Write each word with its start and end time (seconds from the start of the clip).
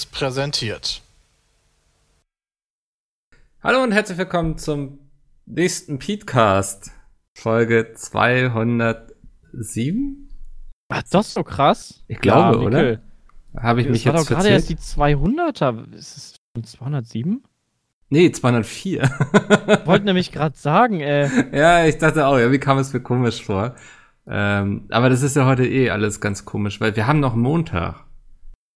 Seriös 0.00 0.06
präsentiert. 0.06 1.02
Hallo 3.62 3.82
und 3.82 3.92
herzlich 3.92 4.18
willkommen 4.18 4.56
zum 4.56 4.98
nächsten 5.46 5.98
Petecast, 5.98 6.92
Folge 7.36 7.92
207. 7.94 10.28
Ach, 10.88 11.02
das 11.10 11.28
ist 11.28 11.34
so 11.34 11.42
krass. 11.42 12.02
Ich 12.08 12.18
glaube, 12.18 12.58
Ja, 12.58 12.62
oder? 12.62 13.00
Habe 13.56 13.80
ich 13.80 13.88
Das 13.88 13.92
mich 13.92 14.06
war 14.06 14.14
jetzt 14.14 14.30
doch 14.30 14.36
gerade 14.36 14.48
erst 14.48 14.70
die 14.70 14.76
200er. 14.76 15.92
Ist 15.92 16.16
es 16.16 16.36
schon 16.56 16.64
207? 16.64 17.42
Nee, 18.08 18.32
204. 18.32 19.02
Ich 19.02 19.86
wollte 19.86 20.06
nämlich 20.06 20.32
gerade 20.32 20.56
sagen, 20.56 21.00
äh, 21.00 21.28
ja, 21.56 21.84
ich 21.84 21.98
dachte 21.98 22.26
auch, 22.26 22.38
irgendwie 22.38 22.60
kam 22.60 22.78
es 22.78 22.92
mir 22.92 23.00
komisch 23.00 23.44
vor. 23.44 23.74
Ähm, 24.26 24.86
aber 24.90 25.10
das 25.10 25.22
ist 25.22 25.36
ja 25.36 25.46
heute 25.46 25.66
eh 25.66 25.90
alles 25.90 26.20
ganz 26.20 26.44
komisch, 26.44 26.80
weil 26.80 26.96
wir 26.96 27.06
haben 27.06 27.20
noch 27.20 27.34
Montag. 27.34 28.04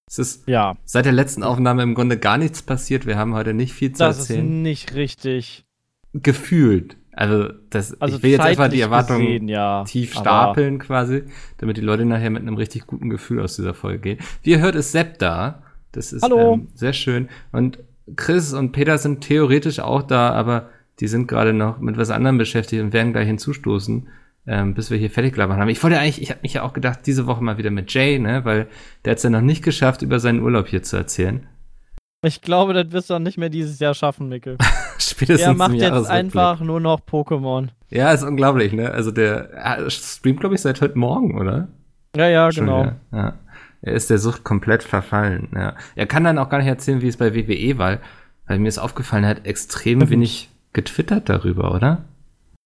Es 0.06 0.18
ist 0.18 0.46
ja, 0.46 0.76
seit 0.84 1.06
der 1.06 1.12
letzten 1.12 1.42
Aufnahme 1.42 1.82
im 1.82 1.94
Grunde 1.94 2.18
gar 2.18 2.36
nichts 2.38 2.62
passiert. 2.62 3.06
Wir 3.06 3.16
haben 3.16 3.34
heute 3.34 3.54
nicht 3.54 3.72
viel 3.72 3.92
zu 3.92 4.00
das 4.04 4.18
ist 4.18 4.30
erzählen. 4.30 4.62
nicht 4.62 4.94
richtig. 4.94 5.64
Gefühlt. 6.12 6.96
Also, 7.12 7.48
das, 7.70 8.00
Also 8.00 8.16
ich 8.16 8.22
will 8.22 8.32
jetzt 8.32 8.40
einfach 8.40 8.68
die 8.68 8.80
Erwartungen 8.80 9.20
gesehen, 9.26 9.48
ja, 9.48 9.84
tief 9.84 10.16
aber- 10.16 10.20
stapeln 10.24 10.78
quasi, 10.78 11.22
damit 11.58 11.76
die 11.76 11.80
Leute 11.80 12.04
nachher 12.04 12.30
mit 12.30 12.42
einem 12.42 12.56
richtig 12.56 12.86
guten 12.86 13.08
Gefühl 13.08 13.40
aus 13.40 13.56
dieser 13.56 13.72
Folge 13.74 14.00
gehen. 14.00 14.18
Wie 14.42 14.50
ihr 14.50 14.60
hört, 14.60 14.74
ist 14.74 14.92
Sepp 14.92 15.18
da. 15.18 15.62
Das 15.92 16.12
ist 16.12 16.22
Hallo. 16.22 16.54
Ähm, 16.54 16.68
sehr 16.74 16.92
schön. 16.92 17.28
Und 17.52 17.78
Chris 18.16 18.52
und 18.52 18.72
Peter 18.72 18.98
sind 18.98 19.22
theoretisch 19.22 19.78
auch 19.80 20.02
da, 20.02 20.30
aber 20.30 20.68
die 21.00 21.06
sind 21.08 21.28
gerade 21.28 21.52
noch 21.52 21.78
mit 21.78 21.96
was 21.96 22.10
anderem 22.10 22.36
beschäftigt 22.36 22.82
und 22.82 22.92
werden 22.92 23.12
gleich 23.12 23.26
hinzustoßen, 23.28 24.08
ähm, 24.46 24.74
bis 24.74 24.90
wir 24.90 24.98
hier 24.98 25.10
fertig 25.10 25.36
labern 25.36 25.58
haben. 25.58 25.68
Ich 25.68 25.82
wollte 25.82 25.98
eigentlich, 25.98 26.22
ich 26.22 26.30
habe 26.30 26.40
mich 26.42 26.54
ja 26.54 26.62
auch 26.62 26.72
gedacht, 26.72 27.00
diese 27.06 27.26
Woche 27.26 27.42
mal 27.42 27.58
wieder 27.58 27.70
mit 27.70 27.92
Jay, 27.92 28.18
ne, 28.18 28.44
weil 28.44 28.68
der 29.04 29.12
hat 29.12 29.18
es 29.18 29.22
ja 29.22 29.30
noch 29.30 29.40
nicht 29.40 29.62
geschafft, 29.62 30.02
über 30.02 30.20
seinen 30.20 30.40
Urlaub 30.40 30.68
hier 30.68 30.82
zu 30.82 30.96
erzählen. 30.96 31.46
Ich 32.22 32.40
glaube, 32.40 32.72
das 32.72 32.90
wirst 32.92 33.10
du 33.10 33.14
auch 33.14 33.18
nicht 33.18 33.36
mehr 33.36 33.50
dieses 33.50 33.78
Jahr 33.80 33.94
schaffen, 33.94 34.28
Mikkel. 34.28 34.56
Spätestens 34.98 35.40
Der 35.46 35.54
macht 35.54 35.74
jetzt 35.74 36.08
einfach 36.08 36.60
nur 36.60 36.80
noch 36.80 37.00
Pokémon. 37.00 37.68
Ja, 37.90 38.12
ist 38.12 38.22
unglaublich, 38.22 38.72
ne? 38.72 38.90
Also 38.90 39.10
der 39.10 39.50
er 39.52 39.90
streamt, 39.90 40.40
glaube 40.40 40.54
ich, 40.54 40.62
seit 40.62 40.80
heute 40.80 40.98
Morgen, 40.98 41.38
oder? 41.38 41.68
Ja, 42.16 42.28
ja, 42.28 42.50
Schon 42.50 42.66
genau. 42.66 42.82
wieder, 42.82 42.96
Ja. 43.12 43.34
Er 43.82 43.92
ist 43.92 44.08
der 44.08 44.16
Sucht 44.16 44.44
komplett 44.44 44.82
verfallen. 44.82 45.48
Ja. 45.54 45.74
Er 45.94 46.06
kann 46.06 46.24
dann 46.24 46.38
auch 46.38 46.48
gar 46.48 46.56
nicht 46.56 46.68
erzählen, 46.68 47.02
wie 47.02 47.08
es 47.08 47.18
bei 47.18 47.34
WWE 47.34 47.76
war, 47.76 47.98
weil 48.46 48.58
mir 48.58 48.68
ist 48.68 48.78
aufgefallen, 48.78 49.24
er 49.24 49.30
hat 49.30 49.46
extrem 49.46 50.08
wenig 50.08 50.48
getwittert 50.72 51.28
darüber, 51.28 51.74
oder? 51.74 52.04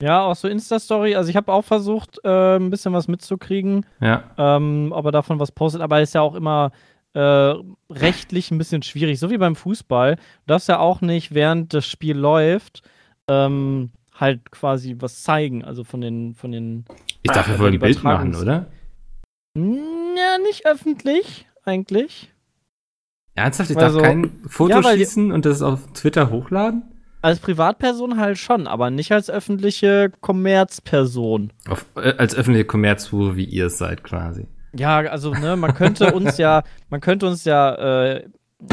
Ja, 0.00 0.22
auch 0.26 0.36
so 0.36 0.46
Insta-Story. 0.48 1.16
Also 1.16 1.28
ich 1.30 1.36
habe 1.36 1.52
auch 1.52 1.64
versucht, 1.64 2.20
äh, 2.24 2.56
ein 2.56 2.70
bisschen 2.70 2.92
was 2.92 3.08
mitzukriegen, 3.08 3.84
Ja. 4.00 4.22
ähm, 4.38 4.90
ob 4.94 5.04
er 5.06 5.12
davon 5.12 5.40
was 5.40 5.50
postet, 5.52 5.80
aber 5.82 6.00
ist 6.00 6.14
ja 6.14 6.20
auch 6.20 6.34
immer 6.34 6.70
äh, 7.14 7.54
rechtlich 7.90 8.50
ein 8.50 8.58
bisschen 8.58 8.82
schwierig, 8.82 9.18
so 9.18 9.30
wie 9.30 9.38
beim 9.38 9.56
Fußball. 9.56 10.16
Du 10.16 10.22
darfst 10.46 10.68
ja 10.68 10.78
auch 10.78 11.00
nicht, 11.00 11.34
während 11.34 11.74
das 11.74 11.86
Spiel 11.86 12.16
läuft, 12.16 12.82
ähm, 13.28 13.90
halt 14.14 14.50
quasi 14.52 14.94
was 15.00 15.22
zeigen, 15.22 15.64
also 15.64 15.82
von 15.84 16.00
den, 16.00 16.34
von 16.34 16.52
den 16.52 16.84
Ich 17.22 17.32
darf 17.32 17.46
ja 17.46 17.54
Also 17.54 17.64
wohl 17.64 17.70
die 17.72 17.78
ein 17.78 17.80
Bild 17.80 18.04
machen, 18.04 18.34
oder? 18.36 18.66
Ja, 19.56 20.38
nicht 20.44 20.66
öffentlich, 20.66 21.46
eigentlich. 21.64 22.30
Ernsthaft? 23.34 23.70
Ich 23.70 23.78
Also- 23.78 23.98
darf 24.00 24.08
kein 24.08 24.30
Foto 24.46 24.74
Ja, 24.80 24.82
schießen 24.82 25.32
und 25.32 25.44
das 25.44 25.62
auf 25.62 25.92
Twitter 25.94 26.30
hochladen? 26.30 26.82
Als 27.20 27.40
Privatperson 27.40 28.18
halt 28.18 28.38
schon, 28.38 28.66
aber 28.66 28.90
nicht 28.90 29.10
als 29.12 29.28
öffentliche 29.28 30.10
Kommerzperson. 30.20 31.52
Auf, 31.68 31.86
äh, 31.96 32.14
als 32.16 32.34
öffentliche 32.34 32.64
Kommerzhure, 32.66 33.36
wie 33.36 33.44
ihr 33.44 33.66
es 33.66 33.78
seid, 33.78 34.04
quasi. 34.04 34.46
Ja, 34.76 34.98
also, 34.98 35.32
ne, 35.32 35.56
man 35.56 35.74
könnte 35.74 36.12
uns 36.14 36.38
ja, 36.38 36.62
man 36.90 37.00
könnte 37.00 37.26
uns 37.26 37.44
ja 37.44 37.74
äh, 38.14 38.24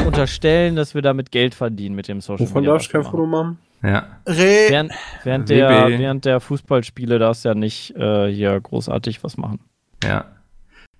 unterstellen, 0.04 0.76
dass 0.76 0.94
wir 0.94 1.02
damit 1.02 1.32
Geld 1.32 1.54
verdienen 1.54 1.94
mit 1.94 2.08
dem 2.08 2.20
Social 2.20 2.46
Wovon 2.46 2.62
Media. 2.62 2.72
darf 2.74 2.82
ich 2.82 2.88
was 2.88 2.94
wir 2.94 3.02
kein 3.02 3.10
Foto 3.10 3.26
machen? 3.26 3.58
Ja. 3.82 4.06
Re 4.26 4.66
Während, 4.68 4.92
während, 5.24 5.48
der, 5.50 5.88
während 5.98 6.24
der 6.24 6.40
Fußballspiele 6.40 7.18
darfst 7.18 7.44
du 7.44 7.50
ja 7.50 7.54
nicht 7.54 7.94
äh, 7.96 8.32
hier 8.32 8.60
großartig 8.60 9.22
was 9.22 9.36
machen. 9.36 9.60
Ja. 10.02 10.24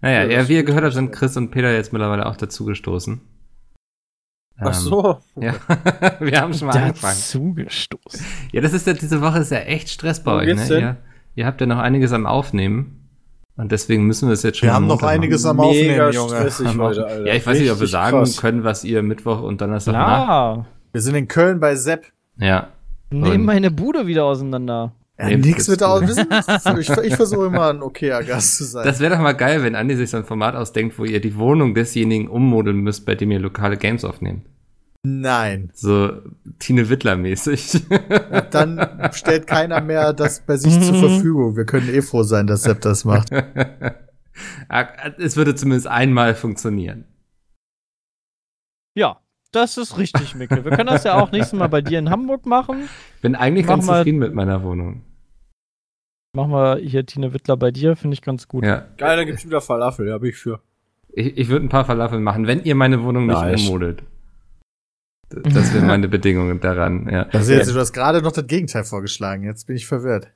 Naja, 0.01 0.25
Ja, 0.25 0.49
wie 0.49 0.55
ihr 0.57 0.63
gehört 0.65 0.85
habt, 0.85 0.95
sind 0.95 1.11
Chris 1.11 1.37
und 1.37 1.51
Peter 1.51 1.73
jetzt 1.73 1.93
mittlerweile 1.93 2.27
auch 2.27 2.37
dazugestoßen. 2.37 3.21
Ach 4.59 4.73
so. 4.75 5.19
Ja, 5.39 5.55
wir 6.21 6.41
haben 6.41 6.55
schon 6.55 6.69
mal 6.69 6.77
angefangen. 6.77 7.15
Dazugestoßen. 7.15 8.25
Ja, 8.53 8.61
das 8.61 8.73
ist 8.73 8.87
ja, 8.87 8.95
diese 8.95 9.21
Woche 9.21 9.41
ist 9.41 9.51
ja 9.51 9.59
echt 9.59 9.89
Stress 9.91 10.23
bei 10.23 10.33
euch, 10.33 10.55
ne? 10.55 10.67
denn? 10.67 10.81
Ihr, 10.81 10.97
ihr 11.35 11.47
habt 11.47 11.61
ja 11.61 11.67
noch 11.67 11.79
einiges 11.79 12.13
am 12.13 12.27
Aufnehmen. 12.27 13.03
Und 13.59 13.73
deswegen 13.73 14.07
müssen 14.07 14.29
wir 14.29 14.35
es 14.35 14.43
jetzt 14.43 14.59
schon 14.59 14.69
Wir 14.69 14.75
haben 14.75 14.87
noch 14.87 15.03
einiges 15.03 15.45
machen. 15.45 15.61
am 15.61 15.67
Mega 15.69 16.09
Aufnehmen, 16.09 16.13
Junge. 16.13 16.37
stressig 16.37 16.69
Am 16.69 16.81
heute, 16.81 17.07
Alter. 17.07 17.27
Ja, 17.27 17.35
ich 17.35 17.47
weiß 17.47 17.59
nicht, 17.59 17.71
ob 17.71 17.77
wir 17.79 17.83
Richtig 17.83 17.91
sagen 17.93 18.19
krass. 18.19 18.37
können, 18.37 18.65
was 18.65 18.85
ihr 18.85 19.03
Mittwoch 19.03 19.43
und 19.43 19.61
Donnerstag 19.61 19.95
macht. 19.95 20.25
Klar. 20.25 20.67
Wir 20.93 21.01
sind 21.01 21.15
in 21.15 21.29
Köln 21.29 21.59
bei 21.61 21.75
Sepp. 21.75 22.07
Ja. 22.39 22.69
Nehmen 23.11 23.45
meine 23.45 23.71
Bude 23.71 24.07
wieder 24.07 24.25
auseinander. 24.25 24.93
Ja, 25.19 25.27
Nee, 25.29 25.37
nix 25.39 25.67
mit 25.69 25.81
wissen- 25.81 26.27
Ich, 26.79 26.91
ich 26.91 27.17
versuche 27.17 27.47
immer 27.47 27.71
ein 27.71 27.83
okayer 27.83 28.23
Gast 28.23 28.57
zu 28.59 28.65
sein. 28.65 28.85
Das 28.85 29.01
wäre 29.01 29.15
doch 29.17 29.23
mal 29.23 29.33
geil, 29.33 29.63
wenn 29.63 29.75
Andi 29.75 29.97
sich 29.97 30.11
so 30.11 30.19
ein 30.19 30.25
Format 30.25 30.55
ausdenkt, 30.55 30.99
wo 30.99 31.05
ihr 31.05 31.21
die 31.21 31.37
Wohnung 31.37 31.75
desjenigen 31.75 32.29
ummodeln 32.29 32.79
müsst, 32.81 33.07
bei 33.07 33.15
dem 33.15 33.31
ihr 33.31 33.39
lokale 33.41 33.79
Games 33.79 34.05
aufnehmt. 34.05 34.45
Nein. 35.05 35.71
So 35.73 36.11
Tine 36.59 36.89
Wittler-mäßig. 36.91 37.81
Dann 38.51 39.09
stellt 39.13 39.47
keiner 39.47 39.81
mehr 39.81 40.13
das 40.13 40.41
bei 40.41 40.57
sich 40.57 40.79
zur 40.83 40.95
Verfügung. 41.09 41.57
Wir 41.57 41.65
können 41.65 41.89
eh 41.89 42.03
froh 42.03 42.25
sein, 42.25 42.47
dass 42.47 42.65
Sepp 42.65 42.81
das 42.83 43.05
macht. 43.07 43.31
Ah, 44.69 44.87
es 45.19 45.37
würde 45.37 45.55
zumindest 45.55 45.87
einmal 45.87 46.35
funktionieren. 46.35 47.05
Ja, 48.95 49.21
das 49.53 49.77
ist 49.79 49.97
richtig, 49.97 50.35
Micke. 50.35 50.65
Wir 50.65 50.73
können 50.73 50.89
das 50.89 51.05
ja 51.05 51.15
auch 51.23 51.31
nächstes 51.33 51.59
Mal 51.59 51.69
bei 51.69 51.81
dir 51.83 51.99
in 52.01 52.11
Hamburg 52.11 52.45
machen. 52.45 52.89
Bin 53.23 53.35
eigentlich 53.35 53.67
Mach 53.67 53.75
ganz 53.75 53.87
mal- 53.87 53.99
zufrieden 54.01 54.19
mit 54.19 54.35
meiner 54.35 54.63
Wohnung. 54.63 55.03
Machen 56.37 56.53
wir 56.53 56.77
hier 56.77 57.07
Tine 57.07 57.33
Wittler 57.33 57.57
bei 57.57 57.71
dir, 57.71 57.97
finde 57.97 58.13
ich 58.13 58.21
ganz 58.21 58.47
gut. 58.47 58.63
Ja. 58.63 58.85
Geil, 58.99 59.17
dann 59.17 59.25
gibt's 59.25 59.47
wieder 59.47 59.63
Falafel, 59.63 60.07
ja, 60.07 60.19
bin 60.19 60.29
ich 60.29 60.37
für. 60.37 60.61
Ich, 61.09 61.39
ich 61.39 61.49
würde 61.49 61.65
ein 61.65 61.71
paar 61.71 61.87
Falafel 61.87 62.21
machen, 62.21 62.47
wenn 62.47 62.63
ihr 62.63 62.75
meine 62.75 63.03
Wohnung 63.03 63.27
nicht 63.27 63.41
Nice. 63.41 63.67
ummodelt. 63.67 64.03
Das 65.31 65.73
wären 65.73 65.87
meine 65.87 66.09
Bedingungen 66.09 66.61
daran, 66.61 67.09
ja. 67.11 67.25
Das 67.25 67.45
ist 67.45 67.49
jetzt, 67.49 67.75
du 67.75 67.81
hast 67.81 67.95
gerade 67.95 68.21
noch 68.21 68.33
das 68.33 68.47
Gegenteil 68.47 68.85
vorgeschlagen. 68.85 69.45
Jetzt 69.45 69.67
bin 69.67 69.77
ich 69.77 69.87
verwirrt. 69.87 70.29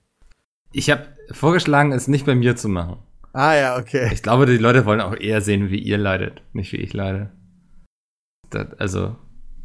Ich 0.73 0.89
habe 0.91 1.03
vorgeschlagen, 1.33 1.93
es 1.93 2.09
nicht 2.09 2.25
bei 2.25 2.35
mir 2.35 2.57
zu 2.57 2.71
machen. 2.71 2.97
Ah 3.35 3.55
ja, 3.55 3.77
okay. 3.77 4.09
Ich 4.11 4.23
glaube, 4.23 4.47
die 4.47 4.57
Leute 4.57 4.87
wollen 4.87 5.03
auch 5.03 5.15
eher 5.15 5.43
sehen, 5.43 5.69
wie 5.69 5.79
ihr 5.81 5.99
leidet, 5.99 6.43
nicht 6.55 6.73
wie 6.73 6.79
ich 6.79 6.95
leide. 6.95 7.31
Das, 8.49 8.73
also, 8.79 9.17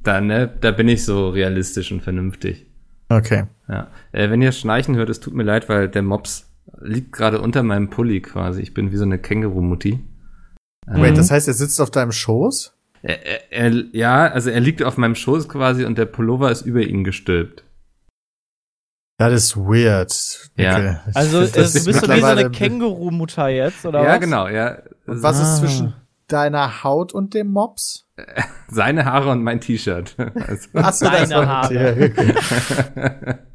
da, 0.03 0.19
ne, 0.19 0.53
da 0.59 0.72
bin 0.72 0.90
ich 0.90 1.06
so 1.06 1.29
realistisch 1.29 1.94
und 1.94 2.01
vernünftig. 2.01 2.66
Okay. 3.07 3.45
Ja. 3.68 3.88
Äh, 4.12 4.30
wenn 4.30 4.42
ihr 4.42 4.52
Schnarchen 4.52 4.96
hört, 4.96 5.09
es 5.09 5.20
tut 5.20 5.34
mir 5.34 5.44
leid, 5.44 5.70
weil 5.70 5.90
der 5.90 6.02
Mops 6.03 6.52
liegt 6.81 7.12
gerade 7.14 7.42
unter 7.42 7.64
meinem 7.64 7.90
Pulli 7.90 8.22
quasi. 8.22 8.62
Ich 8.62 8.74
bin 8.74 8.92
wie 8.92 8.98
so 8.98 9.03
eine 9.06 9.18
Känguru-Mutti. 9.20 10.00
Ähm, 10.88 11.02
Wait, 11.02 11.14
Mhm. 11.14 11.16
das 11.18 11.31
heißt, 11.31 11.48
er 11.48 11.53
sitzt 11.53 11.80
auf 11.81 11.90
deinem 11.92 12.12
Schoß? 12.12 12.74
er, 13.02 13.24
er, 13.25 13.52
er, 13.52 13.84
ja, 13.94 14.25
also 14.28 14.50
er 14.50 14.59
liegt 14.59 14.81
auf 14.84 14.98
meinem 14.98 15.14
Schoß 15.16 15.48
quasi 15.48 15.86
und 15.86 15.98
der 15.98 16.06
Pullover 16.06 16.52
ist 16.52 16.64
über 16.64 16.81
ihn 16.81 17.04
gestülpt. 17.04 17.64
Das 19.18 19.31
ist 19.31 19.56
weird. 19.57 20.50
Ja. 20.57 20.75
Okay. 20.75 20.98
Also, 21.13 21.39
Das 21.42 21.75
ist 21.75 21.75
du 21.88 21.92
bist 21.92 22.01
so 22.06 22.12
wie 22.12 22.19
so 22.19 22.25
eine 22.25 22.45
ein- 22.45 22.51
Känguru-Mutter 22.51 23.48
jetzt, 23.48 23.86
oder 23.86 24.04
ja, 24.04 24.13
was? 24.16 24.19
genau, 24.19 24.48
ja. 24.48 24.80
Und 25.07 25.24
was 25.24 25.39
Ah. 25.39 25.44
ist 25.44 25.57
zwischen 25.60 25.94
deiner 26.28 26.84
Haut 26.84 27.13
und 27.13 27.34
dem 27.36 27.48
Mops? 27.51 28.07
Seine 28.68 29.06
Haare 29.06 29.30
und 29.31 29.44
mein 29.44 29.62
T-Shirt. 29.62 30.16
Also, 30.48 30.69
Ach 30.74 30.94
so, 30.94 31.06
Deine 31.06 31.28
das 31.28 31.45
Haare. 31.45 32.12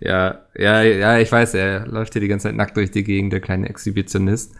Ja, 0.00 0.40
ja, 0.56 0.82
ja, 0.82 1.18
ich 1.18 1.30
weiß, 1.30 1.54
er 1.54 1.86
läuft 1.86 2.12
hier 2.14 2.20
die 2.20 2.28
ganze 2.28 2.48
Zeit 2.48 2.56
nackt 2.56 2.76
durch 2.76 2.90
die 2.90 3.04
Gegend, 3.04 3.32
der 3.32 3.40
kleine 3.40 3.68
Exhibitionist. 3.68 4.56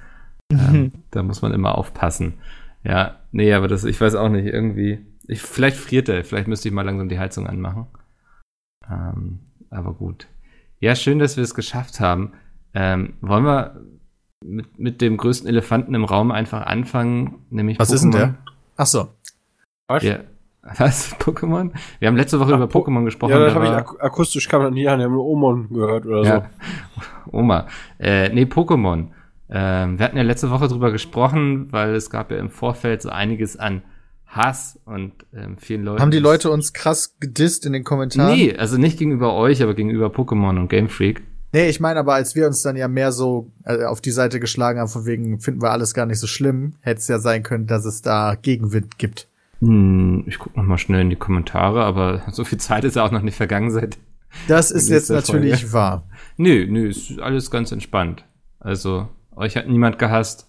Ähm, 0.50 0.92
da 1.10 1.22
muss 1.22 1.42
man 1.42 1.52
immer 1.52 1.76
aufpassen. 1.76 2.34
Ja, 2.84 3.20
nee, 3.32 3.52
aber 3.52 3.68
das, 3.68 3.84
ich 3.84 4.00
weiß 4.00 4.14
auch 4.14 4.28
nicht, 4.28 4.46
irgendwie. 4.46 5.04
Ich, 5.26 5.40
vielleicht 5.40 5.76
friert 5.76 6.08
er, 6.08 6.24
vielleicht 6.24 6.48
müsste 6.48 6.68
ich 6.68 6.74
mal 6.74 6.84
langsam 6.84 7.08
die 7.08 7.18
Heizung 7.18 7.46
anmachen. 7.46 7.86
Ähm, 8.90 9.40
aber 9.70 9.94
gut. 9.94 10.26
Ja, 10.80 10.94
schön, 10.96 11.18
dass 11.18 11.36
wir 11.36 11.44
es 11.44 11.54
geschafft 11.54 12.00
haben. 12.00 12.32
Ähm, 12.74 13.14
wollen 13.20 13.44
wir 13.44 13.80
mit, 14.44 14.78
mit 14.78 15.00
dem 15.00 15.16
größten 15.16 15.48
Elefanten 15.48 15.94
im 15.94 16.04
Raum 16.04 16.30
einfach 16.30 16.66
anfangen, 16.66 17.46
nämlich 17.50 17.78
Was 17.78 17.90
ist 17.90 18.02
denn 18.02 18.10
der? 18.10 18.34
Ach 18.76 18.86
so. 18.86 19.08
Was? 19.86 20.02
Ja, 20.02 20.20
was? 20.78 21.14
Pokémon? 21.18 21.72
Wir 21.98 22.08
haben 22.08 22.16
letzte 22.16 22.38
Woche 22.38 22.52
Ach, 22.52 22.56
über 22.56 22.66
Po- 22.68 22.84
Pokémon 22.84 23.04
gesprochen. 23.04 23.32
Ja, 23.32 23.38
das 23.40 23.52
da 23.54 23.60
habe 23.60 23.66
ich 23.66 23.72
ak 23.72 23.96
akustisch 24.02 24.48
kam 24.48 24.62
das 24.62 24.72
nie 24.72 24.86
an, 24.88 24.98
wir 24.98 25.06
haben 25.06 25.12
nur 25.12 25.26
Omon 25.26 25.68
gehört 25.70 26.06
oder 26.06 26.22
Ja. 26.24 26.50
Oma. 27.32 27.66
Äh, 27.98 28.28
nee, 28.30 28.44
Pokémon. 28.44 29.08
Ähm, 29.50 29.98
wir 29.98 30.06
hatten 30.06 30.16
ja 30.16 30.22
letzte 30.22 30.50
Woche 30.50 30.68
drüber 30.68 30.92
gesprochen, 30.92 31.68
weil 31.72 31.94
es 31.94 32.10
gab 32.10 32.30
ja 32.30 32.38
im 32.38 32.48
Vorfeld 32.50 33.02
so 33.02 33.10
einiges 33.10 33.56
an 33.58 33.82
Hass 34.26 34.78
und 34.86 35.12
ähm, 35.34 35.56
vielen 35.58 35.84
Leuten. 35.84 36.00
Haben 36.00 36.10
die 36.10 36.18
Leute 36.18 36.50
uns 36.50 36.72
krass 36.72 37.16
gedisst 37.20 37.66
in 37.66 37.72
den 37.74 37.84
Kommentaren? 37.84 38.34
Nee, 38.34 38.56
also 38.56 38.78
nicht 38.78 38.98
gegenüber 38.98 39.34
euch, 39.34 39.62
aber 39.62 39.74
gegenüber 39.74 40.06
Pokémon 40.06 40.58
und 40.58 40.68
Game 40.68 40.88
Freak. 40.88 41.22
Nee, 41.52 41.68
ich 41.68 41.80
meine 41.80 42.00
aber, 42.00 42.14
als 42.14 42.34
wir 42.34 42.46
uns 42.46 42.62
dann 42.62 42.76
ja 42.76 42.88
mehr 42.88 43.12
so 43.12 43.50
äh, 43.66 43.84
auf 43.84 44.00
die 44.00 44.10
Seite 44.10 44.40
geschlagen 44.40 44.80
haben, 44.80 44.88
von 44.88 45.04
wegen 45.04 45.38
finden 45.38 45.60
wir 45.60 45.70
alles 45.70 45.92
gar 45.92 46.06
nicht 46.06 46.18
so 46.18 46.26
schlimm, 46.26 46.76
hätte 46.80 47.00
es 47.00 47.08
ja 47.08 47.18
sein 47.18 47.42
können, 47.42 47.66
dass 47.66 47.84
es 47.84 48.00
da 48.00 48.36
Gegenwind 48.40 48.96
gibt. 48.96 49.28
Hm, 49.62 50.24
ich 50.26 50.38
guck 50.38 50.56
noch 50.56 50.64
mal 50.64 50.78
schnell 50.78 51.00
in 51.02 51.10
die 51.10 51.16
Kommentare, 51.16 51.84
aber 51.84 52.22
so 52.32 52.44
viel 52.44 52.58
Zeit 52.58 52.84
ist 52.84 52.96
ja 52.96 53.04
auch 53.04 53.12
noch 53.12 53.22
nicht 53.22 53.36
vergangen 53.36 53.70
seit. 53.70 53.98
Das 54.48 54.70
ist 54.72 54.88
jetzt 54.88 55.10
natürlich 55.10 55.60
Folge. 55.60 55.72
wahr. 55.72 56.08
Nö, 56.36 56.66
nö, 56.68 56.88
ist 56.88 57.18
alles 57.20 57.50
ganz 57.50 57.70
entspannt. 57.72 58.24
Also, 58.58 59.08
euch 59.36 59.56
hat 59.56 59.68
niemand 59.68 59.98
gehasst. 59.98 60.48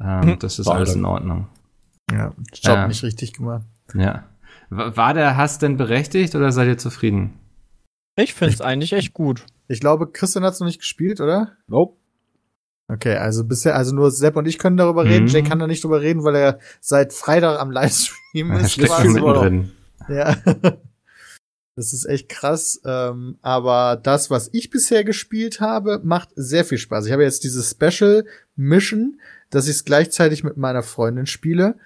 Ähm, 0.00 0.38
das 0.38 0.58
ist 0.58 0.68
alles 0.68 0.94
in 0.94 1.04
Ordnung. 1.04 1.48
Ja, 2.10 2.28
Job 2.54 2.74
Ja. 2.76 2.88
nicht 2.88 3.02
richtig 3.02 3.32
gemacht. 3.34 3.66
Ja. 3.94 4.24
Wa- 4.70 4.96
War 4.96 5.12
der 5.14 5.36
Hass 5.36 5.58
denn 5.58 5.76
berechtigt 5.76 6.34
oder 6.34 6.52
seid 6.52 6.68
ihr 6.68 6.78
zufrieden? 6.78 7.34
Ich 8.16 8.34
finde 8.34 8.54
es 8.54 8.60
eigentlich 8.60 8.92
echt 8.94 9.12
gut. 9.12 9.44
Ich 9.68 9.80
glaube, 9.80 10.10
Christian 10.10 10.44
hat's 10.44 10.60
noch 10.60 10.66
nicht 10.66 10.80
gespielt, 10.80 11.20
oder? 11.20 11.52
Nope. 11.66 11.97
Okay, 12.90 13.16
also 13.16 13.44
bisher, 13.44 13.76
also 13.76 13.94
nur 13.94 14.10
Sepp 14.10 14.36
und 14.36 14.46
ich 14.48 14.58
können 14.58 14.78
darüber 14.78 15.04
reden. 15.04 15.24
Mhm. 15.26 15.30
Jay 15.30 15.42
kann 15.42 15.58
da 15.58 15.66
nicht 15.66 15.84
drüber 15.84 16.00
reden, 16.00 16.24
weil 16.24 16.34
er 16.36 16.58
seit 16.80 17.12
Freitag 17.12 17.60
am 17.60 17.70
Livestream 17.70 18.50
Er 18.52 18.60
ist. 18.60 18.72
steckt 18.72 18.88
quasi. 18.88 19.08
mittendrin. 19.08 19.70
Ja. 20.08 20.36
Das 21.76 21.92
ist 21.92 22.06
echt 22.06 22.28
krass. 22.28 22.80
Ähm, 22.84 23.38
aber 23.40 23.94
das, 24.02 24.30
was 24.30 24.50
ich 24.52 24.68
bisher 24.70 25.04
gespielt 25.04 25.60
habe, 25.60 26.00
macht 26.02 26.30
sehr 26.34 26.64
viel 26.64 26.76
Spaß. 26.78 27.06
Ich 27.06 27.12
habe 27.12 27.22
jetzt 27.22 27.44
diese 27.44 27.62
Special 27.62 28.24
Mission, 28.56 29.20
dass 29.50 29.66
ich 29.68 29.76
es 29.76 29.84
gleichzeitig 29.84 30.42
mit 30.42 30.56
meiner 30.56 30.82
Freundin 30.82 31.26
spiele, 31.26 31.76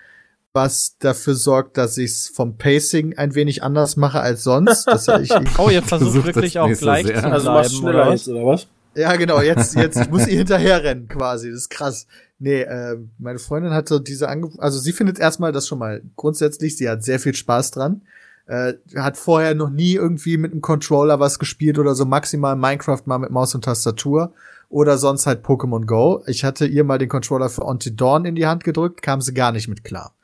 was 0.54 0.96
dafür 0.98 1.34
sorgt, 1.34 1.76
dass 1.76 1.98
ich 1.98 2.10
es 2.10 2.28
vom 2.28 2.56
Pacing 2.56 3.18
ein 3.18 3.34
wenig 3.34 3.62
anders 3.62 3.98
mache 3.98 4.20
als 4.20 4.44
sonst. 4.44 4.86
Das, 4.86 5.06
ich, 5.08 5.30
ich, 5.30 5.58
Oh, 5.58 5.68
ihr 5.68 5.82
versucht 5.82 6.24
wirklich 6.24 6.58
auch 6.58 6.72
gleich 6.72 7.06
sehr. 7.08 7.20
zu 7.20 7.28
Also 7.28 7.50
bleiben, 7.50 7.68
schneller 7.68 8.02
oder? 8.04 8.10
jetzt, 8.12 8.28
oder 8.28 8.46
was? 8.46 8.66
Ja, 8.94 9.16
genau, 9.16 9.40
jetzt, 9.40 9.74
jetzt, 9.74 9.98
ich 9.98 10.10
muss 10.10 10.26
ihr 10.28 10.38
hinterher 10.38 10.82
rennen, 10.82 11.08
quasi. 11.08 11.50
Das 11.50 11.60
ist 11.60 11.70
krass. 11.70 12.06
Nee, 12.38 12.62
äh, 12.62 12.98
meine 13.18 13.38
Freundin 13.38 13.72
hatte 13.72 14.00
diese 14.00 14.28
Ange 14.28 14.50
also 14.58 14.78
sie 14.78 14.92
findet 14.92 15.18
erstmal 15.18 15.52
das 15.52 15.68
schon 15.68 15.78
mal 15.78 16.02
grundsätzlich, 16.16 16.76
sie 16.76 16.88
hat 16.88 17.04
sehr 17.04 17.20
viel 17.20 17.34
Spaß 17.34 17.70
dran. 17.70 18.02
Äh, 18.46 18.74
hat 18.96 19.16
vorher 19.16 19.54
noch 19.54 19.70
nie 19.70 19.94
irgendwie 19.94 20.36
mit 20.36 20.52
einem 20.52 20.60
Controller 20.60 21.20
was 21.20 21.38
gespielt 21.38 21.78
oder 21.78 21.94
so, 21.94 22.04
maximal 22.04 22.56
Minecraft 22.56 23.02
mal 23.04 23.18
mit 23.18 23.30
Maus 23.30 23.54
und 23.54 23.64
Tastatur 23.64 24.32
oder 24.68 24.98
sonst 24.98 25.26
halt 25.26 25.44
Pokémon 25.44 25.86
Go. 25.86 26.24
Ich 26.26 26.44
hatte 26.44 26.66
ihr 26.66 26.82
mal 26.82 26.98
den 26.98 27.08
Controller 27.08 27.48
für 27.48 27.62
Until 27.62 27.92
Dawn 27.92 28.24
in 28.24 28.34
die 28.34 28.46
Hand 28.46 28.64
gedrückt, 28.64 29.02
kam 29.02 29.20
sie 29.20 29.34
gar 29.34 29.52
nicht 29.52 29.68
mit 29.68 29.84
klar. 29.84 30.14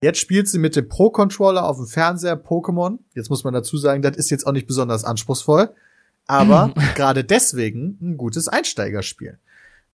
Jetzt 0.00 0.20
spielt 0.20 0.48
sie 0.48 0.58
mit 0.58 0.76
dem 0.76 0.88
Pro-Controller 0.88 1.64
auf 1.64 1.76
dem 1.76 1.86
Fernseher 1.86 2.40
Pokémon. 2.40 2.98
Jetzt 3.14 3.30
muss 3.30 3.42
man 3.42 3.52
dazu 3.52 3.76
sagen, 3.76 4.00
das 4.00 4.16
ist 4.16 4.30
jetzt 4.30 4.46
auch 4.46 4.52
nicht 4.52 4.68
besonders 4.68 5.04
anspruchsvoll, 5.04 5.70
aber 6.28 6.72
gerade 6.94 7.24
deswegen 7.24 7.98
ein 8.00 8.16
gutes 8.16 8.46
Einsteigerspiel. 8.46 9.38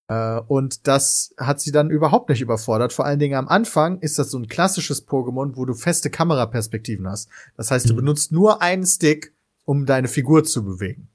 Äh, 0.08 0.40
und 0.48 0.86
das 0.86 1.34
hat 1.38 1.60
sie 1.60 1.72
dann 1.72 1.88
überhaupt 1.88 2.28
nicht 2.28 2.42
überfordert. 2.42 2.92
Vor 2.92 3.06
allen 3.06 3.18
Dingen 3.18 3.36
am 3.36 3.48
Anfang 3.48 4.00
ist 4.00 4.18
das 4.18 4.30
so 4.30 4.38
ein 4.38 4.48
klassisches 4.48 5.08
Pokémon, 5.08 5.56
wo 5.56 5.64
du 5.64 5.72
feste 5.72 6.10
Kameraperspektiven 6.10 7.08
hast. 7.08 7.30
Das 7.56 7.70
heißt, 7.70 7.88
du 7.88 7.94
Mhm. 7.94 7.98
benutzt 7.98 8.32
nur 8.32 8.60
einen 8.60 8.84
Stick, 8.84 9.32
um 9.64 9.86
deine 9.86 10.08
Figur 10.08 10.44
zu 10.44 10.62
bewegen. 10.62 11.08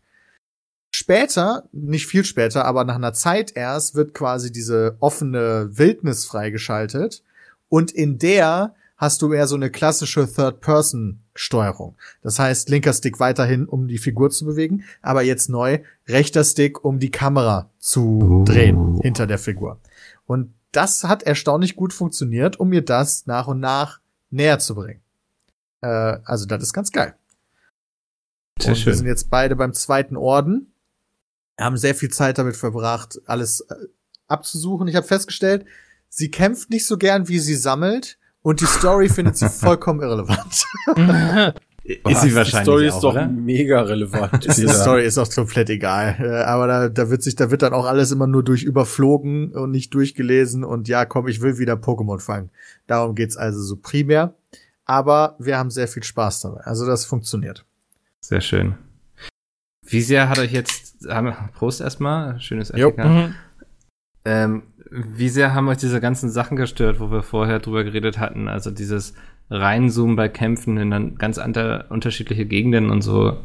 Später, 0.91 1.65
nicht 1.71 2.07
viel 2.07 2.25
später, 2.25 2.65
aber 2.65 2.83
nach 2.83 2.95
einer 2.95 3.13
Zeit 3.13 3.55
erst, 3.55 3.93
wird 3.93 4.15
quasi 4.15 4.51
diese 4.51 4.97
offene 4.99 5.69
Wildnis 5.77 6.25
freigeschaltet. 6.25 7.23
Und 7.67 7.91
in 7.91 8.17
der 8.17 8.73
hast 8.99 9.21
du 9.21 9.31
eher 9.33 9.47
so 9.47 9.55
eine 9.55 9.71
klassische 9.71 10.27
Third-Person-Steuerung. 10.31 11.95
Das 12.21 12.37
heißt, 12.37 12.69
linker 12.69 12.93
Stick 12.93 13.19
weiterhin, 13.19 13.65
um 13.65 13.87
die 13.87 13.97
Figur 13.97 14.29
zu 14.29 14.45
bewegen, 14.45 14.83
aber 15.01 15.23
jetzt 15.23 15.49
neu 15.49 15.79
rechter 16.07 16.43
Stick, 16.43 16.83
um 16.83 16.99
die 16.99 17.09
Kamera 17.09 17.69
zu 17.79 18.19
Oh. 18.21 18.43
drehen 18.43 18.99
hinter 19.01 19.25
der 19.25 19.39
Figur. 19.39 19.79
Und 20.27 20.53
das 20.73 21.03
hat 21.05 21.23
erstaunlich 21.23 21.75
gut 21.75 21.93
funktioniert, 21.93 22.59
um 22.59 22.69
mir 22.69 22.83
das 22.83 23.25
nach 23.25 23.47
und 23.47 23.59
nach 23.61 24.01
näher 24.29 24.59
zu 24.59 24.75
bringen. 24.75 25.01
Äh, 25.81 25.87
also 26.25 26.45
das 26.45 26.61
ist 26.61 26.73
ganz 26.73 26.91
geil. 26.91 27.15
Sehr 28.59 28.73
und 28.73 28.85
wir 28.85 28.93
sind 28.93 29.05
schön. 29.05 29.07
jetzt 29.07 29.29
beide 29.29 29.55
beim 29.55 29.73
zweiten 29.73 30.17
Orden. 30.17 30.73
Haben 31.57 31.77
sehr 31.77 31.95
viel 31.95 32.09
Zeit 32.09 32.37
damit 32.37 32.57
verbracht, 32.57 33.19
alles 33.25 33.61
äh, 33.61 33.75
abzusuchen. 34.27 34.87
Ich 34.89 34.95
habe 34.95 35.07
festgestellt, 35.07 35.65
sie 36.09 36.29
kämpft 36.29 36.69
nicht 36.69 36.85
so 36.85 36.97
gern, 36.97 37.27
wie 37.29 37.39
sie 37.39 37.55
sammelt. 37.55 38.18
Und 38.41 38.61
die 38.61 38.65
Story 38.65 39.09
findet 39.09 39.37
sie 39.37 39.49
vollkommen 39.49 40.01
irrelevant. 40.01 40.65
Ist 41.83 42.21
sie 42.21 42.29
Die 42.29 42.35
wahrscheinlich 42.35 42.65
Story 42.65 42.89
auch, 42.89 42.95
ist 42.95 43.03
doch 43.03 43.13
oder? 43.13 43.27
mega 43.27 43.81
relevant. 43.81 44.45
Die 44.45 44.67
Story 44.67 45.05
ist 45.05 45.17
auch 45.17 45.27
komplett 45.33 45.71
egal. 45.71 46.17
Äh, 46.19 46.43
Aber 46.43 46.67
da, 46.67 46.87
da 46.89 47.09
wird 47.09 47.23
sich, 47.23 47.35
da 47.35 47.49
wird 47.49 47.63
dann 47.63 47.73
auch 47.73 47.85
alles 47.85 48.11
immer 48.11 48.27
nur 48.27 48.43
durch 48.43 48.61
überflogen 48.61 49.53
und 49.55 49.71
nicht 49.71 49.91
durchgelesen. 49.95 50.63
Und 50.63 50.87
ja, 50.87 51.05
komm, 51.05 51.27
ich 51.27 51.41
will 51.41 51.57
wieder 51.57 51.73
Pokémon 51.73 52.19
fangen. 52.19 52.51
Darum 52.85 53.15
geht's 53.15 53.37
also 53.37 53.59
so 53.63 53.75
primär. 53.75 54.35
Aber 54.85 55.35
wir 55.39 55.57
haben 55.57 55.71
sehr 55.71 55.87
viel 55.87 56.03
Spaß 56.03 56.41
dabei. 56.41 56.61
Also 56.61 56.85
das 56.85 57.05
funktioniert. 57.05 57.65
Sehr 58.21 58.41
schön. 58.41 58.75
Wie 59.83 60.01
sehr 60.01 60.29
hat 60.29 60.37
euch 60.37 60.51
jetzt, 60.51 61.07
Prost 61.55 61.81
erstmal, 61.81 62.39
schönes 62.39 62.71
Jo. 62.75 62.93
Ähm, 64.25 64.63
wie 64.91 65.29
sehr 65.29 65.53
haben 65.53 65.67
euch 65.67 65.77
diese 65.77 66.01
ganzen 66.01 66.29
Sachen 66.29 66.57
gestört, 66.57 66.99
wo 66.99 67.11
wir 67.11 67.23
vorher 67.23 67.59
drüber 67.59 67.83
geredet 67.83 68.17
hatten? 68.19 68.47
Also 68.47 68.71
dieses 68.71 69.13
Reinzoomen 69.49 70.15
bei 70.15 70.29
Kämpfen 70.29 70.77
in 70.77 70.91
dann 70.91 71.15
ganz 71.17 71.37
andere, 71.37 71.85
unterschiedliche 71.89 72.45
Gegenden 72.45 72.89
und 72.89 73.01
so. 73.01 73.37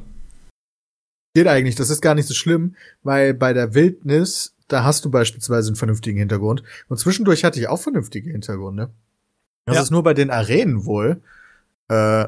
Geht 1.35 1.49
eigentlich, 1.49 1.75
das 1.75 1.91
ist 1.91 2.01
gar 2.01 2.15
nicht 2.15 2.29
so 2.29 2.35
schlimm, 2.35 2.77
weil 3.03 3.35
bei 3.35 3.53
der 3.53 3.75
Wildnis, 3.75 4.55
da 4.69 4.85
hast 4.85 5.05
du 5.05 5.11
beispielsweise 5.11 5.69
einen 5.69 5.77
vernünftigen 5.77 6.19
Hintergrund. 6.19 6.63
Und 6.89 6.99
zwischendurch 6.99 7.45
hatte 7.45 7.59
ich 7.59 7.69
auch 7.69 7.81
vernünftige 7.81 8.31
Hintergründe. 8.31 8.91
Das 9.67 9.77
Ja. 9.77 9.83
ist 9.83 9.91
nur 9.91 10.03
bei 10.03 10.15
den 10.15 10.31
Arenen 10.31 10.85
wohl. 10.85 11.21
Äh, 11.89 12.27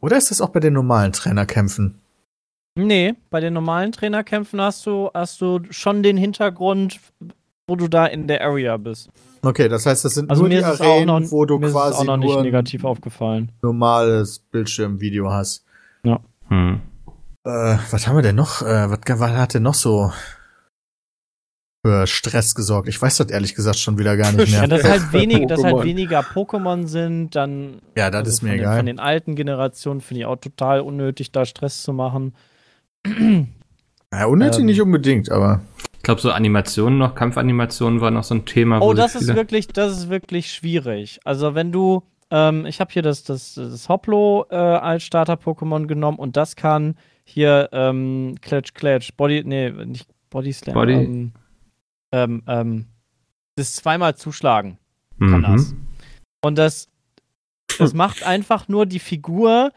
oder 0.00 0.16
ist 0.16 0.30
das 0.30 0.40
auch 0.40 0.50
bei 0.50 0.60
den 0.60 0.74
normalen 0.74 1.12
Trainerkämpfen? 1.12 1.98
Nee, 2.76 3.14
bei 3.30 3.40
den 3.40 3.54
normalen 3.54 3.90
Trainerkämpfen 3.92 4.60
hast 4.60 4.86
du, 4.86 5.10
hast 5.12 5.40
du 5.40 5.60
schon 5.70 6.02
den 6.04 6.16
Hintergrund, 6.16 7.00
wo 7.68 7.76
du 7.76 7.86
da 7.86 8.06
in 8.06 8.26
der 8.26 8.42
Area 8.42 8.76
bist. 8.76 9.10
Okay, 9.42 9.68
das 9.68 9.86
heißt, 9.86 10.04
das 10.04 10.14
sind 10.14 10.28
Also 10.30 10.42
nur 10.42 10.48
mir 10.48 10.56
die 10.56 10.62
ist 10.62 10.74
es 10.74 10.80
auch 10.80 10.86
Arenen, 10.96 11.22
noch, 11.24 11.30
wo 11.30 11.44
du 11.44 11.58
mir 11.58 11.66
ist 11.66 11.72
quasi 11.72 11.98
auch 11.98 12.04
noch 12.04 12.16
nicht 12.16 12.26
nur 12.28 12.38
ein 12.38 12.44
negativ 12.44 12.84
aufgefallen. 12.84 13.52
normales 13.62 14.40
Bildschirmvideo 14.40 15.30
hast. 15.30 15.64
Hm. 16.48 16.80
Äh, 17.44 17.76
was 17.90 18.08
haben 18.08 18.16
wir 18.16 18.22
denn 18.22 18.36
noch? 18.36 18.62
Äh, 18.62 18.90
was, 18.90 18.98
was 19.20 19.30
hat 19.32 19.52
denn 19.54 19.62
noch 19.62 19.74
so 19.74 20.10
für 21.84 22.06
Stress 22.06 22.54
gesorgt? 22.54 22.88
Ich 22.88 23.00
weiß 23.00 23.18
das 23.18 23.28
ehrlich 23.28 23.54
gesagt 23.54 23.78
schon 23.78 23.98
wieder 23.98 24.16
gar 24.16 24.32
nicht 24.32 24.50
Ja, 24.50 24.60
mehr. 24.66 24.68
dass 24.68 24.82
halt, 24.84 25.12
wenig, 25.12 25.46
dass 25.46 25.62
halt 25.62 25.84
weniger 25.84 26.20
Pokémon 26.20 26.86
sind, 26.86 27.36
dann 27.36 27.82
Ja, 27.98 28.10
das 28.10 28.20
also 28.20 28.30
ist 28.30 28.42
mir 28.42 28.48
von 28.48 28.56
den, 28.56 28.60
egal. 28.60 28.76
Von 28.78 28.86
den 28.86 28.98
alten 28.98 29.36
Generationen 29.36 30.00
finde 30.00 30.20
ich 30.20 30.26
auch 30.26 30.36
total 30.36 30.80
unnötig, 30.80 31.32
da 31.32 31.44
Stress 31.44 31.82
zu 31.82 31.92
machen. 31.92 32.34
Ja, 34.12 34.26
unnötig 34.26 34.60
Ähm. 34.60 34.66
nicht 34.66 34.80
unbedingt, 34.80 35.30
aber 35.30 35.60
Ich 35.96 36.02
glaube, 36.04 36.20
so 36.20 36.30
Animationen 36.30 36.98
noch, 36.98 37.14
Kampfanimationen 37.14 38.00
war 38.00 38.10
noch 38.10 38.22
so 38.24 38.34
ein 38.34 38.46
Thema. 38.46 38.80
Oh, 38.80 38.94
das 38.94 39.14
ist 39.14 39.34
wirklich, 39.34 39.66
das 39.66 39.92
ist 39.98 40.08
wirklich 40.08 40.50
schwierig. 40.52 41.18
Also 41.24 41.54
wenn 41.54 41.72
du, 41.72 42.02
ähm, 42.30 42.64
ich 42.66 42.80
habe 42.80 42.90
hier 42.92 43.02
das, 43.02 43.24
das, 43.24 43.54
das 43.54 43.88
Hoplo 43.88 44.46
äh, 44.48 44.54
als 44.54 45.02
Starter-Pokémon 45.02 45.86
genommen 45.86 46.18
und 46.18 46.36
das 46.36 46.56
kann 46.56 46.96
hier 47.24 47.68
ähm, 47.72 48.36
Kletsch 48.40 48.72
Kletsch, 48.74 49.10
Body, 49.16 49.42
nee, 49.44 49.70
nicht 49.70 50.08
Body 50.30 50.52
Slam, 50.52 50.74
Body- 50.74 50.92
ähm, 50.94 51.32
ähm, 52.12 52.42
ähm, 52.46 52.86
das 53.56 53.74
zweimal 53.74 54.14
zuschlagen 54.16 54.78
kann 55.18 55.40
Mhm. 55.40 55.42
das. 55.42 55.74
Und 56.42 56.56
das, 56.56 56.88
das 57.78 57.92
macht 57.92 58.22
einfach 58.22 58.68
nur, 58.68 58.86
die 58.86 59.00
Figur 59.00 59.72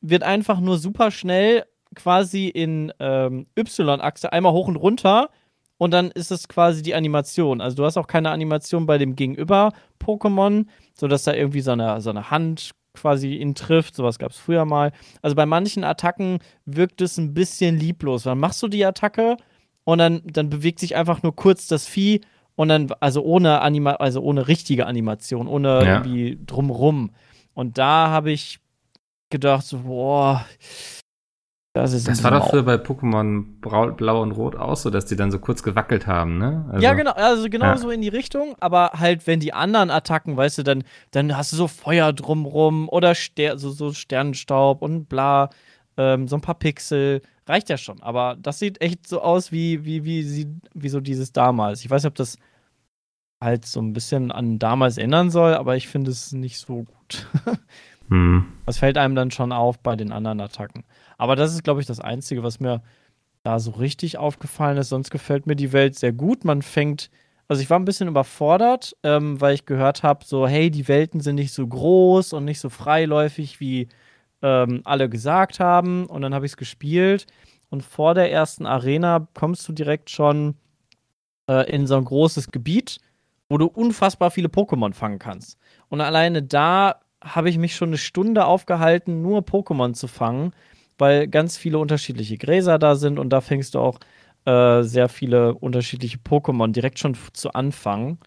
wird 0.00 0.22
einfach 0.24 0.58
nur 0.58 0.78
super 0.78 1.10
schnell 1.12 1.64
quasi 1.96 2.46
in 2.48 2.92
ähm, 3.00 3.46
Y-Achse 3.58 4.32
einmal 4.32 4.52
hoch 4.52 4.68
und 4.68 4.76
runter 4.76 5.30
und 5.78 5.90
dann 5.92 6.10
ist 6.10 6.30
es 6.30 6.48
quasi 6.48 6.82
die 6.82 6.94
Animation. 6.94 7.60
Also 7.60 7.76
du 7.76 7.84
hast 7.84 7.96
auch 7.96 8.06
keine 8.06 8.30
Animation 8.30 8.86
bei 8.86 8.98
dem 8.98 9.16
Gegenüber-Pokémon, 9.16 10.66
sodass 10.94 11.24
da 11.24 11.34
irgendwie 11.34 11.60
so 11.60 11.72
eine, 11.72 12.00
so 12.00 12.10
eine 12.10 12.30
Hand 12.30 12.70
quasi 12.94 13.34
ihn 13.34 13.54
trifft. 13.54 13.94
Sowas 13.94 14.18
gab 14.18 14.30
es 14.30 14.38
früher 14.38 14.64
mal. 14.64 14.92
Also 15.20 15.36
bei 15.36 15.44
manchen 15.44 15.84
Attacken 15.84 16.38
wirkt 16.64 17.00
es 17.02 17.18
ein 17.18 17.34
bisschen 17.34 17.78
lieblos. 17.78 18.22
Dann 18.22 18.38
machst 18.38 18.62
du 18.62 18.68
die 18.68 18.84
Attacke 18.86 19.36
und 19.84 19.98
dann, 19.98 20.22
dann 20.24 20.48
bewegt 20.48 20.78
sich 20.80 20.96
einfach 20.96 21.22
nur 21.22 21.36
kurz 21.36 21.66
das 21.66 21.86
Vieh 21.86 22.22
und 22.54 22.68
dann, 22.68 22.90
also 23.00 23.22
ohne 23.22 23.60
Anima 23.60 23.92
also 23.96 24.22
ohne 24.22 24.48
richtige 24.48 24.86
Animation, 24.86 25.46
ohne 25.46 25.68
Ja. 25.68 25.96
irgendwie 25.96 26.38
drumrum. 26.46 27.10
Und 27.52 27.76
da 27.76 28.08
habe 28.08 28.30
ich 28.32 28.60
gedacht, 29.28 29.66
so, 29.66 29.80
boah, 29.80 30.46
das 31.82 31.92
ist 31.92 32.08
Das 32.08 32.22
war 32.24 32.30
doch 32.30 32.48
früher 32.50 32.62
bei 32.62 32.74
Pokémon 32.76 33.44
Brau- 33.60 33.92
Blau 33.92 34.22
und 34.22 34.32
Rot 34.32 34.56
auch 34.56 34.76
so, 34.76 34.90
dass 34.90 35.06
die 35.06 35.16
dann 35.16 35.30
so 35.30 35.38
kurz 35.38 35.62
gewackelt 35.62 36.06
haben, 36.06 36.38
ne? 36.38 36.64
Also, 36.72 36.84
ja, 36.84 36.94
genau, 36.94 37.12
also 37.12 37.48
genau 37.48 37.66
Ja. 37.66 37.76
so 37.76 37.90
in 37.90 38.00
die 38.00 38.08
Richtung, 38.08 38.54
aber 38.60 38.90
halt, 38.94 39.26
wenn 39.26 39.40
die 39.40 39.52
anderen 39.52 39.90
Attacken, 39.90 40.36
weißt 40.36 40.58
du, 40.58 40.62
dann, 40.62 40.84
dann 41.10 41.36
hast 41.36 41.52
du 41.52 41.56
so 41.56 41.68
Feuer 41.68 42.12
drumrum 42.12 42.88
oder 42.88 43.14
Ster 43.14 43.58
so, 43.58 43.70
so 43.70 43.92
Sternenstaub 43.92 44.82
und 44.82 45.08
bla, 45.08 45.50
ähm, 45.96 46.28
so 46.28 46.36
ein 46.36 46.40
paar 46.42 46.58
Pixel 46.58 47.22
reicht 47.46 47.68
ja 47.68 47.76
schon. 47.76 48.02
Aber 48.02 48.36
das 48.40 48.58
sieht 48.58 48.80
echt 48.80 49.06
so 49.08 49.20
aus 49.22 49.52
wie, 49.52 49.84
wie, 49.84 50.04
wie, 50.04 50.22
sie, 50.22 50.46
wie 50.74 50.88
so 50.88 51.00
dieses 51.00 51.32
damals. 51.32 51.84
Ich 51.84 51.90
weiß 51.90 52.02
nicht, 52.02 52.08
ob 52.10 52.14
das 52.16 52.36
halt 53.40 53.66
so 53.66 53.80
ein 53.80 53.92
bisschen 53.92 54.32
an 54.32 54.58
damals 54.58 54.98
erinnern 54.98 55.30
soll, 55.30 55.54
aber 55.54 55.76
ich 55.76 55.88
finde 55.88 56.10
es 56.10 56.32
nicht 56.32 56.58
so 56.58 56.84
gut. 56.84 57.26
Hm. 58.08 58.46
Das 58.66 58.78
fällt 58.78 58.98
einem 58.98 59.14
dann 59.14 59.30
schon 59.30 59.52
auf 59.52 59.78
bei 59.78 59.96
den 59.96 60.12
anderen 60.12 60.40
Attacken. 60.40 60.84
Aber 61.18 61.36
das 61.36 61.52
ist, 61.52 61.64
glaube 61.64 61.80
ich, 61.80 61.86
das 61.86 62.00
Einzige, 62.00 62.42
was 62.42 62.60
mir 62.60 62.82
da 63.42 63.58
so 63.58 63.72
richtig 63.72 64.18
aufgefallen 64.18 64.76
ist. 64.76 64.88
Sonst 64.88 65.10
gefällt 65.10 65.46
mir 65.46 65.56
die 65.56 65.72
Welt 65.72 65.96
sehr 65.96 66.12
gut. 66.12 66.44
Man 66.44 66.62
fängt, 66.62 67.10
also 67.48 67.62
ich 67.62 67.70
war 67.70 67.78
ein 67.78 67.84
bisschen 67.84 68.08
überfordert, 68.08 68.96
ähm, 69.02 69.40
weil 69.40 69.54
ich 69.54 69.66
gehört 69.66 70.02
habe, 70.02 70.24
so, 70.24 70.46
hey, 70.46 70.70
die 70.70 70.88
Welten 70.88 71.20
sind 71.20 71.36
nicht 71.36 71.52
so 71.52 71.66
groß 71.66 72.32
und 72.32 72.44
nicht 72.44 72.60
so 72.60 72.68
freiläufig, 72.68 73.60
wie 73.60 73.88
ähm, 74.42 74.82
alle 74.84 75.08
gesagt 75.08 75.60
haben. 75.60 76.06
Und 76.06 76.22
dann 76.22 76.34
habe 76.34 76.46
ich 76.46 76.52
es 76.52 76.56
gespielt. 76.56 77.26
Und 77.70 77.82
vor 77.82 78.14
der 78.14 78.32
ersten 78.32 78.66
Arena 78.66 79.28
kommst 79.34 79.68
du 79.68 79.72
direkt 79.72 80.10
schon 80.10 80.56
äh, 81.48 81.70
in 81.70 81.86
so 81.86 81.96
ein 81.96 82.04
großes 82.04 82.50
Gebiet, 82.50 82.98
wo 83.48 83.58
du 83.58 83.66
unfassbar 83.66 84.30
viele 84.30 84.48
Pokémon 84.48 84.92
fangen 84.92 85.18
kannst. 85.18 85.58
Und 85.88 86.00
alleine 86.00 86.42
da 86.42 87.00
habe 87.34 87.50
ich 87.50 87.58
mich 87.58 87.76
schon 87.76 87.90
eine 87.90 87.98
Stunde 87.98 88.46
aufgehalten, 88.46 89.22
nur 89.22 89.40
Pokémon 89.40 89.94
zu 89.94 90.08
fangen, 90.08 90.52
weil 90.98 91.28
ganz 91.28 91.56
viele 91.56 91.78
unterschiedliche 91.78 92.38
Gräser 92.38 92.78
da 92.78 92.94
sind 92.96 93.18
und 93.18 93.30
da 93.30 93.40
fängst 93.40 93.74
du 93.74 93.80
auch 93.80 93.98
äh, 94.46 94.82
sehr 94.82 95.08
viele 95.08 95.54
unterschiedliche 95.54 96.18
Pokémon 96.18 96.72
direkt 96.72 96.98
schon 96.98 97.16
zu 97.32 97.52
Anfang. 97.52 98.18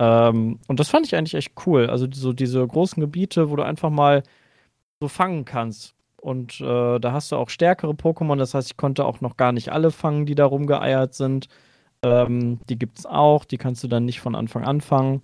Ähm, 0.00 0.58
und 0.68 0.80
das 0.80 0.88
fand 0.88 1.06
ich 1.06 1.14
eigentlich 1.16 1.34
echt 1.34 1.52
cool. 1.66 1.88
Also 1.88 2.06
so 2.12 2.32
diese 2.32 2.66
großen 2.66 3.00
Gebiete, 3.00 3.50
wo 3.50 3.56
du 3.56 3.62
einfach 3.62 3.90
mal 3.90 4.22
so 5.00 5.08
fangen 5.08 5.44
kannst. 5.44 5.94
Und 6.16 6.60
äh, 6.60 6.98
da 6.98 7.12
hast 7.12 7.32
du 7.32 7.36
auch 7.36 7.50
stärkere 7.50 7.92
Pokémon. 7.92 8.36
Das 8.36 8.54
heißt, 8.54 8.70
ich 8.72 8.76
konnte 8.76 9.04
auch 9.04 9.20
noch 9.20 9.36
gar 9.36 9.52
nicht 9.52 9.70
alle 9.72 9.90
fangen, 9.90 10.26
die 10.26 10.34
da 10.34 10.46
rumgeeiert 10.46 11.14
sind. 11.14 11.48
Ähm, 12.02 12.60
die 12.68 12.78
gibt 12.78 12.98
es 12.98 13.06
auch. 13.06 13.44
Die 13.44 13.58
kannst 13.58 13.84
du 13.84 13.88
dann 13.88 14.04
nicht 14.06 14.20
von 14.20 14.34
Anfang 14.34 14.64
an 14.64 14.80
fangen. 14.80 15.22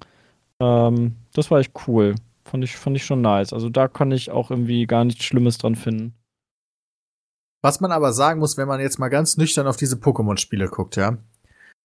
Ähm, 0.60 1.16
das 1.34 1.50
war 1.50 1.60
echt 1.60 1.72
cool. 1.88 2.14
Fand 2.50 2.62
ich, 2.62 2.76
fand 2.76 2.96
ich 2.96 3.04
schon 3.04 3.20
nice. 3.20 3.52
Also 3.52 3.68
da 3.68 3.88
kann 3.88 4.12
ich 4.12 4.30
auch 4.30 4.50
irgendwie 4.50 4.86
gar 4.86 5.04
nichts 5.04 5.24
Schlimmes 5.24 5.58
dran 5.58 5.74
finden. 5.74 6.14
Was 7.62 7.80
man 7.80 7.90
aber 7.90 8.12
sagen 8.12 8.38
muss, 8.38 8.56
wenn 8.56 8.68
man 8.68 8.80
jetzt 8.80 8.98
mal 8.98 9.08
ganz 9.08 9.36
nüchtern 9.36 9.66
auf 9.66 9.76
diese 9.76 9.96
Pokémon-Spiele 9.96 10.68
guckt, 10.68 10.94
ja, 10.94 11.18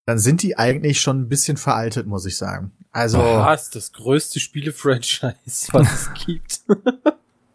dann 0.06 0.20
sind 0.20 0.44
die 0.44 0.58
eigentlich 0.58 1.02
schon 1.02 1.22
ein 1.22 1.30
bisschen 1.30 1.58
veraltet, 1.58 2.06
muss 2.06 2.26
ich 2.26 2.38
sagen. 2.38 2.72
Also. 2.92 3.18
Was? 3.18 3.72
Das 3.72 3.92
größte 3.92 4.40
Spiele-Franchise, 4.40 5.68
was 5.72 5.92
es 5.92 6.14
gibt. 6.26 6.62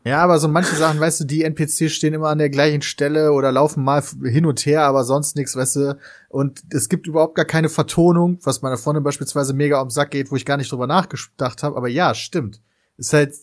Ja, 0.04 0.22
aber 0.22 0.38
so 0.38 0.48
manche 0.48 0.74
Sachen, 0.76 1.00
weißt 1.00 1.20
du, 1.20 1.24
die 1.24 1.42
NPCs 1.42 1.92
stehen 1.92 2.14
immer 2.14 2.28
an 2.28 2.38
der 2.38 2.50
gleichen 2.50 2.82
Stelle 2.82 3.32
oder 3.32 3.52
laufen 3.52 3.84
mal 3.84 4.02
hin 4.24 4.46
und 4.46 4.64
her, 4.64 4.82
aber 4.82 5.04
sonst 5.04 5.36
nichts, 5.36 5.56
weißt 5.56 5.76
du. 5.76 5.98
Und 6.28 6.62
es 6.70 6.88
gibt 6.88 7.06
überhaupt 7.06 7.34
gar 7.34 7.44
keine 7.44 7.68
Vertonung, 7.68 8.38
was 8.42 8.62
meiner 8.62 8.76
Freundin 8.76 9.02
beispielsweise 9.04 9.52
mega 9.52 9.80
um 9.80 9.88
den 9.88 9.90
Sack 9.92 10.12
geht, 10.12 10.30
wo 10.30 10.36
ich 10.36 10.44
gar 10.44 10.56
nicht 10.56 10.70
drüber 10.70 10.86
nachgedacht 10.86 11.62
habe. 11.62 11.76
Aber 11.76 11.88
ja, 11.88 12.14
stimmt. 12.14 12.60
Ist 12.96 13.12
halt, 13.12 13.34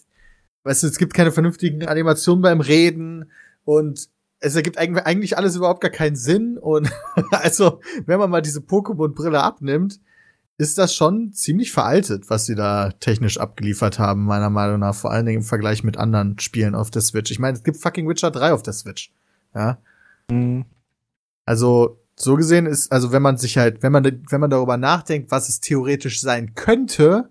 weißt 0.64 0.84
du, 0.84 0.88
es 0.88 0.98
gibt 0.98 1.14
keine 1.14 1.32
vernünftigen 1.32 1.88
Animationen 1.88 2.42
beim 2.42 2.62
Reden 2.62 3.32
und 3.66 4.10
es 4.40 4.56
ergibt 4.56 4.78
eigentlich 4.78 5.38
alles 5.38 5.56
überhaupt 5.56 5.82
gar 5.82 5.92
keinen 5.92 6.18
Sinn. 6.18 6.58
Und 6.58 6.92
also, 7.32 7.80
wenn 8.06 8.20
man 8.20 8.30
mal 8.30 8.42
diese 8.42 8.60
Pokémon-Brille 8.60 9.42
abnimmt, 9.42 10.00
ist 10.58 10.78
das 10.78 10.94
schon 10.94 11.34
ziemlich 11.34 11.72
veraltet, 11.72 12.30
was 12.30 12.46
sie 12.46 12.56
da 12.56 12.92
technisch 12.92 13.40
abgeliefert 13.40 14.00
haben, 14.00 14.26
meiner 14.26 14.50
Meinung 14.50 14.80
nach. 14.80 14.94
Vor 14.94 15.12
allen 15.12 15.26
Dingen 15.26 15.40
im 15.40 15.46
Vergleich 15.46 15.84
mit 15.84 15.98
anderen 15.98 16.38
Spielen 16.40 16.76
auf 16.76 16.92
der 16.92 17.02
Switch. 17.02 17.32
Ich 17.32 17.40
meine, 17.40 17.58
es 17.58 17.64
gibt 17.64 17.78
fucking 17.78 18.08
Witcher 18.08 18.32
3 18.32 18.54
auf 18.54 18.64
der 18.64 18.74
Switch. 18.74 19.14
Ja. 19.56 19.80
Mhm. 20.30 20.66
Also, 21.46 22.00
so 22.16 22.36
gesehen 22.36 22.66
ist, 22.66 22.92
also 22.92 23.12
wenn 23.12 23.22
man 23.22 23.38
sich 23.38 23.58
halt, 23.58 23.82
wenn 23.82 23.92
man, 23.92 24.04
wenn 24.30 24.42
man 24.42 24.50
darüber 24.50 24.78
nachdenkt, 24.78 25.32
was 25.32 25.50
es 25.50 25.62
theoretisch 25.62 26.22
sein 26.22 26.54
könnte, 26.54 27.30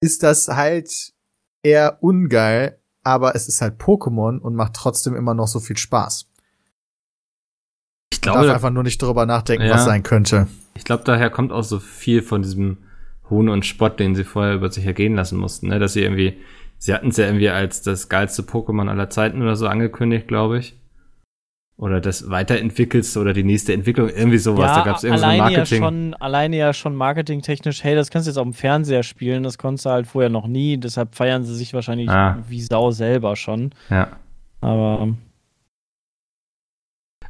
ist 0.00 0.22
das 0.22 0.48
halt 0.48 1.12
eher 1.62 1.98
ungeil, 2.02 2.78
aber 3.02 3.34
es 3.34 3.48
ist 3.48 3.60
halt 3.60 3.80
Pokémon 3.80 4.38
und 4.38 4.54
macht 4.54 4.74
trotzdem 4.74 5.14
immer 5.14 5.34
noch 5.34 5.46
so 5.48 5.60
viel 5.60 5.76
Spaß. 5.76 6.26
Ich 8.12 8.20
glaube, 8.20 8.46
darf 8.46 8.54
einfach 8.56 8.70
nur 8.70 8.82
nicht 8.82 9.00
darüber 9.02 9.26
nachdenken, 9.26 9.66
Ja. 9.66 9.74
was 9.74 9.84
sein 9.84 10.02
könnte. 10.02 10.46
ich 10.74 10.84
glaube, 10.84 11.04
daher 11.04 11.30
kommt 11.30 11.52
auch 11.52 11.64
so 11.64 11.78
viel 11.78 12.22
von 12.22 12.42
diesem 12.42 12.78
Hohn 13.28 13.48
und 13.48 13.64
Spott, 13.64 14.00
den 14.00 14.14
sie 14.14 14.24
vorher 14.24 14.54
über 14.54 14.70
sich 14.72 14.84
ergehen 14.86 15.14
lassen 15.14 15.38
mussten, 15.38 15.68
ne? 15.68 15.78
Dass 15.78 15.92
sie 15.92 16.02
irgendwie, 16.02 16.38
sie 16.78 16.92
hatten 16.92 17.08
es 17.08 17.16
ja 17.16 17.26
irgendwie 17.26 17.50
als 17.50 17.82
das 17.82 18.08
geilste 18.08 18.42
Pokémon 18.42 18.88
aller 18.88 19.08
Zeiten 19.10 19.40
oder 19.42 19.54
so 19.56 19.68
angekündigt, 19.68 20.26
glaube 20.28 20.58
ich. 20.58 20.79
Oder 21.80 22.02
das 22.02 22.28
weiterentwickelste 22.28 23.18
oder 23.20 23.32
die 23.32 23.42
nächste 23.42 23.72
Entwicklung, 23.72 24.10
irgendwie 24.10 24.36
sowas. 24.36 24.74
da 24.76 24.84
gab 24.84 24.96
es 24.98 25.04
irgendwie 25.04 25.20
so 25.20 25.24
ein 25.24 25.30
alleine 25.40 25.54
Marketing. 25.56 25.82
ja 25.82 25.88
schon, 25.88 26.14
alleine 26.20 26.56
ja 26.58 26.72
schon 26.74 26.94
marketingtechnisch, 26.94 27.82
hey, 27.82 27.94
das 27.94 28.10
kannst 28.10 28.26
du 28.26 28.30
jetzt 28.30 28.36
auf 28.36 28.44
dem 28.44 28.52
Fernseher 28.52 29.02
spielen, 29.02 29.42
das 29.44 29.56
konntest 29.56 29.86
du 29.86 29.90
halt 29.90 30.06
vorher 30.06 30.28
noch 30.28 30.46
nie, 30.46 30.76
deshalb 30.76 31.14
feiern 31.14 31.42
sie 31.42 31.54
sich 31.56 31.72
wahrscheinlich 31.72 32.10
Ah. 32.10 32.36
wie 32.48 32.60
Sau 32.60 32.90
selber 32.90 33.34
schon. 33.34 33.70
ja. 33.88 34.08
Aber 34.60 35.08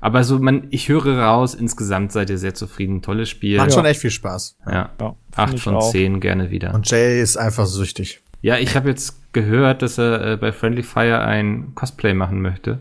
Aber 0.00 0.24
so, 0.24 0.38
man, 0.38 0.66
ich 0.70 0.88
höre 0.88 1.18
raus, 1.20 1.54
insgesamt 1.54 2.10
seid 2.10 2.30
ihr 2.30 2.38
sehr 2.38 2.54
zufrieden. 2.54 3.02
Tolles 3.02 3.28
Spiel. 3.28 3.58
Macht 3.58 3.68
Ja. 3.70 3.74
schon 3.76 3.84
echt 3.86 4.00
viel 4.00 4.10
Spaß. 4.10 4.56
ja. 4.66 4.90
ja, 5.00 5.14
Acht 5.36 5.60
von 5.60 5.80
zehn 5.82 6.18
gerne 6.20 6.50
wieder. 6.50 6.74
Und 6.74 6.90
Jay 6.90 7.20
ist 7.20 7.36
einfach 7.36 7.66
süchtig. 7.66 8.20
Ja, 8.42 8.56
ich 8.56 8.74
habe 8.74 8.88
jetzt 8.88 9.32
gehört, 9.32 9.82
dass 9.82 9.98
er 9.98 10.32
äh, 10.32 10.36
bei 10.36 10.50
Friendly 10.52 10.82
Fire 10.82 11.20
ein 11.20 11.74
Cosplay 11.74 12.14
machen 12.14 12.40
möchte. 12.40 12.80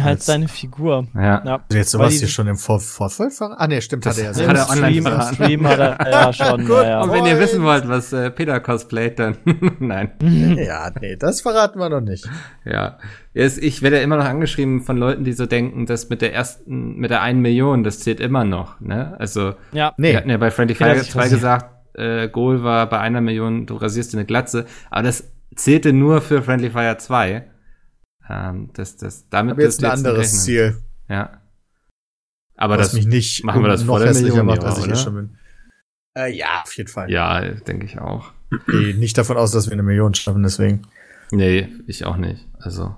Halt 0.00 0.08
Als- 0.16 0.24
seine 0.26 0.48
Figur. 0.48 1.06
Ja. 1.14 1.42
Ja. 1.44 1.54
Also 1.68 1.76
jetzt 1.76 1.90
sowas 1.90 2.14
hier 2.14 2.26
schon 2.26 2.46
im 2.46 2.56
Vor 2.56 2.80
Vorfeld 2.80 3.30
verraten? 3.34 3.60
Ah, 3.60 3.66
nee, 3.66 3.78
stimmt, 3.82 4.06
Das 4.06 4.16
hat 4.16 4.20
er 4.20 4.24
ja 4.24 4.28
hat 4.30 4.36
selber. 4.36 4.52
er 4.54 4.70
online 4.70 4.92
Stream, 5.02 5.06
im. 5.06 5.34
Stream 5.34 5.66
hat 5.68 5.78
er 5.78 6.10
ja 6.10 6.32
schon. 6.32 6.60
Gut. 6.66 6.82
ja. 6.84 7.02
Und 7.02 7.12
wenn 7.12 7.26
ihr 7.26 7.38
wissen 7.38 7.62
wollt, 7.62 7.86
was 7.86 8.10
äh, 8.14 8.30
Peter 8.30 8.58
cosplayt, 8.60 9.18
dann 9.18 9.36
nein. 9.80 10.12
Ja, 10.56 10.90
nee, 10.98 11.16
das 11.16 11.42
verraten 11.42 11.78
wir 11.78 11.90
noch 11.90 12.00
nicht. 12.00 12.26
Ja. 12.64 12.96
Jetzt, 13.34 13.62
ich 13.62 13.82
werde 13.82 13.96
ja 13.98 14.02
immer 14.02 14.16
noch 14.16 14.24
angeschrieben 14.24 14.80
von 14.80 14.96
Leuten, 14.96 15.24
die 15.24 15.34
so 15.34 15.44
denken, 15.44 15.84
dass 15.84 16.08
mit 16.08 16.22
der 16.22 16.32
ersten, 16.32 16.96
mit 16.96 17.10
der 17.10 17.20
einen 17.20 17.40
Million, 17.40 17.84
das 17.84 17.98
zählt 18.00 18.20
immer 18.20 18.44
noch, 18.44 18.80
ne? 18.80 19.14
Also, 19.18 19.54
ja. 19.72 19.92
wir 19.98 20.10
Nee, 20.12 20.16
hatten 20.16 20.30
ja 20.30 20.38
bei 20.38 20.50
Friendly 20.50 20.74
Fire 20.74 20.98
sich 20.98 21.10
2 21.10 21.20
rasiert. 21.20 21.38
gesagt, 21.40 21.98
äh, 21.98 22.28
Goal 22.30 22.62
war 22.64 22.88
bei 22.88 22.98
einer 22.98 23.20
Million, 23.20 23.66
du 23.66 23.76
rasierst 23.76 24.14
dir 24.14 24.18
eine 24.18 24.24
Glatze, 24.26 24.64
aber 24.90 25.02
das 25.02 25.30
zählte 25.54 25.92
nur 25.92 26.22
für 26.22 26.42
Friendly 26.42 26.70
Fire 26.70 26.96
2. 26.96 27.44
Ähm, 28.28 28.70
das, 28.74 28.96
das, 28.96 29.28
damit 29.28 29.52
aber 29.54 29.62
jetzt 29.62 29.82
ein 29.84 29.90
anderes. 29.90 30.44
Ziel, 30.44 30.76
Ja. 31.08 31.38
Aber 32.56 32.78
was 32.78 32.88
das, 32.88 32.94
mich 32.94 33.06
nicht 33.06 33.44
machen 33.44 33.62
wir 33.62 33.68
das 33.68 33.82
vor 33.82 33.98
der 33.98 34.12
Million, 34.14 34.46
macht, 34.46 34.62
als 34.62 34.78
ich 34.78 34.84
oder? 34.84 34.92
eh 34.92 34.96
schon 34.96 35.14
bin. 35.14 35.38
Äh, 36.16 36.32
ja, 36.36 36.62
auf 36.62 36.76
jeden 36.76 36.88
Fall. 36.88 37.10
ja, 37.10 37.40
denke 37.40 37.86
ich 37.86 37.98
auch. 37.98 38.32
Ich 38.50 38.66
gehe 38.66 38.94
nicht 38.96 39.16
davon 39.16 39.36
aus, 39.36 39.50
dass 39.50 39.66
wir 39.66 39.72
eine 39.72 39.82
Million 39.82 40.14
schaffen, 40.14 40.42
deswegen. 40.42 40.82
Nee, 41.30 41.68
ich 41.86 42.04
auch 42.04 42.18
nicht. 42.18 42.46
Also, 42.58 42.94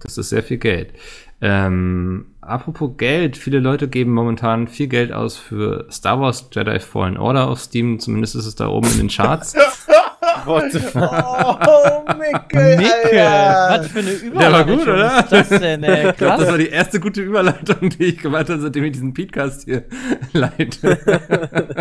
das 0.00 0.16
ist 0.16 0.30
sehr 0.30 0.42
viel 0.42 0.56
Geld. 0.56 0.94
Ähm, 1.42 2.34
apropos 2.40 2.92
Geld, 2.96 3.36
viele 3.36 3.60
Leute 3.60 3.88
geben 3.88 4.12
momentan 4.12 4.68
viel 4.68 4.88
Geld 4.88 5.12
aus 5.12 5.36
für 5.36 5.86
Star 5.90 6.18
Wars 6.18 6.48
Jedi 6.50 6.80
Fallen 6.80 7.18
Order 7.18 7.48
auf 7.48 7.60
Steam, 7.60 8.00
zumindest 8.00 8.34
ist 8.34 8.46
es 8.46 8.54
da 8.54 8.68
oben 8.68 8.90
in 8.92 8.96
den 8.96 9.08
Charts. 9.08 9.54
What 10.46 10.72
the 10.72 10.80
fuck? 10.80 11.02
Oh, 11.12 12.04
Mickel, 12.16 12.76
Micke, 12.76 13.16
was 13.16 13.88
für 13.88 13.98
eine 13.98 14.10
Überleitung 14.12 14.52
war 14.52 14.64
gut, 14.64 14.82
oder? 14.88 15.20
ist 15.20 15.32
das 15.32 15.48
denn, 15.60 15.82
ey? 15.84 16.10
Ich 16.10 16.16
glaube, 16.16 16.42
das 16.42 16.50
war 16.50 16.58
die 16.58 16.68
erste 16.68 17.00
gute 17.00 17.22
Überleitung, 17.22 17.90
die 17.90 18.04
ich 18.04 18.18
gemacht 18.18 18.48
habe, 18.48 18.60
seitdem 18.60 18.84
ich 18.84 18.92
diesen 18.92 19.12
Podcast 19.14 19.64
hier 19.64 19.84
leite. 20.32 20.98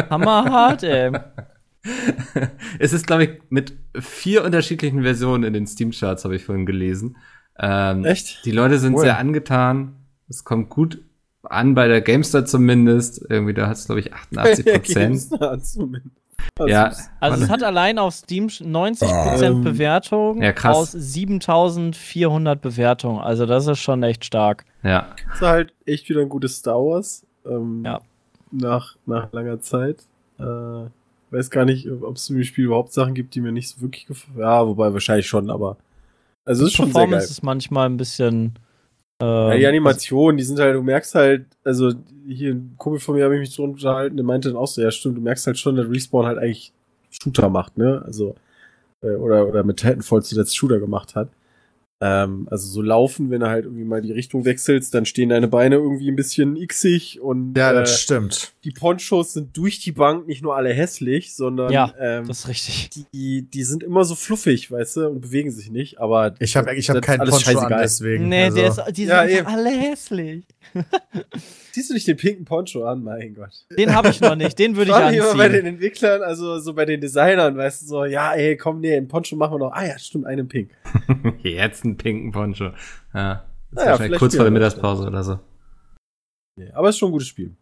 Hammerhart, 0.10 0.84
ey. 0.84 1.12
es 2.79 2.93
ist, 2.93 3.05
glaube 3.07 3.24
ich, 3.25 3.29
mit 3.50 3.74
vier 4.00 4.43
unterschiedlichen 4.43 5.03
Versionen 5.03 5.43
in 5.43 5.53
den 5.53 5.67
Steam-Charts, 5.67 6.24
habe 6.25 6.36
ich 6.36 6.43
vorhin 6.43 6.65
gelesen. 6.65 7.17
Ähm, 7.60 8.03
Echt? 8.03 8.43
Die 8.45 8.51
Leute 8.51 8.79
sind 8.79 8.95
Cool. 8.95 9.01
sehr 9.01 9.17
angetan. 9.19 9.95
Es 10.27 10.43
kommt 10.43 10.69
gut 10.69 11.01
an 11.43 11.75
bei 11.75 11.88
der 11.88 12.01
GameStar 12.01 12.45
zumindest. 12.45 13.24
Irgendwie, 13.29 13.53
da 13.53 13.67
hat 13.67 13.77
es, 13.77 13.86
glaube 13.86 14.00
ich, 14.01 14.13
88 14.34 14.65
Prozent. 14.65 15.27
Ja, 16.68 16.92
Also 17.20 17.44
es 17.44 17.50
hat 17.50 17.63
allein 17.63 17.98
auf 18.00 18.13
Steam 18.13 18.48
90% 18.48 19.44
Ähm, 19.44 19.62
Bewertung 19.63 20.42
ja, 20.42 20.54
aus 20.63 20.92
7400 20.92 22.62
Bewertungen. 22.62 23.20
Also 23.20 23.46
das 23.46 23.68
ist 23.68 23.80
schon 23.80 24.04
echt 24.04 24.25
stark. 24.25 24.65
ja. 24.84 25.08
Das 25.32 25.42
war 25.42 25.50
halt 25.51 25.74
echt 25.86 26.08
wieder 26.10 26.22
ein 26.22 26.30
gutes 26.30 26.58
Star 26.58 26.75
Wars. 26.80 27.25
Ähm, 27.46 27.84
Ja. 27.86 28.01
Nach, 28.51 28.96
nach 29.06 29.32
langer 29.34 29.60
Zeit. 29.60 29.98
Äh, 30.39 30.44
weiß 31.32 31.50
gar 31.50 31.65
nicht, 31.65 31.89
ob 31.89 32.15
es 32.15 32.30
im 32.30 32.42
Spiel 32.44 32.65
überhaupt 32.65 32.94
Sachen 32.94 33.13
gibt, 33.13 33.36
die 33.36 33.42
mir 33.42 33.51
nicht 33.51 33.70
so 33.70 33.82
wirklich 33.82 34.06
gefallen. 34.06 34.39
Ja, 34.39 34.65
wobei 34.65 34.94
wahrscheinlich 34.94 35.27
schon, 35.27 35.50
aber. 35.50 35.77
Also 36.46 36.63
es 36.63 36.70
ist 36.72 36.75
schon 36.77 36.86
sehr 36.86 36.94
geil. 36.94 37.01
Performance 37.08 37.32
ist 37.32 37.44
manchmal 37.44 37.89
ein 37.89 37.98
bisschen. 37.98 38.54
Äh, 39.22 39.25
Ja, 39.25 39.57
die 39.57 39.67
Animationen, 39.67 40.38
die 40.38 40.43
sind 40.43 40.60
halt, 40.60 40.75
du 40.75 40.81
merkst 40.81 41.15
halt, 41.15 41.45
also 41.63 41.93
hier 42.27 42.53
ein 42.53 42.75
Kumpel 42.77 43.00
von 43.00 43.15
mir 43.15 43.24
habe 43.24 43.36
ich 43.36 43.41
mich 43.41 43.51
so 43.51 43.63
unterhalten, 43.63 44.17
der 44.17 44.25
meinte 44.25 44.50
dann 44.50 44.57
auch 44.57 44.67
so, 44.67 44.81
ja 44.81 44.91
stimmt, 44.91 45.17
du 45.17 45.22
merkst 45.22 45.48
halt 45.48 45.57
schon, 45.57 45.75
dass 45.75 45.89
Respawn 45.89 46.25
halt 46.25 46.38
eigentlich 46.38 46.74
Shooter 47.10 47.50
macht, 47.50 47.77
ne? 47.77 48.01
Also, 48.05 48.36
äh, 49.01 49.15
oder, 49.15 49.48
oder 49.48 49.63
mit 49.63 49.77
Titanfall 49.77 50.24
zuletzt 50.24 50.55
Shooter 50.57 50.79
gemacht 50.79 51.15
hat. 51.15 51.29
Ähm, 52.01 52.48
also 52.51 52.67
so 52.67 52.81
laufen, 52.81 53.29
wenn 53.29 53.39
du 53.39 53.48
halt 53.48 53.65
irgendwie 53.65 53.86
mal 53.86 54.01
die 54.01 54.12
Richtung 54.12 54.43
wechselst, 54.43 54.93
dann 54.93 55.05
stehen 55.05 55.29
deine 55.29 55.48
Beine 55.48 55.75
irgendwie 55.75 56.10
ein 56.12 56.15
bisschen 56.17 56.55
xig 56.67 57.22
und 57.22 57.57
Ja, 57.57 57.72
äh, 57.72 57.75
das 57.75 58.01
stimmt. 58.01 58.53
Die 58.65 58.72
Ponchos 58.72 59.34
sind 59.34 59.55
durch 59.55 59.79
die 59.79 59.91
Bank 59.91 60.25
nicht 60.27 60.41
nur 60.41 60.55
alle 60.55 60.74
hässlich, 60.74 61.36
sondern 61.36 61.72
Ja, 61.72 61.93
ähm, 62.00 62.27
Das 62.27 62.39
ist 62.39 62.48
richtig. 62.48 63.05
die, 63.13 63.43
die 63.48 63.63
sind 63.63 63.84
immer 63.84 64.03
so 64.03 64.15
fluffig, 64.15 64.72
weißt 64.72 64.98
du, 64.98 65.07
und 65.10 65.22
bewegen 65.22 65.51
sich 65.51 65.69
nicht, 65.69 66.00
aber 66.00 66.34
Ich 66.39 66.57
habe 66.57 66.75
ich 66.75 66.89
hab 66.89 67.00
keinen 67.03 67.22
alles 67.22 67.43
Poncho 67.43 67.60
an, 67.60 67.74
deswegen. 67.79 68.27
Nee, 68.27 68.45
also. 68.45 68.57
der 68.57 68.67
ist, 68.69 68.81
die 68.98 69.01
sind 69.05 69.10
Ja, 69.10 69.25
eben. 69.27 69.45
alle 69.48 69.69
hässlich. 69.69 70.45
Siehst 71.72 71.89
du 71.91 71.93
nicht 71.93 72.07
den 72.07 72.17
pinken 72.17 72.43
Poncho 72.45 72.84
an, 72.86 73.03
mein 73.03 73.36
Gott. 73.36 73.65
Den 73.77 73.93
habe 73.93 74.10
ich 74.10 74.19
noch 74.19 74.36
nicht, 74.36 74.57
den 74.57 74.75
würde 74.75 74.91
ich 74.91 74.98
mich 75.12 75.17
immer 75.19 75.36
bei 75.38 75.48
den 75.48 75.57
anziehen. 75.60 75.65
Entwicklern, 75.75 76.22
also 76.24 76.60
so 76.60 76.74
bei 76.74 76.86
den 76.86 77.00
Designern, 77.01 77.55
weißt 77.55 77.84
du, 77.84 77.86
so, 77.86 78.05
ja, 78.05 78.34
ey, 78.34 78.57
komm, 78.57 78.79
nee, 78.79 78.95
einen 78.98 79.07
Poncho 79.07 79.36
machen 79.36 79.53
wir 79.53 79.60
noch. 79.60 79.74
Ah 79.74 79.86
ja, 79.86 80.00
stimmt, 80.00 80.25
einen 80.25 80.48
pink. 80.48 80.72
Jetzt 81.43 81.84
einen 81.86 81.98
pinken 81.98 82.31
Poncho. 82.31 82.72
Ja. 83.13 83.45
Das 83.72 84.00
Naja, 84.00 84.17
kurz 84.17 84.36
vor 84.36 84.45
der 84.45 84.51
Mittagspause 84.51 85.05
oder 85.05 85.24
so. 85.24 85.39
Nee, 86.57 86.72
aber 86.74 86.89
es 86.89 86.95
ist 86.95 87.00
schon 87.00 87.10
ein 87.10 87.12
gutes 87.12 87.27
Spiel. 87.27 87.55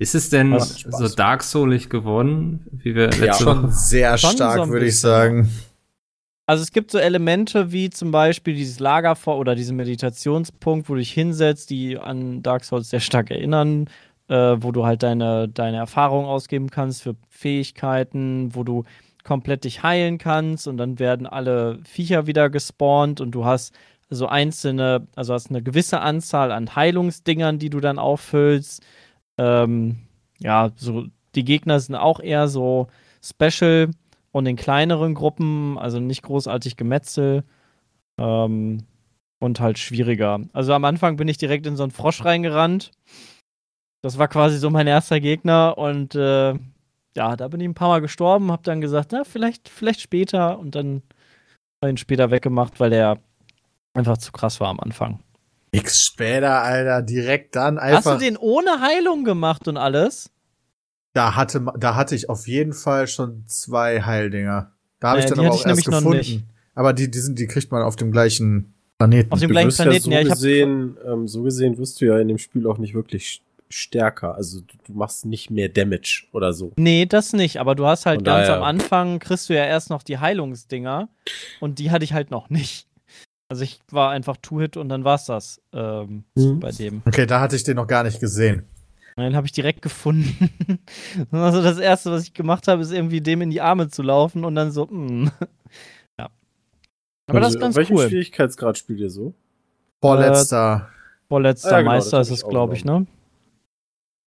Ist 0.00 0.14
es 0.14 0.30
denn 0.30 0.58
so 0.58 1.08
Dark 1.08 1.42
Soulig 1.42 1.90
geworden, 1.90 2.64
wie 2.72 2.94
wir 2.94 3.08
letzte 3.08 3.26
Ja. 3.26 3.34
Schon 3.34 3.62
Woche? 3.64 3.72
sehr 3.72 4.16
stark, 4.16 4.70
würde 4.70 4.86
ich 4.86 4.98
sagen. 4.98 5.50
Also 6.46 6.62
es 6.62 6.72
gibt 6.72 6.90
so 6.90 6.96
Elemente 6.96 7.70
wie 7.70 7.90
zum 7.90 8.10
Beispiel 8.10 8.54
dieses 8.54 8.80
Lagerfeuer 8.80 9.36
oder 9.36 9.54
diesen 9.54 9.76
Meditationspunkt, 9.76 10.88
wo 10.88 10.94
du 10.94 11.00
dich 11.00 11.12
hinsetzt, 11.12 11.68
die 11.68 11.98
an 11.98 12.42
Dark 12.42 12.64
Souls 12.64 12.88
sehr 12.88 13.00
stark 13.00 13.30
erinnern, 13.30 13.90
äh, 14.28 14.56
wo 14.58 14.72
du 14.72 14.86
halt 14.86 15.02
deine, 15.02 15.50
deine 15.50 15.76
Erfahrung 15.76 16.24
ausgeben 16.24 16.70
kannst 16.70 17.02
für 17.02 17.14
Fähigkeiten, 17.28 18.54
wo 18.54 18.64
du 18.64 18.84
komplett 19.22 19.64
dich 19.64 19.82
heilen 19.82 20.16
kannst 20.16 20.66
und 20.66 20.78
dann 20.78 20.98
werden 20.98 21.26
alle 21.26 21.78
Viecher 21.84 22.26
wieder 22.26 22.48
gespawnt 22.48 23.20
und 23.20 23.32
du 23.32 23.44
hast 23.44 23.74
so 24.08 24.26
einzelne, 24.28 25.06
also 25.14 25.34
hast 25.34 25.50
eine 25.50 25.62
gewisse 25.62 26.00
Anzahl 26.00 26.52
an 26.52 26.74
Heilungsdingern, 26.74 27.58
die 27.58 27.68
du 27.68 27.80
dann 27.80 27.98
auffüllst. 27.98 28.82
Ähm, 29.40 29.96
ja, 30.38 30.70
so 30.76 31.06
die 31.34 31.44
Gegner 31.44 31.80
sind 31.80 31.94
auch 31.94 32.20
eher 32.20 32.46
so 32.46 32.88
special 33.24 33.90
und 34.32 34.46
in 34.46 34.56
kleineren 34.56 35.14
Gruppen, 35.14 35.78
also 35.78 35.98
nicht 35.98 36.22
großartig 36.22 36.76
Gemetzel 36.76 37.44
ähm, 38.18 38.84
und 39.38 39.60
halt 39.60 39.78
schwieriger. 39.78 40.40
Also 40.52 40.74
am 40.74 40.84
Anfang 40.84 41.16
bin 41.16 41.26
ich 41.26 41.38
direkt 41.38 41.66
in 41.66 41.76
so 41.76 41.84
einen 41.84 41.92
Frosch 41.92 42.22
reingerannt. 42.22 42.90
Das 44.02 44.18
war 44.18 44.28
quasi 44.28 44.58
so 44.58 44.68
mein 44.68 44.86
erster 44.86 45.20
Gegner 45.20 45.78
und 45.78 46.14
äh, 46.14 46.54
ja, 47.16 47.36
da 47.36 47.48
bin 47.48 47.60
ich 47.60 47.68
ein 47.68 47.74
paar 47.74 47.88
Mal 47.88 48.00
gestorben, 48.00 48.52
hab 48.52 48.62
dann 48.64 48.82
gesagt, 48.82 49.12
na, 49.12 49.24
vielleicht, 49.24 49.68
vielleicht 49.70 50.02
später 50.02 50.58
und 50.58 50.74
dann 50.74 51.02
ihn 51.84 51.96
später 51.96 52.30
weggemacht, 52.30 52.78
weil 52.78 52.90
der 52.90 53.18
einfach 53.94 54.18
zu 54.18 54.32
krass 54.32 54.60
war 54.60 54.68
am 54.68 54.80
Anfang. 54.80 55.20
Nix 55.72 56.00
später, 56.00 56.62
Alter, 56.62 57.02
direkt 57.02 57.54
dann 57.56 57.78
Hast 57.78 58.06
du 58.06 58.10
einfach. 58.10 58.18
den 58.18 58.36
ohne 58.36 58.80
Heilung 58.80 59.24
gemacht 59.24 59.68
und 59.68 59.76
alles? 59.76 60.30
Da 61.12 61.34
hatte, 61.36 61.64
da 61.78 61.94
hatte 61.96 62.14
ich 62.14 62.28
auf 62.28 62.46
jeden 62.48 62.72
Fall 62.72 63.06
schon 63.06 63.44
zwei 63.46 64.02
Heildinger. 64.02 64.72
Da 65.00 65.08
habe 65.10 65.20
Äh, 65.20 65.24
ich 65.24 65.28
dann 65.28 65.38
die 65.38 65.46
aber 65.46 65.54
auch 65.54 65.60
ich 65.60 65.66
erst 65.66 65.66
nämlich 65.66 65.86
noch 65.86 65.98
gefunden. 65.98 66.18
nicht. 66.18 66.44
Aber 66.74 66.92
die, 66.92 67.10
die 67.10 67.18
sind, 67.18 67.38
die 67.38 67.46
kriegt 67.46 67.70
man 67.72 67.82
auf 67.82 67.96
dem 67.96 68.12
gleichen 68.12 68.74
Planeten. 68.98 69.32
Auf 69.32 69.40
dem 69.40 69.48
Du 69.48 69.52
gleichen 69.54 69.68
wirst 69.68 69.78
ja 69.78 69.84
Planeten, 69.84 70.04
so 70.04 70.10
ja, 70.10 70.20
ich 70.20 70.26
hab- 70.28 70.34
gesehen, 70.36 70.96
ähm, 71.06 71.28
so 71.28 71.42
gesehen 71.42 71.78
wirst 71.78 72.00
du 72.00 72.06
ja 72.06 72.18
in 72.18 72.28
dem 72.28 72.38
Spiel 72.38 72.66
auch 72.66 72.78
nicht 72.78 72.94
wirklich 72.94 73.24
st- 73.24 73.40
stärker. 73.68 74.34
Also 74.34 74.60
du, 74.60 74.74
du 74.86 74.92
machst 74.92 75.24
nicht 75.26 75.50
mehr 75.50 75.68
Damage 75.68 76.24
oder 76.32 76.52
so. 76.52 76.72
Nee, 76.76 77.06
das 77.06 77.32
nicht, 77.32 77.58
aber 77.58 77.74
du 77.74 77.86
hast 77.86 78.06
halt 78.06 78.18
Von 78.18 78.24
ganz 78.24 78.46
daher- 78.48 78.58
am 78.58 78.64
Anfang, 78.64 79.18
kriegst 79.20 79.48
du 79.48 79.54
ja 79.54 79.64
erst 79.64 79.90
noch 79.90 80.02
die 80.02 80.18
Heilungsdinger 80.18 81.08
und 81.60 81.78
die 81.78 81.90
hatte 81.90 82.04
ich 82.04 82.12
halt 82.12 82.30
noch 82.30 82.50
nicht. 82.50 82.86
Also 83.50 83.64
ich 83.64 83.80
war 83.90 84.10
einfach 84.10 84.36
Two-Hit 84.36 84.76
und 84.76 84.88
dann 84.88 85.02
war's 85.04 85.24
das 85.26 85.60
ähm, 85.72 86.24
Mhm. 86.36 86.60
bei 86.60 86.70
dem. 86.70 87.02
Okay, 87.04 87.26
da 87.26 87.40
hatte 87.40 87.56
ich 87.56 87.64
den 87.64 87.76
noch 87.76 87.88
gar 87.88 88.04
nicht 88.04 88.20
gesehen. 88.20 88.62
Und 89.16 89.24
den 89.24 89.34
habe 89.34 89.46
ich 89.46 89.52
direkt 89.52 89.82
gefunden. 89.82 90.48
also 91.32 91.60
das 91.62 91.78
erste, 91.78 92.12
was 92.12 92.22
ich 92.22 92.32
gemacht 92.32 92.68
habe, 92.68 92.80
ist 92.80 92.92
irgendwie 92.92 93.20
dem 93.20 93.42
in 93.42 93.50
die 93.50 93.60
Arme 93.60 93.88
zu 93.88 94.02
laufen 94.02 94.44
und 94.44 94.54
dann 94.54 94.70
so, 94.70 94.86
mm. 94.86 95.30
ja. 96.18 96.30
Aber 97.26 97.40
das 97.40 97.46
Also, 97.46 97.58
ist 97.58 97.60
ganz 97.60 97.72
auf 97.74 97.76
welchem 97.78 97.96
cool. 97.96 98.08
Schwierigkeitsgrad 98.08 98.78
spielt 98.78 99.00
ihr 99.00 99.10
so? 99.10 99.34
Vorletzter. 100.00 100.88
Vorletzter 101.28 101.68
Ah, 101.68 101.72
ja, 101.72 101.78
genau, 101.80 101.90
Meister 101.90 102.18
das 102.18 102.30
ist 102.30 102.42
es, 102.44 102.48
glaube 102.48 102.74
ich, 102.76 102.84
ne? 102.84 103.06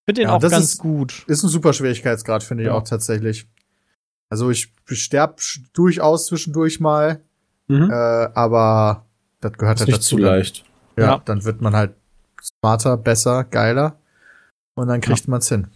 Finde 0.05 0.21
den 0.21 0.27
Ja, 0.27 0.35
auch 0.35 0.39
das 0.41 0.51
ganz 0.51 0.65
ist- 0.73 0.79
gut. 0.79 1.23
ist 1.27 1.43
ein 1.43 1.49
super 1.49 1.71
Schwierigkeitsgrad, 1.71 2.43
finde 2.43 2.63
ich 2.63 2.67
Ja. 2.67 2.73
auch 2.75 2.83
tatsächlich. 2.83 3.47
Also 4.29 4.49
ich 4.51 4.69
sterb 4.87 5.39
sch- 5.39 5.61
durchaus 5.73 6.25
zwischendurch 6.27 6.81
mal, 6.81 7.21
Mhm. 7.69 7.89
äh, 7.89 7.93
aber 7.93 9.05
das 9.43 9.53
gehört 9.53 9.77
ist 9.77 9.81
halt 9.81 9.87
nicht 9.89 9.97
dazu. 9.99 10.15
zu 10.15 10.21
leicht. 10.21 10.65
Ja, 10.97 11.03
Ja. 11.05 11.21
dann 11.25 11.43
wird 11.43 11.61
man 11.61 11.75
halt 11.75 11.93
smarter, 12.41 12.97
besser, 12.97 13.43
geiler 13.43 13.97
und 14.75 14.87
dann 14.87 15.01
kriegt 15.01 15.27
man's 15.27 15.49
hin. 15.49 15.67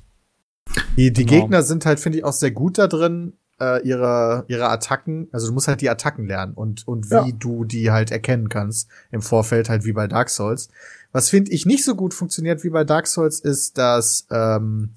Die, 0.97 1.11
die 1.13 1.25
Genau. 1.25 1.41
Gegner 1.41 1.63
sind 1.63 1.85
halt, 1.85 1.99
finde 1.99 2.17
ich, 2.19 2.23
auch 2.23 2.33
sehr 2.33 2.51
gut 2.51 2.77
da 2.77 2.87
drin, 2.87 3.33
äh, 3.59 3.81
ihre, 3.87 4.45
ihre 4.47 4.69
Attacken, 4.69 5.29
also 5.31 5.47
du 5.47 5.53
musst 5.53 5.67
halt 5.67 5.81
die 5.81 5.89
Attacken 5.89 6.27
lernen 6.27 6.53
und, 6.53 6.87
und 6.87 7.09
wie 7.09 7.13
Ja. 7.15 7.27
du 7.31 7.63
die 7.65 7.89
halt 7.89 8.11
erkennen 8.11 8.49
kannst 8.49 8.87
im 9.11 9.21
Vorfeld, 9.21 9.69
halt 9.69 9.85
wie 9.85 9.93
bei 9.93 10.07
Dark 10.07 10.29
Souls. 10.29 10.69
Was 11.11 11.29
finde 11.29 11.51
ich 11.51 11.65
nicht 11.65 11.83
so 11.83 11.95
gut 11.95 12.13
funktioniert 12.13 12.63
wie 12.63 12.69
bei 12.69 12.83
Dark 12.83 13.07
Souls, 13.07 13.39
ist, 13.39 13.77
dass, 13.77 14.27
ähm, 14.29 14.93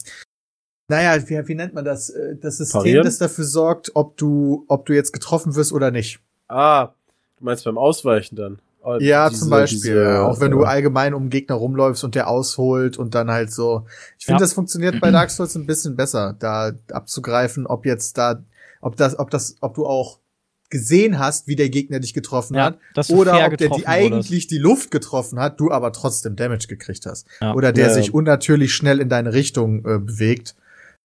naja, 0.88 1.22
wie, 1.28 1.48
wie 1.48 1.54
nennt 1.54 1.72
man 1.72 1.84
das? 1.84 2.10
Äh, 2.10 2.36
Das 2.36 2.56
System, 2.58 2.80
Parieren? 2.80 3.04
das 3.04 3.16
dafür 3.18 3.44
sorgt, 3.44 3.92
ob 3.94 4.16
du, 4.16 4.64
ob 4.68 4.84
du 4.86 4.92
jetzt 4.94 5.12
getroffen 5.12 5.54
wirst 5.54 5.72
oder 5.72 5.90
nicht. 5.90 6.20
Ah, 6.48 6.90
du 7.40 7.44
meinst 7.44 7.64
beim 7.64 7.78
Ausweichen 7.78 8.36
dann? 8.36 8.58
Ah, 8.82 8.96
Ja, 8.98 9.28
diese- 9.28 9.42
zum 9.42 9.50
Beispiel. 9.50 9.78
diese, 9.80 10.20
auch 10.22 10.40
wenn 10.40 10.52
äh, 10.52 10.54
du 10.54 10.64
allgemein 10.64 11.12
um 11.12 11.22
einen 11.22 11.30
Gegner 11.30 11.56
rumläufst 11.56 12.02
und 12.04 12.14
der 12.14 12.28
ausholt 12.28 12.96
und 12.96 13.14
dann 13.14 13.30
halt 13.30 13.52
so. 13.52 13.84
Ich 14.18 14.24
finde, 14.26 14.38
Ja. 14.40 14.44
das 14.44 14.52
funktioniert 14.54 15.00
bei 15.00 15.10
Dark 15.10 15.30
Souls 15.30 15.54
ein 15.54 15.66
bisschen 15.66 15.96
besser, 15.96 16.34
da 16.38 16.72
abzugreifen, 16.90 17.66
ob 17.66 17.84
jetzt 17.84 18.16
da, 18.16 18.42
ob 18.80 18.96
das, 18.96 19.18
ob 19.18 19.30
das, 19.30 19.56
ob 19.60 19.74
du 19.74 19.86
auch 19.86 20.18
gesehen 20.70 21.18
hast, 21.18 21.48
wie 21.48 21.56
der 21.56 21.68
Gegner 21.68 21.98
dich 21.98 22.14
getroffen 22.14 22.54
Ja, 22.54 22.64
hat, 22.66 22.78
du 23.08 23.16
oder 23.16 23.44
ob 23.44 23.56
der 23.58 23.70
die 23.70 23.86
eigentlich 23.88 24.46
die 24.46 24.58
Luft 24.58 24.90
getroffen 24.92 25.40
hat, 25.40 25.58
du 25.58 25.70
aber 25.72 25.92
trotzdem 25.92 26.36
Damage 26.36 26.68
gekriegt 26.68 27.06
hast. 27.06 27.26
Ja. 27.40 27.54
Oder 27.54 27.72
der 27.72 27.88
Ja. 27.88 27.92
sich 27.94 28.14
unnatürlich 28.14 28.72
schnell 28.72 29.00
in 29.00 29.08
deine 29.08 29.32
Richtung 29.34 29.80
äh, 29.80 29.98
bewegt. 29.98 30.54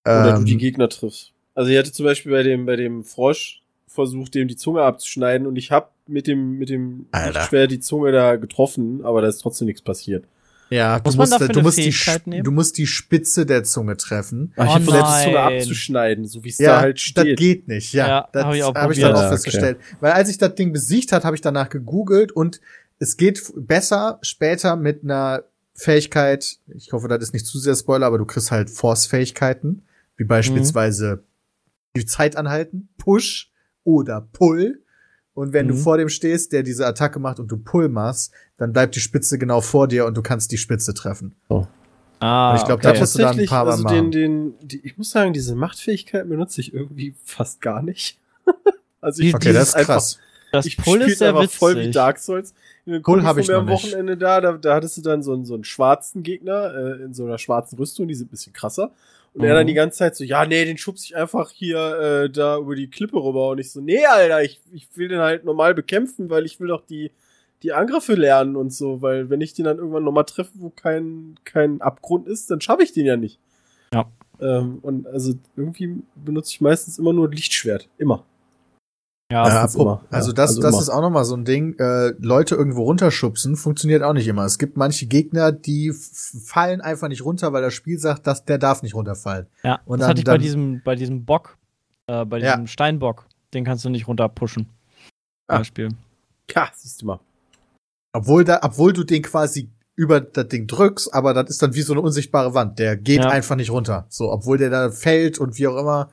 Oder 0.04 0.32
du 0.34 0.38
Ähm, 0.38 0.44
die 0.44 0.56
Gegner 0.56 0.88
triffst. 0.88 1.32
Also 1.56 1.70
ich 1.72 1.76
hatte 1.78 1.90
zum 1.90 2.04
Beispiel 2.04 2.30
bei 2.30 2.44
dem, 2.44 2.64
bei 2.64 2.76
dem 2.76 3.02
Frosch 3.02 3.60
versucht, 3.88 4.34
dem 4.36 4.46
die 4.46 4.56
Zunge 4.56 4.82
abzuschneiden 4.82 5.46
und 5.48 5.56
ich 5.56 5.72
habe 5.72 5.88
mit 6.08 6.26
dem, 6.26 6.58
mit 6.58 6.68
dem 6.68 7.06
schwer 7.48 7.66
die 7.66 7.80
Zunge 7.80 8.12
da 8.12 8.36
getroffen, 8.36 9.04
aber 9.04 9.22
da 9.22 9.28
ist 9.28 9.38
trotzdem 9.38 9.66
nichts 9.66 9.82
passiert. 9.82 10.24
ja, 10.70 11.00
Muss 11.04 11.14
du 11.14 11.20
musst, 11.20 11.40
du 11.54 11.60
musst 11.62 11.78
die, 11.78 11.82
Fähigkeit 11.92 12.22
Sp- 12.22 12.30
nehmen? 12.30 12.44
du 12.44 12.50
musst 12.52 12.78
die 12.78 12.86
Spitze 12.86 13.46
der 13.46 13.64
Zunge 13.64 13.96
treffen. 13.96 14.52
Ah, 14.56 14.64
ich 14.64 14.70
Oh 14.70 14.74
hab 14.74 14.82
versucht, 14.82 15.06
die 15.20 15.24
Zunge 15.24 15.40
abzuschneiden, 15.40 16.26
so 16.26 16.44
wie 16.44 16.48
es 16.48 16.58
Ja, 16.58 16.72
da 16.76 16.80
halt 16.80 16.96
das 16.96 17.02
steht. 17.02 17.38
geht 17.38 17.68
nicht, 17.68 17.92
ja. 17.92 18.06
Ja, 18.08 18.28
das 18.32 18.44
hab 18.44 18.54
ich 18.54 18.62
auch 18.62 18.74
hab 18.74 18.90
ich 18.90 19.00
dann 19.00 19.12
auch 19.14 19.18
Ja, 19.20 19.26
okay. 19.26 19.34
festgestellt. 19.34 19.78
Weil 20.00 20.12
als 20.12 20.28
ich 20.28 20.38
das 20.38 20.54
Ding 20.54 20.72
besiegt 20.72 21.12
hat, 21.12 21.24
habe 21.24 21.34
ich 21.36 21.42
danach 21.42 21.68
gegoogelt 21.68 22.32
und 22.32 22.60
es 22.98 23.16
geht 23.16 23.42
besser 23.56 24.18
später 24.22 24.76
mit 24.76 25.02
einer 25.04 25.44
Fähigkeit, 25.74 26.56
ich 26.74 26.92
hoffe, 26.92 27.08
das 27.08 27.22
ist 27.22 27.34
nicht 27.34 27.44
zu 27.46 27.58
sehr 27.58 27.74
Spoiler, 27.76 28.06
aber 28.06 28.16
du 28.18 28.24
kriegst 28.24 28.50
halt 28.50 28.70
Force-Fähigkeiten, 28.70 29.82
wie 30.16 30.24
beispielsweise 30.24 31.22
die 31.94 32.06
Zeit 32.06 32.36
anhalten, 32.36 32.88
Push 32.96 33.50
oder 33.84 34.20
Pull. 34.32 34.82
Und 35.36 35.52
wenn 35.52 35.68
du 35.68 35.74
Mhm. 35.74 35.78
vor 35.78 35.98
dem 35.98 36.08
stehst, 36.08 36.52
der 36.52 36.62
diese 36.62 36.86
Attacke 36.86 37.18
macht 37.18 37.38
und 37.38 37.48
du 37.52 37.58
Pull 37.58 37.88
machst, 37.90 38.32
dann 38.56 38.72
bleibt 38.72 38.96
die 38.96 39.00
Spitze 39.00 39.38
genau 39.38 39.60
vor 39.60 39.86
dir 39.86 40.06
und 40.06 40.16
du 40.16 40.22
kannst 40.22 40.50
die 40.50 40.56
Spitze 40.56 40.94
treffen. 40.94 41.34
Ah, 42.20 42.52
Und 42.52 42.56
ich 42.56 42.64
glaub, 42.64 42.78
okay. 42.78 42.94
da 42.94 42.98
musst 42.98 43.14
du 43.14 43.18
dann 43.18 43.38
ein 43.38 43.46
paar 43.46 43.66
Mal 43.66 43.72
also 43.72 43.82
machen. 43.84 44.10
den, 44.10 44.54
den, 44.58 44.68
die, 44.68 44.80
ich 44.86 44.96
muss 44.96 45.10
sagen, 45.10 45.34
diese 45.34 45.54
Machtfähigkeit 45.54 46.26
benutze 46.26 46.62
ich 46.62 46.72
irgendwie 46.72 47.14
fast 47.22 47.60
gar 47.60 47.82
nicht. 47.82 48.18
also 49.02 49.22
ich 49.22 49.34
Okay, 49.34 49.52
das 49.52 49.68
ist 49.68 49.74
einfach- 49.74 49.94
krass. 49.96 50.18
das 50.52 50.64
ich 50.64 50.78
Pull 50.78 51.02
ist 51.02 51.22
einfach 51.22 51.42
witzig. 51.42 51.58
voll 51.58 51.76
wie 51.76 51.90
Dark 51.90 52.18
Souls. 52.18 52.54
Pull 52.86 53.02
Kumpel 53.02 53.24
hab 53.24 53.34
von 53.34 53.42
ich 53.42 53.48
mir 53.48 53.54
noch 53.54 53.60
am 53.60 53.66
nicht. 53.66 53.84
Wochenende 53.92 54.16
da, 54.16 54.40
da, 54.40 54.52
da 54.52 54.74
hattest 54.74 54.96
du 54.96 55.02
dann 55.02 55.22
so 55.22 55.34
einen, 55.34 55.44
so 55.44 55.52
einen 55.52 55.64
schwarzen 55.64 56.22
Gegner 56.22 56.72
äh, 56.74 57.02
in 57.04 57.12
so 57.12 57.24
einer 57.26 57.36
schwarzen 57.36 57.76
Rüstung, 57.76 58.08
die 58.08 58.14
sind 58.14 58.28
ein 58.28 58.30
bisschen 58.30 58.54
krasser. 58.54 58.92
Und 59.36 59.44
er 59.44 59.52
Mhm. 59.52 59.56
dann 59.58 59.66
die 59.66 59.74
ganze 59.74 59.98
Zeit 59.98 60.16
so, 60.16 60.24
ja, 60.24 60.46
nee, 60.46 60.64
den 60.64 60.78
schubse 60.78 61.04
ich 61.04 61.16
einfach 61.16 61.50
hier 61.50 62.24
äh, 62.24 62.30
da 62.30 62.56
über 62.58 62.74
die 62.74 62.88
Klippe 62.88 63.22
rüber. 63.22 63.50
Und 63.50 63.58
ich 63.58 63.70
so, 63.70 63.82
nee, 63.82 64.04
Alter, 64.06 64.42
ich, 64.42 64.60
ich 64.72 64.88
will 64.96 65.08
den 65.08 65.18
halt 65.18 65.44
normal 65.44 65.74
bekämpfen, 65.74 66.30
weil 66.30 66.46
ich 66.46 66.58
will 66.58 66.68
doch 66.68 66.86
die, 66.86 67.10
die 67.62 67.74
Angriffe 67.74 68.14
lernen 68.14 68.56
und 68.56 68.72
so. 68.72 69.02
Weil 69.02 69.28
wenn 69.28 69.42
ich 69.42 69.52
den 69.52 69.66
dann 69.66 69.76
irgendwann 69.76 70.04
nochmal 70.04 70.24
treffe, 70.24 70.52
wo 70.54 70.70
kein, 70.70 71.34
kein 71.44 71.82
Abgrund 71.82 72.26
ist, 72.28 72.50
dann 72.50 72.62
schaffe 72.62 72.82
ich 72.82 72.92
den 72.94 73.04
ja 73.04 73.18
nicht. 73.18 73.38
Ja. 73.92 74.10
Ähm, 74.40 74.78
und 74.80 75.06
also 75.06 75.34
irgendwie 75.54 76.02
benutze 76.14 76.52
ich 76.52 76.60
meistens 76.62 76.98
immer 76.98 77.12
nur 77.12 77.30
Lichtschwert. 77.30 77.90
Immer. 77.98 78.24
Ja, 79.30 79.48
Ja, 79.48 79.66
immer. 79.74 80.02
also 80.10 80.28
Ja, 80.30 80.34
das, 80.34 80.50
also 80.50 80.62
das 80.62 80.70
immer. 80.74 80.80
ist 80.82 80.88
auch 80.88 81.00
nochmal 81.00 81.24
so 81.24 81.34
ein 81.34 81.44
Ding. 81.44 81.76
Äh, 81.78 82.10
Leute 82.20 82.54
irgendwo 82.54 82.84
runterschubsen 82.84 83.56
funktioniert 83.56 84.02
auch 84.04 84.12
nicht 84.12 84.28
immer. 84.28 84.44
Es 84.44 84.56
gibt 84.58 84.76
manche 84.76 85.06
Gegner, 85.06 85.50
die 85.50 85.92
fallen 86.44 86.80
einfach 86.80 87.08
nicht 87.08 87.24
runter, 87.24 87.52
weil 87.52 87.62
das 87.62 87.74
Spiel 87.74 87.98
sagt, 87.98 88.26
dass 88.28 88.44
der 88.44 88.58
darf 88.58 88.82
nicht 88.82 88.94
runterfallen. 88.94 89.46
ja. 89.64 89.80
Und 89.84 89.98
das 89.98 90.04
dann- 90.06 90.10
hatte 90.10 90.20
ich 90.20 90.24
bei 90.26 90.38
diesem, 90.38 90.80
bei 90.84 90.94
diesem 90.94 91.24
Bock, 91.24 91.56
äh, 92.06 92.24
bei 92.24 92.38
Ja. 92.38 92.52
diesem 92.52 92.68
Steinbock. 92.68 93.26
Den 93.52 93.64
kannst 93.64 93.84
du 93.84 93.88
nicht 93.88 94.06
runterpushen. 94.06 94.68
Ah. 95.48 95.58
Beispiel. 95.58 95.88
Ja, 96.54 96.68
siehst 96.74 97.02
du 97.02 97.06
mal. 97.06 97.20
Obwohl 98.12 98.44
da, 98.44 98.60
obwohl 98.62 98.92
du 98.92 99.02
den 99.02 99.22
quasi 99.22 99.68
über 99.96 100.20
das 100.20 100.46
Ding 100.48 100.66
drückst, 100.68 101.12
aber 101.12 101.34
das 101.34 101.50
ist 101.50 101.62
dann 101.62 101.74
wie 101.74 101.82
so 101.82 101.94
eine 101.94 102.02
unsichtbare 102.02 102.54
Wand. 102.54 102.78
Der 102.78 102.96
geht 102.96 103.22
Ja. 103.24 103.30
einfach 103.30 103.56
nicht 103.56 103.70
runter. 103.70 104.06
So, 104.08 104.30
obwohl 104.30 104.58
der 104.58 104.70
da 104.70 104.90
fällt 104.90 105.38
und 105.38 105.58
wie 105.58 105.66
auch 105.66 105.76
immer. 105.78 106.10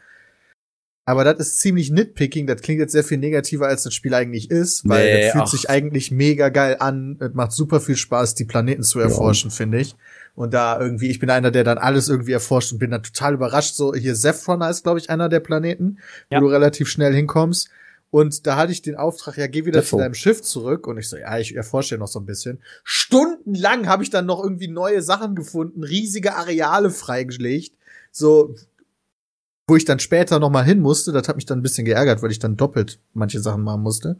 Aber 1.05 1.25
das 1.25 1.39
ist 1.39 1.59
ziemlich 1.59 1.91
nitpicking. 1.91 2.47
Das 2.47 2.61
klingt 2.61 2.79
jetzt 2.79 2.93
sehr 2.93 3.03
viel 3.03 3.17
negativer, 3.17 3.67
als 3.67 3.83
das 3.83 3.93
Spiel 3.93 4.13
eigentlich 4.13 4.49
ist, 4.49 4.87
weil 4.87 5.03
Nee, 5.05 5.21
das 5.23 5.31
fühlt 5.33 5.43
ach. 5.43 5.47
sich 5.51 5.69
eigentlich 5.69 6.11
mega 6.11 6.47
geil 6.49 6.77
an. 6.79 7.17
Es 7.19 7.33
macht 7.33 7.51
super 7.51 7.81
viel 7.81 7.97
Spaß, 7.97 8.35
die 8.35 8.45
Planeten 8.45 8.83
zu 8.83 8.99
erforschen, 9.01 9.51
finde 9.51 9.79
ich. 9.79 9.95
Und 10.35 10.53
da 10.53 10.79
irgendwie, 10.79 11.09
ich 11.09 11.19
bin 11.19 11.29
einer, 11.29 11.51
der 11.51 11.65
dann 11.65 11.77
alles 11.77 12.07
irgendwie 12.07 12.31
erforscht 12.31 12.71
und 12.71 12.79
bin 12.79 12.91
dann 12.91 13.03
total 13.03 13.33
überrascht. 13.33 13.75
So, 13.75 13.93
hier 13.93 14.15
Zephron 14.15 14.61
ist, 14.61 14.83
glaube 14.83 14.97
ich, 14.99 15.09
einer 15.09 15.27
der 15.27 15.41
Planeten, 15.41 15.99
Ja. 16.29 16.37
wo 16.39 16.45
du 16.45 16.51
relativ 16.51 16.87
schnell 16.87 17.13
hinkommst. 17.13 17.69
Und 18.09 18.47
da 18.47 18.55
hatte 18.55 18.71
ich 18.71 18.81
den 18.81 18.95
Auftrag, 18.95 19.37
ja, 19.37 19.47
geh 19.47 19.65
wieder 19.65 19.81
Defo. 19.81 19.97
zu 19.97 20.01
deinem 20.03 20.13
Schiff 20.13 20.41
zurück. 20.41 20.87
Und 20.87 20.99
ich 20.99 21.09
so, 21.09 21.17
ja, 21.17 21.37
ich 21.37 21.53
erforsche 21.55 21.95
ja 21.95 21.99
noch 21.99 22.07
so 22.07 22.19
ein 22.19 22.25
bisschen. 22.25 22.59
Stundenlang 22.83 23.87
habe 23.87 24.03
ich 24.03 24.09
dann 24.09 24.25
noch 24.25 24.41
irgendwie 24.41 24.67
neue 24.69 25.01
Sachen 25.01 25.35
gefunden, 25.35 25.83
riesige 25.83 26.35
Areale 26.35 26.89
freigelegt. 26.91 27.73
So, 28.11 28.55
wo 29.67 29.75
ich 29.75 29.85
dann 29.85 29.99
später 29.99 30.39
noch 30.39 30.49
mal 30.49 30.63
hin 30.63 30.79
musste. 30.81 31.11
Das 31.11 31.27
hat 31.27 31.35
mich 31.35 31.45
dann 31.45 31.59
ein 31.59 31.63
bisschen 31.63 31.85
geärgert, 31.85 32.21
weil 32.21 32.31
ich 32.31 32.39
dann 32.39 32.57
doppelt 32.57 32.99
manche 33.13 33.39
Sachen 33.39 33.63
machen 33.63 33.81
musste. 33.81 34.17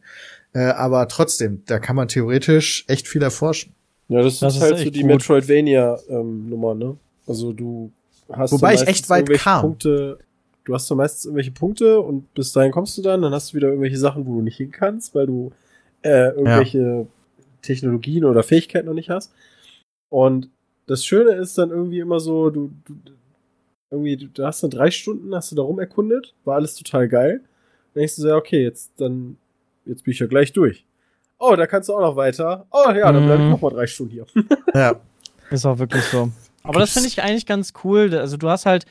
Äh, 0.54 0.66
aber 0.66 1.08
trotzdem, 1.08 1.64
da 1.66 1.80
kann 1.80 1.96
man 1.96 2.08
theoretisch 2.08 2.86
echt 2.88 3.08
viel 3.08 3.22
erforschen. 3.22 3.74
Ja, 4.08 4.22
das, 4.22 4.40
Das 4.40 4.56
ist 4.56 4.62
halt 4.62 4.78
so 4.80 4.90
die 4.90 5.02
gut. 5.02 5.10
Metroidvania-Nummer, 5.10 6.76
ne? 6.76 6.98
Also 7.28 7.54
du 7.54 7.92
hast 8.32 8.52
Wobei 8.52 8.74
ich 8.74 8.82
echt 8.82 8.88
meistens 8.88 9.10
weit 9.10 9.20
irgendwelche 9.22 9.44
kam. 9.44 9.62
Punkte, 9.62 10.20
du 10.64 10.74
hast 10.74 10.88
so 10.88 10.96
meistens 10.96 11.26
irgendwelche 11.26 11.52
Punkte 11.52 12.00
und 12.00 12.34
bis 12.34 12.52
dahin 12.52 12.72
kommst 12.72 12.98
du 12.98 13.02
dann, 13.02 13.22
dann 13.22 13.34
hast 13.34 13.52
du 13.52 13.58
wieder 13.58 13.68
irgendwelche 13.68 13.98
Sachen, 13.98 14.26
wo 14.26 14.36
du 14.36 14.42
nicht 14.42 14.58
hin 14.58 14.72
kannst, 14.72 15.16
weil 15.16 15.28
du 15.28 15.52
äh, 16.04 16.30
irgendwelche 16.30 17.08
Technologien 17.62 18.26
oder 18.26 18.44
Fähigkeiten 18.44 18.88
noch 18.88 18.94
nicht 18.94 19.10
hast. 19.10 19.32
Und 20.10 20.50
das 20.86 21.06
Schöne 21.06 21.32
ist 21.32 21.58
dann 21.58 21.70
irgendwie 21.70 22.00
immer 22.00 22.20
so, 22.20 22.50
du, 22.50 22.72
du 22.86 23.12
irgendwie, 23.94 24.18
du, 24.18 24.46
hast 24.46 24.64
dann 24.64 24.70
drei 24.72 24.92
Stunden, 24.92 25.34
hast 25.36 25.52
du 25.52 25.56
da 25.56 25.62
rum 25.62 25.80
erkundet, 25.80 26.34
war 26.46 26.56
alles 26.56 26.76
total 26.76 27.08
geil. 27.08 27.42
Dann 27.94 28.02
denkst 28.02 28.16
du 28.16 28.22
so, 28.24 28.28
ja, 28.30 28.36
okay, 28.36 28.64
jetzt 28.64 28.92
dann, 28.98 29.38
jetzt 29.86 30.04
bin 30.04 30.12
ich 30.14 30.20
ja 30.20 30.28
gleich 30.28 30.52
durch. 30.54 30.86
Oh, 31.40 31.56
da 31.56 31.68
kannst 31.68 31.90
du 31.90 31.94
auch 31.94 32.02
noch 32.02 32.16
weiter. 32.16 32.66
Oh 32.72 32.90
ja, 32.92 33.12
dann 33.12 33.26
bleib 33.26 33.40
ich 33.40 33.46
Mhm. 33.46 33.52
noch 33.52 33.62
mal 33.62 33.70
drei 33.70 33.88
Stunden 33.88 34.12
hier. 34.14 34.26
Ja. 34.74 34.96
Ist 35.52 35.66
auch 35.66 35.78
wirklich 35.78 36.04
so. 36.06 36.30
Aber 36.64 36.80
das 36.80 36.94
finde 36.94 37.08
ich 37.10 37.22
eigentlich 37.22 37.46
ganz 37.46 37.74
cool. 37.84 38.16
Also 38.16 38.38
du 38.38 38.50
hast 38.50 38.66
halt, 38.66 38.86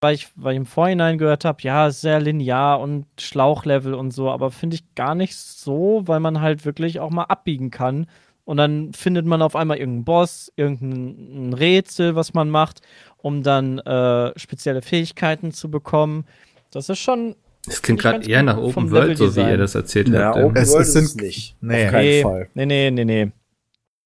weil 0.00 0.14
ich, 0.14 0.28
weil 0.36 0.52
ich 0.52 0.58
im 0.58 0.66
Vorhinein 0.66 1.18
gehört 1.18 1.44
habe, 1.44 1.60
ja, 1.62 1.88
ist 1.88 2.00
sehr 2.00 2.20
linear 2.20 2.80
und 2.80 3.04
Schlauchlevel 3.18 3.92
und 3.94 4.12
so, 4.12 4.30
aber 4.30 4.50
finde 4.52 4.76
ich 4.76 4.94
gar 4.94 5.14
nicht 5.16 5.36
so, 5.36 6.02
weil 6.06 6.20
man 6.20 6.40
halt 6.40 6.64
wirklich 6.64 7.00
auch 7.00 7.10
mal 7.10 7.24
abbiegen 7.24 7.70
kann. 7.70 8.06
Und 8.48 8.56
dann 8.56 8.94
findet 8.94 9.26
man 9.26 9.42
auf 9.42 9.54
einmal 9.54 9.76
irgendeinen 9.76 10.04
Boss, 10.06 10.50
irgendein 10.56 11.52
Rätsel, 11.52 12.14
was 12.16 12.32
man 12.32 12.48
macht, 12.48 12.80
um 13.18 13.42
dann 13.42 13.78
äh, 13.80 14.32
spezielle 14.38 14.80
Fähigkeiten 14.80 15.52
zu 15.52 15.70
bekommen. 15.70 16.24
Das 16.70 16.88
ist 16.88 16.98
schon. 16.98 17.36
Das 17.66 17.82
klingt 17.82 18.00
gerade 18.00 18.26
eher 18.26 18.42
nach 18.42 18.56
Open 18.56 18.90
World, 18.90 19.18
so 19.18 19.36
wie 19.36 19.40
ihr 19.40 19.58
das 19.58 19.74
erzählt 19.74 20.08
Ja, 20.08 20.28
habt. 20.28 20.38
Open 20.38 20.56
Es- 20.56 20.70
World 20.72 20.80
es 20.82 20.88
ist 20.88 20.92
sind- 20.94 21.04
es 21.04 21.16
nicht. 21.16 21.56
nee. 21.60 21.84
Auf 21.84 21.90
keinen 21.90 22.04
Nee, 22.06 22.22
Fall. 22.22 22.48
nee, 22.54 22.64
nee, 22.66 22.90
nee, 22.90 23.04
nee. 23.04 23.32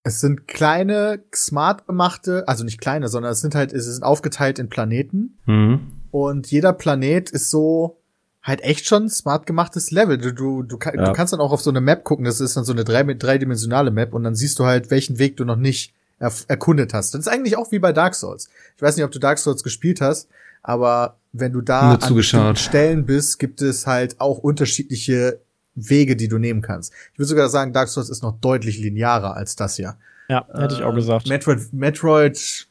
Es 0.02 0.18
sind 0.20 0.48
kleine, 0.48 1.22
smart 1.32 1.86
gemachte, 1.86 2.42
also 2.48 2.64
nicht 2.64 2.80
kleine, 2.80 3.06
sondern 3.06 3.30
es 3.30 3.40
sind 3.42 3.54
halt, 3.54 3.72
es 3.72 3.86
ist 3.86 4.02
aufgeteilt 4.02 4.58
in 4.58 4.68
Planeten. 4.68 5.38
Mhm. 5.46 5.92
Und 6.10 6.50
jeder 6.50 6.72
Planet 6.72 7.30
ist 7.30 7.48
so 7.50 8.01
halt 8.42 8.60
echt 8.62 8.86
schon 8.86 9.08
smart 9.08 9.46
gemachtes 9.46 9.90
Level. 9.90 10.18
Du, 10.18 10.32
du, 10.32 10.62
du, 10.62 10.78
Ja. 10.84 10.90
du 11.04 11.12
kannst 11.12 11.32
dann 11.32 11.40
auch 11.40 11.52
auf 11.52 11.62
so 11.62 11.70
eine 11.70 11.80
Map 11.80 12.04
gucken, 12.04 12.24
das 12.24 12.40
ist 12.40 12.56
dann 12.56 12.64
so 12.64 12.72
eine 12.72 12.84
drei, 12.84 13.02
dreidimensionale 13.04 13.90
Map 13.90 14.12
und 14.14 14.24
dann 14.24 14.34
siehst 14.34 14.58
du 14.58 14.64
halt, 14.66 14.90
welchen 14.90 15.18
Weg 15.18 15.36
du 15.36 15.44
noch 15.44 15.56
nicht 15.56 15.94
erf- 16.20 16.44
erkundet 16.48 16.92
hast. 16.94 17.14
Das 17.14 17.20
ist 17.20 17.28
eigentlich 17.28 17.56
auch 17.56 17.70
wie 17.72 17.78
bei 17.78 17.92
Dark 17.92 18.14
Souls. 18.14 18.48
Ich 18.76 18.82
weiß 18.82 18.96
nicht, 18.96 19.04
ob 19.04 19.12
du 19.12 19.18
Dark 19.18 19.38
Souls 19.38 19.62
gespielt 19.62 20.00
hast, 20.00 20.28
aber 20.62 21.16
wenn 21.32 21.52
du 21.52 21.60
da 21.60 21.94
an 21.94 22.56
Stellen 22.56 23.06
bist, 23.06 23.38
gibt 23.38 23.62
es 23.62 23.86
halt 23.86 24.20
auch 24.20 24.38
unterschiedliche 24.38 25.40
Wege, 25.74 26.16
die 26.16 26.28
du 26.28 26.38
nehmen 26.38 26.60
kannst. 26.62 26.92
Ich 27.12 27.18
würde 27.18 27.28
sogar 27.28 27.48
sagen, 27.48 27.72
Dark 27.72 27.88
Souls 27.88 28.10
ist 28.10 28.22
noch 28.22 28.38
deutlich 28.40 28.78
linearer 28.78 29.34
als 29.36 29.56
das 29.56 29.76
hier. 29.76 29.96
Ja, 30.28 30.46
hätte 30.52 30.74
ich 30.74 30.82
auch 30.82 30.90
Ähm, 30.90 30.96
gesagt. 30.96 31.28
Metroid, 31.28 31.72
Metroid, 31.72 32.68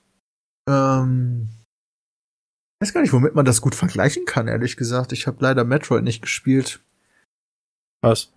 ähm, 0.68 1.48
ich 2.82 2.88
weiß 2.88 2.94
gar 2.94 3.02
nicht, 3.02 3.14
womit 3.14 3.36
man 3.36 3.46
das 3.46 3.62
gut 3.62 3.76
vergleichen 3.76 4.26
kann, 4.26 4.48
ehrlich 4.48 4.76
gesagt. 4.76 5.12
Ich 5.12 5.28
habe 5.28 5.38
leider 5.40 5.64
Metroid 5.64 6.04
nicht 6.04 6.22
gespielt. 6.22 6.80
Was? 8.02 8.32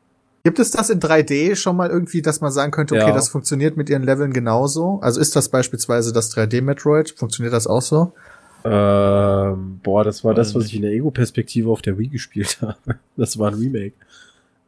Gibt 0.44 0.58
es 0.58 0.70
das 0.70 0.90
in 0.90 1.00
3D 1.00 1.56
schon 1.56 1.76
mal 1.76 1.88
irgendwie, 1.88 2.20
dass 2.20 2.42
man 2.42 2.52
sagen 2.52 2.70
könnte, 2.70 2.94
okay, 2.94 3.08
Ja. 3.08 3.14
das 3.14 3.30
funktioniert 3.30 3.78
mit 3.78 3.88
ihren 3.88 4.02
Leveln 4.02 4.34
genauso? 4.34 4.98
Also 5.00 5.18
ist 5.18 5.34
das 5.34 5.48
beispielsweise 5.48 6.12
das 6.12 6.30
3D-Metroid? 6.36 7.12
Funktioniert 7.16 7.54
das 7.54 7.66
auch 7.66 7.80
so? 7.80 8.12
Ähm, 8.64 9.80
boah, 9.82 10.04
das 10.04 10.22
war 10.24 10.34
das, 10.34 10.54
was 10.54 10.64
nicht. 10.64 10.72
ich 10.72 10.76
in 10.76 10.82
der 10.82 10.92
Ego-Perspektive 10.92 11.70
auf 11.70 11.80
der 11.80 11.96
Wii 11.98 12.08
gespielt 12.08 12.58
habe. 12.62 12.76
Das 13.16 13.38
war 13.38 13.50
ein 13.50 13.54
Remake. 13.58 13.94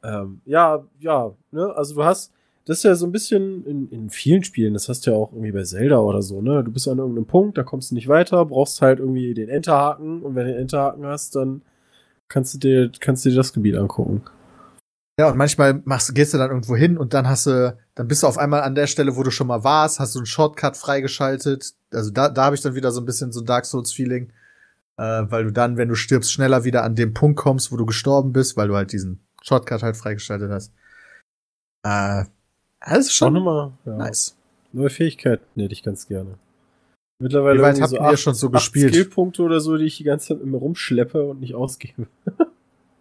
Ähm, 0.03 0.41
ja, 0.47 0.83
ja, 1.01 1.33
ne, 1.51 1.73
also 1.77 1.95
du 1.97 2.05
hast, 2.05 2.33
das 2.67 2.79
ist 2.79 2.83
ja 2.83 2.95
so 2.97 3.07
ein 3.07 3.13
bisschen 3.13 3.65
in, 3.65 3.89
in 3.91 4.11
vielen 4.11 4.43
Spielen, 4.43 4.75
das 4.75 4.89
hast 4.89 5.07
du 5.07 5.13
ja 5.13 5.17
auch 5.17 5.33
irgendwie 5.33 5.53
bei 5.53 5.63
Zelda 5.63 5.99
oder 5.99 6.21
so, 6.21 6.43
ne? 6.43 6.65
Du 6.65 6.73
bist 6.73 6.89
an 6.89 6.99
irgendeinem 6.99 7.27
Punkt, 7.27 7.57
da 7.57 7.63
kommst 7.63 7.93
du 7.93 7.95
nicht 7.95 8.09
weiter, 8.09 8.45
brauchst 8.45 8.83
halt 8.83 8.99
irgendwie 8.99 9.35
den 9.35 9.49
Enterhaken 9.49 10.23
und 10.23 10.35
wenn 10.35 10.47
du 10.47 10.53
den 10.53 10.63
Enterhaken 10.63 11.07
hast, 11.07 11.37
dann 11.37 11.63
kannst 12.29 12.55
du 12.55 12.59
dir, 12.59 12.91
kannst 12.99 13.25
du 13.25 13.31
dir 13.31 13.37
das 13.37 13.53
Gebiet 13.53 13.77
angucken. 13.77 14.23
Ja, 15.19 15.31
und 15.31 15.39
manchmal 15.39 15.81
machst, 15.85 16.13
gehst 16.15 16.35
du 16.35 16.39
dann 16.39 16.51
irgendwo 16.51 16.77
hin 16.77 16.99
und 16.99 17.15
dann 17.15 17.29
hast 17.29 17.47
du, 17.47 17.79
dann 17.95 18.09
bist 18.09 18.25
du 18.25 18.27
auf 18.27 18.37
einmal 18.37 18.63
an 18.63 18.75
der 18.75 18.89
Stelle, 18.89 19.17
wo 19.17 19.23
du 19.23 19.31
schon 19.31 19.47
mal 19.47 19.63
warst, 19.63 20.01
hast 20.01 20.17
du 20.17 20.19
einen 20.19 20.27
Shortcut 20.27 20.77
freigeschaltet. 20.77 21.73
Also 21.93 22.11
da, 22.11 22.29
da 22.29 22.45
habe 22.45 22.57
ich 22.57 22.63
dann 22.63 22.75
wieder 22.75 22.91
so 22.91 23.01
ein 23.01 23.07
bisschen 23.07 23.33
so 23.33 23.41
ein 23.41 23.47
Dark 23.47 23.65
Souls-Feeling, 23.65 24.33
äh, 24.99 25.23
weil 25.31 25.45
du 25.45 25.53
dann, 25.53 25.77
wenn 25.77 25.89
du 25.89 25.95
stirbst, 25.95 26.33
schneller 26.33 26.65
wieder 26.65 26.83
an 26.83 26.97
den 26.97 27.15
Punkt 27.15 27.39
kommst, 27.39 27.71
wo 27.71 27.77
du 27.77 27.87
gestorben 27.87 28.33
bist, 28.33 28.57
weil 28.57 28.69
du 28.69 28.75
halt 28.75 28.93
diesen 28.93 29.25
Shortcut 29.41 29.83
halt 29.83 29.97
freigeschaltet 29.97 30.51
hast. 30.51 30.73
Äh, 31.85 32.25
das 32.81 32.99
ist 32.99 33.09
Auch 33.09 33.13
schon 33.13 33.35
nochmal, 33.35 33.73
ja. 33.85 33.97
nice. 33.97 34.37
Neue 34.73 34.91
Fähigkeiten 34.91 35.45
hätte 35.61 35.73
ich 35.73 35.83
ganz 35.83 36.07
gerne. 36.07 36.39
Mittlerweile 37.19 37.59
Wie 37.59 37.63
weit 37.63 37.81
habt 37.81 37.93
ihr 37.93 38.17
schon 38.19 38.35
so 38.35 38.49
acht 38.49 38.53
gespielt? 38.55 38.93
Skillpunkte 38.93 39.43
oder 39.43 39.61
so, 39.61 39.77
die 39.79 39.85
ich 39.87 39.97
die 39.97 40.05
ganze 40.05 40.29
Zeit 40.35 40.43
immer 40.43 40.59
rumschleppe 40.59 41.23
und 41.25 41.41
nicht 41.41 41.55
ausgebe. 41.55 42.07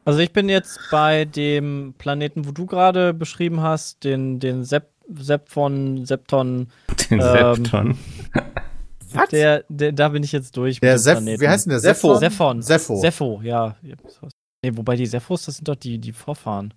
Also 0.07 0.19
ich 0.19 0.31
bin 0.31 0.49
jetzt 0.49 0.79
bei 0.91 1.25
dem 1.25 1.95
Planeten, 1.97 2.45
wo 2.47 2.51
du 2.51 2.67
gerade 2.67 3.11
beschrieben 3.11 3.61
hast, 3.61 4.03
den, 4.03 4.39
den 4.39 4.63
Sepp, 4.63 4.91
Sepp 5.15 5.49
von 5.49 6.05
Septon. 6.05 6.67
Den 7.09 7.19
Ähm, 7.19 7.55
Septon. 7.55 7.97
Was? 9.13 9.29
Der, 9.29 9.65
der, 9.67 9.93
da 9.93 10.09
bin 10.09 10.21
ich 10.21 10.31
jetzt 10.31 10.55
durch. 10.57 10.79
Der 10.79 10.93
dem 10.93 10.99
Seph, 10.99 11.15
Planeten. 11.15 11.41
wie 11.41 11.47
heißt 11.49 11.65
denn 11.65 11.71
der? 11.71 11.79
Sepho. 11.79 12.15
Sephon. 12.17 12.61
Sepho. 12.61 12.97
Sepho, 12.97 13.41
ja. 13.41 13.75
Nee, 14.63 14.77
wobei 14.77 14.95
die 14.95 15.07
Sephos, 15.07 15.45
das 15.45 15.55
sind 15.55 15.67
doch 15.67 15.75
die, 15.75 15.97
die 15.97 16.11
Vorfahren. 16.13 16.71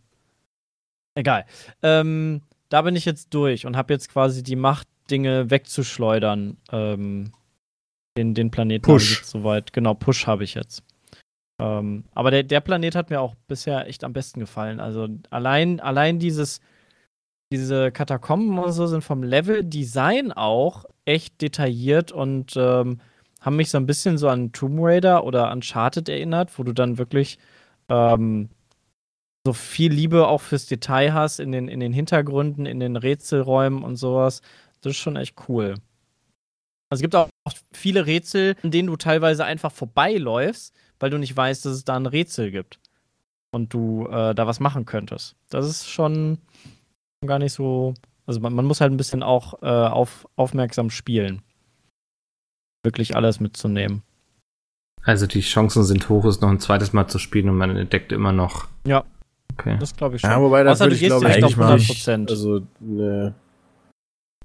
Egal. 1.14 1.44
Ähm, 1.82 2.40
da 2.68 2.82
bin 2.82 2.96
ich 2.96 3.04
jetzt 3.04 3.32
durch 3.34 3.66
und 3.66 3.76
habe 3.76 3.92
jetzt 3.92 4.10
quasi 4.10 4.42
die 4.42 4.56
Macht, 4.56 4.88
Dinge 5.10 5.50
wegzuschleudern. 5.50 6.58
Ähm, 6.70 7.32
den, 8.18 8.34
den 8.34 8.50
Planeten 8.50 8.82
Push. 8.82 9.24
soweit. 9.24 9.72
Genau, 9.72 9.94
Push 9.94 10.26
habe 10.26 10.44
ich 10.44 10.54
jetzt. 10.54 10.82
Ähm, 11.60 12.04
aber 12.14 12.30
der, 12.30 12.42
der 12.42 12.60
Planet 12.60 12.94
hat 12.94 13.10
mir 13.10 13.20
auch 13.20 13.34
bisher 13.46 13.86
echt 13.86 14.04
am 14.04 14.12
besten 14.12 14.40
gefallen. 14.40 14.80
Also 14.80 15.08
allein, 15.30 15.80
allein 15.80 16.18
dieses, 16.18 16.60
diese 17.52 17.90
Katakomben 17.90 18.58
und 18.58 18.72
so 18.72 18.86
sind 18.86 19.02
vom 19.02 19.22
Level-Design 19.22 20.32
auch 20.32 20.84
echt 21.04 21.40
detailliert 21.40 22.12
und 22.12 22.54
ähm, 22.56 23.00
haben 23.40 23.56
mich 23.56 23.70
so 23.70 23.78
ein 23.78 23.86
bisschen 23.86 24.18
so 24.18 24.28
an 24.28 24.52
Tomb 24.52 24.78
Raider 24.80 25.24
oder 25.24 25.50
Uncharted 25.52 26.08
erinnert, 26.08 26.58
wo 26.58 26.64
du 26.64 26.72
dann 26.72 26.98
wirklich 26.98 27.38
ähm, 27.88 28.50
so 29.48 29.54
viel 29.54 29.90
Liebe 29.90 30.28
auch 30.28 30.42
fürs 30.42 30.66
Detail 30.66 31.14
hast 31.14 31.40
in 31.40 31.52
den, 31.52 31.68
in 31.68 31.80
den 31.80 31.94
Hintergründen, 31.94 32.66
in 32.66 32.80
den 32.80 32.96
Rätselräumen 32.96 33.82
und 33.82 33.96
sowas. 33.96 34.42
Das 34.82 34.90
ist 34.90 34.98
schon 34.98 35.16
echt 35.16 35.36
cool. 35.48 35.74
Also 36.90 37.00
es 37.00 37.00
gibt 37.00 37.16
auch 37.16 37.30
viele 37.72 38.04
Rätsel, 38.04 38.56
in 38.62 38.70
denen 38.70 38.88
du 38.88 38.96
teilweise 38.96 39.46
einfach 39.46 39.72
vorbeiläufst, 39.72 40.74
weil 41.00 41.08
du 41.08 41.16
nicht 41.16 41.34
weißt, 41.34 41.64
dass 41.64 41.72
es 41.72 41.84
da 41.86 41.96
ein 41.96 42.04
Rätsel 42.04 42.50
gibt. 42.50 42.78
Und 43.50 43.72
du 43.72 44.06
äh, 44.08 44.34
da 44.34 44.46
was 44.46 44.60
machen 44.60 44.84
könntest. 44.84 45.34
Das 45.48 45.66
ist 45.66 45.88
schon 45.88 46.36
gar 47.24 47.38
nicht 47.38 47.54
so. 47.54 47.94
Also 48.26 48.40
man, 48.40 48.52
man 48.52 48.66
muss 48.66 48.82
halt 48.82 48.92
ein 48.92 48.98
bisschen 48.98 49.22
auch 49.22 49.62
äh, 49.62 49.66
auf, 49.66 50.28
aufmerksam 50.36 50.90
spielen. 50.90 51.40
Wirklich 52.82 53.16
alles 53.16 53.40
mitzunehmen. 53.40 54.02
Also 55.04 55.26
die 55.26 55.40
Chancen 55.40 55.84
sind 55.84 56.10
hoch, 56.10 56.26
es 56.26 56.42
noch 56.42 56.50
ein 56.50 56.60
zweites 56.60 56.92
Mal 56.92 57.08
zu 57.08 57.18
spielen 57.18 57.48
und 57.48 57.56
man 57.56 57.74
entdeckt 57.74 58.12
immer 58.12 58.32
noch. 58.32 58.68
Ja. 58.86 59.04
Okay. 59.58 59.76
Das 59.80 59.96
glaube 59.96 60.16
ich 60.16 60.22
schon. 60.22 60.30
Ja, 60.30 60.40
wobei 60.40 60.62
das 60.62 60.80
Außer 60.80 60.84
würde 60.84 60.90
du 60.90 60.94
ich, 60.94 61.00
gehst 61.00 61.18
glaube 61.18 61.28
ich, 61.30 61.36
nicht 61.36 61.44
auf 61.44 61.56
machen. 61.56 61.78
100%. 61.78 62.30
Also, 62.30 62.66
ne. 62.80 63.34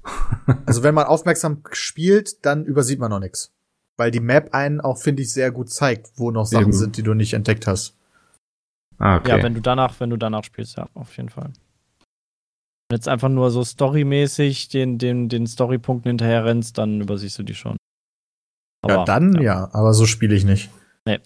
Also 0.66 0.82
wenn 0.82 0.94
man 0.94 1.06
aufmerksam 1.06 1.62
spielt, 1.72 2.44
dann 2.44 2.64
übersieht 2.64 2.98
man 2.98 3.10
noch 3.10 3.20
nichts. 3.20 3.52
Weil 3.96 4.10
die 4.10 4.20
Map 4.20 4.52
einen 4.52 4.80
auch, 4.80 4.98
finde 4.98 5.22
ich, 5.22 5.32
sehr 5.32 5.50
gut 5.52 5.70
zeigt, 5.70 6.10
wo 6.16 6.30
noch 6.30 6.46
Sachen 6.46 6.64
Eben. 6.64 6.72
sind, 6.72 6.96
die 6.96 7.02
du 7.02 7.14
nicht 7.14 7.32
entdeckt 7.32 7.66
hast. 7.66 7.96
Ah, 8.98 9.16
okay. 9.16 9.30
Ja, 9.30 9.42
wenn 9.42 9.54
du 9.54 9.60
danach, 9.60 9.98
wenn 10.00 10.10
du 10.10 10.16
danach 10.16 10.44
spielst, 10.44 10.76
ja, 10.76 10.88
auf 10.94 11.16
jeden 11.16 11.28
Fall. 11.28 11.50
Wenn 12.88 12.96
jetzt 12.96 13.08
einfach 13.08 13.28
nur 13.28 13.50
so 13.50 13.64
storymäßig 13.64 14.68
den, 14.68 14.98
den, 14.98 15.28
den 15.28 15.46
Storypunkten 15.46 16.10
hinterher 16.10 16.44
rennst, 16.44 16.76
dann 16.76 17.00
übersiehst 17.00 17.38
du 17.38 17.42
die 17.42 17.54
schon. 17.54 17.76
ja, 18.86 19.04
dann 19.04 19.40
ja. 19.40 19.70
aber 19.72 19.94
so 19.94 20.06
spiele 20.06 20.34
ich 20.34 20.44
nicht. 20.44 20.70
Nee. 21.06 21.20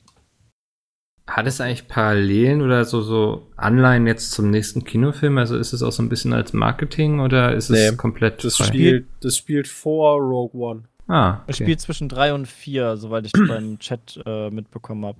Hat 1.28 1.46
es 1.46 1.60
eigentlich 1.60 1.86
Parallelen 1.88 2.62
oder 2.62 2.84
so, 2.86 3.02
so 3.02 3.46
Anleihen 3.56 4.06
jetzt 4.06 4.30
zum 4.32 4.48
nächsten 4.50 4.84
Kinofilm? 4.84 5.36
Also 5.36 5.56
ist 5.58 5.74
es 5.74 5.82
auch 5.82 5.92
so 5.92 6.02
ein 6.02 6.08
bisschen 6.08 6.32
als 6.32 6.54
Marketing 6.54 7.20
oder 7.20 7.54
ist 7.54 7.68
es 7.70 7.90
Nee, 7.92 7.96
komplett 7.96 8.42
Das 8.44 8.56
frei? 8.56 8.64
spielt, 8.64 9.06
das 9.20 9.36
spielt 9.36 9.68
vor 9.68 10.18
Rogue 10.18 10.58
One. 10.58 10.84
Ah, 11.06 11.42
Es 11.46 11.56
okay. 11.56 11.64
spielt 11.64 11.80
zwischen 11.82 12.08
3 12.08 12.32
und 12.34 12.46
4, 12.46 12.96
soweit 12.96 13.26
ich 13.26 13.32
beim 13.32 13.78
Chat 13.78 14.20
äh, 14.24 14.48
mitbekommen 14.50 15.04
habe. 15.04 15.18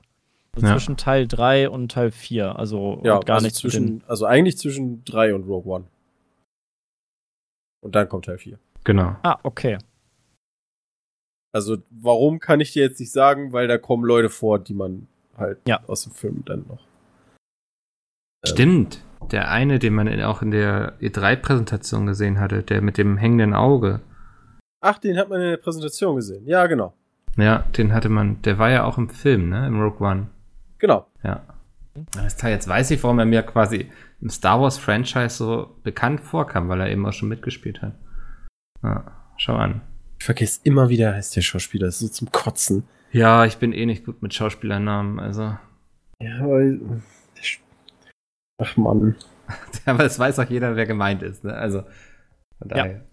Also 0.57 0.67
Ja. 0.67 0.73
Zwischen 0.75 0.97
Teil 0.97 1.29
3 1.29 1.69
und 1.69 1.93
Teil 1.93 2.11
4. 2.11 2.59
Also 2.59 3.01
Ja, 3.05 3.21
gar 3.21 3.37
also 3.37 3.47
den- 3.49 3.55
zwischen, 3.55 4.03
also 4.09 4.25
eigentlich 4.25 4.57
zwischen 4.59 5.05
3 5.05 5.35
und 5.35 5.45
Rogue 5.47 5.71
One. 5.73 5.85
Und 7.85 7.95
dann 7.95 8.09
kommt 8.09 8.25
Teil 8.25 8.39
4. 8.39 8.59
Genau. 8.85 9.15
Ah, 9.23 9.39
okay. 9.43 9.77
Also, 11.55 11.79
warum 11.91 12.41
kann 12.41 12.61
ich 12.61 12.73
dir 12.73 12.83
jetzt 12.83 13.01
nicht 13.01 13.13
sagen, 13.13 13.53
weil 13.53 13.69
da 13.69 13.79
kommen 13.79 14.05
Leute 14.05 14.31
vor, 14.31 14.59
die 14.59 14.75
man 14.75 15.07
halt 15.39 15.59
Ja. 15.67 15.81
aus 15.87 16.05
dem 16.05 16.13
Film 16.13 16.43
dann 16.45 16.65
noch. 16.69 16.87
Stimmt. 18.47 19.03
Der 19.33 19.51
eine, 19.51 19.79
den 19.79 19.95
man 19.95 20.23
auch 20.23 20.43
in 20.43 20.51
der 20.53 20.99
E3-Präsentation 21.01 22.07
gesehen 22.07 22.39
hatte, 22.39 22.63
der 22.63 22.81
mit 22.83 22.97
dem 22.99 23.17
hängenden 23.17 23.53
Auge. 23.53 24.01
Ach, 24.81 24.99
den 24.99 25.19
hat 25.19 25.29
man 25.29 25.41
in 25.41 25.51
der 25.51 25.57
Präsentation 25.57 26.17
gesehen. 26.17 26.47
Ja, 26.47 26.67
genau. 26.67 26.95
Ja, 27.37 27.65
den 27.77 27.93
hatte 27.93 28.09
man, 28.09 28.41
der 28.43 28.59
war 28.59 28.71
ja 28.71 28.85
auch 28.85 28.97
im 28.97 29.09
Film, 29.09 29.49
ne? 29.49 29.67
Im 29.67 29.81
Rogue 29.81 30.07
One. 30.07 30.29
Genau. 30.79 31.07
Ja. 31.23 31.43
Jetzt 32.25 32.69
weiß 32.69 32.93
ich, 32.93 33.03
warum 33.03 33.19
er 33.19 33.25
mir 33.25 33.43
quasi 33.43 33.91
im 34.21 34.31
Star 34.31 34.61
Wars 34.61 34.79
Franchise 34.79 35.31
so 35.37 35.77
bekannt 35.83 36.21
vorkam, 36.21 36.69
weil 36.69 36.81
er 36.81 36.91
eben 36.91 37.05
auch 37.07 37.13
schon 37.13 37.29
mitgespielt 37.29 37.83
hat. 37.83 37.95
Ja, 38.83 39.05
schau 39.37 39.57
an. 39.57 39.81
Ich 40.21 40.25
vergesse 40.25 40.61
immer 40.65 40.89
wieder, 40.89 41.15
heißt 41.15 41.35
der 41.35 41.43
Schauspieler. 41.43 41.87
Das 41.87 41.97
ist 42.01 42.15
so 42.15 42.27
zum 42.27 42.33
Kotzen. 42.33 42.85
Ja, 43.13 43.45
ich 43.45 43.57
bin 43.59 43.73
eh 43.73 43.87
nicht 43.87 44.05
gut 44.05 44.23
mit 44.23 44.35
Schauspielernamen, 44.35 45.19
also. 45.21 45.57
Ja, 46.21 46.41
weil. 46.41 46.81
Ach 48.61 48.77
Mann. 48.77 49.15
Aber 49.87 50.05
es 50.05 50.19
weiß 50.19 50.39
auch 50.41 50.49
jeder, 50.51 50.77
wer 50.77 50.87
gemeint 50.87 51.23
ist, 51.23 51.45
ne? 51.45 51.55
Also, 51.55 51.83
von 52.59 52.69
Ja. 52.69 52.77
daher. 52.77 53.05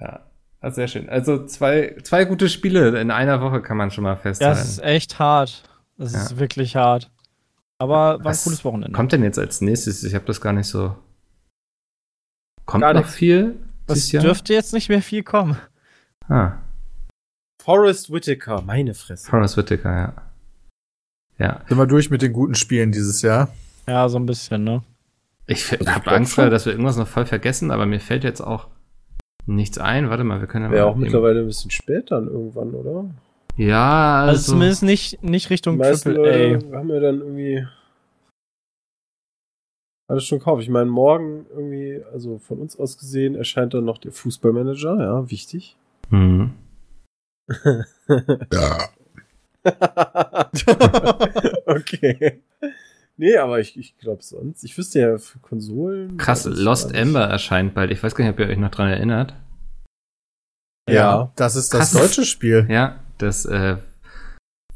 Ja. 0.00 0.20
ja. 0.62 0.70
sehr 0.70 0.88
schön. 0.88 1.08
Also 1.08 1.44
zwei, 1.46 1.96
zwei 2.02 2.24
gute 2.24 2.48
Spiele 2.48 2.98
in 3.00 3.10
einer 3.10 3.40
Woche 3.40 3.60
kann 3.62 3.76
man 3.76 3.90
schon 3.90 4.04
mal 4.04 4.16
festhalten. 4.16 4.58
es 4.60 4.68
ist 4.68 4.82
echt 4.82 5.18
hart. 5.18 5.64
Es 5.98 6.12
Ja. 6.12 6.22
ist 6.22 6.38
wirklich 6.38 6.76
hart. 6.76 7.10
Aber 7.78 7.94
war 7.94 8.18
ein 8.20 8.24
Was 8.24 8.44
cooles 8.44 8.64
Wochenende. 8.64 8.92
Kommt 8.92 9.12
denn 9.12 9.22
jetzt 9.22 9.38
als 9.38 9.60
nächstes? 9.60 10.02
Ich 10.04 10.14
habe 10.14 10.24
das 10.24 10.40
gar 10.40 10.52
nicht 10.54 10.66
so. 10.66 10.96
Kommt 12.64 12.82
Gar 12.82 12.94
noch 12.94 13.00
nichts. 13.02 13.14
viel? 13.16 13.56
Es 13.86 14.08
dürfte 14.08 14.52
jetzt 14.54 14.72
nicht 14.72 14.88
mehr 14.88 15.02
viel 15.02 15.22
kommen. 15.22 15.56
Ah, 16.28 16.52
Forrest 17.66 18.12
Whitaker, 18.12 18.62
meine 18.62 18.94
Fresse. 18.94 19.28
Forrest 19.28 19.56
Whitaker, 19.56 19.92
ja. 19.92 20.12
Ja. 21.38 21.62
Sind 21.68 21.76
wir 21.76 21.86
durch 21.88 22.10
mit 22.10 22.22
den 22.22 22.32
guten 22.32 22.54
Spielen 22.54 22.92
dieses 22.92 23.22
Jahr? 23.22 23.48
Ja, 23.88 24.08
so 24.08 24.18
ein 24.18 24.24
bisschen, 24.26 24.62
ne? 24.62 24.84
Ich 25.48 25.72
Also 25.72 25.82
ich 25.84 25.88
habe 25.88 26.10
Angst, 26.12 26.38
dass 26.38 26.64
wir 26.64 26.72
irgendwas 26.72 26.96
noch 26.96 27.08
voll 27.08 27.26
vergessen, 27.26 27.72
aber 27.72 27.84
mir 27.86 27.98
fällt 27.98 28.22
jetzt 28.22 28.40
auch 28.40 28.68
nichts 29.46 29.78
ein. 29.78 30.10
Warte 30.10 30.22
mal, 30.22 30.38
wir 30.40 30.46
können 30.46 30.66
ja 30.66 30.70
Wäre 30.70 30.84
mal 30.84 30.90
auch 30.90 30.94
eben- 30.94 31.00
mittlerweile 31.02 31.40
ein 31.40 31.46
bisschen 31.46 31.72
spät 31.72 32.12
dann 32.12 32.28
irgendwann, 32.28 32.72
oder? 32.72 33.10
Ja, 33.56 34.20
Also, 34.20 34.30
also, 34.30 34.52
zumindest 34.52 34.84
nicht, 34.84 35.22
nicht 35.24 35.50
Richtung 35.50 35.76
Triple 35.80 36.60
A. 36.72 36.76
Haben 36.76 36.88
ja 36.90 37.00
dann 37.00 37.18
irgendwie 37.20 37.66
alles 40.08 40.24
schon 40.24 40.38
gekauft. 40.38 40.62
Ich 40.62 40.68
meine, 40.68 40.88
morgen 40.88 41.46
irgendwie, 41.50 42.00
also 42.12 42.38
von 42.38 42.60
uns 42.60 42.78
aus 42.78 42.96
gesehen, 42.96 43.34
erscheint 43.34 43.74
dann 43.74 43.84
noch 43.84 43.98
der 43.98 44.12
Fußballmanager, 44.12 44.98
ja, 45.00 45.30
wichtig. 45.32 45.76
Hm. 46.10 46.52
Ja. 48.52 48.88
okay. 51.66 52.42
Nee, 53.16 53.36
aber 53.38 53.60
ich, 53.60 53.78
ich 53.78 53.96
glaube 53.98 54.22
sonst. 54.22 54.64
Ich 54.64 54.76
wüsste 54.76 55.00
ja 55.00 55.18
für 55.18 55.38
Konsolen. 55.38 56.18
Krass, 56.18 56.44
Lost. 56.44 56.94
Ember 56.94 57.24
erscheint 57.24 57.74
bald. 57.74 57.90
Ich 57.90 58.02
weiß 58.02 58.14
gar 58.14 58.24
nicht, 58.24 58.34
ob 58.34 58.40
ihr 58.40 58.48
euch 58.48 58.58
noch 58.58 58.70
dran 58.70 58.88
erinnert. 58.88 59.34
Ja. 60.88 61.32
Das 61.36 61.56
ist 61.56 61.72
das 61.72 61.92
Krass. 61.92 62.02
deutsche 62.02 62.24
Spiel. 62.24 62.66
Ja, 62.68 63.00
das, 63.18 63.46
äh, 63.46 63.76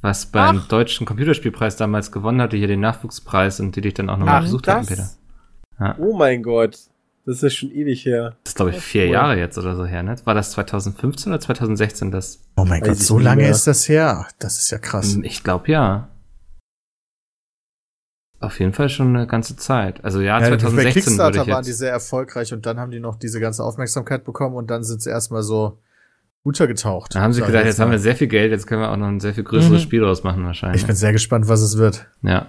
was 0.00 0.26
beim 0.26 0.64
deutschen 0.68 1.06
Computerspielpreis 1.06 1.76
damals 1.76 2.10
gewonnen 2.10 2.40
hatte, 2.40 2.56
hier 2.56 2.68
den 2.68 2.80
Nachwuchspreis 2.80 3.60
und 3.60 3.76
die 3.76 3.82
dich 3.82 3.94
dann 3.94 4.08
auch 4.08 4.16
nochmal 4.16 4.38
Ach, 4.38 4.42
besucht 4.42 4.66
hatten, 4.66 4.86
das? 4.86 4.88
Peter. 4.88 5.10
Ja. 5.78 5.94
Oh 5.98 6.16
mein 6.16 6.42
Gott. 6.42 6.78
Das 7.26 7.36
ist 7.36 7.42
ja 7.42 7.50
schon 7.50 7.70
ewig 7.70 8.04
her. 8.06 8.36
Das 8.44 8.52
ist, 8.52 8.56
glaube 8.56 8.70
ich, 8.72 8.80
vier 8.80 9.04
cool. 9.06 9.12
Jahre 9.12 9.38
jetzt 9.38 9.58
oder 9.58 9.76
so 9.76 9.84
her, 9.84 10.02
ne? 10.02 10.16
War 10.24 10.34
das 10.34 10.52
2015 10.52 11.30
oder 11.32 11.40
2016 11.40 12.10
das? 12.10 12.40
Oh 12.56 12.64
mein 12.64 12.80
Weiß 12.80 12.88
Gott, 12.88 12.96
so 12.98 13.18
lange 13.18 13.42
mehr. 13.42 13.50
ist 13.50 13.66
das 13.66 13.88
her. 13.88 14.26
Das 14.38 14.58
ist 14.58 14.70
ja 14.70 14.78
krass. 14.78 15.18
Ich 15.22 15.44
glaube 15.44 15.70
ja. 15.70 16.08
Auf 18.40 18.58
jeden 18.58 18.72
Fall 18.72 18.88
schon 18.88 19.14
eine 19.14 19.26
ganze 19.26 19.54
Zeit. 19.56 20.02
Also 20.02 20.20
ja, 20.20 20.40
Ja, 20.40 20.48
bei 20.48 20.56
2016 20.56 20.76
würde 20.76 20.92
Kickstarter 20.92 21.42
ich 21.42 21.48
waren 21.54 21.64
die 21.64 21.72
sehr 21.72 21.90
erfolgreich 21.92 22.54
und 22.54 22.64
dann 22.64 22.80
haben 22.80 22.90
die 22.90 23.00
noch 23.00 23.16
diese 23.16 23.38
ganze 23.38 23.62
Aufmerksamkeit 23.64 24.24
bekommen 24.24 24.56
und 24.56 24.70
dann 24.70 24.82
sind 24.82 25.02
sie 25.02 25.10
erstmal 25.10 25.42
so 25.42 25.78
untergetaucht. 26.42 27.14
Da 27.14 27.20
haben 27.20 27.34
sie 27.34 27.42
gedacht, 27.42 27.66
jetzt 27.66 27.78
haben 27.78 27.88
mal. 27.88 27.96
wir 27.96 27.98
sehr 27.98 28.16
viel 28.16 28.28
Geld, 28.28 28.50
jetzt 28.50 28.66
können 28.66 28.80
wir 28.80 28.90
auch 28.90 28.96
noch 28.96 29.08
ein 29.08 29.20
sehr 29.20 29.34
viel 29.34 29.44
größeres 29.44 29.80
Mhm. 29.80 29.84
Spiel 29.84 30.00
draus 30.00 30.24
machen 30.24 30.42
wahrscheinlich. 30.46 30.80
Ich 30.80 30.86
bin 30.86 30.96
sehr 30.96 31.12
gespannt, 31.12 31.48
was 31.48 31.60
es 31.60 31.76
wird. 31.76 32.06
ja. 32.22 32.46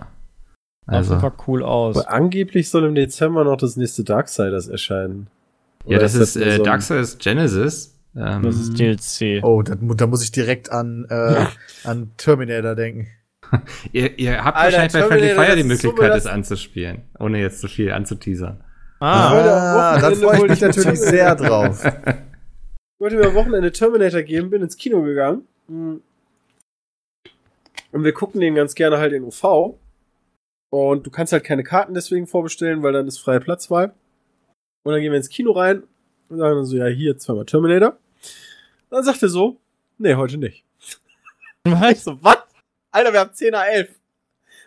Also, 0.87 1.13
jeden 1.13 1.21
Fall 1.21 1.33
cool 1.47 1.63
aus. 1.63 1.97
Aber 1.97 2.11
angeblich 2.11 2.69
soll 2.69 2.85
im 2.85 2.95
Dezember 2.95 3.43
noch 3.43 3.57
das 3.57 3.77
nächste 3.77 4.03
Darksiders 4.03 4.67
erscheinen. 4.67 5.27
ja, 5.85 5.99
das 5.99 6.15
ist 6.15 6.35
nur 6.35 6.45
äh, 6.47 6.57
so 6.57 6.63
Darksiders 6.63 7.17
Genesis. 7.17 7.97
Ähm, 8.15 8.43
Das 8.43 8.55
ist 8.55 8.77
DLC. 8.77 9.43
Oh, 9.43 9.61
da, 9.61 9.75
da 9.75 10.07
muss 10.07 10.23
ich 10.23 10.31
direkt 10.31 10.71
an, 10.71 11.05
äh, 11.09 11.45
an 11.83 12.11
Terminator 12.17 12.75
denken. 12.75 13.07
ihr, 13.91 14.17
ihr 14.17 14.43
habt 14.43 14.57
Alter, 14.57 14.77
wahrscheinlich 14.77 14.93
bei 14.93 15.07
Friendly 15.07 15.35
Fire 15.35 15.55
die 15.55 15.63
das 15.63 15.71
ist 15.73 15.81
so 15.81 15.87
Möglichkeit, 15.87 15.97
das 15.97 16.23
belastet. 16.23 16.31
anzuspielen, 16.31 17.01
ohne 17.19 17.39
jetzt 17.39 17.59
zu 17.59 17.67
viel 17.67 17.91
anzuteasern. 17.91 18.63
Ah, 18.99 19.93
Ah, 19.95 19.99
dann 19.99 20.13
Wochenende 20.13 20.15
freue 20.21 20.33
ich 20.33 20.39
wollte 20.39 20.51
mich 20.51 20.61
ich 20.61 20.67
natürlich 20.67 20.99
sehr 20.99 21.35
drauf. 21.35 21.83
Ich 21.85 22.99
wollte 22.99 23.15
mir 23.17 23.27
am 23.27 23.33
Wochenende 23.35 23.71
Terminator 23.71 24.21
geben, 24.21 24.49
bin 24.49 24.61
ins 24.61 24.77
Kino 24.77 25.01
gegangen. 25.01 25.41
Hm. 25.67 26.01
Und 27.91 28.03
wir 28.03 28.13
gucken 28.13 28.39
den 28.41 28.55
ganz 28.55 28.75
gerne 28.75 28.99
halt 28.99 29.11
in 29.13 29.23
UV. 29.23 29.75
Und 30.71 31.05
du 31.05 31.11
kannst 31.11 31.33
halt 31.33 31.43
keine 31.43 31.63
Karten 31.63 31.93
deswegen 31.93 32.25
vorbestellen, 32.25 32.81
weil 32.81 32.93
dann 32.93 33.05
ist 33.05 33.19
freie 33.19 33.41
Platzwahl. 33.41 33.93
Und 34.83 34.93
dann 34.93 35.01
gehen 35.01 35.11
wir 35.11 35.17
ins 35.17 35.29
Kino 35.29 35.51
rein 35.51 35.83
und 36.29 36.37
sagen 36.37 36.55
dann 36.55 36.65
so, 36.65 36.77
ja, 36.77 36.87
hier 36.87 37.17
zweimal 37.17 37.45
Terminator. 37.45 37.97
Dann 38.89 39.03
sagt 39.03 39.21
er 39.21 39.29
so, 39.29 39.59
nee, 39.97 40.15
heute 40.15 40.37
nicht. 40.37 40.63
Ich 41.63 41.73
was? 41.73 42.03
so, 42.03 42.17
was? 42.23 42.37
Alter, 42.89 43.13
wir 43.13 43.19
haben 43.19 43.33
10 43.33 43.51
nach 43.51 43.65
11. 43.65 43.89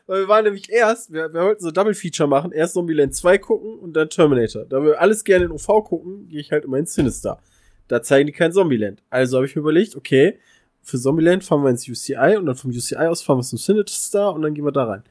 Weil 0.06 0.20
wir 0.20 0.28
waren 0.28 0.44
nämlich 0.44 0.70
erst, 0.70 1.12
wir, 1.12 1.32
wir 1.32 1.42
wollten 1.42 1.62
so 1.62 1.70
Double 1.70 1.94
Feature 1.94 2.28
machen, 2.28 2.52
erst 2.52 2.74
Zombieland 2.74 3.14
2 3.14 3.38
gucken 3.38 3.78
und 3.78 3.94
dann 3.94 4.10
Terminator. 4.10 4.64
Da 4.66 4.82
wir 4.82 5.00
alles 5.00 5.24
gerne 5.24 5.46
in 5.46 5.50
UV 5.50 5.66
gucken, 5.84 6.28
gehe 6.28 6.40
ich 6.40 6.52
halt 6.52 6.64
immer 6.64 6.76
ins 6.76 6.94
Sinister. 6.94 7.40
Da 7.88 8.02
zeigen 8.02 8.26
die 8.26 8.32
kein 8.32 8.52
Zombieland. 8.52 9.02
Also 9.10 9.38
habe 9.38 9.46
ich 9.46 9.56
mir 9.56 9.60
überlegt, 9.60 9.96
okay, 9.96 10.38
für 10.82 11.00
Zombieland 11.00 11.42
fahren 11.42 11.62
wir 11.62 11.70
ins 11.70 11.88
UCI 11.88 12.36
und 12.36 12.46
dann 12.46 12.54
vom 12.54 12.70
UCI 12.70 12.96
aus 12.96 13.22
fahren 13.22 13.38
wir 13.38 13.42
zum 13.42 13.58
Sinister 13.58 14.32
und 14.34 14.42
dann 14.42 14.54
gehen 14.54 14.64
wir 14.64 14.72
da 14.72 14.84
rein. 14.84 15.02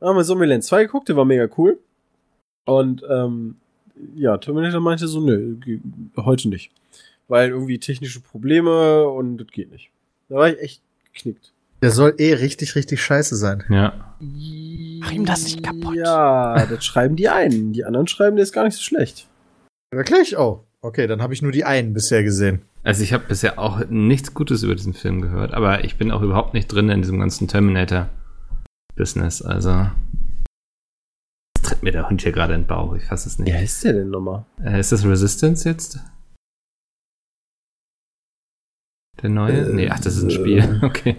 Dann 0.00 0.10
haben 0.10 0.16
wir 0.16 0.24
Zombieland 0.24 0.64
2 0.64 0.84
geguckt, 0.84 1.08
der 1.08 1.16
war 1.16 1.24
mega 1.24 1.48
cool. 1.56 1.78
Und 2.64 3.02
ähm, 3.08 3.56
ja, 4.16 4.36
Terminator 4.38 4.80
meinte 4.80 5.08
so, 5.08 5.20
nö, 5.20 5.56
heute 6.16 6.48
nicht. 6.48 6.70
Weil 7.28 7.50
irgendwie 7.50 7.78
technische 7.78 8.20
Probleme 8.20 9.08
und 9.08 9.38
das 9.38 9.48
geht 9.48 9.70
nicht. 9.70 9.90
Da 10.28 10.36
war 10.36 10.50
ich 10.50 10.58
echt 10.60 10.82
geknickt. 11.12 11.52
Der 11.82 11.90
soll 11.90 12.14
eh 12.18 12.34
richtig, 12.34 12.76
richtig 12.76 13.02
scheiße 13.02 13.36
sein. 13.36 13.62
Ja. 13.68 14.14
Mach 15.00 15.12
ihm 15.12 15.26
das 15.26 15.44
nicht 15.44 15.62
kaputt. 15.62 15.96
Ja, 15.96 16.64
das 16.66 16.84
schreiben 16.84 17.16
die 17.16 17.28
einen. 17.28 17.72
Die 17.72 17.84
anderen 17.84 18.06
schreiben, 18.08 18.36
der 18.36 18.42
ist 18.42 18.52
gar 18.52 18.64
nicht 18.64 18.76
so 18.76 18.82
schlecht. 18.82 19.26
Wirklich? 19.90 20.38
Oh, 20.38 20.64
okay, 20.80 21.06
dann 21.06 21.20
habe 21.20 21.34
ich 21.34 21.42
nur 21.42 21.52
die 21.52 21.64
einen 21.64 21.92
bisher 21.92 22.22
gesehen. 22.22 22.62
Also 22.82 23.02
ich 23.02 23.12
habe 23.12 23.24
bisher 23.26 23.58
auch 23.58 23.86
nichts 23.88 24.34
Gutes 24.34 24.62
über 24.62 24.74
diesen 24.74 24.94
Film 24.94 25.20
gehört, 25.22 25.54
aber 25.54 25.84
ich 25.84 25.96
bin 25.96 26.10
auch 26.10 26.22
überhaupt 26.22 26.54
nicht 26.54 26.68
drin 26.68 26.90
in 26.90 27.02
diesem 27.02 27.18
ganzen 27.18 27.48
Terminator-Business. 28.96 29.42
Also 29.42 29.90
tritt 31.62 31.82
mir 31.82 31.92
der 31.92 32.08
Hund 32.08 32.22
hier 32.22 32.32
gerade 32.32 32.54
in 32.54 32.62
den 32.62 32.66
Bauch. 32.66 32.94
Ich 32.94 33.04
fasse 33.04 33.28
es 33.28 33.38
nicht. 33.38 33.52
Wie 33.52 33.56
heißt 33.56 33.84
der 33.84 33.94
denn 33.94 34.10
nochmal? 34.10 34.44
Äh, 34.62 34.80
ist 34.80 34.92
das 34.92 35.04
Resistance 35.04 35.68
jetzt? 35.68 35.98
Der 39.22 39.30
neue? 39.30 39.70
Äh, 39.70 39.72
nee, 39.72 39.88
ach, 39.90 40.00
das 40.00 40.16
ist 40.16 40.24
ein 40.24 40.30
äh. 40.30 40.32
Spiel. 40.32 40.80
Okay. 40.82 41.16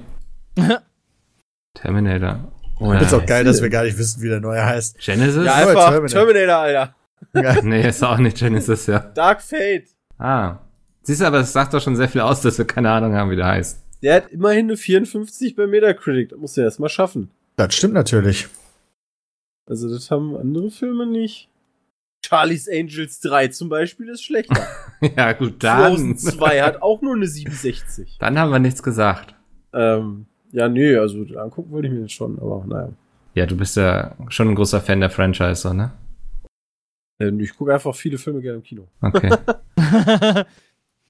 Terminator. 1.74 2.52
Oh, 2.80 2.94
ich 2.94 3.00
find's 3.00 3.14
Äh, 3.14 3.16
auch 3.18 3.26
geil, 3.26 3.44
dass 3.44 3.62
wir 3.62 3.70
gar 3.70 3.84
nicht 3.84 3.98
wissen, 3.98 4.22
wie 4.22 4.30
der 4.30 4.40
neue 4.40 4.64
heißt. 4.64 5.00
Genesis? 5.00 5.46
Ja, 5.46 5.56
einfach 5.56 5.90
Terminator. 5.90 6.26
Terminator, 6.26 6.56
Alter. 6.56 6.96
Ja. 7.34 7.62
nee, 7.64 7.88
ist 7.88 8.04
auch 8.04 8.18
nicht 8.18 8.38
Genesis, 8.38 8.88
ja. 8.88 9.00
Dark 9.00 9.42
Fate. 9.42 9.88
Ah. 10.18 10.60
Siehst 11.02 11.22
du, 11.22 11.26
aber 11.26 11.40
es 11.40 11.52
sagt 11.52 11.74
doch 11.74 11.82
schon 11.82 11.96
sehr 11.96 12.08
viel 12.08 12.22
aus, 12.22 12.42
dass 12.42 12.58
wir 12.58 12.66
keine 12.66 12.90
Ahnung 12.92 13.14
haben, 13.16 13.30
wie 13.32 13.36
der 13.36 13.48
heißt. 13.48 13.82
Der 14.02 14.16
hat 14.16 14.30
immerhin 14.30 14.68
eine 14.68 14.78
54 14.78 15.56
bei 15.56 15.68
Metacritic. 15.68 16.30
Das 16.30 16.40
muss 16.40 16.58
er 16.58 16.66
erst 16.66 16.80
mal 16.80 16.90
schaffen. 16.90 17.32
Das 17.56 17.74
stimmt 17.74 17.94
natürlich. 17.94 18.48
Also, 19.68 19.90
das 19.90 20.12
haben 20.12 20.36
andere 20.36 20.70
Filme 20.72 21.06
nicht. 21.08 21.50
Charlie's 22.26 22.68
Angels 22.68 23.20
3 23.22 23.50
zum 23.50 23.70
Beispiel 23.70 24.10
ist 24.10 24.24
schlechter. 24.24 24.68
ja, 25.16 25.34
gut, 25.34 25.64
dann. 25.64 25.92
Frozen 25.96 26.18
2 26.18 26.62
hat 26.64 26.82
auch 26.82 27.02
nur 27.02 27.16
eine 27.16 27.28
67. 27.28 28.18
Dann 28.20 28.38
haben 28.40 28.52
wir 28.52 28.58
nichts 28.60 28.82
gesagt. 28.82 29.36
Ähm, 29.74 30.26
ja, 30.52 30.68
nee, 30.68 30.96
also 30.96 31.24
angucken 31.38 31.72
wollte 31.72 31.88
ich 31.88 31.94
mir 31.94 32.02
das 32.02 32.12
schon, 32.12 32.40
aber 32.40 32.64
naja. 32.66 32.90
Ja, 33.36 33.46
du 33.46 33.56
bist 33.56 33.76
ja 33.76 34.16
schon 34.30 34.50
ein 34.50 34.56
großer 34.56 34.82
Fan 34.82 35.02
der 35.02 35.10
Franchise, 35.12 35.72
ne? 35.76 35.92
Ähm, 37.20 37.40
Ich 37.40 37.56
gucke 37.56 37.74
einfach 37.74 37.94
viele 37.94 38.18
Filme 38.18 38.42
gerne 38.42 38.58
im 38.58 38.64
Kino. 38.64 38.88
Okay. 39.02 39.32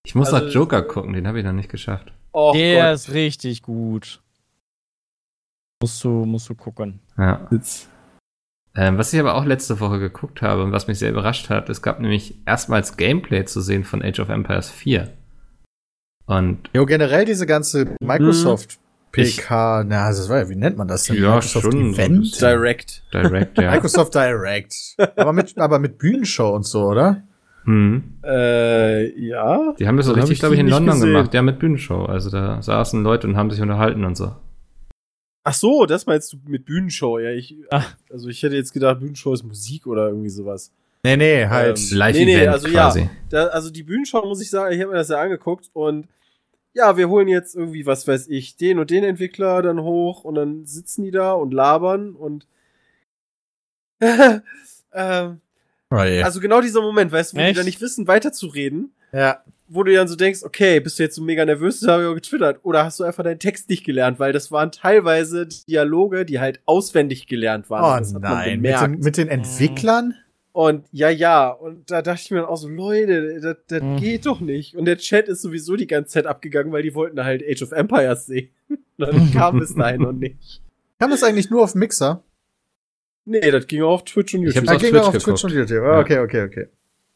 Ich 0.05 0.13
muss 0.13 0.31
Also, 0.31 0.45
noch 0.45 0.53
Joker 0.53 0.83
gucken, 0.83 1.13
den 1.13 1.27
habe 1.27 1.39
ich 1.39 1.45
noch 1.45 1.51
nicht 1.51 1.69
geschafft. 1.69 2.13
Oh 2.31 2.51
Der 2.53 2.93
ist 2.93 3.11
richtig 3.13 3.63
gut. 3.63 4.21
Musst 5.81 6.03
du, 6.03 6.09
musst 6.25 6.49
du 6.49 6.55
gucken. 6.55 6.99
Ja. 7.17 7.47
Jetzt. 7.51 7.89
Ähm, 8.75 8.97
was 8.97 9.13
ich 9.13 9.19
aber 9.19 9.35
auch 9.35 9.45
letzte 9.45 9.79
Woche 9.79 9.99
geguckt 9.99 10.41
habe 10.41 10.63
und 10.63 10.71
was 10.71 10.87
mich 10.87 10.99
sehr 10.99 11.11
überrascht 11.11 11.49
hat, 11.49 11.69
es 11.69 11.81
gab 11.81 11.99
nämlich 11.99 12.35
erstmals 12.45 12.97
Gameplay 12.97 13.45
zu 13.45 13.61
sehen 13.61 13.83
von 13.83 14.01
Age 14.01 14.19
of 14.19 14.29
Empires 14.29 14.69
4. 14.69 15.11
Und 16.25 16.69
Jo, 16.73 16.85
generell 16.85 17.25
diese 17.25 17.45
ganze 17.45 17.95
Microsoft 18.01 18.79
PK, 19.11 19.85
na, 19.87 20.09
das 20.09 20.27
war 20.27 20.39
ja, 20.39 20.49
wie 20.49 20.55
nennt 20.55 20.77
man 20.77 20.87
das 20.87 21.03
denn? 21.03 21.15
Ja, 21.15 21.35
Microsoft 21.35 21.63
schon 21.63 21.71
so 21.71 22.01
Event? 22.01 22.19
bisschen. 22.21 22.49
Direct. 22.49 23.03
Direct, 23.13 23.57
ja. 23.57 23.71
Microsoft 23.71 24.13
Direct. 24.15 24.75
aber 25.15 25.31
mit, 25.31 25.57
aber 25.57 25.79
mit 25.79 25.97
Bühnenshow 25.97 26.53
und 26.53 26.65
so, 26.65 26.85
oder? 26.87 27.23
hm. 27.65 28.03
Äh, 28.23 29.19
ja. 29.19 29.73
Die 29.79 29.87
haben 29.87 29.97
das 29.97 30.05
so 30.05 30.13
richtig, 30.13 30.33
ich 30.33 30.39
glaube 30.39 30.55
ich, 30.55 30.61
in 30.61 30.67
London 30.67 30.95
gesehen. 30.95 31.13
gemacht, 31.13 31.33
ja, 31.33 31.41
mit 31.41 31.59
Bühnenshow. 31.59 32.05
Also 32.05 32.29
da 32.29 32.61
saßen 32.61 33.03
Leute 33.03 33.27
und 33.27 33.37
haben 33.37 33.49
sich 33.49 33.61
unterhalten 33.61 34.03
und 34.03 34.15
so. 34.15 34.35
Ach 35.47 35.53
so, 35.53 35.85
das 35.85 36.07
meinst 36.07 36.33
du 36.33 36.37
mit 36.47 36.65
Bühnenshow? 36.65 37.19
Ja, 37.19 37.29
ich, 37.29 37.55
Ach. 37.69 37.95
also 38.09 38.29
ich 38.29 38.41
hätte 38.41 38.55
jetzt 38.55 38.73
gedacht, 38.73 38.99
Bühnenshow 38.99 39.31
ist 39.31 39.43
Musik 39.43 39.85
oder 39.85 40.07
irgendwie 40.07 40.29
sowas. 40.29 40.71
Nee, 41.03 41.17
nee, 41.17 41.45
halt. 41.45 41.77
Ähm, 41.77 41.97
Live-Event 41.97 42.27
nee, 42.27 42.35
nee, 42.37 42.47
also 42.47 42.67
ja. 42.67 42.73
quasi. 42.73 43.09
Da, 43.29 43.45
also 43.47 43.69
die 43.69 43.83
Bühnenshow 43.83 44.25
muss 44.25 44.41
ich 44.41 44.49
sagen, 44.49 44.73
ich 44.73 44.81
habe 44.81 44.91
mir 44.91 44.97
das 44.97 45.09
ja 45.09 45.21
angeguckt 45.21 45.69
und 45.73 46.07
ja, 46.73 46.97
wir 46.97 47.09
holen 47.09 47.27
jetzt 47.27 47.55
irgendwie, 47.55 47.85
was 47.85 48.07
weiß 48.07 48.27
ich, 48.29 48.57
den 48.57 48.79
und 48.79 48.89
den 48.89 49.03
Entwickler 49.03 49.61
dann 49.61 49.79
hoch 49.81 50.23
und 50.23 50.33
dann 50.33 50.65
sitzen 50.65 51.03
die 51.03 51.11
da 51.11 51.33
und 51.33 51.53
labern 51.53 52.15
und 52.15 52.47
ähm, 54.01 55.41
Oh 55.91 55.97
also 55.97 56.39
genau 56.39 56.59
dieser 56.61 56.81
Moment, 56.81 57.11
weißt 57.11 57.33
du, 57.33 57.37
wo 57.37 57.41
die 57.41 57.45
Echt? 57.45 57.59
dann 57.59 57.65
nicht 57.65 57.79
wissen, 57.79 58.07
weiterzureden, 58.07 58.91
ja. 59.13 59.43
Wo 59.67 59.83
du 59.83 59.93
dann 59.93 60.07
so 60.07 60.15
denkst, 60.15 60.41
okay, 60.43 60.79
bist 60.79 60.99
du 60.99 61.03
jetzt 61.03 61.15
so 61.15 61.23
mega 61.23 61.43
nervös, 61.45 61.79
das 61.79 61.89
habe 61.89 62.03
ich 62.03 62.09
auch 62.09 62.13
getwittert, 62.15 62.59
oder 62.63 62.83
hast 62.85 62.99
du 62.99 63.03
einfach 63.03 63.23
deinen 63.23 63.39
Text 63.39 63.69
nicht 63.69 63.83
gelernt, 63.83 64.19
weil 64.19 64.31
das 64.33 64.51
waren 64.51 64.71
teilweise 64.71 65.47
Dialoge, 65.67 66.25
die 66.25 66.39
halt 66.39 66.59
auswendig 66.65 67.27
gelernt 67.27 67.69
waren. 67.69 67.83
Oh 67.95 67.99
Das 67.99 68.13
hat 68.13 68.21
man 68.21 68.31
nein, 68.31 68.61
mit 68.61 68.79
den, 68.79 68.99
mit 68.99 69.17
den 69.17 69.27
Entwicklern? 69.27 70.13
Und 70.51 70.85
ja, 70.91 71.09
ja, 71.09 71.49
und 71.49 71.91
da 71.91 72.01
dachte 72.01 72.21
ich 72.23 72.31
mir 72.31 72.37
dann 72.37 72.45
auch 72.45 72.55
so, 72.55 72.69
Leute, 72.69 73.41
das, 73.41 73.57
das 73.67 73.81
Mhm. 73.81 73.97
geht 73.97 74.25
doch 74.25 74.39
nicht. 74.39 74.75
Und 74.77 74.85
der 74.85 74.97
Chat 74.97 75.27
ist 75.27 75.41
sowieso 75.41 75.75
die 75.75 75.87
ganze 75.87 76.11
Zeit 76.11 76.27
abgegangen, 76.27 76.71
weil 76.71 76.81
die 76.83 76.95
wollten 76.95 77.21
halt 77.25 77.43
Age 77.43 77.61
of 77.63 77.71
Empires 77.73 78.25
sehen. 78.27 78.49
dann 78.97 79.31
kam 79.33 79.59
es 79.61 79.75
dahin 79.75 80.01
noch 80.01 80.13
nicht. 80.13 80.61
Kam 80.97 81.11
das 81.11 81.23
eigentlich 81.23 81.49
nur 81.49 81.61
auf 81.61 81.75
Mixer? 81.75 82.23
Nee, 83.25 83.51
das 83.51 83.67
ging 83.67 83.81
auch 83.81 83.95
auf 83.95 84.03
Twitch 84.05 84.33
und 84.35 84.41
Ich 84.43 84.55
YouTube. 84.55 84.61
hab's 84.61 84.69
Ah, 84.69 84.75
auf 84.75 84.81
ging 84.81 84.91
Twitch 84.91 85.01
auch 85.03 85.07
auf. 85.15 85.23
Twitch 85.23 85.43
und 85.43 85.51
YouTube. 85.53 85.83
Ah, 85.83 85.99
Okay, 85.99 86.19
okay, 86.19 86.43
okay. 86.43 86.67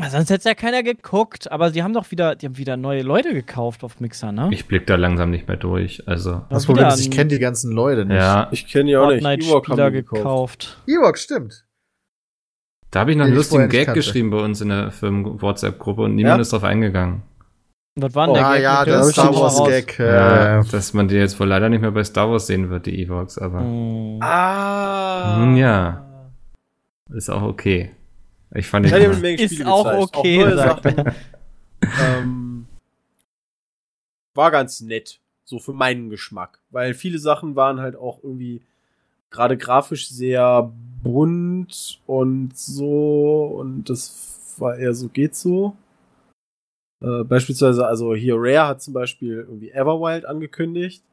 Sonst 0.10 0.30
hätte 0.30 0.48
ja 0.48 0.56
keiner 0.56 0.82
geguckt, 0.82 1.52
aber 1.52 1.72
die 1.72 1.84
haben 1.84 1.94
doch 1.94 2.10
wieder, 2.10 2.36
die 2.36 2.46
haben 2.46 2.58
wieder 2.58 2.78
neue 2.78 3.02
Leute 3.02 3.34
gekauft 3.34 3.84
auf 3.84 4.00
Mixer, 4.00 4.32
ne? 4.32 4.48
Ich 4.52 4.66
blick 4.66 4.88
da 4.88 4.96
langsam 4.96 5.30
nicht 5.30 5.48
mehr 5.48 5.58
durch. 5.58 6.08
Also, 6.08 6.42
Das 6.50 6.66
Problem 6.66 6.88
ist, 6.88 7.00
ich 7.02 7.12
kenne 7.12 7.28
die 7.28 7.40
ganzen 7.40 7.72
Leute 7.74 8.06
nicht. 8.06 8.16
ja. 8.18 8.48
ich 8.52 8.68
kenne 8.68 8.92
ja 8.92 9.02
auch 9.02 9.10
nicht. 9.10 9.24
Ewok 9.26 9.68
haben 9.68 9.86
die 9.94 10.02
gekauft. 10.04 10.82
Ewok, 10.88 11.18
stimmt. 11.18 11.66
Da 12.92 13.02
habe 13.02 13.12
ich 13.12 13.18
noch 13.18 13.26
einen 13.26 13.36
lustigen 13.36 13.68
Gag 13.70 13.86
kannte. 13.88 14.00
geschrieben 14.00 14.30
bei 14.32 14.38
uns 14.40 14.62
in 14.62 14.70
der 14.70 14.90
Firmen-WhatsApp-Gruppe 14.92 16.04
und 16.04 16.16
niemand 16.16 16.38
Ja? 16.38 16.42
ist 16.42 16.54
drauf 16.54 16.64
eingegangen. 16.64 17.22
Was 17.96 18.16
war 18.16 18.28
denn 18.28 18.32
Oh, 18.32 18.38
der 18.38 18.48
Ah 18.48 18.54
Gag 18.54 18.64
ja, 18.64 18.86
der 18.86 19.04
Star 19.04 19.36
Wars? 19.36 19.64
Gag. 19.68 20.00
Ja, 20.00 20.60
Äh, 20.62 20.64
dass 20.72 20.94
man 20.94 21.08
die 21.10 21.16
jetzt 21.16 21.40
wohl 21.40 21.48
leider 21.48 21.68
nicht 21.70 21.82
mehr 21.82 21.92
bei 21.92 22.04
Star 22.04 22.32
Wars 22.32 22.48
sehen 22.48 22.70
wird, 22.70 22.86
die 22.86 23.04
Evox, 23.04 23.38
aber 23.38 23.60
Hm. 23.60 24.20
Ah. 24.22 25.54
Ja. 25.56 26.06
ist 27.14 27.30
auch 27.30 27.42
okay. 27.44 27.92
Ich 28.56 28.68
fand 28.68 28.86
Ich 28.86 28.94
eine 28.94 29.10
Menge 29.10 29.42
Ist 29.42 29.54
Spiele 29.54 29.72
auch 29.72 29.84
gezeigt, 29.84 30.18
okay. 30.18 30.56
Sachen. 30.56 31.14
ähm, 32.02 32.66
war 34.34 34.52
ganz 34.52 34.82
nett, 34.82 35.20
so 35.44 35.60
für 35.60 35.74
meinen 35.74 36.10
Geschmack, 36.10 36.60
weil 36.70 36.94
viele 36.94 37.20
Sachen 37.20 37.56
waren 37.56 37.80
halt 37.80 37.96
auch 37.96 38.24
irgendwie 38.24 38.62
gerade 39.30 39.58
grafisch 39.58 40.10
sehr 40.10 40.72
bunt 41.04 42.02
und 42.08 42.58
so 42.58 43.46
und 43.60 43.90
das 43.90 44.56
war 44.58 44.78
eher 44.78 44.94
so 44.94 45.10
geht 45.10 45.36
so. 45.36 45.76
Äh, 47.02 47.24
beispielsweise, 47.24 47.86
also 47.86 48.16
hier 48.16 48.36
Rare 48.38 48.68
hat 48.68 48.82
zum 48.82 48.94
Beispiel 48.94 49.46
irgendwie 49.48 49.72
Everwild 49.72 50.26
angekündigt, 50.26 51.04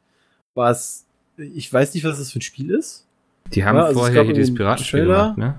was 0.54 1.04
ich 1.36 1.70
weiß 1.70 1.94
nicht, 1.94 2.04
was 2.04 2.18
das 2.18 2.32
für 2.32 2.38
ein 2.38 2.42
Spiel 2.42 2.70
ist. 2.70 3.06
Die 3.52 3.64
haben 3.64 3.76
Ja, 3.76 3.84
also 3.84 4.00
vorher 4.00 4.24
hier 4.24 4.32
dieses 4.32 4.54
Piratenspiel 4.54 5.04
gemacht, 5.04 5.38
ne? 5.38 5.54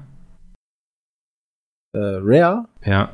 Äh, 1.94 2.00
Rare? 2.00 2.66
Ja. 2.86 3.12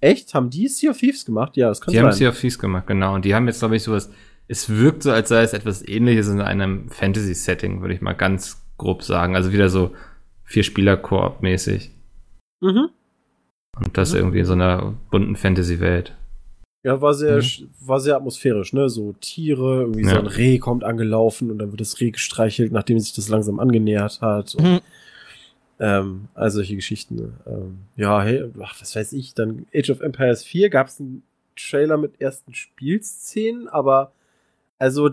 Echt? 0.00 0.34
Haben 0.34 0.50
die 0.50 0.68
Sea 0.68 0.90
of 0.90 0.98
Thieves 0.98 1.24
gemacht? 1.24 1.56
Ja, 1.56 1.68
das 1.68 1.80
kann 1.80 1.92
Die 1.92 1.98
haben 1.98 2.06
sein. 2.12 2.18
Sea 2.18 2.28
of 2.30 2.38
Thieves 2.40 2.58
gemacht, 2.58 2.86
genau. 2.86 3.14
Und 3.14 3.24
die 3.24 3.34
haben 3.34 3.46
jetzt, 3.46 3.60
glaube 3.60 3.76
ich, 3.76 3.82
sowas. 3.82 4.10
Es 4.48 4.68
wirkt 4.68 5.02
so, 5.02 5.10
als 5.10 5.28
sei 5.28 5.42
es 5.42 5.52
etwas 5.52 5.86
ähnliches 5.86 6.28
in 6.28 6.40
einem 6.40 6.88
Fantasy-Setting, 6.90 7.80
würde 7.80 7.94
ich 7.94 8.00
mal 8.00 8.12
ganz 8.12 8.62
grob 8.78 9.02
sagen. 9.02 9.34
Also 9.34 9.52
wieder 9.52 9.68
so 9.68 9.92
vier 10.44 10.62
Spieler-Koop-mäßig. 10.62 11.90
mhm. 12.60 12.88
Und 13.78 13.98
das 13.98 14.12
Mhm. 14.12 14.18
irgendwie 14.18 14.38
in 14.38 14.44
so 14.46 14.52
einer 14.54 14.94
bunten 15.10 15.36
Fantasy-Welt. 15.36 16.16
Ja, 16.84 17.00
war 17.02 17.12
sehr, 17.14 17.36
Mhm. 17.38 17.68
war 17.80 18.00
sehr 18.00 18.16
atmosphärisch, 18.16 18.72
ne? 18.72 18.88
So 18.88 19.12
Tiere, 19.20 19.80
irgendwie 19.82 20.04
so 20.04 20.10
Ja. 20.10 20.18
ein 20.20 20.26
Reh 20.26 20.58
kommt 20.58 20.82
angelaufen 20.84 21.50
und 21.50 21.58
dann 21.58 21.72
wird 21.72 21.80
das 21.82 22.00
Reh 22.00 22.10
gestreichelt, 22.10 22.72
nachdem 22.72 22.98
sich 22.98 23.12
das 23.14 23.28
langsam 23.28 23.58
angenähert 23.60 24.20
hat. 24.22 24.54
Und, 24.54 24.64
Hm. 24.64 24.78
Ähm, 25.78 26.28
all 26.34 26.50
solche 26.50 26.76
Geschichten. 26.76 27.16
ne? 27.16 27.32
Ähm, 27.46 27.78
ja, 27.96 28.22
hey, 28.22 28.44
ach, 28.62 28.74
was 28.80 28.96
weiß 28.96 29.12
ich, 29.12 29.34
dann 29.34 29.66
Age 29.74 29.90
of 29.90 30.00
Empires 30.00 30.44
4 30.44 30.70
gab 30.70 30.88
es 30.88 31.00
einen 31.00 31.22
Trailer 31.56 31.96
mit 31.96 32.20
ersten 32.20 32.54
Spielszenen, 32.54 33.68
aber 33.68 34.12
also 34.78 35.10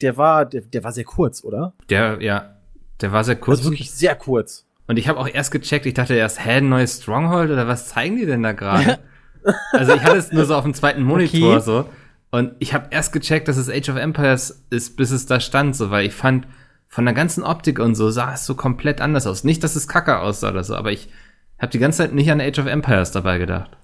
der 0.00 0.16
war, 0.16 0.44
der, 0.46 0.62
der 0.62 0.84
war 0.84 0.92
sehr 0.92 1.04
kurz, 1.04 1.44
oder? 1.44 1.72
Der, 1.88 2.20
ja, 2.20 2.56
der 3.00 3.12
war 3.12 3.24
sehr 3.24 3.36
kurz. 3.36 3.58
Also 3.60 3.70
wirklich 3.70 3.90
sehr 3.90 4.14
kurz. 4.14 4.66
Und 4.86 4.98
ich 4.98 5.08
habe 5.08 5.18
auch 5.18 5.28
erst 5.28 5.50
gecheckt, 5.50 5.86
ich 5.86 5.94
dachte 5.94 6.14
erst, 6.14 6.44
hä, 6.44 6.58
ein 6.58 6.68
neues 6.68 7.02
Stronghold 7.02 7.50
oder 7.50 7.66
was 7.66 7.88
zeigen 7.88 8.16
die 8.16 8.26
denn 8.26 8.42
da 8.42 8.52
gerade? 8.52 8.98
also 9.72 9.94
ich 9.94 10.02
hatte 10.02 10.18
es 10.18 10.32
nur 10.32 10.44
so 10.44 10.54
auf 10.54 10.64
dem 10.64 10.74
zweiten 10.74 11.02
Monitor 11.02 11.56
Okay. 11.56 11.60
so. 11.60 11.88
Und 12.30 12.54
ich 12.58 12.74
habe 12.74 12.88
erst 12.90 13.12
gecheckt, 13.12 13.48
dass 13.48 13.56
es 13.56 13.70
Age 13.70 13.88
of 13.90 13.96
Empires 13.96 14.64
ist, 14.70 14.96
bis 14.96 15.10
es 15.10 15.26
da 15.26 15.40
stand, 15.40 15.76
so, 15.76 15.90
weil 15.90 16.04
ich 16.04 16.14
fand, 16.14 16.46
von 16.94 17.06
der 17.06 17.14
ganzen 17.14 17.42
Optik 17.42 17.80
und 17.80 17.96
so 17.96 18.08
sah 18.10 18.34
es 18.34 18.46
so 18.46 18.54
komplett 18.54 19.00
anders 19.00 19.26
aus. 19.26 19.42
Nicht, 19.42 19.64
dass 19.64 19.74
es 19.74 19.88
kacke 19.88 20.20
aussah 20.20 20.50
oder 20.50 20.62
so, 20.62 20.76
aber 20.76 20.92
ich 20.92 21.08
habe 21.58 21.72
die 21.72 21.80
ganze 21.80 21.98
Zeit 21.98 22.14
nicht 22.14 22.30
an 22.30 22.40
Age 22.40 22.60
of 22.60 22.66
Empires 22.66 23.10
dabei 23.10 23.38
gedacht. 23.38 23.76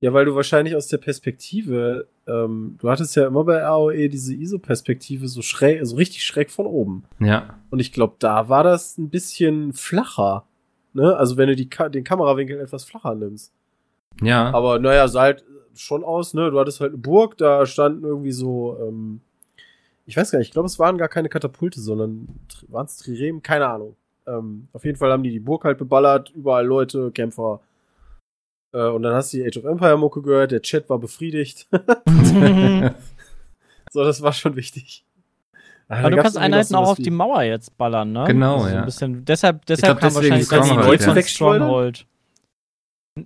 Ja, 0.00 0.14
weil 0.14 0.24
du 0.24 0.34
wahrscheinlich 0.34 0.74
aus 0.74 0.88
der 0.88 0.96
Perspektive, 0.96 2.08
ähm, 2.26 2.78
du 2.80 2.88
hattest 2.88 3.16
ja 3.16 3.26
immer 3.26 3.44
bei 3.44 3.62
AOE 3.62 4.08
diese 4.08 4.34
ISO-Perspektive 4.34 5.28
so 5.28 5.42
schräg, 5.42 5.84
so 5.84 5.96
richtig 5.96 6.24
schräg 6.24 6.50
von 6.50 6.64
oben. 6.64 7.04
Ja. 7.20 7.58
Und 7.68 7.80
ich 7.80 7.92
glaube, 7.92 8.14
da 8.18 8.48
war 8.48 8.64
das 8.64 8.96
ein 8.96 9.10
bisschen 9.10 9.74
flacher. 9.74 10.46
Ne? 10.94 11.14
Also 11.14 11.36
wenn 11.36 11.48
du 11.48 11.54
die 11.54 11.68
Ka 11.68 11.90
den 11.90 12.04
Kamerawinkel 12.04 12.58
etwas 12.58 12.84
flacher 12.84 13.14
nimmst. 13.14 13.52
Ja. 14.22 14.54
Aber 14.54 14.78
naja, 14.78 15.06
sah 15.08 15.20
halt 15.20 15.44
schon 15.74 16.02
aus, 16.02 16.32
ne? 16.32 16.50
Du 16.50 16.58
hattest 16.58 16.80
halt 16.80 16.92
eine 16.92 16.98
Burg, 16.98 17.36
da 17.36 17.66
standen 17.66 18.04
irgendwie 18.04 18.32
so, 18.32 18.78
ähm, 18.80 19.20
ich 20.06 20.16
weiß 20.16 20.30
gar 20.30 20.38
nicht, 20.38 20.48
ich 20.48 20.52
glaube, 20.52 20.66
es 20.66 20.78
waren 20.78 20.98
gar 20.98 21.08
keine 21.08 21.28
Katapulte, 21.28 21.80
sondern 21.80 22.28
waren 22.68 22.86
es 22.86 22.96
Trirem, 22.96 23.42
keine 23.42 23.66
Ahnung. 23.66 23.96
Ähm, 24.26 24.68
auf 24.72 24.84
jeden 24.84 24.96
Fall 24.96 25.10
haben 25.10 25.22
die 25.22 25.30
die 25.30 25.40
Burg 25.40 25.64
halt 25.64 25.78
beballert, 25.78 26.30
überall 26.30 26.64
Leute, 26.64 27.10
Kämpfer. 27.10 27.60
Äh, 28.72 28.88
und 28.88 29.02
dann 29.02 29.14
hast 29.14 29.32
du 29.32 29.38
die 29.38 29.46
Age 29.46 29.58
of 29.58 29.64
Empire 29.64 29.98
Mucke 29.98 30.22
gehört, 30.22 30.52
der 30.52 30.62
Chat 30.62 30.88
war 30.88 30.98
befriedigt. 30.98 31.68
so, 33.90 34.04
das 34.04 34.22
war 34.22 34.32
schon 34.32 34.56
wichtig. 34.56 35.04
Aber 35.88 36.10
du 36.10 36.16
kannst 36.16 36.38
Einheiten 36.38 36.74
auch 36.74 36.86
sowas 36.86 36.98
auf 36.98 37.04
die 37.04 37.10
Mauer 37.10 37.42
jetzt 37.42 37.76
ballern, 37.76 38.12
ne? 38.12 38.24
Genau, 38.26 38.60
so 38.60 38.68
ja. 38.68 38.80
Ein 38.80 38.84
bisschen, 38.84 39.24
deshalb 39.24 39.66
deshalb 39.66 40.00
glaub, 40.00 40.12
kam 40.12 40.14
wahrscheinlich 40.16 40.46
Stronghold, 40.46 40.86
Wort 40.86 41.02
von 41.02 41.16
ja. 41.16 41.22
Stronghold. 41.22 42.06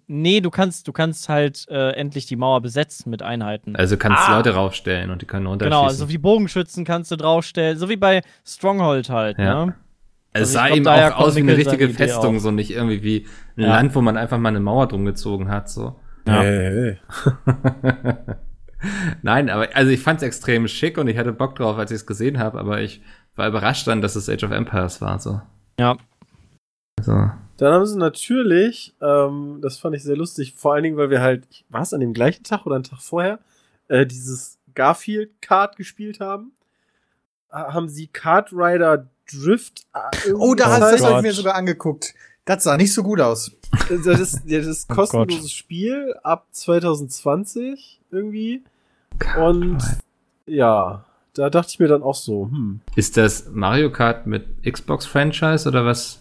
Nee, 0.07 0.41
du 0.41 0.51
kannst, 0.51 0.87
du 0.87 0.93
kannst 0.93 1.29
halt 1.29 1.67
äh, 1.69 1.91
endlich 1.93 2.27
die 2.27 2.37
Mauer 2.37 2.61
besetzen 2.61 3.11
mit 3.11 3.23
Einheiten. 3.23 3.75
Also 3.75 3.97
kannst 3.97 4.29
Ah. 4.29 4.37
Leute 4.37 4.55
raufstellen 4.55 5.11
und 5.11 5.21
die 5.23 5.27
können 5.27 5.47
runterschießen. 5.47 5.71
genau, 5.77 5.87
also 5.89 6.09
wie 6.09 6.19
Bogenschützen 6.19 6.85
kannst 6.85 7.11
du 7.11 7.17
draufstellen, 7.17 7.77
so 7.77 7.89
wie 7.89 7.97
bei 7.97 8.23
Stronghold 8.47 9.11
halt, 9.11 9.39
Ja. 9.39 9.67
ne? 9.67 9.75
Es 10.33 10.43
Also 10.43 10.53
sah 10.53 10.67
glaub, 10.67 10.77
eben 10.77 10.87
auch 10.87 11.17
aus 11.19 11.35
wie 11.35 11.41
eine 11.41 11.57
richtige 11.57 11.89
Festung, 11.89 12.37
auch. 12.37 12.41
so 12.41 12.51
nicht 12.53 12.71
irgendwie 12.71 13.03
wie 13.03 13.27
ein 13.57 13.63
Ja. 13.65 13.69
Land, 13.71 13.97
wo 13.97 14.01
man 14.01 14.17
einfach 14.17 14.39
mal 14.39 14.51
eine 14.51 14.61
Mauer 14.61 14.87
drum 14.87 15.05
gezogen 15.05 15.49
hat, 15.51 15.69
so. 15.69 15.97
Ja. 16.25 16.41
Hey, 16.43 16.99
hey. 17.45 18.17
Nein, 19.23 19.51
aber 19.51 19.69
also 19.75 19.91
ich 19.91 20.01
fand 20.01 20.19
es 20.19 20.23
extrem 20.23 20.69
schick 20.69 20.97
und 20.99 21.09
ich 21.09 21.19
hatte 21.19 21.33
Bock 21.33 21.57
drauf, 21.57 21.77
als 21.79 21.91
ich 21.91 21.97
es 21.97 22.07
gesehen 22.07 22.39
habe, 22.39 22.59
aber 22.61 22.81
ich 22.81 23.03
war 23.35 23.49
überrascht 23.49 23.87
dann, 23.89 24.01
dass 24.03 24.15
es 24.17 24.29
Age 24.29 24.45
of 24.45 24.53
Empires 24.53 25.01
war, 25.01 25.19
so. 25.19 25.41
Ja. 25.79 25.97
Also, 26.99 27.31
Dann 27.61 27.75
haben 27.75 27.85
sie 27.85 27.99
natürlich, 27.99 28.95
ähm, 29.03 29.59
das 29.61 29.77
fand 29.79 29.95
ich 29.95 30.03
sehr 30.03 30.17
lustig, 30.17 30.55
vor 30.57 30.73
allen 30.73 30.83
Dingen, 30.83 30.97
weil 30.97 31.11
wir 31.11 31.21
halt, 31.21 31.45
war 31.69 31.83
es 31.83 31.93
an 31.93 32.01
dem 32.01 32.15
gleichen 32.15 32.43
Tag 32.43 32.65
oder 32.65 32.77
einen 32.77 32.85
Tag 32.85 33.03
vorher, 33.03 33.39
äh, 33.89 34.07
dieses 34.07 34.57
Garfield-Card 34.75 35.77
gespielt 35.77 36.21
haben. 36.21 36.53
Äh, 37.53 37.57
haben 37.57 37.91
sie 37.91 38.07
Kart 38.07 38.51
Rider 38.53 39.07
Drift. 39.31 39.83
Äh, 39.93 40.33
Oh, 40.33 40.55
da 40.55 40.69
Oh 40.69 40.81
hast 40.81 41.01
du 41.01 41.05
Gott. 41.07 41.23
mir 41.23 41.35
sogar 41.35 41.55
angeguckt. 41.55 42.15
Das 42.47 42.65
sah 42.65 42.79
nicht 42.79 42.95
so 42.95 43.03
gut 43.03 43.21
aus. 43.21 43.53
Das 43.91 44.07
ist, 44.19 44.41
das 44.47 44.67
ist 44.67 44.89
Oh 44.91 44.95
kostenloses 44.95 45.43
Gott. 45.43 45.51
Spiel 45.51 46.15
ab 46.23 46.47
2020 46.53 48.01
irgendwie. 48.11 48.63
Und 49.39 49.79
ja, 50.47 51.05
da 51.35 51.51
dachte 51.51 51.69
ich 51.73 51.79
mir 51.79 51.89
dann 51.89 52.03
auch 52.03 52.15
so, 52.15 52.47
hm. 52.51 52.81
Ist 52.97 53.19
das 53.19 53.51
Mario 53.53 53.93
Kart 53.93 54.27
mit 54.27 54.47
Xbox-Franchise 54.65 55.69
oder 55.69 55.85
was? 55.85 56.20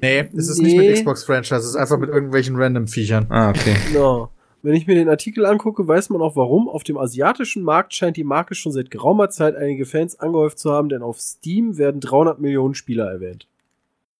Nee, 0.00 0.28
es 0.36 0.48
ist 0.48 0.58
nicht 0.60 0.76
mit 0.76 0.86
Nee. 0.86 0.92
Xbox-Franchise, 0.94 1.56
es 1.56 1.66
ist 1.66 1.76
einfach 1.76 1.98
mit 1.98 2.10
irgendwelchen 2.10 2.56
Random-Viechern. 2.56 3.26
Ah, 3.30 3.50
okay. 3.50 3.76
No. 3.92 4.30
Wenn 4.64 4.74
ich 4.74 4.86
mir 4.86 4.94
den 4.94 5.08
Artikel 5.08 5.44
angucke, 5.44 5.86
weiß 5.88 6.10
man 6.10 6.22
auch 6.22 6.36
warum. 6.36 6.68
Auf 6.68 6.84
dem 6.84 6.96
asiatischen 6.96 7.62
Markt 7.64 7.94
scheint 7.94 8.16
die 8.16 8.22
Marke 8.24 8.54
schon 8.54 8.70
seit 8.70 8.90
geraumer 8.92 9.28
Zeit 9.28 9.56
einige 9.56 9.86
Fans 9.86 10.18
angehäuft 10.20 10.58
zu 10.58 10.70
haben, 10.72 10.88
denn 10.88 11.02
auf 11.02 11.20
Steam 11.20 11.78
werden 11.78 12.00
300 12.00 12.38
Millionen 12.40 12.74
Spieler 12.74 13.10
erwähnt. 13.10 13.48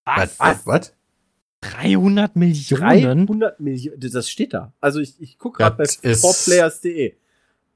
Was? 0.04 0.38
Was? 0.40 0.66
Was? 0.66 0.92
300 1.60 2.34
Millionen? 2.34 3.26
300 3.26 3.60
Millionen, 3.60 4.00
das 4.00 4.28
steht 4.28 4.52
da. 4.52 4.72
Also 4.80 4.98
ich, 4.98 5.14
ich 5.20 5.38
gucke 5.38 5.58
gerade 5.58 5.76
bei 5.76 5.84
Das 5.84 5.94
ist- 5.96 6.24
4players.de. 6.24 7.14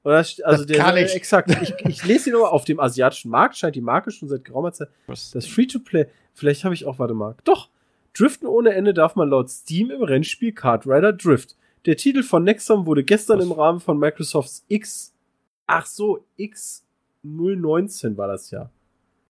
Und 0.03 0.13
da 0.13 0.25
steht- 0.25 0.45
Also 0.45 0.65
Das 0.65 0.73
der, 0.77 0.85
kann 0.85 0.97
ich. 0.97 1.15
exakt. 1.15 1.57
Ich, 1.63 1.75
ich 1.87 2.05
lese 2.05 2.25
hier 2.25 2.33
nur, 2.33 2.53
auf 2.53 2.65
dem 2.65 2.81
asiatischen 2.81 3.31
Markt 3.31 3.57
scheint 3.57 3.77
die 3.77 3.81
Marke 3.81 4.11
schon 4.11 4.29
seit 4.29 4.45
geraumer 4.45 4.73
Zeit 4.73 4.89
Das 5.07 5.47
Free-to-Play, 5.47 6.07
vielleicht 6.33 6.65
habe 6.65 6.75
ich 6.75 6.85
auch, 6.85 6.99
warte 6.99 7.15
mal. 7.15 7.37
Doch, 7.45 7.69
Driften 8.19 8.47
ohne 8.49 8.75
Ende 8.75 8.95
darf 8.95 9.15
man 9.17 9.29
laut 9.29 9.51
Steam 9.51 9.91
im 9.91 10.03
Rennspiel 10.03 10.53
Kart 10.53 10.87
Rider 10.87 11.13
Drift. 11.13 11.57
Der 11.85 11.97
Titel 11.97 12.23
von 12.23 12.45
Nexon 12.45 12.87
wurde 12.87 13.05
gestern 13.05 13.41
im 13.41 13.53
Rahmen 13.53 13.81
von 13.81 13.99
Microsofts 13.99 14.65
X, 14.69 15.13
ach 15.67 15.87
so, 15.87 16.25
X019 17.25 18.17
war 18.17 18.29
das 18.29 18.51
ja. 18.51 18.71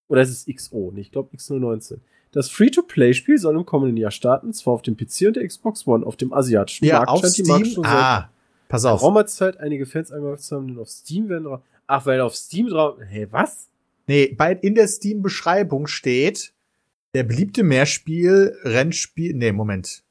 Oder 0.09 0.23
es 0.23 0.31
ist 0.31 0.49
XO, 0.55 0.93
ich 0.97 1.11
glaube 1.11 1.37
X019. 1.37 1.99
Das 2.33 2.49
Free-to-Play-Spiel 2.51 3.39
soll 3.39 3.57
im 3.57 3.65
kommenden 3.65 3.97
Jahr 3.97 4.11
starten, 4.11 4.53
zwar 4.53 4.75
auf 4.75 4.83
dem 4.83 4.97
PC 4.97 5.27
und 5.27 5.37
der 5.37 5.47
Xbox 5.47 5.87
One. 5.87 6.05
Auf 6.05 6.17
dem 6.17 6.33
asiatischen 6.33 6.85
Ja, 6.85 6.99
Markt 6.99 7.09
auf 7.11 7.21
scheint 7.21 7.39
die 7.39 7.43
Marke 7.45 7.65
Steam. 7.65 7.75
schon 7.75 7.85
seit 7.85 7.93
Ah, 7.95 8.31
pass 8.69 8.85
auf. 8.85 9.01
geraumer 9.01 9.27
Zeit 9.27 9.59
einige 9.59 9.87
Fans 9.87 10.13
angehört 10.13 10.41
zu 10.43 10.55
haben, 10.57 10.69
denn 10.69 10.79
auf 10.79 10.89
Steam 10.89 11.29
werden 11.29 11.45
drauf. 11.45 11.61
Ach, 11.87 12.05
weil 12.05 12.21
auf 12.21 12.35
Steam 12.37 12.69
drauf. 12.69 12.99
Hä, 13.09 13.27
was? 13.31 13.69
Nee, 14.07 14.35
bei, 14.37 14.53
in 14.53 14.75
der 14.75 14.87
Steam-Beschreibung 14.87 15.87
steht, 15.87 16.53
der 17.17 17.25
beliebte 17.25 17.63
Mehrspiel, 17.63 18.55
Rennspiel, 18.63 19.33
nee, 19.33 19.51
Moment. 19.51 20.03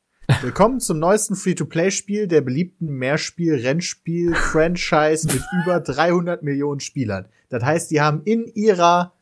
Willkommen 0.42 0.80
zum 0.80 0.98
neuesten 0.98 1.36
Free-to-Play-Spiel 1.36 2.28
der 2.28 2.42
beliebten 2.42 2.88
Mehrspiel-Rennspiel-Franchise 2.98 5.28
mit 5.28 5.44
über 5.64 5.80
300 5.82 6.42
Millionen 6.42 6.80
Spielern. 6.80 7.28
Das 7.50 7.64
heißt, 7.64 7.92
die 7.92 8.02
haben 8.02 8.24
in 8.24 8.48
ihrer 8.56 9.14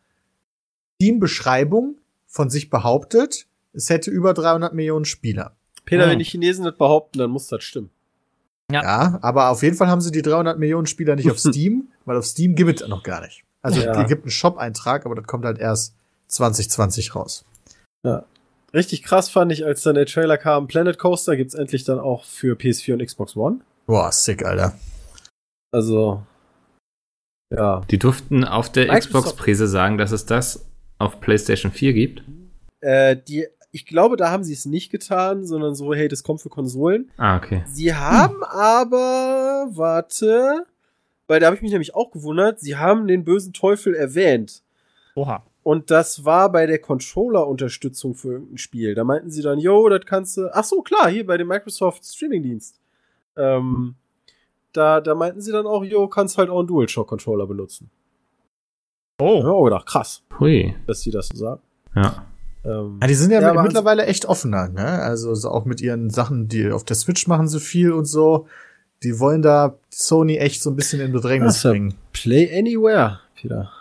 Steam-Beschreibung 0.95 1.97
von 2.25 2.49
sich 2.49 2.69
behauptet, 2.69 3.47
es 3.73 3.89
hätte 3.89 4.11
über 4.11 4.33
300 4.33 4.73
Millionen 4.73 5.03
Spieler. 5.03 5.57
Peter, 5.83 6.05
Ah. 6.05 6.09
wenn 6.09 6.19
die 6.19 6.25
Chinesen 6.25 6.63
das 6.63 6.77
behaupten, 6.77 7.17
dann 7.19 7.31
muss 7.31 7.47
das 7.47 7.65
stimmen. 7.65 7.89
Ja. 8.71 8.81
Ja, 8.81 9.19
aber 9.21 9.49
auf 9.49 9.61
jeden 9.61 9.75
Fall 9.75 9.89
haben 9.89 9.99
sie 9.99 10.11
die 10.11 10.21
300 10.21 10.57
Millionen 10.57 10.87
Spieler 10.87 11.17
nicht 11.17 11.29
auf 11.29 11.37
Steam, 11.39 11.89
weil 12.05 12.15
auf 12.15 12.25
Steam 12.25 12.55
gibt 12.55 12.81
es 12.81 12.87
noch 12.87 13.03
gar 13.03 13.19
nicht. 13.19 13.43
Also 13.61 13.81
Ja. 13.81 14.01
es 14.03 14.07
gibt 14.07 14.23
einen 14.23 14.31
Shop-Eintrag, 14.31 15.05
aber 15.05 15.15
das 15.15 15.25
kommt 15.27 15.43
halt 15.43 15.59
erst 15.59 15.95
2020 16.29 17.13
raus. 17.13 17.43
Richtig 18.73 19.03
krass 19.03 19.29
fand 19.29 19.51
ich, 19.51 19.65
als 19.65 19.83
dann 19.83 19.95
der 19.95 20.07
Trailer 20.07 20.37
kam, 20.37 20.67
Planet 20.67 20.97
Coaster 20.97 21.35
gibt's 21.35 21.53
endlich 21.53 21.83
dann 21.83 21.99
auch 21.99 22.25
für 22.25 22.55
PS4 22.55 22.93
und 22.93 23.05
Xbox 23.05 23.35
One. 23.35 23.59
Boah, 23.85 24.11
sick, 24.11 24.43
Alter. 24.43 24.73
Also, 25.71 26.23
ja. 27.51 27.81
Die 27.91 27.99
durften 27.99 28.43
auf 28.43 28.71
der 28.71 28.87
Xbox-Präse 28.97 29.67
sagen, 29.67 29.99
dass 29.99 30.11
es 30.11 30.25
das 30.25 30.65
auf 30.97 31.19
PlayStation 31.19 31.71
4 31.71 31.93
gibt. 31.93 32.23
Äh, 32.81 33.15
die, 33.15 33.45
ich 33.71 33.85
glaube, 33.85 34.17
da 34.17 34.31
haben 34.31 34.43
sie 34.43 34.53
es 34.53 34.65
nicht 34.65 34.91
getan, 34.91 35.45
sondern 35.45 35.75
so, 35.75 35.93
hey, 35.93 36.07
das 36.07 36.23
kommt 36.23 36.41
für 36.41 36.49
Konsolen. 36.49 37.11
Ah, 37.17 37.37
okay. 37.37 37.63
Sie 37.67 37.93
haben 37.93 38.43
aber, 38.43 39.67
warte, 39.69 40.65
weil 41.27 41.39
da 41.39 41.45
habe 41.45 41.55
ich 41.55 41.61
mich 41.61 41.71
nämlich 41.71 41.93
auch 41.93 42.09
gewundert, 42.09 42.59
sie 42.59 42.75
haben 42.75 43.07
den 43.07 43.23
bösen 43.23 43.53
Teufel 43.53 43.93
erwähnt. 43.93 44.63
Oha. 45.15 45.43
Und 45.63 45.89
das 45.91 46.25
war 46.25 46.51
bei 46.51 46.65
der 46.65 46.79
Controller-Unterstützung 46.79 48.15
für 48.15 48.33
irgendein 48.33 48.57
Spiel. 48.57 48.95
Da 48.95 49.03
meinten 49.05 49.31
sie 49.31 49.41
dann, 49.41 49.59
yo, 49.59 49.87
das 49.89 50.01
kannst 50.05 50.35
du. 50.37 50.49
Ach 50.53 50.63
so, 50.63 50.81
klar, 50.81 51.09
hier 51.09 51.25
bei 51.25 51.37
dem 51.37 51.47
Microsoft 51.47 52.03
Streaming-Dienst. 52.05 52.79
Ähm, 53.37 53.95
da, 54.73 54.99
da 55.01 55.15
meinten 55.15 55.39
sie 55.41 55.51
dann 55.51 55.65
auch, 55.65 55.83
yo, 55.83 56.07
kannst 56.07 56.37
halt 56.37 56.49
auch 56.49 56.59
einen 56.59 56.67
DualShock-Controller 56.67 57.47
benutzen. 57.47 57.89
Oh. 59.21 59.39
ich 59.39 59.45
auch 59.45 59.63
gedacht, 59.65 59.85
krass, 59.85 60.23
Hui. 60.39 60.75
dass 60.87 61.01
die 61.01 61.11
das 61.11 61.27
so 61.29 61.37
sagen. 61.37 61.61
Ja. 61.95 62.25
Ähm, 62.65 62.97
Ja, 63.01 63.07
die 63.07 63.13
sind 63.13 63.31
ja, 63.31 63.41
Ja, 63.41 63.53
mit- 63.53 63.63
mittlerweile 63.63 64.05
echt 64.05 64.25
offener, 64.25 64.67
ne? 64.69 64.85
Also 64.85 65.33
so 65.35 65.49
auch 65.49 65.65
mit 65.65 65.79
ihren 65.81 66.09
Sachen, 66.09 66.47
die 66.47 66.71
auf 66.71 66.83
der 66.83 66.95
Switch 66.95 67.27
machen 67.27 67.47
sie 67.47 67.59
viel 67.59 67.91
und 67.93 68.05
so. 68.05 68.47
Die 69.03 69.19
wollen 69.19 69.41
da 69.41 69.75
Sony 69.91 70.37
echt 70.37 70.61
so 70.61 70.69
ein 70.71 70.75
bisschen 70.75 70.99
in 71.01 71.11
Bedrängnis 71.11 71.61
so. 71.61 71.69
bringen. 71.69 71.93
Play 72.11 72.49
Anywhere, 72.57 73.19
Peter. 73.35 73.71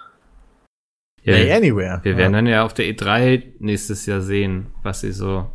Ja 1.22 1.34
Play 1.34 1.52
anywhere. 1.52 2.00
Wir 2.02 2.16
werden 2.16 2.32
dann 2.32 2.46
ja 2.46 2.64
auf 2.64 2.74
der 2.74 2.86
E3 2.86 3.42
nächstes 3.58 4.06
Jahr 4.06 4.20
sehen, 4.20 4.66
was 4.82 5.00
sie 5.00 5.12
so 5.12 5.46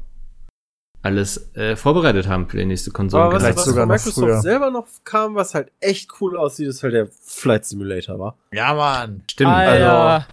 alles 1.03 1.53
äh, 1.55 1.75
vorbereitet 1.75 2.27
haben 2.27 2.49
für 2.49 2.57
die 2.57 2.65
nächste 2.65 2.91
Konsole. 2.91 3.23
Aber 3.23 3.33
was, 3.35 3.43
vielleicht 3.43 3.57
was 3.59 3.65
sogar 3.65 3.81
von 3.83 3.87
noch 3.89 3.95
Microsoft 3.95 4.27
früher. 4.27 4.41
selber 4.41 4.71
noch 4.71 4.87
kam, 5.03 5.35
was 5.35 5.53
halt 5.53 5.71
echt 5.79 6.09
cool 6.19 6.35
aussieht, 6.37 6.67
ist 6.67 6.83
halt 6.83 6.93
der 6.93 7.07
Flight 7.21 7.65
Simulator, 7.65 8.19
war. 8.19 8.37
ja, 8.51 8.73
Mann. 8.73 9.23
Stimmt. 9.29 9.51
Alter. 9.51 10.27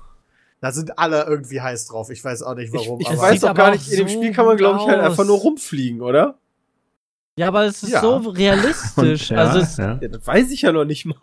Da 0.61 0.73
sind 0.73 0.99
alle 0.99 1.25
irgendwie 1.25 1.61
heiß 1.61 1.87
drauf. 1.89 2.09
Ich 2.11 2.25
weiß 2.25 2.43
auch 2.43 2.55
nicht 2.55 2.73
warum. 2.73 2.99
ich 2.99 3.07
ich 3.07 3.13
aber 3.13 3.23
weiß 3.23 3.45
auch 3.45 3.55
gar 3.55 3.71
nicht, 3.73 3.87
in 3.93 3.99
dem 3.99 4.09
so 4.09 4.15
Spiel 4.15 4.33
kann 4.33 4.47
man, 4.47 4.57
glaube 4.57 4.79
ich, 4.81 4.87
halt 4.89 5.01
einfach 5.01 5.27
nur 5.27 5.39
rumfliegen, 5.39 6.01
oder? 6.01 6.39
Ja, 7.37 7.49
aber 7.49 7.65
es 7.67 7.83
ist 7.83 7.93
Ja. 7.93 8.01
so 8.01 8.17
realistisch. 8.17 8.97
Und, 8.97 9.29
ja, 9.29 9.37
also 9.37 9.59
es, 9.59 9.77
ja. 9.77 9.99
Ja, 10.01 10.09
das 10.09 10.27
weiß 10.27 10.51
ich 10.51 10.63
ja 10.63 10.73
noch 10.73 10.87
nicht 10.87 11.05
mal. 11.05 11.19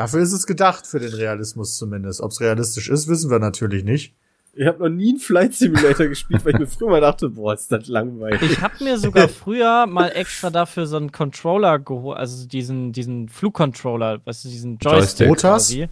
Dafür 0.00 0.20
ist 0.22 0.32
es 0.32 0.46
gedacht, 0.46 0.86
für 0.86 0.98
den 0.98 1.12
Realismus 1.12 1.76
zumindest. 1.76 2.20
Ob 2.22 2.30
es 2.30 2.40
realistisch 2.40 2.88
ist, 2.88 3.06
wissen 3.08 3.30
wir 3.30 3.38
natürlich 3.38 3.84
nicht. 3.84 4.14
Ich 4.52 4.66
habe 4.66 4.78
noch 4.80 4.88
nie 4.88 5.10
einen 5.10 5.18
Flight 5.20 5.54
Simulator 5.54 6.06
gespielt, 6.08 6.44
weil 6.44 6.54
ich 6.54 6.58
mir 6.60 6.66
früher 6.66 6.88
mal 6.90 7.00
dachte, 7.00 7.28
boah, 7.28 7.52
ist 7.54 7.70
das 7.70 7.86
langweilig. 7.86 8.42
ich 8.50 8.60
habe 8.60 8.82
mir 8.82 8.98
sogar 8.98 9.28
früher 9.42 9.86
mal 9.86 10.08
extra 10.08 10.50
dafür 10.50 10.86
so 10.86 10.96
einen 10.96 11.12
Controller 11.12 11.78
geholt, 11.78 12.18
also 12.18 12.46
diesen, 12.48 12.92
diesen 12.92 13.28
Flugcontroller, 13.28 14.20
weißt 14.24 14.44
du, 14.44 14.48
diesen 14.48 14.78
Joystick. 14.78 15.26
Joystick. 15.26 15.28
Rotas? 15.28 15.68
quasi. 15.68 15.88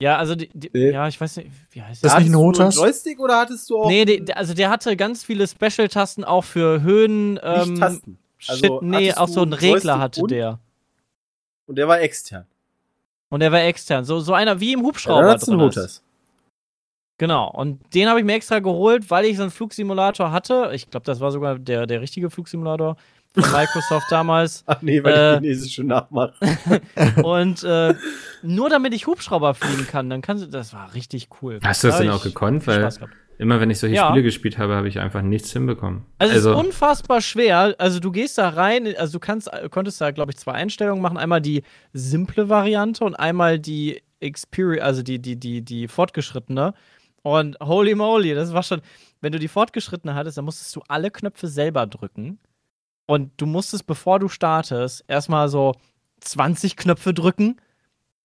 Ja, 0.00 0.18
also 0.18 0.34
die, 0.34 0.48
die, 0.52 0.70
Nee. 0.72 0.90
ja, 0.92 1.06
ich 1.08 1.20
weiß 1.20 1.36
nicht, 1.38 1.50
wie 1.70 1.80
heißt 1.82 2.04
Das 2.04 2.12
das? 2.14 2.22
nicht 2.22 2.32
ein 2.32 2.36
einen 2.60 2.70
Joystick 2.70 3.20
oder 3.20 3.38
hattest 3.38 3.70
du 3.70 3.78
auch 3.78 3.88
Nee, 3.88 4.04
die, 4.04 4.32
also 4.34 4.52
der 4.52 4.68
hatte 4.70 4.96
ganz 4.96 5.22
viele 5.24 5.46
Special-Tasten 5.46 6.24
auch 6.24 6.42
für 6.44 6.82
Höhen. 6.82 7.34
nicht 7.34 7.42
Ähm, 7.44 7.78
Tasten? 7.78 8.18
Shit, 8.38 8.50
Also, 8.64 8.80
nee, 8.82 8.96
hattest 9.10 9.18
auch 9.18 9.26
du 9.26 9.32
so 9.32 9.42
einen 9.42 9.52
Regler 9.52 9.70
Joystick 9.70 9.90
hatte 9.98 10.20
und- 10.22 10.30
der. 10.32 10.58
Und 11.66 11.76
der 11.76 11.88
war 11.88 12.00
extern. 12.00 12.46
Und 13.30 13.40
der 13.40 13.52
war 13.52 13.62
extern. 13.62 14.04
So, 14.04 14.20
so 14.20 14.34
einer 14.34 14.60
wie 14.60 14.72
im 14.72 14.80
Ja, 14.80 14.86
Hubschrauber. 14.86 15.30
einen 15.30 15.38
drin 15.38 15.84
ist. 15.84 16.02
Genau. 17.18 17.50
Und 17.50 17.80
den 17.94 18.08
habe 18.08 18.18
ich 18.18 18.26
mir 18.26 18.34
extra 18.34 18.58
geholt, 18.58 19.10
weil 19.10 19.24
ich 19.26 19.36
so 19.36 19.42
einen 19.42 19.50
Flugsimulator 19.52 20.32
hatte. 20.32 20.70
Ich 20.74 20.90
glaube, 20.90 21.04
das 21.06 21.20
war 21.20 21.30
sogar 21.30 21.58
der, 21.58 21.86
der 21.86 22.00
richtige 22.00 22.30
Flugsimulator 22.30 22.96
von 23.32 23.42
Microsoft 23.52 24.06
damals. 24.10 24.64
Ach 24.66 24.82
nee, 24.82 25.02
weil 25.02 25.12
Äh, 25.12 25.16
der 25.16 25.34
chinesische 25.40 25.84
nachmacht. 25.84 26.34
Und 27.22 27.62
äh, 27.62 27.94
nur 28.42 28.68
damit 28.70 28.92
ich 28.92 29.06
Hubschrauber 29.06 29.54
fliegen 29.54 29.86
kann, 29.86 30.10
dann 30.10 30.20
kannst 30.20 30.44
du. 30.44 30.48
Das 30.48 30.72
war 30.72 30.92
richtig 30.94 31.28
cool. 31.40 31.60
Hast 31.62 31.84
du 31.84 31.88
das 31.88 31.98
Da 31.98 32.02
denn 32.02 32.10
auch 32.12 32.16
ich 32.18 32.34
gekonnt? 32.34 32.66
Weil 32.66 32.80
Spaß 32.80 32.96
gehabt. 32.98 33.14
Immer 33.42 33.60
wenn 33.60 33.68
ich 33.70 33.78
solche 33.78 33.96
Ja. 33.96 34.08
Spiele 34.08 34.22
gespielt 34.22 34.56
habe, 34.56 34.74
habe 34.74 34.88
ich 34.88 34.98
einfach 35.00 35.20
nichts 35.20 35.52
hinbekommen. 35.52 36.06
Also, 36.18 36.32
es 36.34 36.40
ist 36.40 36.46
unfassbar 36.46 37.20
schwer. 37.20 37.74
Also 37.78 38.00
du 38.00 38.10
gehst 38.12 38.38
da 38.38 38.48
rein, 38.48 38.94
also 38.96 39.14
du 39.14 39.20
kannst, 39.20 39.50
konntest 39.70 40.00
da, 40.00 40.10
glaube 40.12 40.30
ich, 40.32 40.38
zwei 40.38 40.52
Einstellungen 40.52 41.02
machen. 41.02 41.18
Einmal 41.18 41.40
die 41.40 41.62
simple 41.92 42.48
Variante 42.48 43.04
und 43.04 43.14
einmal 43.16 43.58
die 43.58 44.00
Experience, 44.20 44.82
also 44.84 45.02
die, 45.02 45.18
die, 45.20 45.36
die, 45.36 45.62
die 45.62 45.88
fortgeschrittene. 45.88 46.72
Und 47.22 47.56
holy 47.62 47.94
moly, 47.94 48.34
das 48.34 48.52
war 48.52 48.62
schon, 48.62 48.80
wenn 49.20 49.32
du 49.32 49.38
die 49.38 49.48
fortgeschrittene 49.48 50.14
hattest, 50.14 50.38
dann 50.38 50.44
musstest 50.44 50.74
du 50.74 50.82
alle 50.88 51.10
Knöpfe 51.10 51.48
selber 51.48 51.86
drücken. 51.86 52.38
Und 53.06 53.32
du 53.36 53.46
musstest, 53.46 53.86
bevor 53.86 54.18
du 54.20 54.28
startest, 54.28 55.04
erstmal 55.08 55.48
so 55.48 55.74
20 56.20 56.76
Knöpfe 56.76 57.12
drücken. 57.12 57.60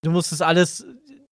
Du 0.04 0.12
musstest 0.12 0.42
alles 0.44 0.86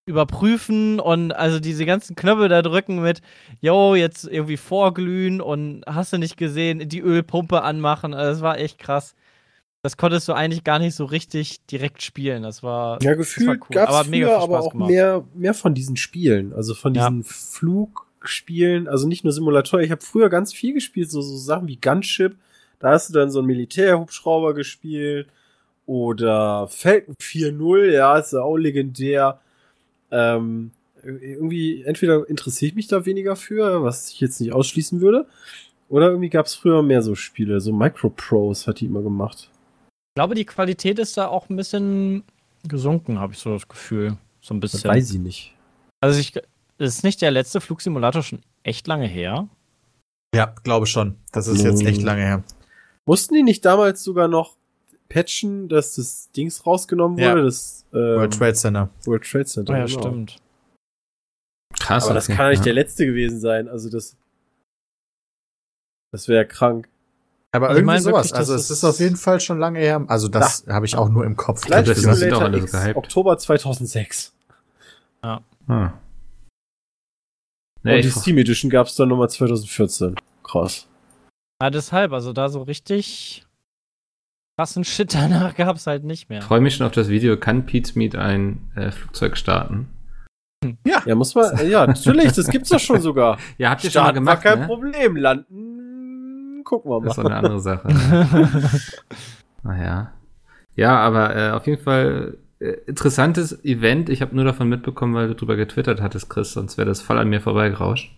überprüfen 0.06 1.00
und 1.00 1.32
also 1.32 1.60
diese 1.60 1.86
ganzen 1.86 2.16
Knöpfe 2.16 2.48
da 2.48 2.62
drücken 2.62 3.02
mit, 3.02 3.22
yo, 3.62 3.96
jetzt 3.96 4.28
irgendwie 4.28 4.58
vorglühen 4.58 5.42
und 5.42 5.84
hast 5.88 6.14
du 6.14 6.18
nicht 6.18 6.38
gesehen, 6.38 6.88
die 6.88 7.02
Ölpumpe 7.02 7.64
anmachen. 7.64 8.14
Also 8.14 8.32
das 8.34 8.42
war 8.42 8.60
echt 8.60 8.78
krass. 8.78 9.16
Das 9.82 9.98
konntest 9.98 10.28
du 10.28 10.34
eigentlich 10.34 10.64
gar 10.64 10.80
nicht 10.80 10.96
so 10.96 11.06
richtig 11.06 11.66
direkt 11.68 12.02
spielen. 12.02 12.44
Das 12.44 12.64
war. 12.64 12.94
Ja, 12.94 12.98
das 12.98 13.08
war 13.10 13.16
gefühlt 13.18 13.62
cool. 13.70 13.76
gab's 13.76 13.94
aber 13.94 14.06
früher 14.06 14.38
aber 14.38 14.60
auch 14.62 14.72
gemacht. 14.72 14.90
mehr, 14.90 15.24
mehr 15.34 15.54
von 15.54 15.74
diesen 15.74 15.96
Spielen. 15.98 16.54
Also 16.54 16.74
von 16.76 16.94
Ja. 16.94 17.10
diesen 17.10 17.24
Flug, 17.24 18.06
Spielen, 18.28 18.88
also 18.88 19.08
nicht 19.08 19.24
nur 19.24 19.32
Simulator, 19.34 19.82
ich 19.82 19.92
habe 19.92 20.02
früher 20.02 20.30
ganz 20.30 20.52
viel 20.52 20.74
gespielt, 20.74 21.12
so, 21.12 21.22
so 21.22 21.38
Sachen 21.38 21.68
wie 21.68 21.80
Gunship. 21.80 22.36
Da 22.80 22.90
hast 22.90 23.10
du 23.10 23.14
dann 23.14 23.30
so 23.30 23.38
einen 23.40 23.48
Militärhubschrauber 23.48 24.56
gespielt. 24.56 25.28
Oder 25.86 26.68
Falcon 26.68 27.14
4.0, 27.22 27.92
ja, 27.92 28.18
ist 28.18 28.34
ja 28.34 28.42
auch 28.42 28.58
legendär. 28.58 29.40
Ähm, 30.16 30.72
irgendwie, 31.04 31.84
entweder 31.84 32.28
interessiere 32.28 32.70
ich 32.70 32.76
mich 32.76 32.88
da 32.88 33.06
weniger 33.06 33.36
für, 33.36 33.84
was 33.84 34.10
ich 34.10 34.22
jetzt 34.22 34.40
nicht 34.40 34.54
ausschließen 34.54 35.02
würde. 35.02 35.28
Oder 35.90 36.08
irgendwie 36.10 36.30
gab 36.30 36.48
es 36.48 36.56
früher 36.56 36.82
mehr 36.82 37.02
so 37.02 37.14
Spiele, 37.14 37.60
so 37.60 37.72
Microprose 37.72 38.66
hat 38.66 38.80
die 38.80 38.86
immer 38.86 39.04
gemacht. 39.04 39.50
Ich 40.16 40.16
glaube, 40.16 40.34
die 40.34 40.46
Qualität 40.46 40.98
ist 40.98 41.18
da 41.18 41.28
auch 41.28 41.50
ein 41.50 41.56
bisschen 41.56 42.24
gesunken, 42.68 43.20
habe 43.20 43.34
ich 43.34 43.40
so 43.40 43.52
das 43.52 43.68
Gefühl. 43.68 44.18
So 44.42 44.54
ein 44.54 44.60
bisschen. 44.60 44.82
Das 44.82 44.92
weiß 44.92 45.12
ich 45.12 45.20
nicht. 45.20 45.54
Also 46.02 46.20
ich, 46.20 46.34
ist 46.78 47.04
nicht 47.04 47.22
der 47.22 47.32
letzte 47.32 47.62
Flugsimulator 47.62 48.24
schon 48.24 48.40
echt 48.64 48.88
lange 48.88 49.08
her? 49.08 49.48
Ja, 50.34 50.54
glaube 50.64 50.88
schon. 50.88 51.16
Das 51.32 51.48
ist 51.48 51.64
jetzt 51.64 51.84
echt 51.84 52.02
lange 52.02 52.22
her. 52.22 52.44
Mussten 53.06 53.36
die 53.36 53.44
nicht 53.44 53.64
damals 53.64 54.04
sogar 54.04 54.28
noch 54.28 54.56
patchen, 55.10 55.68
dass 55.70 55.96
das 55.96 56.32
Dings 56.32 56.66
rausgenommen 56.66 57.18
wurde? 57.18 57.40
Ja. 57.40 57.46
Das 57.46 57.86
ähm, 57.94 58.00
World 58.00 58.34
Trade 58.38 58.54
Center. 58.54 58.90
World 59.06 59.24
Trade 59.24 59.46
Center. 59.46 59.74
Ah 59.74 59.78
ja, 59.80 59.86
genau. 59.86 60.00
stimmt. 60.02 60.38
Krass. 61.80 62.06
Aber 62.06 62.14
das 62.14 62.26
okay, 62.28 62.36
kann 62.38 62.46
doch 62.46 62.50
nicht 62.52 62.60
ja. 62.60 62.64
der 62.66 62.74
letzte 62.74 63.06
gewesen 63.06 63.40
sein. 63.40 63.68
Also 63.68 63.90
das. 63.90 64.16
Das 66.14 66.28
wäre 66.28 66.46
krank. 66.48 66.88
Aber 67.52 67.70
Also 67.70 67.80
ich 67.80 67.86
irgendwie 67.88 68.00
sowas. 68.04 68.26
wirklich, 68.26 68.36
also 68.36 68.56
es 68.56 68.70
ist- 68.70 68.84
auf 68.84 69.00
jeden 69.00 69.16
Fall 69.18 69.40
schon 69.40 69.60
lange 69.60 69.80
her. 69.80 70.04
Also 70.08 70.28
das 70.28 70.66
habe 70.68 70.86
ich 70.86 70.96
auch 70.96 71.10
nur 71.10 71.26
im 71.26 71.36
Kopf. 71.36 71.62
Flight 71.62 71.88
Das 71.88 71.98
ist- 71.98 72.04
sind 72.20 72.32
doch 72.32 72.42
alle 72.42 72.66
so 72.68 72.78
gehypt. 72.78 72.96
Oktober 72.98 73.38
2006. 73.38 74.34
Ah. 75.22 75.40
Und 75.68 75.92
Nee, 77.84 78.02
die 78.02 78.08
ich 78.08 78.14
Steam 78.16 78.38
Edition 78.38 78.70
gab 78.70 78.88
es 78.88 78.96
dann 78.96 79.10
nochmal 79.10 79.30
2014. 79.30 80.16
Krass. 80.44 80.88
Ja, 81.62 81.70
deshalb, 81.70 82.12
also 82.14 82.34
da 82.34 82.50
so 82.50 82.62
richtig 82.64 83.46
krassen 84.58 84.84
Shit 84.84 85.14
danach 85.14 85.56
gab 85.56 85.76
es 85.76 85.88
halt 85.88 86.04
nicht 86.04 86.30
mehr. 86.30 86.42
freue 86.42 86.62
mich 86.62 86.76
schon 86.76 86.86
auf 86.86 86.94
das 86.94 87.10
Video. 87.10 87.38
Kann 87.38 87.66
Pete's 87.66 87.96
Meet 87.96 88.16
ein 88.16 88.72
äh, 88.76 88.92
Flugzeug 88.92 89.38
starten? 89.38 89.88
Ja, 90.86 91.14
muss 91.16 91.36
man. 91.36 91.70
Ja, 91.70 91.86
natürlich, 91.86 92.32
das 92.34 92.48
gibt's 92.48 92.70
doch 92.70 92.80
schon 92.80 93.02
sogar. 93.02 93.38
Ja, 93.58 93.70
habt 93.70 93.84
ihr 93.84 93.92
schon 93.92 94.02
mal 94.02 94.10
Starten 94.10 94.26
war 94.26 94.36
gemacht, 94.38 94.44
kein 94.44 94.60
ne? 94.60 94.66
Problem. 94.66 95.16
Landen. 95.16 96.64
Gucken 96.64 96.90
wir 96.90 97.02
Das 97.02 97.12
ist 97.12 97.18
mal. 97.18 97.24
doch 97.24 97.30
eine 97.30 97.40
andere 97.40 97.60
Sache. 97.60 97.88
naja. 99.64 100.12
Ja, 100.76 100.98
aber 101.00 101.36
äh, 101.36 101.52
auf 101.52 101.68
jeden 101.68 101.84
Fall 101.84 102.38
äh, 102.60 102.72
interessantes 102.88 103.64
Event. 103.64 104.10
Ich 104.10 104.22
habe 104.22 104.36
nur 104.36 104.46
davon 104.46 104.68
mitbekommen, 104.68 105.14
weil 105.14 105.28
du 105.28 105.36
drüber 105.36 105.56
getwittert 105.56 106.02
hattest, 106.02 106.30
Chris, 106.30 106.54
sonst 106.54 106.78
wäre 106.78 106.88
das 106.88 107.02
voll 107.02 107.20
an 107.20 107.30
mir 107.30 107.42
vorbeigerauscht. 107.42 108.12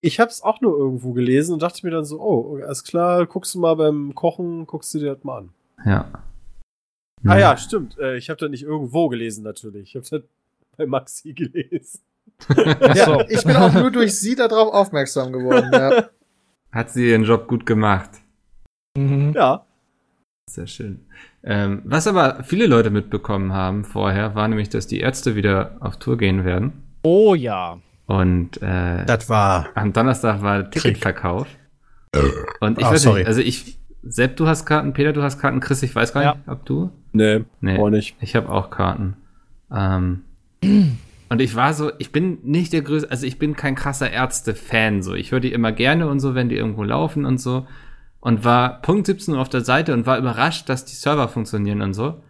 Ich 0.00 0.20
hab's 0.20 0.42
auch 0.42 0.60
nur 0.60 0.76
irgendwo 0.76 1.12
gelesen 1.12 1.54
und 1.54 1.62
dachte 1.62 1.84
mir 1.84 1.90
dann 1.90 2.04
so, 2.04 2.20
oh, 2.20 2.58
alles 2.62 2.84
klar, 2.84 3.26
guckst 3.26 3.54
du 3.54 3.60
mal 3.60 3.74
beim 3.74 4.14
Kochen, 4.14 4.66
guckst 4.66 4.94
du 4.94 4.98
dir 5.00 5.14
das 5.14 5.24
mal 5.24 5.38
an. 5.38 5.50
Ja. 5.84 6.10
Ah 7.26 7.38
ja, 7.38 7.56
stimmt. 7.56 7.98
Äh, 7.98 8.16
ich 8.16 8.30
habe 8.30 8.38
das 8.38 8.50
nicht 8.50 8.62
irgendwo 8.62 9.08
gelesen 9.08 9.42
natürlich. 9.42 9.90
Ich 9.90 9.96
habe 9.96 10.06
das 10.08 10.28
bei 10.76 10.86
Maxi 10.86 11.32
gelesen. 11.32 12.00
Ja, 12.94 13.28
ich 13.28 13.42
bin 13.42 13.56
auch 13.56 13.72
nur 13.72 13.90
durch 13.90 14.16
sie 14.16 14.36
darauf 14.36 14.72
aufmerksam 14.72 15.32
geworden. 15.32 15.70
Ja. 15.72 16.08
Hat 16.72 16.90
sie 16.90 17.10
ihren 17.10 17.24
Job 17.24 17.48
gut 17.48 17.66
gemacht. 17.66 18.10
Mhm. 18.96 19.32
Ja. 19.34 19.64
Sehr 20.48 20.66
schön. 20.66 21.06
Ähm, 21.42 21.82
was 21.84 22.06
aber 22.06 22.44
viele 22.44 22.66
Leute 22.66 22.90
mitbekommen 22.90 23.52
haben 23.52 23.84
vorher, 23.84 24.34
war 24.34 24.48
nämlich, 24.48 24.68
dass 24.68 24.86
die 24.86 25.00
Ärzte 25.00 25.34
wieder 25.34 25.76
auf 25.80 25.98
Tour 25.98 26.16
gehen 26.16 26.44
werden. 26.44 26.84
Oh 27.02 27.34
ja. 27.34 27.80
Und 28.08 28.60
äh, 28.62 29.04
Das 29.04 29.28
war. 29.28 29.68
am 29.74 29.92
Donnerstag 29.92 30.42
war 30.42 30.68
Ticketverkauf. 30.70 31.46
Und 32.60 32.78
ich 32.78 32.84
Ah, 32.86 32.90
weiß 32.92 33.02
sorry. 33.02 33.18
nicht, 33.20 33.28
also 33.28 33.40
ich, 33.42 33.78
Sepp, 34.02 34.36
du 34.36 34.46
hast 34.48 34.64
Karten, 34.64 34.94
Peter, 34.94 35.12
du 35.12 35.22
hast 35.22 35.38
Karten, 35.38 35.60
Chris, 35.60 35.82
ich 35.82 35.94
weiß 35.94 36.14
gar 36.14 36.22
Ja. 36.22 36.34
nicht, 36.34 36.48
ob 36.48 36.64
du? 36.64 36.90
Nee, 37.12 37.44
Nee. 37.60 37.78
auch 37.78 37.90
nicht. 37.90 38.16
Ich 38.20 38.34
habe 38.34 38.48
auch 38.48 38.70
Karten. 38.70 39.16
Ähm, 39.70 40.22
und 41.28 41.40
ich 41.42 41.54
war 41.54 41.74
so, 41.74 41.92
ich 41.98 42.10
bin 42.10 42.38
nicht 42.42 42.72
der 42.72 42.80
größte, 42.80 43.10
also 43.10 43.26
ich 43.26 43.38
bin 43.38 43.54
kein 43.56 43.74
krasser 43.74 44.10
Ärzte-Fan. 44.10 45.02
So, 45.02 45.12
ich 45.14 45.30
höre 45.32 45.40
die 45.40 45.52
immer 45.52 45.72
gerne 45.72 46.08
und 46.08 46.20
so, 46.20 46.34
wenn 46.34 46.48
die 46.48 46.56
irgendwo 46.56 46.84
laufen 46.84 47.26
und 47.26 47.38
so. 47.38 47.66
Und 48.20 48.42
war 48.44 48.80
Punkt 48.80 49.06
17 49.06 49.34
Uhr 49.34 49.40
auf 49.40 49.50
der 49.50 49.60
Seite 49.60 49.92
und 49.92 50.06
war 50.06 50.16
überrascht, 50.18 50.68
dass 50.70 50.86
die 50.86 50.94
Server 50.96 51.28
funktionieren 51.28 51.82
und 51.82 51.92
so. 51.92 52.22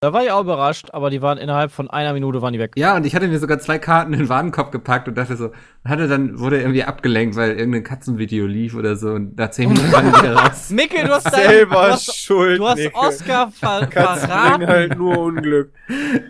Da 0.00 0.12
war 0.12 0.22
ich 0.22 0.30
auch 0.30 0.42
überrascht, 0.42 0.90
aber 0.92 1.10
die 1.10 1.22
waren 1.22 1.38
innerhalb 1.38 1.72
von 1.72 1.90
einer 1.90 2.12
Minute 2.12 2.40
waren 2.40 2.52
die 2.52 2.60
weg. 2.60 2.74
Ja, 2.76 2.94
und 2.94 3.04
ich 3.04 3.16
hatte 3.16 3.26
mir 3.26 3.40
sogar 3.40 3.58
zwei 3.58 3.80
Karten 3.80 4.12
in 4.12 4.20
den 4.20 4.28
Warenkorb 4.28 4.70
gepackt 4.70 5.08
und 5.08 5.18
dachte 5.18 5.36
so, 5.36 5.50
hatte 5.84 6.06
dann, 6.06 6.38
wurde 6.38 6.60
irgendwie 6.60 6.84
abgelenkt, 6.84 7.34
weil 7.34 7.56
irgendein 7.58 7.82
Katzenvideo 7.82 8.46
lief 8.46 8.76
oder 8.76 8.94
so 8.94 9.10
und 9.10 9.36
nach 9.36 9.50
zehn 9.50 9.68
Minuten 9.68 9.90
waren 9.90 10.12
die 10.12 10.16
wieder 10.20 10.36
raus. 10.36 10.70
Mikkel, 10.70 11.02
du 11.04 11.14
hast 11.14 11.24
dein, 11.26 11.42
Selber 11.48 11.74
du 11.74 11.92
hast, 11.94 12.14
schuld. 12.16 12.60
du 12.60 12.68
hast 12.68 12.76
Nicke. 12.78 12.94
Oscar 12.94 13.50
ver 13.50 13.86
Katzen 13.88 14.28
bringen 14.28 14.30
verraten. 14.30 14.66
halt 14.68 14.98
nur 14.98 15.18
Unglück. 15.18 15.72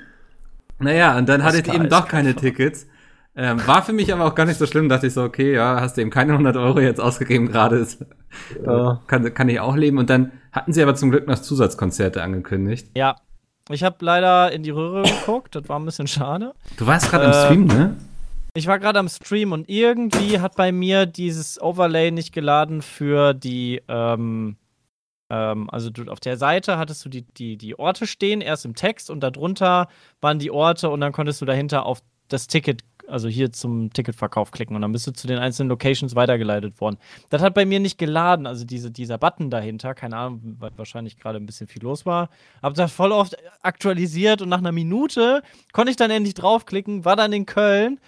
Naja, 0.80 1.18
und 1.18 1.28
dann 1.28 1.42
hatte 1.42 1.58
ich 1.58 1.74
eben 1.74 1.88
doch 1.88 2.06
keine 2.06 2.36
Tickets. 2.36 2.86
Ähm, 3.34 3.58
war 3.66 3.82
für 3.82 3.92
mich 3.92 4.12
aber 4.12 4.24
auch 4.26 4.36
gar 4.36 4.46
nicht 4.46 4.58
so 4.60 4.64
schlimm, 4.66 4.88
dachte 4.88 5.08
ich 5.08 5.12
so, 5.12 5.24
okay, 5.24 5.52
ja, 5.52 5.80
hast 5.80 5.96
du 5.96 6.00
eben 6.02 6.10
keine 6.10 6.30
100 6.32 6.56
Euro 6.56 6.78
jetzt 6.78 7.00
ausgegeben 7.00 7.48
gerade, 7.48 7.76
ist- 7.78 8.04
Ja. 8.64 9.00
kann, 9.08 9.34
kann 9.34 9.48
ich 9.48 9.58
auch 9.58 9.74
leben. 9.74 9.98
Und 9.98 10.08
dann 10.08 10.30
hatten 10.52 10.72
sie 10.72 10.80
aber 10.80 10.94
zum 10.94 11.10
Glück 11.10 11.26
noch 11.26 11.40
Zusatzkonzerte 11.40 12.22
angekündigt. 12.22 12.92
Ja. 12.96 13.16
Ich 13.70 13.82
habe 13.82 13.96
leider 14.00 14.50
in 14.52 14.62
die 14.62 14.70
Röhre 14.70 15.02
geguckt, 15.02 15.54
das 15.54 15.68
war 15.68 15.78
ein 15.78 15.84
bisschen 15.84 16.06
schade. 16.06 16.54
Du 16.76 16.86
warst 16.86 17.10
gerade 17.10 17.24
im 17.26 17.30
Äh, 17.30 17.44
Stream, 17.44 17.66
ne? 17.66 17.96
Ich 18.54 18.66
war 18.66 18.78
gerade 18.78 18.98
am 18.98 19.08
Stream 19.08 19.52
und 19.52 19.68
irgendwie 19.68 20.40
hat 20.40 20.56
bei 20.56 20.72
mir 20.72 21.06
dieses 21.06 21.60
Overlay 21.60 22.10
nicht 22.10 22.32
geladen 22.32 22.82
für 22.82 23.34
die, 23.34 23.82
ähm, 23.88 24.56
ähm, 25.30 25.68
also 25.70 25.90
du, 25.90 26.10
auf 26.10 26.18
der 26.20 26.36
Seite 26.38 26.78
hattest 26.78 27.04
du 27.04 27.08
die, 27.08 27.22
die, 27.22 27.56
die 27.56 27.78
Orte 27.78 28.06
stehen, 28.06 28.40
erst 28.40 28.64
im 28.64 28.74
Text 28.74 29.10
und 29.10 29.20
darunter 29.20 29.88
waren 30.20 30.38
die 30.38 30.50
Orte 30.50 30.88
und 30.90 31.00
dann 31.00 31.12
konntest 31.12 31.40
du 31.40 31.44
dahinter 31.44 31.84
auf 31.86 32.00
das 32.28 32.46
Ticket, 32.46 32.82
also 33.08 33.28
hier 33.28 33.52
zum 33.52 33.92
Ticketverkauf 33.92 34.50
klicken 34.50 34.76
und 34.76 34.82
dann 34.82 34.92
bist 34.92 35.06
du 35.06 35.12
zu 35.12 35.26
den 35.26 35.38
einzelnen 35.38 35.68
Locations 35.68 36.14
weitergeleitet 36.14 36.80
worden. 36.80 36.98
Das 37.30 37.42
hat 37.42 37.54
bei 37.54 37.64
mir 37.64 37.80
nicht 37.80 37.98
geladen, 37.98 38.46
also 38.46 38.64
diese, 38.64 38.90
dieser 38.90 39.18
Button 39.18 39.50
dahinter, 39.50 39.94
keine 39.94 40.16
Ahnung, 40.16 40.56
weil 40.58 40.70
wahrscheinlich 40.76 41.18
gerade 41.18 41.38
ein 41.38 41.46
bisschen 41.46 41.66
viel 41.66 41.82
los 41.82 42.06
war. 42.06 42.28
Hab 42.62 42.74
das 42.74 42.92
voll 42.92 43.12
oft 43.12 43.36
aktualisiert 43.62 44.42
und 44.42 44.48
nach 44.48 44.58
einer 44.58 44.72
Minute 44.72 45.42
konnte 45.72 45.90
ich 45.90 45.96
dann 45.96 46.10
endlich 46.10 46.34
draufklicken, 46.34 47.04
war 47.04 47.16
dann 47.16 47.32
in 47.32 47.46
Köln 47.46 47.98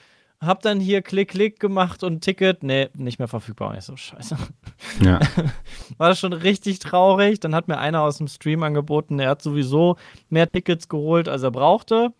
hab 0.40 0.62
dann 0.62 0.80
hier 0.80 1.02
Klick, 1.02 1.32
Klick 1.32 1.60
gemacht 1.60 2.02
und 2.02 2.22
Ticket, 2.22 2.62
nee, 2.62 2.88
nicht 2.94 3.18
mehr 3.18 3.28
verfügbar. 3.28 3.76
Ich 3.76 3.84
so, 3.84 3.96
scheiße. 3.96 4.36
Ja. 5.04 5.20
War 5.98 6.08
das 6.08 6.18
schon 6.18 6.32
richtig 6.32 6.78
traurig. 6.78 7.40
Dann 7.40 7.54
hat 7.54 7.68
mir 7.68 7.78
einer 7.78 8.00
aus 8.00 8.18
dem 8.18 8.26
Stream 8.26 8.62
angeboten, 8.62 9.18
er 9.18 9.30
hat 9.30 9.42
sowieso 9.42 9.96
mehr 10.30 10.50
Tickets 10.50 10.88
geholt, 10.88 11.28
als 11.28 11.42
er 11.42 11.50
brauchte. 11.50 12.14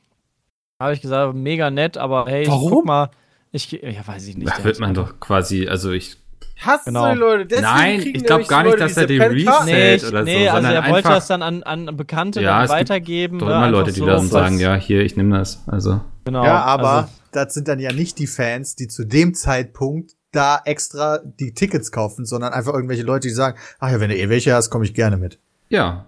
Habe 0.80 0.94
ich 0.94 1.00
gesagt, 1.02 1.34
mega 1.34 1.70
nett, 1.70 1.98
aber 1.98 2.24
hey, 2.26 2.42
ich 2.42 2.48
Warum? 2.48 2.70
guck 2.72 2.84
mal. 2.86 3.10
Ich, 3.52 3.70
ja, 3.70 4.06
weiß 4.06 4.26
ich 4.28 4.36
nicht. 4.36 4.50
Da 4.50 4.64
wird 4.64 4.80
man 4.80 4.94
doch 4.94 5.20
quasi, 5.20 5.68
also 5.68 5.90
ich, 5.92 6.16
Hasst 6.60 6.84
Genau. 6.86 7.12
die 7.12 7.18
Leute. 7.18 7.46
Deswegen 7.46 7.66
Nein, 7.68 8.00
kriegen 8.00 8.16
ich 8.16 8.24
glaub 8.24 8.38
nämlich 8.38 8.48
gar 8.48 8.62
nicht, 8.62 8.72
Leute 8.72 8.82
dass 8.84 8.96
er 8.96 9.08
Reese- 9.08 9.44
Karten. 9.46 9.66
Nee, 9.66 9.94
ich, 9.94 10.06
oder 10.06 10.18
so, 10.18 10.24
nee 10.24 10.48
also 10.48 10.62
sondern 10.66 10.84
er 10.84 10.90
wollte 10.92 11.08
das 11.08 11.26
dann 11.26 11.42
an, 11.42 11.62
an 11.62 11.96
Bekannte 11.96 12.42
Ja, 12.42 12.50
dann 12.50 12.64
es 12.64 12.70
gibt 12.70 12.80
weitergeben. 12.80 13.38
doch 13.38 13.46
ne, 13.48 13.54
immer 13.54 13.70
Leute, 13.70 13.92
die 13.92 14.00
so. 14.00 14.06
dann 14.06 14.26
sagen, 14.26 14.58
ja, 14.58 14.74
hier, 14.74 15.00
ich 15.02 15.16
nehme 15.16 15.38
das. 15.38 15.62
Also, 15.66 16.00
Genau, 16.26 16.44
Ja, 16.44 16.60
aber 16.62 16.90
also, 16.90 17.08
das 17.32 17.54
sind 17.54 17.66
dann 17.66 17.78
ja 17.78 17.92
nicht 17.92 18.18
die 18.18 18.26
Fans, 18.26 18.76
die 18.76 18.88
zu 18.88 19.04
dem 19.06 19.32
Zeitpunkt 19.34 20.12
da 20.32 20.60
extra 20.64 21.18
die 21.24 21.54
Tickets 21.54 21.92
kaufen, 21.92 22.26
sondern 22.26 22.52
einfach 22.52 22.74
irgendwelche 22.74 23.02
Leute, 23.04 23.28
die 23.28 23.34
sagen, 23.34 23.58
ach 23.78 23.90
ja, 23.90 23.98
wenn 24.00 24.10
du 24.10 24.16
eh 24.16 24.28
welche 24.28 24.52
hast, 24.54 24.68
komme 24.70 24.84
ich 24.84 24.92
gerne 24.94 25.16
mit. 25.16 25.38
ja. 25.70 26.04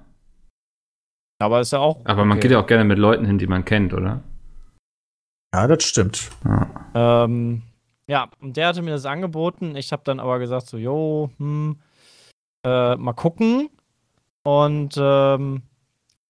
aber 1.39 1.61
ist 1.61 1.73
ja 1.73 1.79
auch. 1.79 2.05
Aber 2.05 2.25
man 2.25 2.37
okay. 2.39 2.43
geht 2.49 2.51
ja 2.53 2.61
auch 2.61 2.67
gerne 2.67 2.85
mit 2.85 2.99
Leuten 2.99 3.25
hin, 3.25 3.39
die 3.39 3.47
man 3.47 3.65
kennt, 3.65 3.95
oder? 3.95 4.23
Ja, 5.55 5.67
das 5.67 5.85
stimmt. 5.85 6.31
Ja. 6.45 7.25
Ähm, 7.25 7.63
ja, 8.07 8.29
und 8.41 8.57
der 8.57 8.69
hatte 8.69 8.83
mir 8.83 8.91
das 8.91 9.07
angeboten. 9.07 9.77
Ich 9.77 9.93
habe 9.93 10.03
dann 10.05 10.21
aber 10.21 10.39
gesagt, 10.39 10.67
so, 10.67 10.77
jo, 10.77 11.31
hm, 11.39 11.77
äh, 12.65 12.97
mal 12.97 13.13
gucken. 13.13 13.69
Und 14.43 14.95
ähm, 14.99 15.63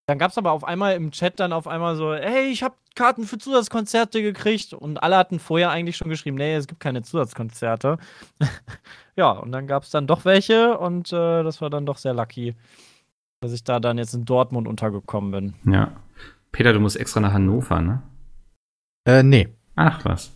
dann 0.06 0.18
gab 0.18 0.30
es 0.30 0.38
aber 0.38 0.52
auf 0.52 0.64
einmal 0.64 0.96
im 0.96 1.12
Chat 1.12 1.40
dann 1.40 1.52
auf 1.52 1.66
einmal 1.66 1.96
so, 1.96 2.14
hey, 2.14 2.50
ich 2.50 2.62
habe 2.62 2.74
Karten 2.94 3.24
für 3.24 3.38
Zusatzkonzerte 3.38 4.22
gekriegt. 4.22 4.74
Und 4.74 5.02
alle 5.02 5.16
hatten 5.16 5.38
vorher 5.38 5.70
eigentlich 5.70 5.96
schon 5.96 6.08
geschrieben, 6.08 6.36
nee, 6.36 6.54
es 6.54 6.66
gibt 6.66 6.80
keine 6.80 7.02
Zusatzkonzerte. 7.02 7.98
ja, 9.16 9.30
und 9.30 9.52
dann 9.52 9.66
gab 9.66 9.84
es 9.84 9.90
dann 9.90 10.06
doch 10.06 10.24
welche 10.24 10.76
und 10.78 11.12
äh, 11.12 11.42
das 11.42 11.60
war 11.60 11.70
dann 11.70 11.86
doch 11.86 11.96
sehr 11.96 12.14
lucky, 12.14 12.54
dass 13.40 13.52
ich 13.52 13.64
da 13.64 13.80
dann 13.80 13.98
jetzt 13.98 14.14
in 14.14 14.24
Dortmund 14.24 14.68
untergekommen 14.68 15.30
bin. 15.30 15.72
Ja. 15.72 15.92
Peter, 16.50 16.72
du 16.74 16.80
musst 16.80 16.96
extra 16.96 17.20
nach 17.20 17.32
Hannover, 17.32 17.80
ne? 17.80 18.02
Äh, 19.04 19.22
nee. 19.22 19.48
Ach, 19.76 20.04
was. 20.04 20.30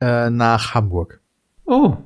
Äh, 0.00 0.30
nach 0.30 0.74
Hamburg. 0.74 1.20
Oh. 1.64 1.96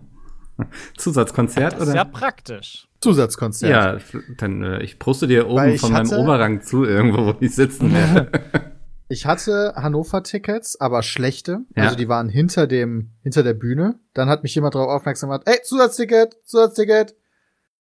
Zusatzkonzert, 0.97 1.73
Das 1.75 1.81
ist 1.83 1.87
oder? 1.89 1.97
ja 1.97 2.05
praktisch. 2.05 2.89
Zusatzkonzert. 3.01 3.71
Ja, 3.71 3.99
dann, 4.39 4.63
äh, 4.63 4.83
ich 4.83 4.99
poste 4.99 5.27
dir 5.27 5.49
oben 5.49 5.79
von 5.79 5.93
meinem 5.93 6.07
hatte- 6.11 6.19
Oberrang 6.21 6.63
zu, 6.63 6.85
irgendwo, 6.85 7.27
wo 7.27 7.35
ich 7.41 7.55
sitzen 7.55 7.93
werde. 7.93 8.31
Ich 9.13 9.27
hatte 9.27 9.73
Hannover-Tickets, 9.75 10.81
aber 10.81 11.03
schlechte. 11.03 11.63
Ja. 11.75 11.83
Also 11.83 11.97
die 11.97 12.09
waren 12.09 12.29
hinter 12.29 12.69
dem, 12.69 13.11
hinter 13.25 13.43
der 13.43 13.55
Bühne. 13.55 13.99
Dann 14.15 14.29
hat 14.29 14.45
mich 14.45 14.55
jemand 14.55 14.77
darauf 14.77 14.89
aufmerksam 14.89 15.31
gemacht, 15.31 15.49
ey, 15.49 15.61
Zusatzticket, 15.65 16.37
Zusatzticket. 16.45 17.17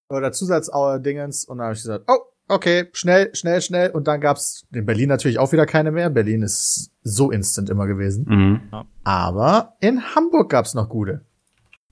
Oder 0.08 0.32
Zusatzdingens. 0.32 1.44
Und 1.44 1.58
dann 1.58 1.66
habe 1.66 1.74
ich 1.76 1.82
gesagt, 1.82 2.06
oh, 2.08 2.18
okay, 2.50 2.88
schnell, 2.92 3.34
schnell, 3.34 3.60
schnell. 3.62 3.90
Und 3.90 4.06
dann 4.08 4.20
gab's 4.20 4.66
in 4.72 4.84
Berlin 4.86 5.08
natürlich 5.08 5.38
auch 5.38 5.52
wieder 5.52 5.66
keine 5.66 5.90
mehr. 5.90 6.10
Berlin 6.10 6.42
ist 6.42 6.92
so 7.02 7.30
instant 7.30 7.70
immer 7.70 7.86
gewesen. 7.86 8.26
Mhm. 8.28 8.60
Aber 9.04 9.76
in 9.80 10.14
Hamburg 10.14 10.50
gab's 10.50 10.74
noch 10.74 10.88
gute. 10.88 11.24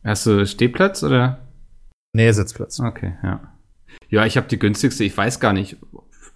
Hast 0.04 0.26
du 0.26 0.46
Stehplatz 0.46 1.02
oder? 1.02 1.38
Nee, 2.12 2.30
Sitzplatz. 2.32 2.80
Okay, 2.80 3.14
ja. 3.22 3.52
Ja, 4.08 4.24
ich 4.26 4.36
habe 4.36 4.48
die 4.48 4.58
günstigste, 4.58 5.04
ich 5.04 5.16
weiß 5.16 5.40
gar 5.40 5.52
nicht. 5.52 5.76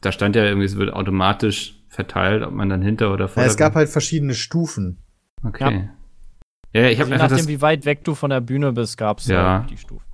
Da 0.01 0.12
stand 0.12 0.37
ja 0.37 0.45
irgendwie, 0.45 0.66
es 0.66 0.77
wird 0.77 0.93
automatisch 0.93 1.81
verteilt, 1.89 2.43
ob 2.43 2.53
man 2.53 2.68
dann 2.68 2.83
hinter 2.83 3.12
oder 3.12 3.29
vor. 3.29 3.43
Ja, 3.43 3.49
es 3.49 3.57
gab 3.57 3.75
halt 3.75 3.89
verschiedene 3.89 4.35
Stufen. 4.35 4.99
Okay. 5.45 5.91
Ja, 6.73 6.87
ich 6.89 7.01
habe 7.01 7.11
Je 7.11 7.16
nachdem, 7.18 7.37
das. 7.39 7.49
wie 7.49 7.61
weit 7.61 7.85
weg 7.85 8.03
du 8.05 8.14
von 8.14 8.31
der 8.31 8.41
Bühne 8.41 8.73
bist, 8.73 8.97
gab's 8.97 9.27
Ja. 9.27 9.61
halt 9.61 9.70
die 9.70 9.77
Stufen. 9.77 10.07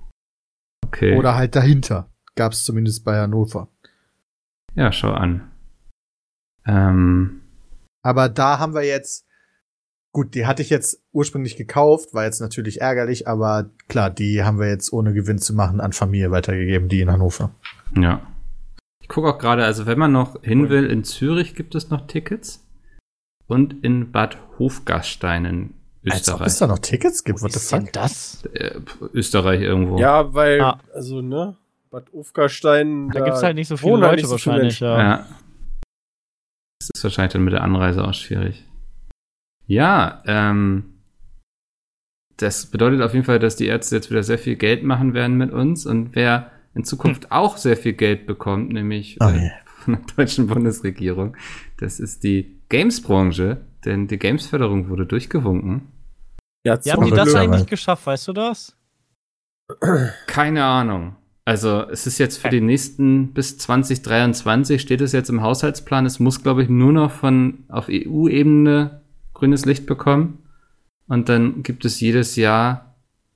Okay. 0.85 1.17
Oder 1.17 1.35
halt 1.35 1.55
dahinter. 1.55 2.09
Gab's 2.35 2.63
zumindest 2.63 3.03
bei 3.05 3.17
Hannover. 3.19 3.69
Ja, 4.79 4.91
schau 4.91 5.11
an. 5.11 5.51
Ähm, 6.65 7.41
Aber 8.01 8.29
da 8.29 8.59
haben 8.59 8.73
wir 8.73 8.83
jetzt, 8.83 9.25
gut, 10.13 10.35
die 10.35 10.45
hatte 10.45 10.61
ich 10.61 10.69
jetzt 10.69 11.01
ursprünglich 11.11 11.55
gekauft, 11.57 12.13
war 12.13 12.25
jetzt 12.25 12.39
natürlich 12.39 12.81
ärgerlich, 12.81 13.27
aber 13.27 13.69
klar, 13.87 14.09
die 14.09 14.43
haben 14.43 14.59
wir 14.59 14.67
jetzt 14.69 14.93
ohne 14.93 15.13
Gewinn 15.13 15.37
zu 15.39 15.53
machen 15.53 15.81
an 15.81 15.91
Familie 15.93 16.31
weitergegeben, 16.31 16.87
die 16.89 17.01
in 17.01 17.11
Hannover. 17.11 17.51
ja. 17.95 18.21
Ich 19.01 19.09
gucke 19.15 19.27
auch 19.29 19.39
gerade, 19.39 19.65
also 19.65 19.87
wenn 19.87 19.97
man 19.97 20.11
noch 20.11 20.43
hin 20.43 20.69
will, 20.69 20.85
in 20.85 21.03
Zürich 21.03 21.55
gibt 21.55 21.73
es 21.73 21.89
noch 21.89 22.05
Tickets. 22.05 22.63
Und 23.47 23.83
in 23.83 24.11
Bad 24.11 24.37
Hofgastein 24.59 25.45
in 25.45 25.73
Als 26.07 26.29
ob 26.29 26.35
Österreich. 26.35 26.47
es 26.47 26.57
da 26.59 26.67
noch 26.67 26.77
Tickets 26.77 27.23
gibt, 27.23 27.39
Wo 27.39 27.45
what 27.45 27.53
the 27.53 27.75
denn 27.75 27.85
fuck? 27.85 27.93
das? 27.93 28.45
Äh, 28.53 28.79
Österreich 29.13 29.61
irgendwo. 29.61 29.97
Ja, 29.97 30.31
weil, 30.35 30.61
Ah. 30.61 30.79
also, 30.93 31.21
ne, 31.23 31.57
Bad 31.89 32.13
Ufgerstein. 32.13 33.09
Da 33.09 33.21
gibt's 33.21 33.43
halt 33.43 33.55
nicht 33.55 33.67
so 33.67 33.77
viele 33.77 33.93
halt 33.93 34.01
Leute 34.03 34.27
so 34.27 34.37
viele 34.37 34.55
wahrscheinlich, 34.55 34.81
Menschen. 34.81 34.87
ja. 34.87 34.99
Ja. 34.99 35.25
Das 36.79 36.89
ist 36.95 37.03
wahrscheinlich 37.03 37.33
dann 37.33 37.43
mit 37.43 37.53
der 37.53 37.63
Anreise 37.63 38.03
auch 38.03 38.13
schwierig. 38.13 38.65
Ja, 39.65 40.23
ähm, 40.25 41.01
das 42.37 42.67
bedeutet 42.67 43.01
auf 43.01 43.13
jeden 43.13 43.25
Fall, 43.25 43.39
dass 43.39 43.55
die 43.55 43.67
Ärzte 43.67 43.95
jetzt 43.95 44.09
wieder 44.09 44.23
sehr 44.23 44.39
viel 44.39 44.55
Geld 44.55 44.83
machen 44.83 45.13
werden 45.13 45.37
mit 45.37 45.51
uns 45.51 45.85
und 45.85 46.15
wer 46.15 46.51
in 46.73 46.83
Zukunft 46.85 47.31
auch 47.31 47.57
sehr 47.57 47.75
viel 47.75 47.93
Geld 47.93 48.25
bekommt, 48.25 48.71
nämlich 48.71 49.17
Oh 49.19 49.25
äh, 49.25 49.51
von 49.65 49.95
der 49.95 50.15
deutschen 50.15 50.47
Bundesregierung, 50.47 51.35
das 51.77 51.99
ist 51.99 52.23
die 52.23 52.59
Games-Branche, 52.69 53.57
denn 53.83 54.07
die 54.07 54.17
Games-Förderung 54.17 54.89
wurde 54.89 55.05
durchgewunken. 55.05 55.91
Ja, 56.65 56.83
Wie 56.83 56.91
haben 56.91 57.05
die 57.05 57.11
das 57.11 57.35
eigentlich 57.35 57.67
geschafft, 57.67 58.05
weißt 58.05 58.27
du 58.27 58.33
das? 58.33 58.77
Keine 60.27 60.63
Ahnung. 60.63 61.15
Also 61.49 61.81
es 61.89 62.05
ist 62.05 62.19
jetzt 62.19 62.37
für 62.37 62.49
die 62.49 62.61
nächsten 62.61 63.33
bis 63.33 63.57
2023 63.57 64.79
steht 64.79 65.01
es 65.01 65.13
jetzt 65.13 65.31
im 65.31 65.41
Haushaltsplan. 65.41 66.05
Es 66.05 66.19
muss, 66.19 66.43
glaube 66.43 66.61
ich, 66.61 66.69
nur 66.69 66.91
noch 66.91 67.09
von 67.09 67.63
auf 67.69 67.87
EU-Ebene 67.89 69.01
grünes 69.33 69.65
Licht 69.65 69.87
bekommen. 69.87 70.43
Und 71.07 71.27
dann 71.27 71.63
gibt 71.63 71.85
es 71.85 71.99
jedes 72.01 72.35
Jahr 72.35 72.93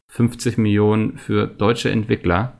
50 0.10 0.60
Millionen 0.60 1.18
für 1.18 1.48
deutsche 1.48 1.90
Entwickler. 1.90 2.54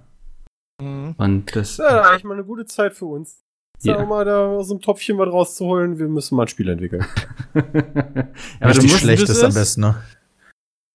Mhm. 0.82 1.14
Und 1.18 1.56
das. 1.56 1.78
Ja 1.78 2.02
eigentlich 2.02 2.24
mal 2.24 2.34
eine 2.34 2.46
gute 2.46 2.66
Zeit 2.66 2.96
für 2.96 3.06
uns. 3.06 3.44
Ja. 3.84 4.00
Sag 4.00 4.10
mal, 4.10 4.26
da 4.26 4.48
aus 4.48 4.70
dem 4.70 4.82
Topfchen 4.82 5.20
was 5.20 5.32
rauszuholen. 5.32 6.00
Wir 6.00 6.08
müssen 6.08 6.36
mal 6.36 6.46
ein 6.46 6.48
Spiel 6.48 6.70
entwickeln. 6.70 7.06
Aber 7.54 7.62
du 7.62 8.68
Richtig 8.70 8.84
musst, 8.86 9.02
schlecht 9.02 9.22
das 9.22 9.30
ist 9.30 9.44
am 9.44 9.54
besten, 9.54 9.82
ne? 9.82 10.02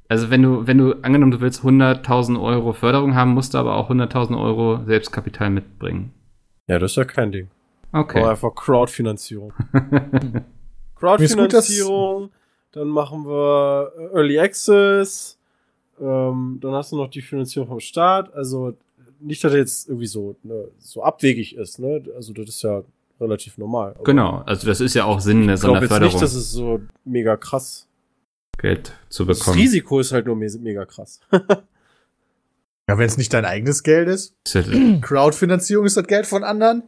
Also 0.09 0.31
wenn 0.31 0.43
du, 0.43 0.67
wenn 0.67 0.79
du, 0.79 0.95
angenommen, 1.03 1.33
du 1.33 1.41
willst 1.41 1.63
100.000 1.63 2.41
Euro 2.41 2.73
Förderung 2.73 3.15
haben, 3.15 3.35
musst 3.35 3.55
du 3.55 3.59
aber 3.59 3.77
auch 3.77 3.91
100.000 3.91 4.41
Euro 4.41 4.85
Selbstkapital 4.87 5.51
mitbringen. 5.51 6.13
Ja, 6.67 6.79
das 6.79 6.93
ist 6.93 6.97
ja 6.97 7.05
kein 7.05 7.31
Ding. 7.31 7.49
Okay. 7.93 8.21
Aber 8.21 8.31
einfach 8.31 8.55
Crowdfinanzierung. 8.55 9.53
Crowdfinanzierung, 10.97 12.31
dann 12.73 12.89
machen 12.89 13.27
wir 13.27 13.93
äh, 13.97 14.17
Early 14.17 14.39
Access, 14.39 15.39
ähm, 16.01 16.59
dann 16.61 16.73
hast 16.73 16.93
du 16.93 16.97
noch 16.97 17.09
die 17.09 17.23
Finanzierung 17.23 17.69
vom 17.69 17.81
Staat. 17.81 18.33
Also 18.35 18.75
nicht, 19.21 19.43
dass 19.43 19.53
er 19.53 19.59
jetzt 19.59 19.89
irgendwie 19.89 20.07
so, 20.07 20.37
ne, 20.43 20.69
so 20.79 21.03
abwegig 21.03 21.57
ist, 21.57 21.79
ne? 21.79 22.03
Also 22.15 22.33
das 22.33 22.49
ist 22.49 22.63
ja 22.63 22.83
relativ 23.21 23.59
normal. 23.59 23.97
Genau. 24.05 24.43
Also 24.47 24.67
das 24.67 24.81
ist 24.81 24.95
ja 24.95 25.05
auch 25.05 25.21
Sinn 25.21 25.47
der 25.47 25.57
Ich 25.57 25.61
glaube 25.61 25.79
jetzt 25.79 25.89
Sonderförderung, 25.89 26.13
nicht, 26.13 26.23
dass 26.23 26.35
es 26.35 26.53
so 26.53 26.81
mega 27.05 27.37
krass. 27.37 27.88
Geld 28.59 28.93
zu 29.09 29.25
Das 29.25 29.39
bekommen. 29.39 29.59
Risiko 29.59 30.01
ist 30.01 30.13
halt 30.13 30.27
nur 30.27 30.37
me- 30.37 30.51
mega 30.61 30.85
krass. 30.85 31.21
Ja, 32.91 32.97
wenn 32.97 33.05
es 33.07 33.19
nicht 33.19 33.35
dein 33.35 33.45
eigenes 33.45 33.83
Geld 33.83 34.09
ist. 34.09 34.35
Ja- 34.49 34.63
Crowdfinanzierung 35.03 35.85
ist 35.85 35.99
das 35.99 36.07
Geld 36.07 36.25
von 36.27 36.43
anderen. 36.43 36.85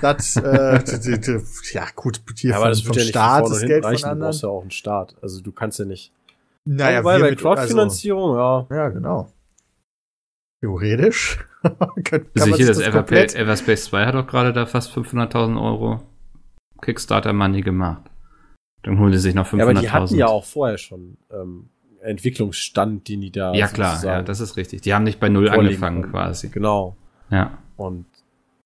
Das, 0.00 0.36
äh, 0.36 0.78
d- 0.84 0.98
d- 1.00 1.18
d- 1.18 1.40
ja 1.72 1.84
gut, 1.96 2.20
hier 2.36 2.54
vom, 2.54 2.72
vom 2.72 2.98
Staat 3.00 3.50
ist 3.50 3.66
Geld 3.66 3.84
von 3.84 3.92
Du 3.96 4.04
anderen. 4.04 4.20
brauchst 4.20 4.42
ja 4.44 4.48
auch 4.48 4.60
einen 4.62 4.70
Staat. 4.70 5.16
Also 5.20 5.40
du 5.40 5.50
kannst 5.50 5.80
ja 5.80 5.84
nicht. 5.84 6.12
Naja, 6.64 7.00
Wobei 7.02 7.16
wir 7.16 7.24
bei 7.24 7.30
mit- 7.30 7.40
Crowdfinanzierung, 7.40 8.36
ja. 8.36 8.58
Also, 8.60 8.72
ja, 8.74 8.88
genau. 8.90 9.32
Theoretisch. 10.60 11.44
kann, 11.62 11.76
kann 12.04 12.26
Also 12.36 12.50
man 12.50 12.56
hier 12.56 12.66
sich 12.72 12.84
das 12.86 12.94
das 12.94 13.34
Everspace 13.34 13.84
2 13.86 14.06
hat 14.06 14.14
doch 14.14 14.28
gerade 14.28 14.52
da 14.52 14.66
fast 14.66 14.92
500.000 14.96 15.60
Euro 15.60 16.00
Kickstarter 16.80 17.32
Money 17.32 17.62
gemacht. 17.62 18.02
Dann 18.82 18.98
holen 18.98 19.12
die 19.12 19.18
sich 19.18 19.34
noch 19.34 19.46
500.000. 19.46 19.56
Ja, 19.58 19.64
aber 19.64 19.74
die 19.80 19.90
hatten 19.90 20.14
ja 20.16 20.26
auch 20.26 20.44
vorher 20.44 20.78
schon 20.78 21.16
ähm, 21.32 21.68
Entwicklungsstand, 22.00 23.08
den 23.08 23.20
die 23.20 23.30
da. 23.30 23.54
Ja 23.54 23.68
klar, 23.68 24.02
ja, 24.04 24.22
das 24.22 24.40
ist 24.40 24.56
richtig. 24.56 24.80
Die 24.82 24.92
haben 24.94 25.04
nicht 25.04 25.20
bei 25.20 25.28
Null 25.28 25.48
angefangen 25.48 26.10
quasi. 26.10 26.48
Genau. 26.48 26.96
Ja. 27.30 27.58
Und 27.76 28.06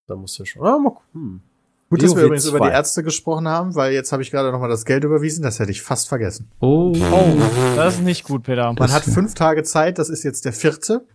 da 0.07 0.17
musst 0.17 0.39
du 0.39 0.45
schon. 0.45 0.63
Ah, 0.67 0.79
mal 0.79 0.91
gucken. 0.91 1.43
Gut, 1.89 2.03
dass 2.03 2.17
wir 2.17 2.25
übrigens 2.25 2.47
über 2.49 2.59
2. 2.59 2.67
die 2.67 2.73
Ärzte 2.73 3.03
gesprochen 3.05 3.47
haben, 3.47 3.77
weil 3.77 3.93
jetzt 3.93 4.11
habe 4.11 4.21
ich 4.21 4.33
gerade 4.33 4.51
noch 4.51 4.59
mal 4.59 4.69
das 4.69 4.85
Geld 4.85 5.05
überwiesen, 5.05 5.43
das 5.45 5.61
hätte 5.61 5.71
ich 5.71 5.83
fast 5.83 6.09
vergessen. 6.09 6.51
Oh. 6.59 6.93
Oh, 7.13 7.37
das 7.77 7.95
ist 7.97 8.03
nicht 8.03 8.25
gut, 8.25 8.43
Peter. 8.43 8.65
Man 8.65 8.75
Das- 8.77 8.93
hat 8.93 9.05
fünf 9.05 9.35
Tage 9.35 9.63
Zeit, 9.63 9.99
das 9.99 10.09
ist 10.09 10.25
jetzt 10.25 10.45
der 10.47 10.53
vierte. 10.53 11.07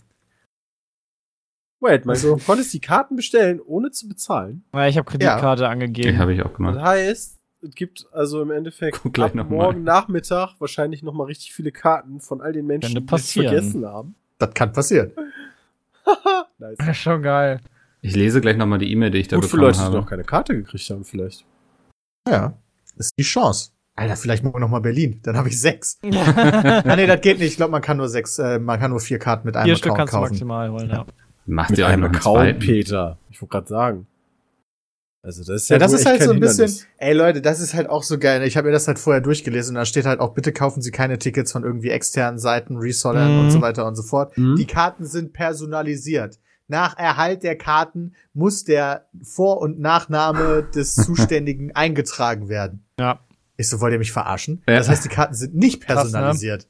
Wait, 1.82 2.06
man, 2.06 2.14
Also- 2.16 2.36
du 2.38 2.43
konntest 2.45 2.72
die 2.74 2.80
Karten 2.80 3.16
bestellen, 3.16 3.60
ohne 3.60 3.91
zu 3.91 4.08
bezahlen. 4.08 4.64
Ja, 4.74 4.88
ich 4.88 4.97
habe 4.97 5.10
Kreditkarte 5.10 5.64
Die 5.64 5.68
angegeben. 5.68 6.18
habe 6.20 6.34
ich 6.34 6.41
auch 6.41 6.49
Das 6.49 6.56
gemacht. 6.58 6.80
heißt, 6.80 7.39
es 7.62 7.76
gibt 7.76 8.07
also 8.12 8.41
im 8.41 8.51
Endeffekt 8.51 8.99
Guck 9.01 9.14
gleich 9.14 9.30
ab 9.30 9.36
noch 9.36 9.49
mal. 9.49 9.55
morgen 9.55 9.84
Nachmittag 9.84 10.55
wahrscheinlich 10.59 11.03
noch 11.03 11.14
mal 11.14 11.26
richtig 11.26 11.53
viele 11.53 11.72
Karten 11.72 12.20
von 12.20 12.41
all 12.41 12.53
den 12.53 12.66
Menschen, 12.66 13.05
die 13.05 13.16
es 13.16 13.32
vergessen 13.32 13.86
haben. 13.86 14.16
Das 14.38 14.53
kann 14.53 14.74
passieren. 14.74 15.12
nice. 16.57 16.97
Schon 16.97 17.22
geil. 17.22 17.59
Ich 18.01 18.16
lese 18.16 18.41
gleich 18.41 18.57
nochmal 18.57 18.80
die 18.80 18.91
E-Mail, 18.91 19.12
die 19.12 19.20
ich 19.20 19.28
da 19.28 19.36
Gut 19.36 19.45
für 19.45 19.51
bekommen 19.51 19.68
Leute, 19.68 19.78
die 19.78 19.84
habe. 19.86 19.97
noch 19.97 20.07
keine 20.07 20.24
Karte 20.24 20.55
gekriegt 20.55 20.89
haben, 20.89 21.03
vielleicht. 21.03 21.45
Ja, 22.28 22.53
das 22.97 23.07
ist 23.07 23.14
die 23.18 23.24
Chance. 23.24 23.72
Alter, 23.95 24.16
vielleicht 24.16 24.43
morgen 24.43 24.59
noch 24.62 24.70
mal 24.70 24.80
Berlin, 24.80 25.20
dann 25.22 25.38
habe 25.38 25.49
ich 25.49 25.59
sechs. 25.59 25.99
ah, 26.03 26.95
nee, 26.95 27.05
das 27.05 27.22
geht 27.22 27.38
nicht. 27.38 27.49
Ich 27.49 27.57
glaube, 27.57 27.72
man 27.72 27.82
kann 27.82 27.97
nur 27.97 28.09
sechs, 28.09 28.39
äh, 28.39 28.57
man 28.57 28.80
kann 28.80 28.89
nur 28.89 28.99
vier 28.99 29.20
Karten 29.20 29.45
mit 29.45 29.55
einem 29.55 29.66
Vier 29.66 29.76
Stück 29.76 29.91
Account 29.91 30.09
kannst 30.09 30.14
du 30.14 30.18
kaufen. 30.18 30.32
maximal 30.32 30.72
holen, 30.72 30.89
ja. 30.89 31.05
Macht 31.45 31.72
Mit 31.72 31.80
ihr 31.80 31.88
einem 31.88 32.01
noch 32.01 32.07
einen 32.07 32.16
Account? 32.16 32.59
Peter. 32.59 33.18
Ich 33.30 33.41
wollte 33.41 33.51
gerade 33.51 33.68
sagen. 33.68 34.07
Also 35.24 35.44
das 35.44 35.64
ist 35.64 35.70
ja, 35.70 35.76
Ja, 35.76 35.80
das 35.80 35.94
ist 35.94 36.00
echt 36.02 36.08
halt 36.08 36.20
kein 36.20 36.28
so 36.30 36.34
ein 36.34 36.40
bisschen, 36.40 36.66
Hindernis. 36.68 36.88
ey 36.98 37.14
Leute, 37.14 37.42
das 37.42 37.60
ist 37.60 37.74
halt 37.76 37.90
auch 37.90 38.02
so 38.04 38.18
geil. 38.18 38.42
Ich 38.44 38.58
habe 38.58 38.68
mir 38.68 38.72
das 38.74 38.88
halt 38.88 38.98
vorher 38.98 39.22
durchgelesen 39.22 39.76
und 39.76 39.80
da 39.80 39.86
steht 39.86 40.06
halt 40.06 40.20
auch, 40.20 40.34
bitte 40.34 40.52
kaufen 40.52 40.82
Sie 40.82 40.90
keine 40.92 41.20
Tickets 41.20 41.52
von 41.52 41.64
irgendwie 41.64 41.90
externen 41.90 42.40
Seiten, 42.40 42.78
Resellern 42.78 43.34
Mhm. 43.34 43.40
und 43.42 43.52
so 43.52 43.62
weiter 43.62 43.86
und 43.86 43.96
so 43.96 44.02
fort. 44.04 44.36
Mhm. 44.38 44.56
Die 44.56 44.66
Karten 44.66 45.06
sind 45.06 45.34
personalisiert. 45.34 46.40
Nach 46.68 46.98
Erhalt 46.98 47.44
der 47.44 47.58
Karten 47.58 48.14
muss 48.34 48.64
der 48.64 49.06
Vor- 49.22 49.60
und 49.62 49.80
Nachname 49.80 50.64
des 50.74 50.96
Zuständigen 51.06 51.76
eingetragen 51.76 52.50
werden. 52.50 52.84
Ja. 53.00 53.20
Ich 53.58 53.70
so, 53.70 53.80
wollt 53.80 53.94
ihr 53.94 54.00
mich 54.00 54.12
verarschen? 54.12 54.64
Ja. 54.68 54.78
Das 54.78 54.90
heißt, 54.90 55.06
die 55.06 55.10
Karten 55.10 55.36
sind 55.36 55.54
nicht 55.54 55.82
ne? 55.82 55.86
personalisiert. 55.86 56.68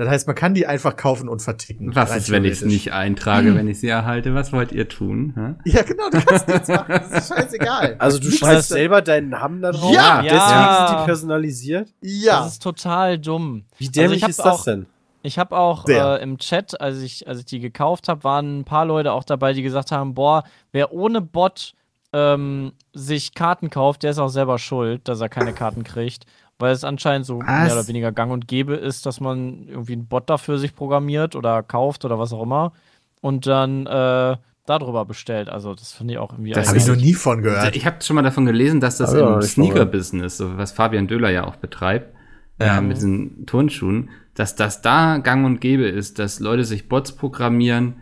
Das 0.00 0.08
heißt, 0.08 0.26
man 0.28 0.34
kann 0.34 0.54
die 0.54 0.66
einfach 0.66 0.96
kaufen 0.96 1.28
und 1.28 1.42
verticken. 1.42 1.94
Was 1.94 2.16
ist, 2.16 2.30
wenn 2.30 2.46
ich 2.46 2.52
es 2.52 2.62
nicht 2.62 2.94
eintrage, 2.94 3.54
wenn 3.54 3.68
ich 3.68 3.80
sie 3.80 3.88
erhalte? 3.88 4.34
Was 4.34 4.50
wollt 4.50 4.72
ihr 4.72 4.88
tun? 4.88 5.34
hä? 5.36 5.70
Ja, 5.70 5.82
genau, 5.82 6.08
du 6.08 6.18
kannst 6.22 6.48
nichts 6.48 6.68
machen. 6.68 6.86
Das 6.88 7.10
ist 7.10 7.28
scheißegal. 7.28 7.96
Also 7.98 8.18
du 8.18 8.30
schreibst 8.30 8.70
selber 8.70 9.02
deinen 9.02 9.28
Namen 9.28 9.60
da 9.60 9.72
drauf? 9.72 9.92
Ja, 9.92 10.22
deswegen 10.22 10.38
ja. 10.38 10.86
sind 10.88 11.00
die 11.00 11.04
personalisiert? 11.04 11.92
Ja. 12.00 12.38
Das 12.40 12.52
ist 12.52 12.62
total 12.62 13.18
dumm. 13.18 13.66
Wie 13.76 13.90
dämlich 13.90 14.16
ich 14.16 14.22
hab 14.22 14.30
ist 14.30 14.38
das 14.38 14.46
auch- 14.46 14.64
denn? 14.64 14.86
Ich 15.22 15.38
habe 15.38 15.54
auch 15.58 15.86
äh, 15.86 16.22
im 16.22 16.38
Chat, 16.38 16.80
als 16.80 17.02
ich, 17.02 17.28
als 17.28 17.40
ich 17.40 17.44
die 17.44 17.60
gekauft 17.60 18.08
habe, 18.08 18.24
waren 18.24 18.60
ein 18.60 18.64
paar 18.64 18.86
Leute 18.86 19.12
auch 19.12 19.24
dabei, 19.24 19.52
die 19.52 19.60
gesagt 19.60 19.92
haben, 19.92 20.14
boah, 20.14 20.44
wer 20.72 20.94
ohne 20.94 21.20
Bot 21.20 21.74
ähm, 22.14 22.72
sich 22.94 23.34
Karten 23.34 23.68
kauft, 23.68 24.02
der 24.02 24.12
ist 24.12 24.18
auch 24.18 24.28
selber 24.28 24.58
schuld, 24.58 25.06
dass 25.08 25.20
er 25.20 25.28
keine 25.28 25.52
Karten 25.52 25.84
kriegt. 25.84 26.24
Weil 26.60 26.72
es 26.72 26.84
anscheinend 26.84 27.26
so 27.26 27.40
Was? 27.40 27.46
mehr 27.64 27.72
oder 27.72 27.88
weniger 27.88 28.12
gang 28.12 28.30
und 28.32 28.46
gäbe 28.46 28.74
ist, 28.74 29.06
dass 29.06 29.20
man 29.20 29.66
irgendwie 29.68 29.94
einen 29.94 30.06
Bot 30.06 30.28
dafür 30.30 30.58
sich 30.58 30.74
programmiert 30.74 31.34
oder 31.34 31.62
kauft 31.62 32.04
oder 32.04 32.18
was 32.18 32.32
auch 32.32 32.42
immer. 32.42 32.72
Und 33.20 33.46
dann, 33.46 33.86
äh, 33.86 34.36
darüber 34.66 35.04
bestellt. 35.04 35.48
Also 35.48 35.74
das 35.74 35.92
finde 35.92 36.14
ich 36.14 36.18
auch 36.18 36.32
irgendwie. 36.32 36.52
Das 36.52 36.68
Habe 36.68 36.78
ich 36.78 36.86
noch 36.86 36.94
nie 36.96 37.14
von 37.14 37.42
gehört. 37.42 37.74
Ich 37.74 37.86
habe 37.86 37.96
schon 38.02 38.14
mal 38.16 38.22
davon 38.22 38.46
gelesen, 38.46 38.78
dass 38.80 38.98
das 38.98 39.14
auch 39.14 39.36
im 39.36 39.42
Sneaker-Business, 39.42 40.36
so 40.36 40.56
was 40.58 40.70
Fabian 40.72 41.08
Döhler 41.08 41.30
ja 41.30 41.44
auch 41.44 41.56
betreibt, 41.56 42.14
Ja. 42.60 42.78
äh, 42.78 42.80
mit 42.80 42.98
diesen 42.98 43.46
Turnschuhen, 43.46 44.10
dass 44.34 44.54
das 44.54 44.80
da 44.82 45.18
gang 45.18 45.44
und 45.44 45.60
gäbe 45.60 45.86
ist, 45.88 46.18
dass 46.18 46.38
Leute 46.40 46.64
sich 46.64 46.88
Bots 46.88 47.12
programmieren, 47.12 47.96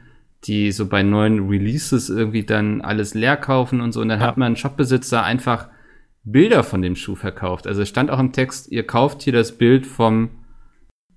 die 0.45 0.71
so 0.73 0.87
bei 0.87 1.03
neuen 1.03 1.49
Releases 1.49 2.11
irgendwie 2.11 2.45
dann 2.45 2.81
alles 2.83 3.15
leer 3.15 3.37
kaufen 3.37 3.81
und 3.81 3.93
so. 3.93 4.01
Und 4.03 4.09
dann 4.09 4.21
Ja. 4.21 4.27
hat 4.27 4.37
man 4.37 4.55
Shopbesitzer 4.57 5.23
einfach 5.23 5.69
Bilder 6.33 6.63
von 6.63 6.83
dem 6.83 6.97
Schuh 6.97 7.15
verkauft. 7.15 7.67
Also 7.67 7.83
es 7.83 7.89
stand 7.89 8.11
auch 8.11 8.19
im 8.19 8.33
Text, 8.33 8.71
ihr 8.71 8.87
kauft 8.87 9.23
hier 9.23 9.33
das 9.33 9.53
Bild 9.53 9.87
vom 9.87 10.31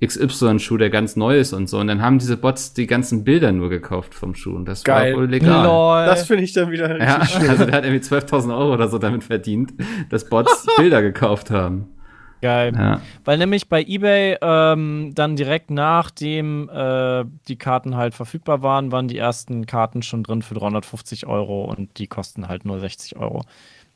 XY-Schuh, 0.03 0.77
der 0.77 0.89
ganz 0.89 1.15
neu 1.15 1.37
ist 1.37 1.53
und 1.53 1.69
so. 1.69 1.79
Und 1.79 1.87
dann 1.87 2.01
haben 2.01 2.17
diese 2.17 2.35
Bots 2.35 2.73
die 2.73 2.87
ganzen 2.87 3.23
Bilder 3.23 3.51
nur 3.51 3.69
gekauft 3.69 4.15
vom 4.15 4.33
Schuh. 4.33 4.55
Und 4.55 4.65
das 4.65 4.83
Geil. 4.83 5.13
war 5.13 5.19
wohl 5.21 5.29
legal. 5.29 5.65
Lol. 5.65 6.05
Das 6.07 6.25
finde 6.25 6.43
ich 6.43 6.53
dann 6.53 6.71
wieder 6.71 6.89
richtig 6.89 7.07
Ja, 7.07 7.25
schön. 7.25 7.49
also 7.49 7.65
der 7.65 7.75
hat 7.75 7.85
irgendwie 7.85 8.03
12.000 8.03 8.57
Euro 8.57 8.73
oder 8.73 8.87
so 8.87 8.97
damit 8.97 9.23
verdient, 9.23 9.73
dass 10.09 10.27
Bots 10.27 10.65
Bilder 10.77 11.03
gekauft 11.03 11.51
haben. 11.51 11.87
Geil. 12.41 12.73
Ja. 12.75 13.01
Weil 13.23 13.37
nämlich 13.37 13.69
bei 13.69 13.83
eBay 13.83 14.37
ähm, 14.41 15.11
dann 15.13 15.35
direkt 15.35 15.69
nachdem 15.69 16.69
äh, 16.69 17.23
die 17.47 17.57
Karten 17.57 17.95
halt 17.95 18.15
verfügbar 18.15 18.63
waren, 18.63 18.91
waren 18.91 19.07
die 19.07 19.19
ersten 19.19 19.67
Karten 19.67 20.01
schon 20.01 20.23
drin 20.23 20.41
für 20.41 20.55
350 20.55 21.27
Euro 21.27 21.65
und 21.65 21.99
die 21.99 22.07
kosten 22.07 22.47
halt 22.47 22.65
nur 22.65 22.79
60 22.79 23.17
Euro. 23.17 23.43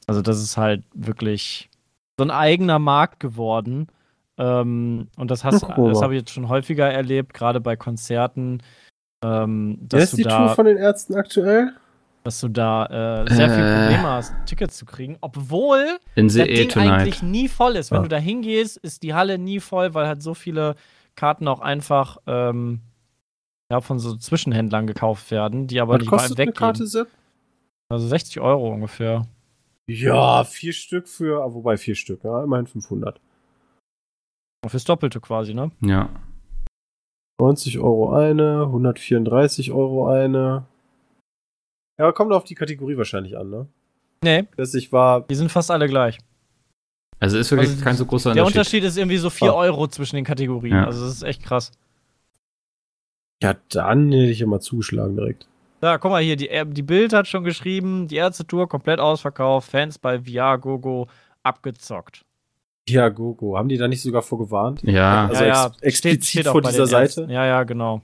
Also 0.08 0.22
das 0.22 0.41
ist 0.41 0.58
halt 0.58 0.84
wirklich 0.93 1.70
so 2.18 2.24
ein 2.26 2.32
eigener 2.32 2.80
Markt 2.80 3.20
geworden. 3.20 3.88
Ähm, 4.38 5.08
und 5.18 5.32
das, 5.32 5.43
hast- 5.43 5.64
das 5.64 6.01
habe 6.01 6.14
ich 6.14 6.20
jetzt 6.22 6.32
schon 6.32 6.49
häufiger 6.49 6.89
erlebt, 6.91 7.34
gerade 7.34 7.60
bei 7.62 7.76
Konzerten. 7.76 8.62
Ähm, 9.24 9.78
Wer 9.89 10.03
ist 10.03 10.14
du 10.14 10.18
die 10.18 10.24
da, 10.24 10.38
Tour 10.47 10.56
von 10.56 10.66
den 10.66 10.78
Ärzten 10.78 11.16
aktuell? 11.16 11.74
dass 12.24 12.39
du 12.41 12.47
da 12.47 13.24
äh, 13.24 13.32
sehr 13.36 13.49
viel 13.51 13.64
Äh. 13.64 13.74
Probleme 13.82 14.08
hast, 14.10 14.34
Tickets 14.47 14.78
zu 14.78 14.86
kriegen, 14.88 15.16
obwohl 15.22 15.99
In 16.16 16.26
das 16.28 16.34
Ding 16.34 16.70
Tonight. 16.70 16.89
eigentlich 17.01 17.22
nie 17.22 17.47
voll 17.47 17.76
ist. 17.76 17.91
Wenn 17.91 17.97
Ja. 17.99 18.03
du 18.03 18.10
da 18.10 18.18
hingehst, 18.18 18.78
ist 18.78 19.03
die 19.03 19.14
Halle 19.14 19.38
nie 19.38 19.60
voll, 19.60 19.93
weil 19.93 20.08
halt 20.08 20.24
so 20.24 20.34
viele 20.34 20.74
Karten 21.16 21.47
auch 21.47 21.60
einfach 21.60 22.18
ähm, 22.26 22.82
ja, 23.72 23.80
von 23.80 23.99
so 23.99 24.16
Zwischenhändlern 24.16 24.88
gekauft 24.88 25.30
werden, 25.30 25.68
die 25.68 25.80
aber 25.80 25.93
Was 25.93 25.99
die 26.01 26.06
kostet 26.08 26.32
eine 26.32 26.47
weggehen. 26.47 26.53
Karte, 26.56 26.88
Sepp? 26.88 27.10
Also 27.89 28.08
60 28.08 28.39
Euro 28.39 28.70
ungefähr. 28.74 29.28
Ja, 29.88 30.44
vier 30.44 30.74
Stück 30.74 31.08
für, 31.08 31.44
ah, 31.44 31.54
wobei 31.54 31.78
vier 31.78 31.96
Stück, 31.96 32.24
ja, 32.24 32.44
immerhin 32.44 32.66
500. 32.68 33.20
Fürs 34.68 34.84
Doppelte 34.84 35.20
quasi, 35.20 35.54
ne? 35.54 35.72
Ja. 35.82 36.10
90 37.40 37.78
Euro 37.80 38.14
eine, 38.14 38.62
134 38.64 39.72
Euro 39.72 40.08
eine. 40.08 40.66
Ja, 42.00 42.12
kommt 42.12 42.32
auf 42.34 42.46
die 42.46 42.56
Kategorie 42.56 42.98
wahrscheinlich 42.98 43.38
an, 43.38 43.50
ne? 43.50 43.68
Nee, 44.24 44.48
Das 44.58 44.74
ich 44.74 44.92
war, 44.92 45.22
die 45.22 45.36
sind 45.36 45.52
fast 45.52 45.70
alle 45.70 45.88
gleich. 45.88 46.18
Also 47.20 47.38
ist 47.38 47.52
wirklich 47.52 47.70
Also 47.70 47.84
kein 47.84 47.96
so 47.96 48.06
großer 48.06 48.34
Der 48.34 48.44
Unterschied. 48.44 48.58
Unterschied 48.82 48.84
ist 48.86 48.98
irgendwie 48.98 49.18
so 49.18 49.30
4 49.30 49.52
Ah. 49.52 49.56
Euro 49.56 49.88
zwischen 49.88 50.16
den 50.16 50.26
Kategorien. 50.26 50.76
Ja. 50.78 50.86
Also 50.86 51.06
das 51.06 51.14
ist 51.14 51.24
echt 51.24 51.44
krass. 51.44 51.72
ja, 53.44 53.56
dann 53.70 54.12
hätte 54.12 54.32
ich 54.32 54.42
immer 54.42 54.60
zugeschlagen 54.60 55.16
direkt. 55.16 55.48
Da, 55.86 56.00
guck 56.00 56.10
mal 56.10 56.24
hier, 56.24 56.36
die, 56.36 56.50
die 56.66 56.82
Bild 56.82 57.14
hat 57.14 57.28
schon 57.28 57.44
geschrieben, 57.44 58.08
die 58.08 58.16
Ärzte-Tour 58.16 58.68
komplett 58.68 59.00
ausverkauft, 59.00 59.70
Fans 59.70 60.00
bei 60.00 60.26
Viagogo 60.26 61.08
abgezockt. 61.44 62.26
Ja, 62.90 63.10
Gogo. 63.10 63.56
Haben 63.56 63.70
die 63.70 63.78
da 63.78 63.88
nicht 63.88 64.02
sogar 64.02 64.24
vorgewarnt? 64.24 64.82
Ja. 64.84 65.28
Also 65.28 65.44
ex- 65.44 65.82
explizit 65.82 66.48
auch 66.48 66.54
vor 66.54 66.62
bei 66.62 66.72
dieser 66.72 66.88
Seite? 66.88 67.22
Ärzten. 67.22 67.30
Ja, 67.30 67.46
ja, 67.46 67.64
genau. 67.64 68.02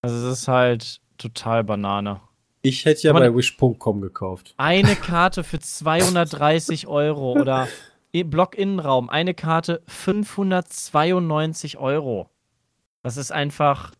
Also 0.00 0.16
es 0.28 0.40
ist 0.40 0.48
halt 0.48 1.00
total 1.18 1.64
Banane. 1.64 2.20
Ich 2.62 2.86
hätte 2.86 3.02
ja 3.02 3.10
Aber- 3.10 3.20
bei 3.20 3.34
wish.com 3.36 4.00
gekauft. 4.00 4.54
Eine 4.56 4.96
Karte 4.96 5.44
für 5.44 5.58
230 5.58 6.86
Euro 6.88 7.32
oder 7.32 7.68
Block-Innenraum, 8.12 9.08
eine 9.10 9.34
Karte 9.34 9.82
592 9.86 11.76
Euro. 11.78 12.28
Das 13.02 13.16
ist 13.18 13.32
einfach. 13.32 13.92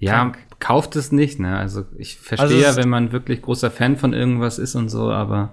Ja, 0.00 0.12
Krank. 0.12 0.38
kauft 0.60 0.96
es 0.96 1.12
nicht, 1.12 1.40
ne? 1.40 1.56
Also 1.56 1.84
ich 1.96 2.18
verstehe 2.18 2.46
Also 2.46 2.56
ja, 2.56 2.76
wenn 2.76 2.88
man 2.88 3.12
wirklich 3.12 3.42
großer 3.42 3.70
Fan 3.70 3.96
von 3.96 4.12
irgendwas 4.12 4.58
ist 4.58 4.74
und 4.74 4.88
so, 4.88 5.10
aber 5.10 5.52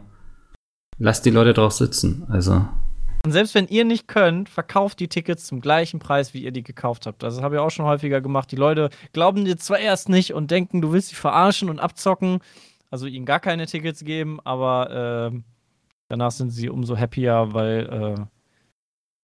lasst 0.97 1.25
die 1.25 1.31
Leute 1.31 1.53
drauf 1.53 1.73
sitzen. 1.73 2.25
Also. 2.29 2.67
Und 3.25 3.31
selbst 3.31 3.55
wenn 3.55 3.67
ihr 3.67 3.85
nicht 3.85 4.07
könnt, 4.07 4.49
verkauft 4.49 4.99
die 4.99 5.07
Tickets 5.07 5.45
zum 5.45 5.59
gleichen 5.59 5.99
Preis, 5.99 6.33
wie 6.33 6.43
ihr 6.43 6.51
die 6.51 6.63
gekauft 6.63 7.07
habt. 7.07 7.23
Das 7.23 7.41
habe 7.41 7.55
ich 7.55 7.61
auch 7.61 7.71
schon 7.71 7.85
häufiger 7.85 8.21
gemacht. 8.21 8.51
Die 8.51 8.55
Leute 8.55 8.89
glauben 9.13 9.45
dir 9.45 9.57
zwar 9.57 9.79
erst 9.79 10.09
nicht 10.09 10.33
und 10.33 10.51
denken, 10.51 10.81
du 10.81 10.91
willst 10.91 11.09
sie 11.09 11.15
verarschen 11.15 11.69
und 11.69 11.79
abzocken, 11.79 12.39
also 12.91 13.07
ihnen 13.07 13.25
gar 13.25 13.39
keine 13.39 13.65
Tickets 13.65 14.03
geben, 14.03 14.39
aber 14.43 15.31
ähm, 15.33 15.43
danach 16.07 16.31
sind 16.31 16.51
sie 16.51 16.69
umso 16.69 16.97
happier, 16.97 17.47
weil 17.49 18.15
äh, 18.19 18.25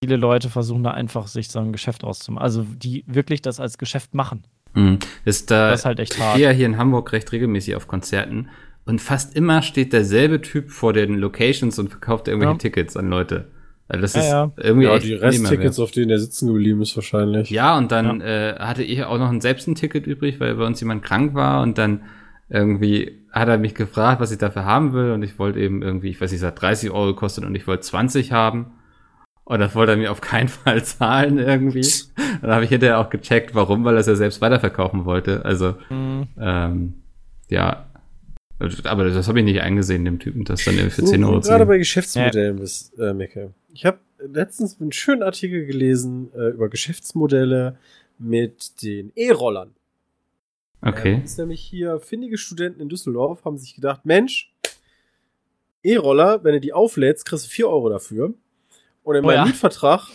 viele 0.04 0.16
Leute 0.16 0.50
versuchen 0.50 0.84
da 0.84 0.92
einfach 0.92 1.28
sich 1.28 1.50
so 1.50 1.60
ein 1.60 1.72
Geschäft 1.72 2.04
auszumachen. 2.04 2.44
Also 2.44 2.64
die 2.64 3.04
wirklich 3.06 3.44
das 3.44 3.60
als 3.60 3.78
Geschäft 3.78 4.16
machen. 4.16 4.44
Mh. 4.74 5.00
Ist 5.26 5.52
da 5.52 5.72
Das 5.72 5.82
ist 5.82 5.86
halt 5.86 6.00
echt 6.00 6.20
hart. 6.20 6.36
ich 6.36 6.36
gehe 6.42 6.50
ja 6.50 6.56
hier 6.56 6.66
in 6.66 6.78
Hamburg 6.78 7.12
recht 7.12 7.32
regelmäßig 7.32 7.76
auf 7.76 7.88
Konzerten 7.88 8.50
und 8.86 9.00
fast 9.02 9.36
immer 9.36 9.62
steht 9.62 9.94
derselbe 9.94 10.42
Typ 10.42 10.72
vor 10.72 10.94
den 10.94 11.16
Locations 11.18 11.78
und 11.80 11.90
verkauft 11.90 12.28
irgendwelche 12.28 12.54
Ja. 12.54 12.58
Tickets 12.58 12.98
an 12.98 13.10
Leute. 13.10 13.48
Also 13.88 14.02
das 14.02 14.14
Ja, 14.16 14.22
ist 14.22 14.30
ja. 14.30 14.52
irgendwie 14.58 14.88
Ja, 14.88 14.98
die. 15.00 15.14
Resttickets, 15.14 15.78
auf 15.80 15.92
denen 15.92 16.10
er 16.12 16.20
sitzen 16.20 16.48
geblieben 16.48 16.82
ist, 16.82 16.96
wahrscheinlich. 16.96 17.50
Ja, 17.50 17.78
und 17.78 17.92
dann 17.92 18.22
Äh, 18.22 18.56
hatte 18.58 18.84
ich 18.84 19.04
auch 19.04 19.18
noch 19.20 19.30
ein, 19.30 19.42
selbst 19.42 19.68
ein 19.68 19.76
Ticket 19.76 20.08
übrig, 20.08 20.40
weil 20.40 20.56
bei 20.56 20.66
uns 20.66 20.80
jemand 20.80 21.04
krank 21.04 21.34
war 21.34 21.62
und 21.62 21.78
dann 21.78 22.02
irgendwie 22.50 23.20
hat 23.32 23.48
er 23.50 23.58
mich 23.58 23.76
gefragt, 23.76 24.20
was 24.22 24.32
ich 24.32 24.38
dafür 24.38 24.66
haben 24.66 24.94
will 24.94 25.12
und 25.12 25.24
ich 25.24 25.40
wollte 25.40 25.60
eben 25.60 25.82
irgendwie, 25.82 26.10
ich 26.10 26.20
weiß 26.20 26.32
nicht, 26.32 26.42
es 26.42 26.48
hat 26.48 26.62
30 26.62 26.92
Euro 26.92 27.08
gekostet 27.08 27.46
und 27.46 27.56
ich 27.56 27.66
wollte 27.68 27.82
20 27.84 28.32
haben 28.32 28.72
und 29.46 29.60
das 29.60 29.74
wollte 29.76 29.94
er 29.94 29.98
mir 29.98 30.12
auf 30.12 30.22
keinen 30.22 30.48
Fall 30.50 30.84
zahlen 30.84 31.38
irgendwie. 31.38 31.86
Dann 32.42 32.52
habe 32.52 32.64
ich 32.64 32.70
hinterher 32.70 33.00
auch 33.00 33.10
gecheckt, 33.10 33.54
warum, 33.56 33.84
weil 33.84 33.96
er 33.96 34.00
es 34.00 34.08
ja 34.08 34.16
selbst 34.16 34.42
weiterverkaufen 34.42 35.06
wollte. 35.06 35.46
Also, 35.46 35.76
Mhm. 35.90 36.28
ähm, 36.40 36.94
ja, 37.50 37.86
aber 38.84 39.10
das 39.10 39.28
habe 39.28 39.40
ich 39.40 39.46
nicht 39.46 39.62
eingesehen, 39.62 40.06
dem 40.06 40.20
Typen, 40.20 40.44
das 40.44 40.64
dann 40.66 40.76
irgendwie 40.76 40.92
für 40.96 41.02
Wo 41.04 41.08
10 41.08 41.22
du 41.22 41.28
Euro 41.28 41.42
zu 41.42 41.50
gerade 41.50 41.66
bei 41.66 41.78
Geschäftsmodellen 41.78 42.58
bist, 42.58 42.98
äh, 43.00 43.14
Mecke. 43.14 43.54
Ich 43.74 43.86
habe 43.86 44.00
letztens 44.20 44.80
einen 44.80 44.92
schönen 44.92 45.24
Artikel 45.24 45.66
gelesen 45.66 46.32
äh, 46.36 46.50
über 46.50 46.70
Geschäftsmodelle 46.70 47.78
mit 48.20 48.82
den 48.84 49.12
E-Rollern. 49.16 49.72
Okay. 50.84 51.14
Ähm, 51.14 51.24
ist 51.24 51.38
nämlich 51.40 51.62
hier 51.62 52.00
findige 52.00 52.38
Studenten 52.38 52.82
in 52.82 52.90
Düsseldorf 52.90 53.46
haben 53.46 53.58
sich 53.58 53.76
gedacht, 53.76 54.06
Mensch, 54.06 54.52
E-Roller, 55.84 56.44
wenn 56.44 56.54
du 56.54 56.60
die 56.62 56.74
auflädst, 56.74 57.26
kriegst 57.26 57.46
du 57.46 57.50
4 57.50 57.68
Euro 57.68 57.90
dafür. 57.90 58.34
Und 59.04 59.16
in 59.16 59.24
Oh 59.24 59.28
meinem 59.28 59.36
ja. 59.38 59.46
Mietvertrag, 59.46 60.10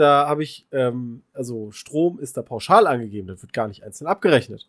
da 0.00 0.26
habe 0.26 0.42
ich, 0.42 0.66
ähm, 0.72 1.22
also 1.32 1.70
Strom 1.70 2.18
ist 2.18 2.36
da 2.36 2.42
pauschal 2.42 2.86
angegeben, 2.86 3.28
das 3.28 3.42
wird 3.42 3.52
gar 3.52 3.68
nicht 3.68 3.82
einzeln 3.84 4.06
abgerechnet. 4.08 4.66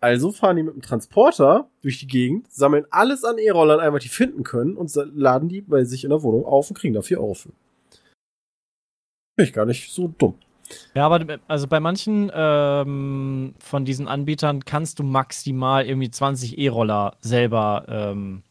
Also 0.00 0.32
fahren 0.32 0.56
die 0.56 0.62
mit 0.62 0.74
dem 0.74 0.80
Transporter 0.82 1.68
durch 1.82 1.98
die 1.98 2.06
Gegend, 2.06 2.50
sammeln 2.50 2.86
alles 2.90 3.22
an 3.24 3.36
E-Rollern 3.36 3.80
ein, 3.80 3.92
was 3.92 4.02
die 4.02 4.08
finden 4.08 4.44
können 4.44 4.76
und 4.76 4.90
laden 5.14 5.48
die 5.50 5.60
bei 5.60 5.84
sich 5.84 6.04
in 6.04 6.10
der 6.10 6.22
Wohnung 6.22 6.46
auf 6.46 6.70
und 6.70 6.78
kriegen 6.78 6.94
da 6.94 7.02
4 7.02 7.20
Euro 7.20 7.34
für. 7.34 7.50
Finde 9.36 9.48
ich 9.48 9.52
gar 9.52 9.66
nicht 9.66 9.92
so 9.92 10.08
dumm. 10.08 10.36
Ja, 10.94 11.04
aber 11.06 11.38
also 11.48 11.66
bei 11.66 11.80
manchen 11.80 12.30
ähm, 12.32 13.54
von 13.58 13.84
diesen 13.84 14.06
Anbietern 14.08 14.64
kannst 14.64 15.00
du 15.00 15.02
maximal 15.02 15.84
irgendwie 15.84 16.10
20 16.10 16.58
E-Roller 16.58 17.16
selber 17.20 17.84
ähm, 17.88 18.42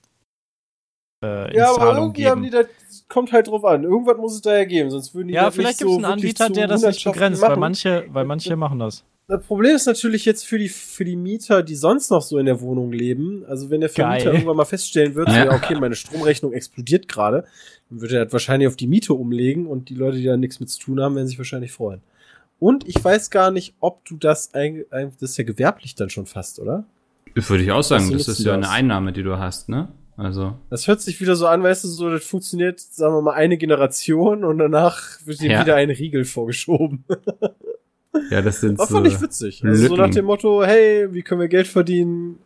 äh, 1.24 1.49
in 1.51 1.55
Ja, 1.57 1.70
aber 1.70 1.78
Zahlung 1.78 2.03
irgendwie 2.09 2.28
haben 2.28 2.41
geben. 2.43 2.61
die 2.63 2.67
da, 2.67 2.70
kommt 3.10 3.32
halt 3.32 3.47
drauf 3.47 3.66
an. 3.66 3.84
Irgendwas 3.84 4.18
muss 4.18 4.36
es 4.36 4.41
da 4.41 4.55
ja 4.57 4.66
geben, 4.66 4.89
sonst 4.91 5.14
würden 5.14 5.28
die 5.28 5.34
ja, 5.34 5.51
vielleicht 5.51 5.70
nicht 5.70 5.80
gibt 5.80 5.89
es 5.89 5.93
so 5.93 5.97
einen 5.97 6.14
Anbieter, 6.14 6.49
der 6.49 6.68
das 6.68 6.84
nicht 6.84 7.03
begrenzt, 7.03 7.41
weil 7.41 7.57
manche, 7.57 8.05
weil 8.10 8.26
manche 8.26 8.55
machen 8.55 8.80
das. 8.80 9.03
Das 9.28 9.43
Problem 9.43 9.76
ist 9.76 9.86
natürlich 9.86 10.26
jetzt 10.26 10.47
für 10.47 10.57
die, 10.57 10.70
für 10.70 11.05
die 11.05 11.16
Mieter, 11.16 11.62
die 11.62 11.76
sonst 11.76 12.10
noch 12.10 12.24
so 12.24 12.39
in 12.39 12.47
der 12.47 12.62
Wohnung 12.62 12.91
leben. 12.91 13.45
Also 13.47 13.70
wenn 13.70 13.80
der 13.80 13.89
Vermieter 13.89 14.26
Geil. 14.26 14.34
irgendwann 14.34 14.57
mal 14.57 14.66
feststellen 14.66 15.14
wird, 15.14 15.30
so, 15.30 15.36
Ja. 15.36 15.51
okay, 15.53 15.76
meine 15.80 15.93
Stromrechnung 15.93 16.51
explodiert 16.51 17.07
gerade, 17.07 17.45
dann 17.91 18.01
wird 18.01 18.12
er 18.12 18.24
das 18.26 18.34
wahrscheinlich 18.34 18.68
auf 18.68 18.76
die 18.76 18.88
Miete 18.88 19.14
umlegen 19.14 19.68
und 19.68 19.89
die 19.89 19.93
Leute, 19.93 20.18
die 20.18 20.24
da 20.24 20.36
nichts 20.36 20.60
mit 20.60 20.72
zu 20.72 20.80
tun 20.80 20.99
haben, 20.99 21.16
werden 21.16 21.28
sich 21.28 21.38
wahrscheinlich 21.38 21.72
freuen. 21.72 22.01
Und 22.57 22.88
ich 22.88 23.03
weiß 23.03 23.30
gar 23.30 23.51
nicht, 23.51 23.76
ob 23.80 24.03
du 24.05 24.18
das 24.18 24.55
ein 24.55 24.86
das 24.89 25.30
ist 25.32 25.38
ja 25.38 25.43
gewerblich 25.43 25.93
dann 25.93 26.10
schon 26.10 26.26
fast, 26.26 26.60
oder? 26.60 26.86
Würde 27.36 27.64
ich 27.64 27.72
auch 27.72 27.84
sagen, 27.84 28.12
das 28.12 28.28
ist 28.28 28.39
ja 28.39 28.57
das? 28.57 28.66
eine 28.68 28.74
Einnahme, 28.74 29.14
die 29.14 29.22
du 29.22 29.38
hast, 29.38 29.70
ne? 29.70 29.89
Also, 30.20 30.57
Das 30.70 30.86
hört 30.88 30.99
sich 30.99 31.22
wieder 31.22 31.38
so 31.38 31.47
an, 31.47 31.63
weißt 31.63 31.86
du, 31.86 31.88
so, 31.88 32.09
das 32.09 32.26
funktioniert, 32.26 32.80
sagen 32.82 33.13
wir 33.15 33.22
mal, 33.22 33.36
eine 33.36 33.57
Generation 33.57 34.43
und 34.43 34.57
danach 34.57 35.01
wird 35.26 35.39
dir 35.39 35.51
Ja. 35.51 35.61
wieder 35.61 35.76
ein 35.76 35.89
Riegel 35.89 36.26
vorgeschoben. 36.26 37.05
ja, 38.30 38.41
das 38.41 38.59
sind 38.59 38.78
Das 38.80 38.89
so. 38.89 38.95
fand 38.95 39.07
ich 39.07 39.22
witzig. 39.22 39.63
Also 39.63 39.88
so 39.88 39.95
nach 39.95 40.09
dem 40.09 40.26
Motto, 40.26 40.61
hey, 40.63 41.07
wie 41.13 41.22
können 41.22 41.39
wir 41.39 41.47
Geld 41.47 41.67
verdienen? 41.67 42.39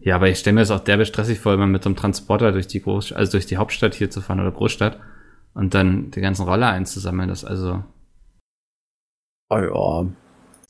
Ja, 0.00 0.16
aber 0.16 0.28
ich 0.28 0.38
stelle 0.40 0.54
mir 0.54 0.60
das 0.62 0.72
auch 0.72 0.80
derbe 0.80 1.06
stressig 1.06 1.38
vor, 1.38 1.54
immer 1.54 1.66
mit 1.68 1.84
so 1.84 1.88
einem 1.88 1.96
Transporter 1.96 2.50
durch 2.50 2.66
die 2.66 2.80
Groß 2.82 3.12
also 3.12 3.32
durch 3.32 3.46
die 3.46 3.56
Hauptstadt 3.56 3.94
hier 3.94 4.10
zu 4.10 4.20
fahren 4.20 4.40
oder 4.40 4.50
Großstadt 4.52 4.98
und 5.54 5.74
dann 5.74 6.10
die 6.10 6.20
ganzen 6.20 6.42
Roller 6.48 6.68
einzusammeln. 6.68 7.28
Das 7.28 7.44
also, 7.44 7.84
Oh 9.50 9.56
ja. 9.58 10.06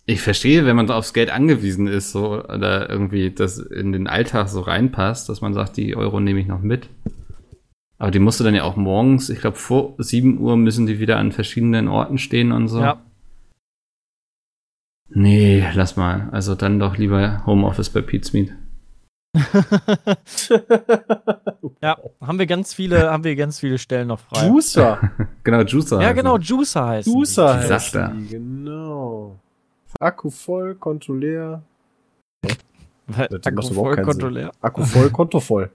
Ich 0.09 0.23
verstehe, 0.23 0.65
wenn 0.65 0.75
man 0.75 0.91
aufs 0.91 1.13
Geld 1.13 1.29
angewiesen 1.29 1.87
ist, 1.87 2.13
so, 2.13 2.43
oder 2.43 2.89
irgendwie 2.89 3.31
das 3.31 3.59
in 3.59 3.93
den 3.93 4.07
Alltag 4.07 4.49
so 4.49 4.63
reinpasst, 4.63 5.29
dass 5.29 5.43
man 5.43 5.53
sagt, 5.53 5.77
die 5.77 5.97
Euro 5.97 6.19
nehme 6.19 6.41
ich 6.41 6.47
noch 6.47 6.63
mit. 6.63 6.89
Aber 7.99 8.11
die 8.11 8.19
musst 8.19 8.41
du 8.41 8.45
dann 8.45 8.55
ja 8.55 8.63
auch 8.63 8.77
morgens, 8.77 9.29
ich 9.29 9.41
glaube, 9.41 9.59
vor 9.59 9.97
7 9.99 10.39
Uhr 10.39 10.57
müssen 10.57 10.87
die 10.87 10.99
wieder 10.99 11.19
an 11.19 11.31
verschiedenen 11.31 11.89
Orten 11.89 12.17
stehen 12.17 12.53
und 12.53 12.69
so. 12.69 12.81
Ja. 12.81 13.03
Nee, 15.11 15.63
lass 15.75 15.97
mal. 15.97 16.31
Also 16.33 16.55
dann 16.55 16.79
doch 16.79 16.97
lieber 16.97 17.45
Homeoffice 17.45 17.91
bei 17.91 18.01
Pete's 18.01 18.33
Meat. 18.33 18.55
ja, 21.83 21.99
haben 22.23 22.39
wir 22.39 22.47
ganz 22.47 22.73
viele, 22.73 23.11
haben 23.11 23.25
wir 23.25 23.37
ganz 23.37 23.61
viele 23.61 23.77
Stellen 23.77 24.09
noch 24.09 24.21
frei. 24.21 24.47
Juicer. 24.47 25.11
genau, 25.45 25.61
Juicer. 25.61 26.01
Ja, 26.01 26.13
genau. 26.13 26.39
Juicer 26.39 26.87
heißt. 26.87 27.09
Juicer 27.09 27.61
Die 27.61 27.73
heißt 27.75 27.99
genau. 28.31 29.39
Akku 30.01 30.31
voll, 30.31 30.75
Konto 30.75 31.15
leer. 31.15 31.63
Akku 33.07 33.63
voll, 33.63 33.97
Konto 34.03 34.29
leer. 34.29 34.53
Akku 34.61 34.85
voll, 34.85 35.11
Konto 35.11 35.41
voll. 35.41 35.71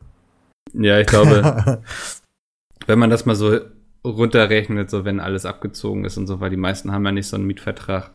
Ja, 0.73 0.99
ich 0.99 1.07
glaube, 1.07 1.81
wenn 2.87 2.99
man 2.99 3.09
das 3.09 3.25
mal 3.25 3.35
so 3.35 3.59
runterrechnet, 4.05 4.89
so 4.89 5.05
wenn 5.05 5.19
alles 5.19 5.45
abgezogen 5.45 6.05
ist 6.05 6.17
und 6.17 6.27
so, 6.27 6.39
weil 6.39 6.49
die 6.49 6.57
meisten 6.57 6.91
haben 6.91 7.05
ja 7.05 7.11
nicht 7.11 7.27
so 7.27 7.35
einen 7.35 7.45
Mietvertrag, 7.45 8.11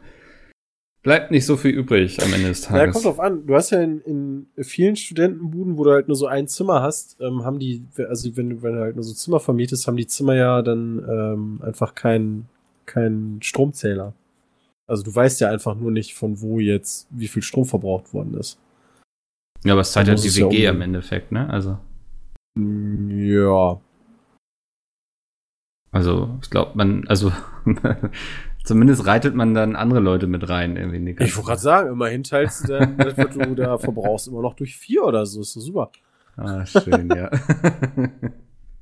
bleibt 1.02 1.30
nicht 1.30 1.46
so 1.46 1.56
viel 1.56 1.70
übrig 1.70 2.22
am 2.22 2.32
Ende 2.32 2.48
des 2.48 2.64
Ja, 2.64 2.70
Tages. 2.70 2.92
kommt 2.94 3.04
drauf 3.06 3.20
an. 3.20 3.46
Du 3.46 3.54
hast 3.54 3.70
ja 3.70 3.80
in, 3.80 4.00
in 4.56 4.64
vielen 4.64 4.96
Studentenbuden, 4.96 5.78
wo 5.78 5.84
du 5.84 5.92
halt 5.92 6.08
nur 6.08 6.16
so 6.16 6.26
ein 6.26 6.48
Zimmer 6.48 6.82
hast, 6.82 7.16
ähm, 7.20 7.44
haben 7.44 7.58
die, 7.58 7.84
also 8.08 8.36
wenn 8.36 8.50
du, 8.50 8.62
wenn 8.62 8.74
du 8.74 8.80
halt 8.80 8.96
nur 8.96 9.04
so 9.04 9.14
Zimmer 9.14 9.40
vermietest, 9.40 9.86
haben 9.86 9.96
die 9.96 10.06
Zimmer 10.06 10.34
ja 10.34 10.62
dann 10.62 11.04
ähm, 11.08 11.60
einfach 11.62 11.94
keinen 11.94 12.48
keinen 12.86 13.42
Stromzähler. 13.42 14.14
Also 14.88 15.02
du 15.02 15.14
weißt 15.14 15.40
ja 15.40 15.50
einfach 15.50 15.74
nur 15.76 15.90
nicht, 15.90 16.14
von 16.14 16.40
wo 16.40 16.58
jetzt 16.60 17.06
wie 17.10 17.28
viel 17.28 17.42
Strom 17.42 17.66
verbraucht 17.66 18.12
worden 18.14 18.34
ist. 18.34 18.58
ja, 19.64 19.72
aber 19.72 19.82
es 19.82 19.94
ja 19.94 20.04
muss 20.04 20.22
die 20.22 20.40
ja 20.40 20.46
WG 20.50 20.68
um- 20.68 20.76
am 20.76 20.82
Endeffekt, 20.82 21.30
ne? 21.30 21.48
Also, 21.50 21.78
Ja. 22.58 23.80
also 25.92 26.38
ich 26.42 26.50
glaube, 26.50 26.72
man, 26.74 27.06
also 27.08 27.32
zumindest 28.64 29.06
reitet 29.06 29.34
man 29.34 29.54
dann 29.54 29.76
andere 29.76 30.00
Leute 30.00 30.26
mit 30.26 30.48
rein. 30.48 30.76
Irgendwie 30.76 31.10
Ich 31.22 31.36
wollte 31.36 31.48
gerade 31.48 31.60
sagen, 31.60 31.90
immerhin 31.90 32.22
teilst 32.22 32.64
du 32.64 32.72
dann, 32.72 32.96
das, 32.98 33.16
was 33.18 33.30
du 33.36 33.54
da 33.54 33.78
verbrauchst, 33.78 34.28
immer 34.28 34.42
noch 34.42 34.54
durch 34.54 34.76
vier 34.76 35.04
oder 35.04 35.26
so. 35.26 35.40
Ist 35.40 35.54
doch 35.56 35.60
super. 35.60 35.90
Ah, 36.36 36.64
schön, 36.64 37.08
ja. 37.14 37.30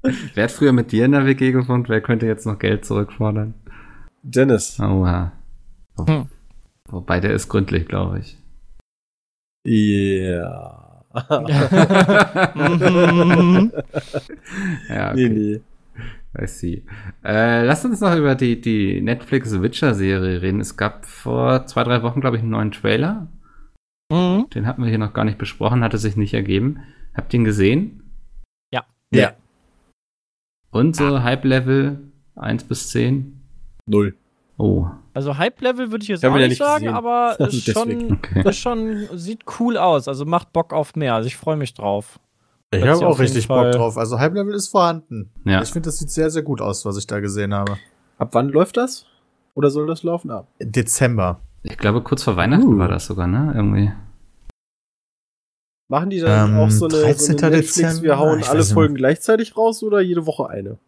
Wer 0.35 0.45
hat 0.45 0.51
früher 0.53 0.73
mit 0.73 0.93
dir 0.93 1.05
in 1.07 1.13
der 1.13 1.27
WG 1.27 1.51
gewohnt? 1.53 1.89
Wer 1.89 2.01
könnte 2.01 2.27
jetzt 2.27 2.47
noch 2.47 2.59
Geld 2.59 2.85
zurückfordern? 2.85 3.55
Dennis. 4.23 4.79
Oha. 4.79 5.33
Hm. 5.99 6.29
Wobei 6.89 7.21
der 7.21 7.33
ist 7.33 7.49
gründlich, 7.49 7.87
glaube 7.89 8.21
ich. 8.21 8.39
Ja. 9.65 10.83
Ja, 14.89 15.15
Nee, 15.15 15.27
okay. 15.27 15.29
nee. 15.29 15.61
I 16.39 16.47
see. 16.47 16.83
Äh, 17.25 17.65
lass 17.65 17.85
uns 17.85 18.01
noch 18.01 18.15
über 18.15 18.35
die, 18.35 18.61
die 18.61 19.01
Netflix 19.01 19.59
Witcher-Serie 19.61 20.43
reden. 20.43 20.61
Es 20.61 20.77
gab 20.77 21.07
vor 21.07 21.67
zwei, 21.67 21.83
drei 21.85 22.03
Wochen, 22.03 22.21
glaube 22.21 22.37
ich, 22.37 22.43
einen 22.43 22.51
neuen 22.51 22.73
Trailer. 22.73 23.27
Mhm. 24.13 24.51
Den 24.55 24.67
hatten 24.67 24.83
wir 24.83 24.91
hier 24.91 24.99
noch 24.99 25.15
gar 25.15 25.25
nicht 25.25 25.39
besprochen, 25.39 25.83
hatte 25.83 25.97
sich 25.99 26.17
nicht 26.17 26.35
ergeben. 26.35 26.81
Habt 27.15 27.33
ihr 27.33 27.41
ihn 27.41 27.45
gesehen? 27.45 28.03
Ja. 28.71 28.85
Ja. 29.11 29.33
Und 30.71 30.95
so 30.95 31.23
Hype-Level 31.23 32.01
1 32.35 32.65
bis 32.65 32.91
10? 32.91 33.41
Null. 33.87 34.15
Oh, 34.59 34.87
Also 35.13 35.37
Hype-Level 35.37 35.91
würde 35.91 36.03
ich 36.03 36.09
jetzt 36.09 36.23
Ich 36.25 36.29
auch 36.31 36.35
nicht 36.37 36.57
sagen, 36.57 36.85
gesehen. 36.85 36.95
aber 36.97 37.37
Also 37.41 37.57
ist 37.59 37.71
schon, 37.73 38.13
okay. 38.13 38.49
ist 38.49 38.57
schon, 38.59 39.07
sieht 39.15 39.45
cool 39.61 39.77
aus. 39.77 40.09
Also 40.09 40.25
macht 40.25 40.53
Bock 40.53 40.73
auf 40.73 40.97
mehr. 40.97 41.15
Also 41.15 41.27
ich 41.27 41.37
freue 41.37 41.57
mich 41.57 41.75
drauf. 41.75 42.19
Ich 42.73 42.83
habe 42.83 43.07
auch 43.07 43.19
richtig 43.19 43.47
Fall- 43.47 43.71
Bock 43.71 43.73
drauf. 43.81 43.97
Also 43.99 44.19
Hype 44.19 44.35
Level 44.35 44.55
ist 44.55 44.69
vorhanden. 44.69 45.31
Ja. 45.45 45.63
Ich 45.63 45.71
finde, 45.71 45.89
das 45.89 45.99
sieht 45.99 46.11
sehr, 46.11 46.31
sehr 46.31 46.43
gut 46.43 46.61
aus, 46.61 46.85
was 46.85 46.97
ich 46.97 47.07
da 47.07 47.21
gesehen 47.21 47.53
habe. 47.55 47.77
Ab 48.19 48.31
wann 48.33 48.49
läuft 48.49 48.77
das? 48.77 49.07
Oder 49.55 49.71
soll 49.71 49.87
das 49.87 50.03
laufen? 50.03 50.31
Ab. 50.31 50.49
Dezember. 50.61 51.41
Ich 51.63 51.77
glaube, 51.79 52.01
kurz 52.03 52.23
vor 52.23 52.37
Weihnachten 52.37 52.75
Uh. 52.75 52.79
war 52.79 52.89
das 52.89 53.07
sogar, 53.07 53.27
ne? 53.27 53.53
Irgendwie. 53.55 53.93
Machen 55.89 56.11
die 56.11 56.19
dann 56.21 56.51
Ähm, 56.55 56.59
auch 56.59 56.71
so 56.71 56.87
eine, 56.87 56.95
so 56.97 57.03
13. 57.03 57.39
eine 57.39 57.51
Netflix, 57.57 57.75
Dezember? 57.77 58.03
wir 58.03 58.19
hauen 58.19 58.43
alle 58.43 58.59
weiß 58.59 58.67
nicht. 58.69 58.73
Folgen 58.75 58.95
gleichzeitig 58.97 59.57
raus 59.57 59.83
oder 59.83 60.01
jede 60.01 60.27
Woche 60.27 60.49
eine? 60.49 60.79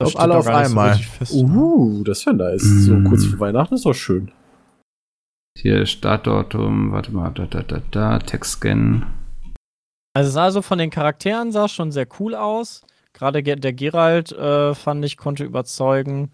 Glaub, 0.00 0.10
steht 0.10 0.20
alle 0.20 0.36
auf 0.36 0.44
so 0.44 0.50
einmal. 0.50 0.94
fest. 0.96 1.32
Uh, 1.32 2.02
das 2.04 2.26
wäre 2.26 2.36
nice. 2.36 2.64
Mm. 2.64 2.78
So 2.80 3.08
kurz 3.08 3.24
vor 3.26 3.38
Weihnachten 3.40 3.74
ist 3.74 3.86
doch 3.86 3.94
schön. 3.94 4.32
Hier 5.58 5.86
Startdatum, 5.86 6.92
warte 6.92 7.12
mal, 7.12 7.30
da, 7.30 7.46
da, 7.46 7.62
da, 7.62 7.82
da, 7.90 8.18
Textscan. 8.18 9.06
Also 10.14 10.28
es 10.28 10.34
sah 10.34 10.50
so 10.50 10.62
von 10.62 10.78
den 10.78 10.90
Charakteren 10.90 11.52
sah 11.52 11.68
schon 11.68 11.92
sehr 11.92 12.06
cool 12.18 12.34
aus. 12.34 12.82
Gerade 13.12 13.42
Ge- 13.42 13.56
der 13.56 13.72
Geralt 13.72 14.32
äh, 14.32 14.74
fand 14.74 15.04
ich 15.04 15.16
konnte 15.16 15.44
überzeugen. 15.44 16.30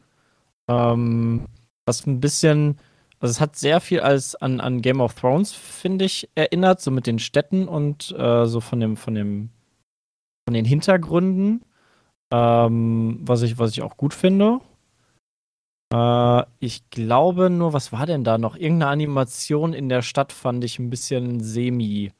Ähm, 0.68 1.46
was 1.86 2.06
ein 2.06 2.20
bisschen, 2.20 2.78
also 3.20 3.30
es 3.30 3.40
hat 3.40 3.56
sehr 3.56 3.80
viel 3.80 4.00
als 4.00 4.34
an, 4.34 4.60
an 4.60 4.82
Game 4.82 5.00
of 5.00 5.14
Thrones 5.14 5.52
finde 5.52 6.04
ich 6.04 6.28
erinnert, 6.34 6.80
so 6.80 6.90
mit 6.90 7.06
den 7.06 7.18
Städten 7.18 7.68
und 7.68 8.14
äh, 8.18 8.46
so 8.46 8.60
von 8.60 8.80
dem 8.80 8.96
von 8.96 9.14
dem 9.14 9.50
von 10.48 10.54
den 10.54 10.64
Hintergründen, 10.64 11.62
ähm, 12.32 13.18
was 13.22 13.42
ich 13.42 13.58
was 13.58 13.72
ich 13.72 13.82
auch 13.82 13.96
gut 13.96 14.14
finde. 14.14 14.60
Äh, 15.92 16.42
ich 16.60 16.88
glaube 16.90 17.50
nur, 17.50 17.72
was 17.72 17.92
war 17.92 18.06
denn 18.06 18.24
da 18.24 18.38
noch? 18.38 18.56
Irgendeine 18.56 18.90
Animation 18.90 19.72
in 19.72 19.88
der 19.88 20.02
Stadt 20.02 20.32
fand 20.32 20.64
ich 20.64 20.78
ein 20.78 20.90
bisschen 20.90 21.40
semi. 21.40 22.12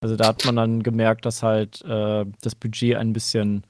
Also 0.00 0.16
da 0.16 0.28
hat 0.28 0.44
man 0.44 0.56
dann 0.56 0.82
gemerkt, 0.82 1.26
dass 1.26 1.42
halt 1.42 1.82
äh, 1.82 2.24
das 2.40 2.54
Budget 2.54 2.96
ein 2.96 3.12
bisschen 3.12 3.64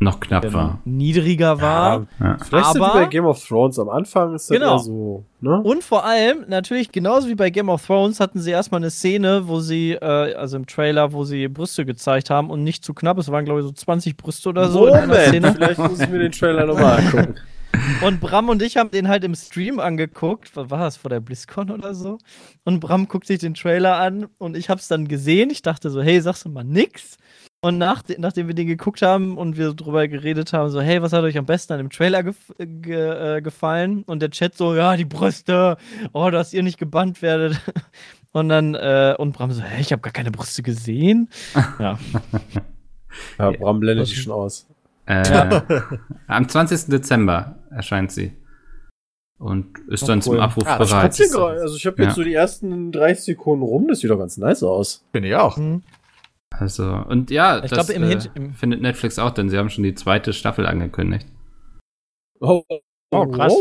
Noch 0.00 0.18
knapp 0.20 0.52
war. 0.52 0.80
niedriger 0.84 1.60
war. 1.60 2.06
Ja. 2.20 2.36
Vielleicht 2.44 2.72
sind 2.72 2.80
wir 2.82 2.86
Aber- 2.90 3.00
bei 3.00 3.06
Game 3.06 3.24
of 3.26 3.42
Thrones 3.46 3.78
am 3.78 3.88
Anfang 3.88 4.34
ist 4.34 4.50
das 4.50 4.58
Genau. 4.58 4.78
so, 4.78 5.24
ne? 5.40 5.60
Und 5.62 5.82
vor 5.84 6.04
allem, 6.04 6.44
natürlich, 6.48 6.90
genauso 6.92 7.28
wie 7.28 7.34
bei 7.36 7.48
Game 7.50 7.68
of 7.68 7.86
Thrones, 7.86 8.18
hatten 8.20 8.40
sie 8.40 8.50
erstmal 8.50 8.80
eine 8.80 8.90
Szene, 8.90 9.46
wo 9.46 9.60
sie, 9.60 9.92
äh, 9.92 10.34
also 10.34 10.56
im 10.56 10.66
Trailer, 10.66 11.12
wo 11.12 11.24
sie 11.24 11.46
Brüste 11.48 11.84
gezeigt 11.86 12.28
haben 12.28 12.50
und 12.50 12.64
nicht 12.64 12.84
zu 12.84 12.92
knapp. 12.92 13.18
Es 13.18 13.30
waren, 13.30 13.44
glaube 13.44 13.60
ich, 13.60 13.66
so 13.66 13.72
20 13.72 14.16
Brüste 14.16 14.48
oder 14.48 14.68
so 14.68 14.86
in 14.88 14.94
einer 14.94 15.06
Moment, 15.06 15.28
Szene. 15.28 15.52
vielleicht 15.54 15.78
muss 15.78 16.00
ich 16.00 16.08
mir 16.10 16.18
den 16.18 16.32
Trailer 16.32 16.66
nochmal 16.66 16.98
angucken. 16.98 17.34
Und 18.06 18.20
Bram 18.20 18.48
und 18.50 18.62
ich 18.62 18.76
haben 18.76 18.90
den 18.90 19.08
halt 19.08 19.24
im 19.24 19.34
Stream 19.34 19.80
angeguckt. 19.80 20.50
Was 20.54 20.70
war 20.70 20.78
das, 20.80 20.96
vor 20.96 21.08
der 21.08 21.20
BlizzCon 21.20 21.70
oder 21.70 21.92
so? 21.94 22.18
Und 22.64 22.78
Bram 22.80 23.08
guckt 23.08 23.26
sich 23.26 23.38
den 23.40 23.54
Trailer 23.54 23.96
an 23.96 24.26
und 24.38 24.56
ich 24.56 24.70
hab's 24.70 24.86
dann 24.88 25.08
gesehen. 25.08 25.50
Ich 25.50 25.62
dachte 25.62 25.90
so, 25.90 26.00
hey, 26.02 26.20
sagst 26.20 26.44
du 26.44 26.50
mal 26.50 26.62
nix? 26.64 27.16
Und 27.64 27.78
nach, 27.78 28.02
nachdem 28.18 28.46
wir 28.46 28.54
den 28.54 28.66
geguckt 28.66 29.00
haben 29.02 29.38
und 29.38 29.56
wir 29.56 29.72
drüber 29.74 30.06
geredet 30.06 30.52
haben, 30.52 30.70
so, 30.70 30.80
hey, 30.80 31.00
was 31.02 31.12
hat 31.12 31.22
euch 31.24 31.38
am 31.38 31.46
besten 31.46 31.72
an 31.72 31.78
dem 31.78 31.90
Trailer 31.90 32.22
gef 32.22 32.36
ge 32.58 33.36
äh, 33.36 33.40
gefallen? 33.42 34.02
Und 34.04 34.20
der 34.20 34.30
Chat 34.30 34.54
so, 34.56 34.74
ja, 34.74 34.96
die 34.96 35.04
Brüste, 35.06 35.76
oh, 36.12 36.30
dass 36.30 36.52
ihr 36.52 36.62
nicht 36.62 36.78
gebannt 36.78 37.22
werdet. 37.22 37.60
Und 38.32 38.48
dann, 38.48 38.74
äh, 38.74 39.14
und 39.16 39.30
Bram 39.32 39.52
so, 39.52 39.62
hä, 39.62 39.80
ich 39.80 39.92
habe 39.92 40.02
gar 40.02 40.12
keine 40.12 40.32
Brüste 40.32 40.62
gesehen. 40.62 41.28
Ja. 41.78 41.98
Ja, 43.38 43.52
Bram 43.52 43.78
blendet 43.78 44.08
die 44.10 44.14
schon 44.16 44.32
aus. 44.32 44.66
Äh, 45.06 45.60
am 46.26 46.48
20. 46.48 46.86
Dezember 46.86 47.54
erscheint 47.70 48.10
sie. 48.10 48.32
Und 49.38 49.78
ist 49.88 50.02
Oh, 50.02 50.06
dann 50.08 50.20
zum 50.22 50.34
cool. 50.34 50.40
Abruf 50.40 50.66
Ah, 50.66 50.78
das 50.78 50.90
bereit. 50.90 51.16
Gerade- 51.16 51.60
Also 51.60 51.76
ich 51.76 51.86
habe 51.86 52.02
jetzt 52.02 52.10
Ja. 52.10 52.14
so 52.16 52.24
die 52.24 52.34
ersten 52.34 52.90
30 52.90 53.24
Sekunden 53.24 53.62
rum, 53.62 53.86
das 53.86 54.00
sieht 54.00 54.10
doch 54.10 54.18
ganz 54.18 54.36
nice 54.36 54.62
aus. 54.64 55.04
Finde 55.12 55.28
ich 55.28 55.34
auch. 55.36 55.56
Hm. 55.56 55.82
Also, 56.58 56.84
und 57.08 57.30
ja, 57.30 57.56
Ich 57.64 57.70
das 57.70 57.86
glaube, 57.88 57.92
im 57.94 58.04
äh, 58.04 58.52
findet 58.52 58.80
Netflix 58.80 59.18
auch, 59.18 59.30
denn 59.30 59.48
sie 59.48 59.58
haben 59.58 59.70
schon 59.70 59.84
die 59.84 59.94
zweite 59.94 60.32
Staffel 60.32 60.66
angekündigt. 60.66 61.26
Oh, 62.40 62.62
Oh, 63.10 63.26
krass. 63.28 63.52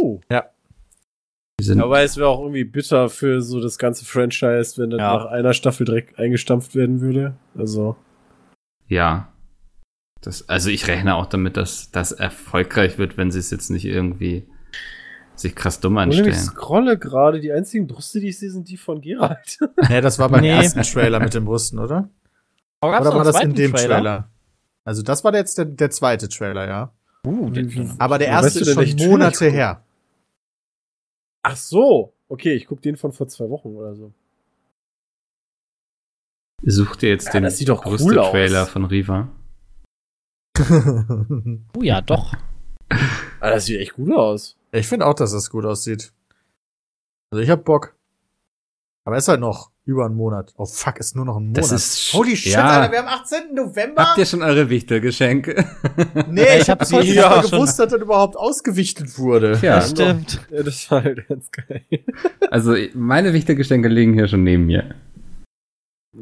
Die 1.59 1.63
sind, 1.63 1.81
Aber 1.81 2.01
es 2.01 2.17
wäre 2.17 2.27
auch 2.29 2.39
irgendwie 2.41 2.63
bitter 2.63 3.09
für 3.09 3.41
so 3.41 3.61
das 3.61 3.77
ganze 3.77 4.03
Franchise, 4.05 4.81
wenn 4.81 4.89
das 4.89 4.99
Ja. 4.99 5.13
nach 5.17 5.25
einer 5.25 5.53
Staffel 5.53 5.85
direkt 5.85 6.17
eingestampft 6.17 6.73
werden 6.75 6.99
würde. 7.01 7.35
Also, 7.55 7.95
ja. 8.87 9.31
Das, 10.21 10.47
also 10.49 10.69
ich 10.69 10.87
rechne 10.87 11.15
auch 11.15 11.27
damit, 11.27 11.57
dass 11.57 11.91
das 11.91 12.11
erfolgreich 12.13 12.97
wird, 12.97 13.17
wenn 13.17 13.29
sie 13.29 13.39
es 13.39 13.51
jetzt 13.51 13.69
nicht 13.69 13.85
irgendwie 13.85 14.47
sich 15.35 15.55
krass 15.55 15.79
dumm 15.79 15.97
und 15.97 16.11
ich 16.11 16.19
anstellen. 16.19 16.33
scrolle 16.35 16.97
gerade, 16.97 17.39
die 17.39 17.51
einzigen 17.51 17.87
Brüste, 17.87 18.19
die 18.19 18.29
ich 18.29 18.39
sehe, 18.39 18.49
sind 18.49 18.69
die 18.69 18.77
von 18.77 19.01
Geralt. 19.01 19.59
Ja, 19.89 20.01
das 20.01 20.17
war 20.19 20.29
beim 20.29 20.41
Nee. 20.41 20.49
ersten 20.49 20.81
Trailer 20.81 21.19
mit 21.19 21.33
den 21.33 21.45
Brüsten, 21.45 21.77
oder? 21.79 22.09
Aber 22.83 22.91
gab's 22.91 23.07
Oder 23.07 23.17
noch 23.17 23.25
war 23.25 23.31
das 23.31 23.41
in 23.41 23.53
dem 23.53 23.73
Trailer? 23.73 24.29
Also 24.85 25.01
das 25.03 25.23
war 25.23 25.33
jetzt 25.33 25.57
der, 25.57 25.65
der 25.65 25.89
zweite 25.89 26.27
Trailer, 26.27 26.67
ja. 26.67 26.93
Uh, 27.25 27.49
den, 27.49 27.95
Aber 27.99 28.17
der 28.17 28.27
erste 28.27 28.47
weißt 28.47 28.55
du 28.55 28.59
ist 28.59 28.73
schon 28.73 28.83
Trailer 28.83 29.07
Monate 29.07 29.45
guck? 29.45 29.53
her. 29.53 29.83
Ach 31.43 31.55
so. 31.55 32.13
Okay, 32.27 32.53
ich 32.53 32.67
gucke 32.67 32.81
den 32.81 32.97
von 32.97 33.13
vor 33.13 33.27
zwei 33.27 33.49
Wochen 33.49 33.69
oder 33.69 33.95
so. 33.95 34.11
Such 36.61 36.97
dir 36.97 37.09
jetzt 37.09 37.33
Ja, 37.33 37.39
den 37.39 37.49
sieht 37.49 37.69
doch 37.69 37.85
cool 37.85 37.97
Brüste-Trailer 37.97 38.63
aus. 38.63 38.69
von 38.69 38.85
Riva. 38.85 39.29
oh 41.77 41.81
ja, 41.81 42.01
doch. 42.01 42.33
Ah, 43.39 43.49
das 43.49 43.65
sieht 43.65 43.81
echt 43.81 43.95
gut 43.95 44.13
aus. 44.13 44.55
ich 44.71 44.87
finde 44.87 45.05
auch, 45.05 45.15
dass 45.15 45.33
das 45.33 45.49
gut 45.49 45.65
aussieht. 45.65 46.13
Also 47.29 47.43
ich 47.43 47.49
hab 47.49 47.65
Bock. 47.65 47.93
Aber 49.05 49.17
es 49.17 49.25
ist 49.25 49.27
halt 49.27 49.41
noch 49.41 49.72
über 49.85 50.05
einen 50.05 50.15
Monat. 50.15 50.53
Oh 50.57 50.65
fuck, 50.65 50.97
ist 50.99 51.15
nur 51.15 51.25
noch 51.25 51.35
ein 51.37 51.47
Monat. 51.47 51.57
Das 51.57 51.71
ist 51.71 52.13
Holy 52.13 52.35
shit, 52.37 52.53
ja. 52.53 52.65
Alter, 52.65 52.91
wir 52.91 52.99
haben 52.99 53.07
18. 53.07 53.53
November. 53.53 54.01
Habt 54.09 54.17
ihr 54.17 54.25
schon 54.25 54.41
eure 54.41 54.69
Wichtelgeschenke? 54.69 55.65
nee, 56.29 56.41
Ja, 56.41 56.55
ich 56.55 56.61
ich 56.61 56.69
hab 56.69 56.79
hab's 56.79 56.93
heute 56.93 57.07
heute 57.07 57.15
nicht 57.15 57.29
mal 57.29 57.41
gewusst, 57.41 57.79
dass 57.79 57.91
das 57.91 58.01
überhaupt 58.01 58.37
ausgewichtet 58.37 59.17
wurde. 59.19 59.59
Ja, 59.61 59.75
das 59.77 59.91
stimmt. 59.91 60.39
Ja, 60.51 60.63
das 60.63 60.89
war 60.89 61.03
halt 61.03 61.27
ganz 61.27 61.51
geil. 61.51 61.81
also 62.49 62.75
meine 62.93 63.33
Wichtelgeschenke 63.33 63.89
liegen 63.89 64.13
hier 64.13 64.27
schon 64.27 64.43
neben 64.43 64.65
mir. 64.67 64.95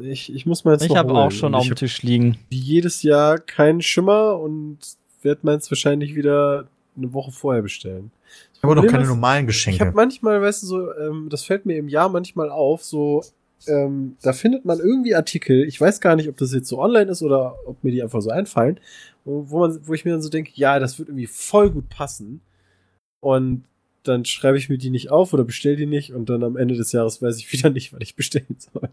Ich, 0.00 0.34
ich 0.34 0.46
muss 0.46 0.64
mal 0.64 0.72
jetzt 0.72 0.84
Ich 0.86 0.96
habe 0.96 1.12
auch 1.12 1.30
schon 1.30 1.54
auf 1.54 1.66
dem 1.66 1.76
Tisch 1.76 2.02
liegen. 2.02 2.38
wie 2.48 2.58
jedes 2.58 3.02
Jahr 3.02 3.38
keinen 3.38 3.82
Schimmer 3.82 4.38
und 4.40 4.78
werde 5.22 5.40
meins 5.44 5.70
wahrscheinlich 5.70 6.16
wieder 6.16 6.66
eine 6.96 7.12
Woche 7.12 7.30
vorher 7.30 7.62
bestellen. 7.62 8.10
Ich 8.54 8.62
habe 8.62 8.74
noch 8.74 8.86
keine 8.86 9.02
ist, 9.02 9.08
normalen 9.08 9.48
Ich 9.48 9.66
habe 9.66 9.74
Geschenke. 9.76 9.92
manchmal, 9.94 10.40
weißt 10.40 10.62
du, 10.62 10.66
so, 10.66 10.94
ähm, 10.94 11.28
das 11.30 11.44
fällt 11.44 11.66
mir 11.66 11.76
im 11.76 11.88
Jahr 11.88 12.08
manchmal 12.08 12.48
auf, 12.50 12.82
so, 12.82 13.22
ähm, 13.68 14.16
da 14.22 14.32
findet 14.32 14.64
man 14.64 14.78
irgendwie 14.78 15.14
Artikel, 15.14 15.64
ich 15.64 15.80
weiß 15.80 16.00
gar 16.00 16.16
nicht, 16.16 16.28
ob 16.28 16.36
das 16.36 16.52
jetzt 16.52 16.68
so 16.68 16.80
online 16.80 17.10
ist 17.10 17.22
oder 17.22 17.56
ob 17.66 17.82
mir 17.84 17.90
die 17.90 18.02
einfach 18.02 18.20
so 18.20 18.30
einfallen, 18.30 18.80
wo, 19.24 19.50
wo, 19.50 19.60
man, 19.60 19.86
wo 19.86 19.94
ich 19.94 20.04
mir 20.04 20.12
dann 20.12 20.22
so 20.22 20.28
denke, 20.28 20.52
ja, 20.54 20.78
das 20.78 20.98
wird 20.98 21.08
irgendwie 21.08 21.26
voll 21.26 21.70
gut 21.70 21.88
passen. 21.88 22.40
Und 23.20 23.64
dann 24.02 24.24
schreibe 24.24 24.58
ich 24.58 24.68
mir 24.68 24.78
die 24.78 24.90
nicht 24.90 25.10
auf 25.10 25.32
oder 25.32 25.44
bestell 25.44 25.76
die 25.76 25.86
nicht 25.86 26.12
und 26.12 26.28
dann 26.28 26.42
am 26.42 26.56
Ende 26.56 26.74
des 26.74 26.92
Jahres 26.92 27.22
weiß 27.22 27.38
ich 27.38 27.52
wieder 27.52 27.70
nicht, 27.70 27.92
was 27.92 28.00
ich 28.02 28.16
bestellen 28.16 28.56
soll. 28.58 28.88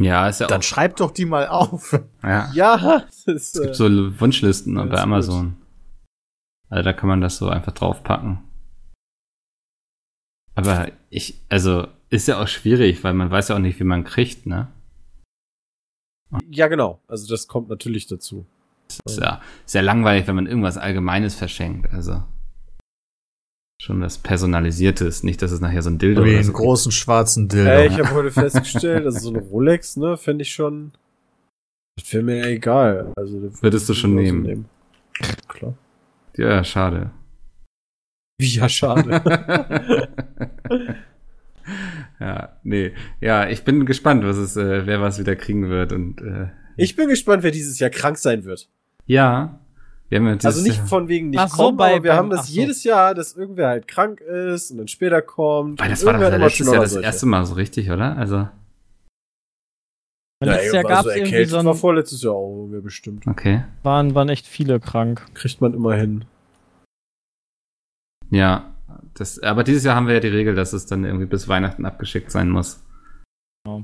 Ja, 0.00 0.28
ist 0.28 0.40
ja 0.40 0.46
Dann 0.46 0.60
auch. 0.60 0.64
schreib 0.64 0.96
doch 0.96 1.10
die 1.10 1.26
mal 1.26 1.46
auf. 1.48 2.00
Ja. 2.22 2.50
Ja, 2.54 3.04
das 3.06 3.26
ist, 3.26 3.56
Es 3.56 3.62
gibt 3.62 3.74
äh, 3.74 3.74
so 3.74 4.20
Wunschlisten 4.20 4.74
bei 4.74 4.98
Amazon. 4.98 5.56
Also 6.68 6.84
da 6.84 6.92
kann 6.92 7.08
man 7.08 7.20
das 7.20 7.36
so 7.36 7.48
einfach 7.48 7.72
draufpacken. 7.72 8.38
Aber 10.54 10.88
ich, 11.10 11.40
also, 11.48 11.86
ist 12.12 12.28
ja 12.28 12.40
auch 12.40 12.46
schwierig, 12.46 13.02
weil 13.04 13.14
man 13.14 13.30
weiß 13.30 13.48
ja 13.48 13.56
auch 13.56 13.60
nicht, 13.60 13.80
wie 13.80 13.84
man 13.84 14.04
kriegt, 14.04 14.46
ne? 14.46 14.68
ja, 16.50 16.68
genau. 16.68 17.00
Also 17.08 17.26
das 17.26 17.48
kommt 17.48 17.68
natürlich 17.68 18.06
dazu. 18.06 18.46
Ist 19.04 19.18
ja 19.18 19.40
sehr 19.64 19.82
langweilig, 19.82 20.26
wenn 20.26 20.34
man 20.34 20.46
irgendwas 20.46 20.76
Allgemeines 20.76 21.34
verschenkt. 21.34 21.90
Also 21.92 22.22
schon 23.80 24.00
was 24.02 24.18
Personalisiertes, 24.18 25.22
nicht, 25.22 25.40
dass 25.40 25.50
es 25.50 25.60
nachher 25.60 25.82
so 25.82 25.90
ein 25.90 25.98
Dildo 25.98 26.24
Wie 26.24 26.28
oder 26.28 26.38
einen 26.38 26.44
so 26.44 26.52
großen 26.52 26.92
schwarzen 26.92 27.48
Dildo. 27.48 27.70
Ey, 27.70 27.88
ich 27.88 27.98
habe 27.98 28.10
heute 28.12 28.30
festgestellt, 28.30 29.06
also 29.06 29.18
so 29.18 29.30
eine 29.30 29.40
Rolex, 29.40 29.96
ne, 29.96 30.16
fände 30.16 30.42
ich 30.42 30.52
schon. 30.52 30.92
Das 31.96 32.12
wäre 32.12 32.22
mir 32.22 32.36
ja 32.38 32.46
egal. 32.46 33.12
Also, 33.16 33.40
das 33.40 33.62
Würdest 33.62 33.88
du 33.88 33.94
schon 33.94 34.18
ich 34.18 34.32
nehmen? 34.32 34.66
Klar. 35.48 35.74
Ja, 36.36 36.62
schade. 36.62 37.10
Wie 38.38 38.54
ja, 38.54 38.68
schade. 38.68 39.20
ja, 42.22 42.56
nee. 42.62 42.92
Ja, 43.20 43.48
ich 43.48 43.64
bin 43.64 43.84
gespannt, 43.86 44.24
was 44.24 44.36
es, 44.36 44.56
äh, 44.56 44.86
wer 44.86 45.00
was 45.00 45.18
wieder 45.18 45.34
kriegen 45.36 45.68
wird 45.68 45.92
und 45.92 46.20
äh, 46.20 46.48
ich 46.76 46.96
bin 46.96 47.08
gespannt, 47.08 47.42
wer 47.42 47.50
dieses 47.50 47.78
Jahr 47.78 47.90
krank 47.90 48.16
sein 48.18 48.44
wird. 48.44 48.68
ja. 49.06 49.58
Wir 50.08 50.18
haben 50.18 50.26
ja 50.26 50.34
dieses 50.34 50.44
Also 50.56 50.62
nicht 50.68 50.78
von 50.90 51.08
wegen 51.08 51.30
nicht 51.30 51.48
so, 51.48 51.56
kommen, 51.56 51.78
bei- 51.78 51.94
aber 51.94 52.04
wir 52.04 52.10
beim- 52.10 52.18
haben 52.18 52.28
das 52.30 52.48
so. 52.48 52.52
jedes 52.52 52.84
Jahr, 52.84 53.14
dass 53.14 53.34
irgendwer 53.34 53.68
halt 53.68 53.88
krank 53.88 54.20
ist 54.20 54.70
und 54.70 54.76
dann 54.76 54.88
später 54.88 55.22
kommt. 55.22 55.80
Weil 55.80 55.88
das 55.88 56.04
war 56.04 56.12
doch 56.12 56.20
letztes 56.38 56.66
Jahr 56.70 56.82
das 56.82 56.90
solche. 56.92 57.06
erste 57.06 57.24
Mal 57.24 57.46
so 57.46 57.54
richtig, 57.54 57.90
oder? 57.90 58.14
Also, 58.18 58.46
Letztes 60.44 60.72
Jahr 60.74 60.82
gab 60.82 61.06
es 61.06 61.12
also 61.12 61.18
irgendwie 61.18 61.44
so 61.46 61.56
ein, 61.56 61.64
war 61.64 61.74
vorletztes 61.74 62.22
Jahr 62.22 62.34
auch 62.34 62.54
irgendwie 62.64 62.80
bestimmt. 62.82 63.26
okay. 63.26 63.64
waren, 63.84 64.14
waren 64.14 64.28
echt 64.28 64.46
viele 64.46 64.80
krank. 64.80 65.24
Kriegt 65.32 65.62
man 65.62 65.72
immer 65.72 65.94
hin. 65.94 66.26
Ja, 68.30 68.71
das, 69.14 69.38
aber 69.40 69.64
dieses 69.64 69.84
Jahr 69.84 69.96
haben 69.96 70.06
wir 70.06 70.14
ja 70.14 70.20
die 70.20 70.28
Regel, 70.28 70.54
dass 70.54 70.72
es 70.72 70.86
dann 70.86 71.04
irgendwie 71.04 71.26
bis 71.26 71.48
Weihnachten 71.48 71.84
abgeschickt 71.86 72.30
sein 72.30 72.48
muss. 72.50 72.82
Ja. 73.66 73.82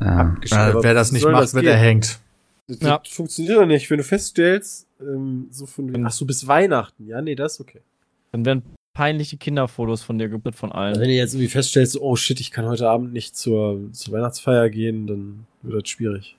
Ähm, 0.00 0.40
Äh, 0.50 0.54
Aber 0.54 0.82
wer 0.82 0.94
das 0.94 1.12
nicht 1.12 1.24
macht, 1.24 1.42
das 1.42 1.54
wird 1.54 1.66
erhängt. 1.66 2.18
Das, 2.66 2.80
Ja. 2.80 2.98
das 2.98 3.12
funktioniert 3.12 3.56
doch 3.56 3.66
nicht. 3.66 3.88
Wenn 3.90 3.98
du 3.98 4.04
feststellst, 4.04 4.88
ähm, 5.00 5.46
so 5.50 5.66
von 5.66 5.88
wegen, 5.92 6.06
ach 6.06 6.10
so, 6.12 6.24
bis 6.26 6.46
Weihnachten. 6.46 7.06
Ja, 7.06 7.20
nee, 7.22 7.34
das 7.34 7.54
ist 7.54 7.60
okay. 7.60 7.80
Dann 8.32 8.44
werden 8.44 8.62
peinliche 8.96 9.36
Kinderfotos 9.36 10.02
von 10.02 10.18
dir 10.18 10.28
gebildet 10.28 10.58
von 10.58 10.72
Also 10.72 10.80
allen. 10.80 11.00
wenn 11.00 11.08
du 11.08 11.14
jetzt 11.14 11.34
irgendwie 11.34 11.48
feststellst, 11.48 11.96
oh 12.00 12.16
shit, 12.16 12.40
ich 12.40 12.50
kann 12.50 12.64
heute 12.66 12.88
Abend 12.88 13.12
nicht 13.12 13.36
zur, 13.36 13.92
zur 13.92 14.14
Weihnachtsfeier 14.14 14.68
gehen, 14.70 15.06
dann 15.06 15.46
wird 15.62 15.82
das 15.84 15.88
schwierig. 15.90 16.36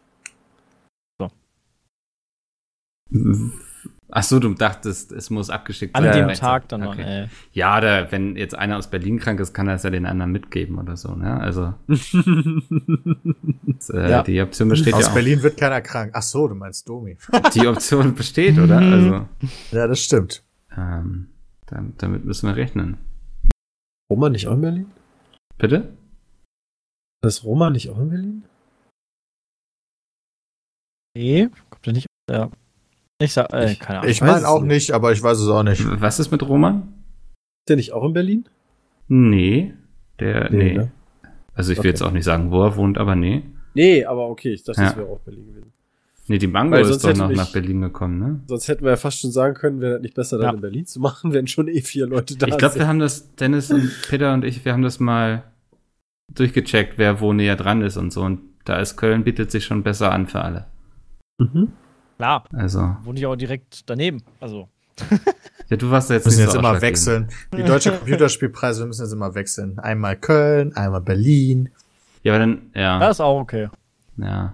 Ach 4.10 4.22
so, 4.24 4.39
du 4.39 4.53
dachtest, 4.53 5.12
es 5.12 5.30
muss 5.32 5.49
abgeschickt 5.49 5.95
An 5.95 6.03
sein. 6.03 6.28
dem. 6.28 6.36
Tag 6.38 6.68
dann 6.70 6.82
noch, 6.82 6.93
Okay. 6.93 7.24
ey. 7.24 7.28
Ja, 7.53 7.78
oder 7.80 8.12
wenn 8.12 8.36
jetzt 8.36 8.53
einer 8.56 8.78
aus 8.78 8.89
Berlin 8.89 9.20
krank 9.20 9.39
ist, 9.39 9.53
kann 9.53 9.68
er 9.68 9.76
es 9.76 9.84
ja 9.84 9.89
den 9.89 10.06
anderen 10.06 10.32
mitgeben 10.32 10.78
oder 10.78 10.95
so, 10.95 11.16
ne? 11.16 11.39
Also, 11.39 11.74
das, 11.88 12.14
äh, 13.89 14.10
Ja. 14.12 14.24
die 14.24 14.39
Option 14.41 14.70
besteht 14.70 14.93
Aus 14.93 15.06
ja 15.06 15.10
auch. 15.10 15.14
Berlin 15.16 15.41
wird 15.41 15.58
keiner 15.60 15.82
krank. 15.82 16.12
Ach 16.14 16.22
so, 16.22 16.47
du 16.47 16.56
meinst 16.56 16.88
Domi. 16.88 17.18
Die 17.56 17.68
Option 17.68 18.14
besteht, 18.16 18.58
oder? 18.60 18.80
Mhm. 18.80 18.93
Also, 18.93 19.28
Ja, 19.76 19.88
das 19.88 19.99
stimmt. 19.99 20.43
ähm, 20.78 21.30
dann, 21.66 21.93
damit 21.97 22.26
müssen 22.26 22.47
wir 22.47 22.56
rechnen. 22.56 22.97
Roma 24.12 24.30
nicht 24.30 24.47
auch 24.47 24.53
in 24.53 24.62
Berlin? 24.62 24.86
Bitte? 25.58 25.97
Ist 27.26 27.43
Roma 27.43 27.72
nicht 27.72 27.89
auch 27.89 27.97
in 27.99 28.10
Berlin? 28.10 28.43
Nee, 31.18 31.49
kommt 31.70 31.88
ja 31.88 31.93
nicht. 31.93 32.08
Ja. 32.30 32.49
Ich 33.22 33.34
sag, 33.34 33.51
äh, 33.53 33.72
Ich- 33.72 33.80
keine 33.80 33.99
Ahnung. 33.99 34.11
Ich 34.11 34.22
weiß 34.22 34.30
meine 34.41 34.47
auch 34.49 34.61
nicht. 34.61 34.91
aber 34.91 35.11
ich 35.11 35.24
weiß 35.24 35.39
es 35.39 35.47
auch 35.47 35.63
nicht. 35.63 35.84
Was 36.01 36.20
ist 36.20 36.32
mit 36.32 36.43
Roman? 36.47 36.82
Ist 37.63 37.70
der 37.70 37.76
nicht 37.78 37.93
auch 37.93 38.03
in 38.05 38.13
Berlin? 38.13 38.45
Nee. 39.07 39.74
Der, 40.20 40.49
nee. 40.51 40.74
ne? 40.74 40.91
Also 41.53 41.72
ich 41.72 41.78
will 41.78 41.82
Okay. 41.82 41.88
jetzt 41.89 42.01
auch 42.01 42.11
nicht 42.11 42.26
sagen, 42.26 42.51
wo 42.51 42.63
er 42.63 42.76
wohnt, 42.76 42.97
aber 42.97 43.16
nee. 43.16 43.43
Nee, 43.74 44.03
aber 44.05 44.28
okay, 44.30 44.51
ich 44.53 44.63
dachte, 44.63 44.82
das 44.82 44.91
Ja. 44.91 44.97
wäre 44.97 45.07
auch 45.07 45.20
Berlin 45.20 45.47
gewesen. 45.47 45.72
Nee, 46.28 46.38
die 46.39 46.47
Mango 46.47 46.76
ist 46.78 47.03
doch 47.03 47.16
noch 47.16 47.28
mich- 47.30 47.38
nach 47.38 47.51
Berlin 47.51 47.82
gekommen, 47.82 48.20
ne? 48.20 48.39
Sonst 48.47 48.68
hätten 48.68 48.84
wir 48.84 48.91
ja 48.91 48.97
fast 48.97 49.20
schon 49.22 49.32
sagen 49.32 49.53
können, 49.53 49.80
wäre 49.80 49.93
das 49.93 50.01
nicht 50.01 50.16
besser, 50.16 50.38
dann 50.38 50.45
Ja. 50.47 50.53
in 50.53 50.61
Berlin 50.61 50.86
zu 50.86 50.99
machen, 50.99 51.34
wenn 51.34 51.47
schon 51.47 51.68
eh 51.68 51.82
vier 51.82 52.07
Leute 52.07 52.36
da 52.36 52.47
Ich 52.47 52.57
glaube, 52.57 52.74
sind. 52.74 52.82
wir 52.82 52.88
haben 52.88 52.99
das, 52.99 53.36
Dennis 53.36 53.72
und 53.72 53.89
Peter 54.09 54.34
und 54.34 54.43
ich, 54.43 54.66
wir 54.66 54.74
haben 54.74 54.82
das 54.82 54.99
mal 54.99 55.43
durchgecheckt, 56.34 56.97
wer 56.97 57.22
wo 57.22 57.32
näher 57.34 57.55
dran 57.55 57.82
ist 57.82 57.95
und 57.97 58.11
so. 58.11 58.22
Und 58.24 58.39
da 58.66 58.80
ist 58.80 58.97
Köln 58.97 59.24
bietet 59.24 59.51
sich 59.51 59.63
schon 59.66 59.84
besser 59.84 60.11
an 60.11 60.28
für 60.28 60.41
alle. 60.41 60.66
Mhm. 61.38 61.70
Klar, 62.18 62.45
Also, 62.53 62.95
wohne 63.03 63.20
ich 63.20 63.26
auch 63.26 63.36
direkt 63.36 63.89
daneben. 63.89 64.24
Also, 64.39 64.70
ja, 65.70 65.78
du 65.78 65.91
warst 65.91 66.09
da 66.09 66.13
jetzt 66.13 66.26
Wir 66.26 66.30
müssen 66.30 66.41
jetzt 66.41 66.53
so 66.53 66.59
immer 66.59 66.82
wechseln. 66.82 67.28
Die 67.53 67.63
deutsche 67.63 67.91
Computerspielpreise, 67.91 68.84
wir 68.84 68.88
müssen 68.88 69.03
jetzt 69.03 69.11
immer 69.11 69.36
wechseln. 69.36 69.80
Einmal 69.80 70.16
Köln, 70.16 70.76
einmal 70.76 71.01
Berlin. 71.01 71.70
Ja, 72.24 72.34
aber 72.34 72.39
dann, 72.39 72.72
ja. 72.74 72.99
das 72.99 73.18
ist 73.18 73.22
auch 73.22 73.39
okay. 73.39 73.70
Ja. 74.18 74.53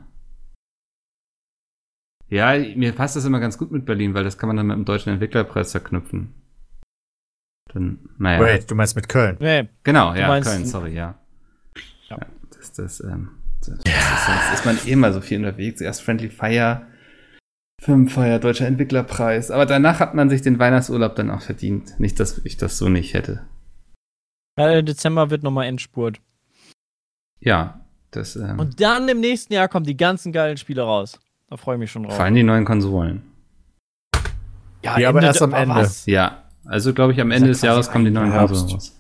Ja, 2.30 2.58
mir 2.58 2.94
passt 2.94 3.16
das 3.16 3.26
immer 3.26 3.40
ganz 3.40 3.58
gut 3.58 3.72
mit 3.72 3.86
Berlin, 3.86 4.14
weil 4.14 4.24
das 4.24 4.38
kann 4.38 4.48
man 4.48 4.58
dann 4.58 4.68
mit 4.68 4.78
dem 4.78 4.86
deutschen 4.86 5.12
Entwicklerpreis 5.12 5.72
verknüpfen. 5.72 6.34
Dann, 7.74 8.00
naja. 8.18 8.40
Wait, 8.40 8.72
du 8.72 8.76
meinst 8.76 8.96
mit 8.96 9.08
Köln? 9.10 9.38
Nee, 9.40 9.68
Genau, 9.84 10.16
ja, 10.16 10.40
Köln, 10.40 10.66
sorry, 10.66 10.94
ja. 10.94 11.16
Ja. 12.10 12.18
ja 12.18 12.28
das, 12.58 12.72
das, 12.72 13.00
ähm, 13.02 13.32
das, 13.60 13.78
das 13.80 13.94
ist, 13.94 14.26
sonst 14.26 14.54
ist 14.54 14.66
man 14.66 14.78
eh 14.88 14.92
immer 14.92 15.14
so 15.14 15.22
viel 15.22 15.38
unterwegs. 15.40 15.82
Erst 15.82 16.02
Friendly 16.02 16.30
Fire, 16.30 16.88
Firmenfeier, 17.82 18.38
Deutscher 18.38 18.68
Entwicklerpreis. 18.68 19.50
Aber 19.50 19.66
danach 19.66 20.00
hat 20.00 20.14
man 20.14 20.30
sich 20.30 20.44
den 20.44 20.60
Weihnachtsurlaub 20.60 21.16
dann 21.16 21.32
auch 21.32 21.42
verdient. 21.42 22.00
Nicht, 22.00 22.20
dass 22.20 22.38
ich 22.46 22.56
das 22.58 22.78
so 22.78 22.90
nicht 22.90 23.16
hätte. 23.16 23.42
äh, 24.56 24.84
Dezember 24.84 25.32
wird 25.32 25.42
nochmal 25.42 25.66
Endspurt. 25.66 26.20
Ja, 27.40 27.82
das, 28.12 28.36
ähm, 28.36 28.60
Und 28.60 28.80
dann 28.80 29.10
im 29.10 29.20
nächsten 29.20 29.54
Jahr 29.54 29.68
kommen 29.68 29.86
die 29.88 29.98
ganzen 29.98 30.32
geilen 30.32 30.58
Spiele 30.58 30.84
raus. 30.84 31.20
Da 31.50 31.58
freue 31.58 31.76
ich 31.76 31.80
mich 31.80 31.92
schon 31.92 32.04
drauf. 32.04 32.16
vor 32.16 32.24
allem 32.26 32.36
die 32.36 32.44
neuen 32.44 32.66
Konsolen. 32.66 33.24
Ja, 34.84 35.10
aber 35.10 35.24
erst 35.24 35.42
am 35.42 35.54
Ende. 35.54 35.74
was? 35.76 36.06
Ja, 36.06 36.44
also 36.66 36.94
glaube 36.94 37.14
ich, 37.14 37.22
am 37.22 37.32
Ende 37.32 37.48
ja 37.48 37.54
des 37.54 37.62
Jahres 37.64 37.90
kommen 37.90 38.06
die 38.06 38.12
neuen 38.12 38.32
Herbst. 38.32 38.54
Konsolen 38.62 38.74
raus. 38.80 39.00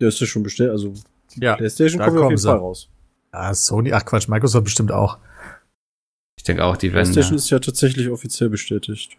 Der 0.00 0.08
ist 0.08 0.20
ja 0.20 0.26
schon 0.26 0.42
bestellt, 0.44 0.70
also 0.70 0.94
Ja. 1.34 1.56
PlayStation 1.56 1.98
kommt 2.00 2.12
auf 2.16 2.22
kommen 2.22 2.30
jeden. 2.36 2.42
Fall 2.42 2.56
raus. 2.58 2.88
Ah, 3.32 3.52
Sony, 3.52 3.92
ach 3.92 4.04
Quatsch, 4.04 4.28
Microsoft 4.28 4.64
bestimmt 4.64 4.92
auch. 4.92 5.18
Ich 6.46 6.48
denke 6.48 6.64
auch, 6.64 6.76
die 6.76 6.92
werden. 6.92 7.10
PlayStation 7.10 7.34
ist 7.34 7.50
ja 7.50 7.58
tatsächlich 7.58 8.08
offiziell 8.08 8.48
bestätigt. 8.48 9.18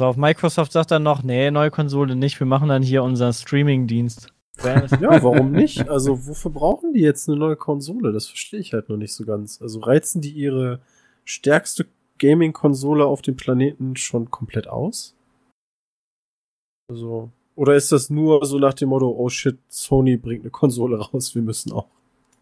So, 0.00 0.06
auf 0.06 0.16
Microsoft 0.16 0.70
sagt 0.70 0.92
dann 0.92 1.02
noch, 1.02 1.24
nee, 1.24 1.50
neue 1.50 1.72
Konsole 1.72 2.14
nicht, 2.14 2.38
wir 2.38 2.46
machen 2.46 2.68
dann 2.68 2.84
hier 2.84 3.02
unseren 3.02 3.32
Streaming-Dienst. 3.32 4.32
Ja, 4.62 5.22
warum 5.24 5.50
nicht? 5.50 5.88
Also, 5.88 6.28
wofür 6.28 6.52
brauchen 6.52 6.94
die 6.94 7.00
jetzt 7.00 7.28
eine 7.28 7.36
neue 7.36 7.56
Konsole? 7.56 8.12
Das 8.12 8.28
verstehe 8.28 8.60
ich 8.60 8.74
halt 8.74 8.88
noch 8.88 8.96
nicht 8.96 9.12
so 9.12 9.24
ganz. 9.24 9.60
Also, 9.60 9.80
reizen 9.80 10.22
die 10.22 10.30
ihre 10.30 10.80
stärkste 11.24 11.86
Gaming-Konsole 12.18 13.04
auf 13.04 13.20
dem 13.20 13.36
Planeten 13.36 13.96
schon 13.96 14.30
komplett 14.30 14.68
aus? 14.68 15.16
Also, 16.88 17.32
oder 17.56 17.74
ist 17.74 17.90
das 17.90 18.08
nur 18.08 18.46
so 18.46 18.60
nach 18.60 18.74
dem 18.74 18.90
Motto, 18.90 19.10
oh 19.10 19.28
shit, 19.28 19.58
Sony 19.68 20.16
bringt 20.16 20.42
eine 20.42 20.50
Konsole 20.50 20.96
raus, 20.96 21.34
wir 21.34 21.42
müssen 21.42 21.72
auch. 21.72 21.88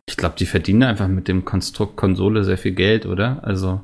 Ich 0.07 0.17
glaube, 0.17 0.35
die 0.39 0.47
verdienen 0.47 0.83
einfach 0.83 1.09
mit 1.09 1.29
dem 1.29 1.45
Konstrukt 1.45 1.97
Konsole 1.97 2.45
sehr 2.45 2.59
viel 2.59 2.73
Geld, 2.73 3.07
oder? 3.07 3.43
Also, 3.43 3.81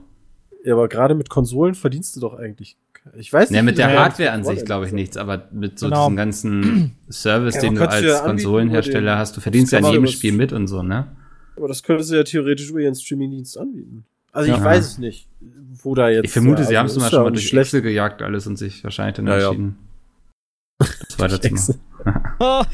Ja, 0.64 0.74
aber 0.74 0.88
gerade 0.88 1.14
mit 1.14 1.30
Konsolen 1.30 1.74
verdienst 1.74 2.16
du 2.16 2.20
doch 2.20 2.34
eigentlich 2.34 2.76
Ich 3.16 3.32
weiß 3.32 3.50
nicht. 3.50 3.56
Ja, 3.56 3.62
mit 3.62 3.78
der 3.78 3.98
Hardware 3.98 4.30
an 4.32 4.44
sich 4.44 4.64
glaube 4.64 4.86
ich 4.86 4.92
nichts, 4.92 5.16
aber 5.16 5.48
mit 5.52 5.78
so 5.78 5.86
Genau. 5.86 6.04
diesem 6.04 6.16
ganzen 6.16 6.96
Service, 7.10 7.54
Ja, 7.54 7.60
den 7.62 7.74
du 7.74 7.80
ja 7.82 7.88
als 7.88 8.22
Konsolenhersteller 8.24 9.16
hast, 9.16 9.36
du 9.36 9.40
verdienst 9.40 9.72
ja 9.72 9.78
in 9.78 9.86
jedem 9.86 10.06
Spiel 10.06 10.32
mit 10.32 10.52
und 10.52 10.66
so, 10.68 10.82
ne? 10.82 11.06
Aber 11.56 11.68
das 11.68 11.82
könntest 11.82 12.10
du 12.10 12.16
ja 12.16 12.22
theoretisch 12.24 12.68
über 12.70 12.80
ihren 12.80 12.94
Streaming-Dienst 12.94 13.58
anbieten. 13.58 14.04
Also 14.32 14.50
ich 14.52 14.58
Ja. 14.58 14.64
weiß 14.64 14.86
es 14.86 14.98
nicht, 14.98 15.26
wo 15.82 15.94
da 15.94 16.08
jetzt. 16.10 16.26
Ich 16.26 16.30
vermute, 16.30 16.64
sie 16.64 16.76
haben 16.78 16.86
es 16.86 16.92
also 16.92 17.00
mal 17.00 17.10
schon 17.10 17.22
mal 17.24 17.30
durch 17.32 17.48
schlecht. 17.48 17.68
Excel 17.74 17.82
gejagt 17.82 18.22
alles 18.22 18.46
und 18.46 18.56
sich 18.56 18.84
wahrscheinlich 18.84 19.16
dann 19.16 19.26
Ja, 19.26 19.38
ja. 19.38 19.44
entschieden, 19.48 19.76
das 20.78 21.18
weiterzumachen. 21.18 21.80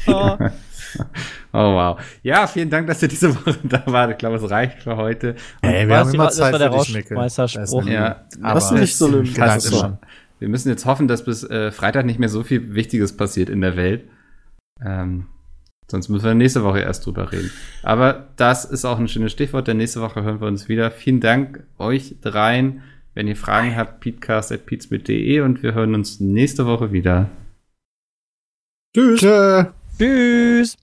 ja, 0.05 0.37
Oh 1.53 1.73
wow. 1.73 1.99
Ja, 2.23 2.45
vielen 2.45 2.69
Dank, 2.69 2.85
dass 2.87 3.01
ihr 3.01 3.07
diese 3.07 3.33
Woche 3.33 3.57
da 3.63 3.81
wart. 3.87 4.11
Ich 4.11 4.17
glaube, 4.17 4.35
es 4.35 4.47
reicht 4.49 4.83
für 4.83 4.95
heute. 4.97 5.35
Ey, 5.61 5.87
wir 5.87 5.97
haben 5.97 6.13
immer 6.13 6.29
Zeit 6.29 6.55
für 6.55 6.69
dich, 6.69 6.93
Mikkel. 6.93 7.17
Rauschmeisterspruch. 7.17 7.79
Das 7.79 7.87
ist 7.87 7.93
Ja, 7.93 8.25
Hast 8.43 8.71
du 8.71 8.75
nicht 8.75 8.95
so 8.95 9.07
immer. 9.07 9.59
schon. 9.59 9.97
Wir 10.39 10.49
müssen 10.49 10.69
jetzt 10.69 10.85
hoffen, 10.85 11.07
dass 11.07 11.25
bis 11.25 11.43
äh, 11.43 11.71
Freitag 11.71 12.05
nicht 12.05 12.19
mehr 12.19 12.29
so 12.29 12.43
viel 12.43 12.75
Wichtiges 12.75 13.17
passiert 13.17 13.49
in 13.49 13.61
der 13.61 13.75
Welt. 13.75 14.07
Ähm, 14.85 15.25
sonst 15.89 16.09
müssen 16.09 16.25
wir 16.25 16.35
nächste 16.35 16.63
Woche 16.63 16.81
erst 16.81 17.05
drüber 17.05 17.31
reden. 17.31 17.49
Aber 17.81 18.27
das 18.35 18.65
ist 18.65 18.85
auch 18.85 18.99
ein 18.99 19.07
schönes 19.07 19.31
Stichwort, 19.31 19.67
denn 19.67 19.77
nächste 19.77 20.01
Woche 20.01 20.21
hören 20.21 20.39
wir 20.41 20.47
uns 20.47 20.69
wieder. 20.69 20.91
Vielen 20.91 21.21
Dank 21.21 21.63
euch 21.79 22.17
dreien. 22.21 22.83
Wenn 23.15 23.27
ihr 23.27 23.35
Fragen 23.35 23.75
habt, 23.75 24.01
peatcast.peatsmit.de 24.01 25.39
und 25.39 25.63
wir 25.63 25.73
hören 25.73 25.95
uns 25.95 26.19
nächste 26.19 26.67
Woche 26.67 26.91
wieder. 26.91 27.29
Tschüss. 28.95 29.21
Tschö. 29.21 29.65
Tschüss. 29.97 30.77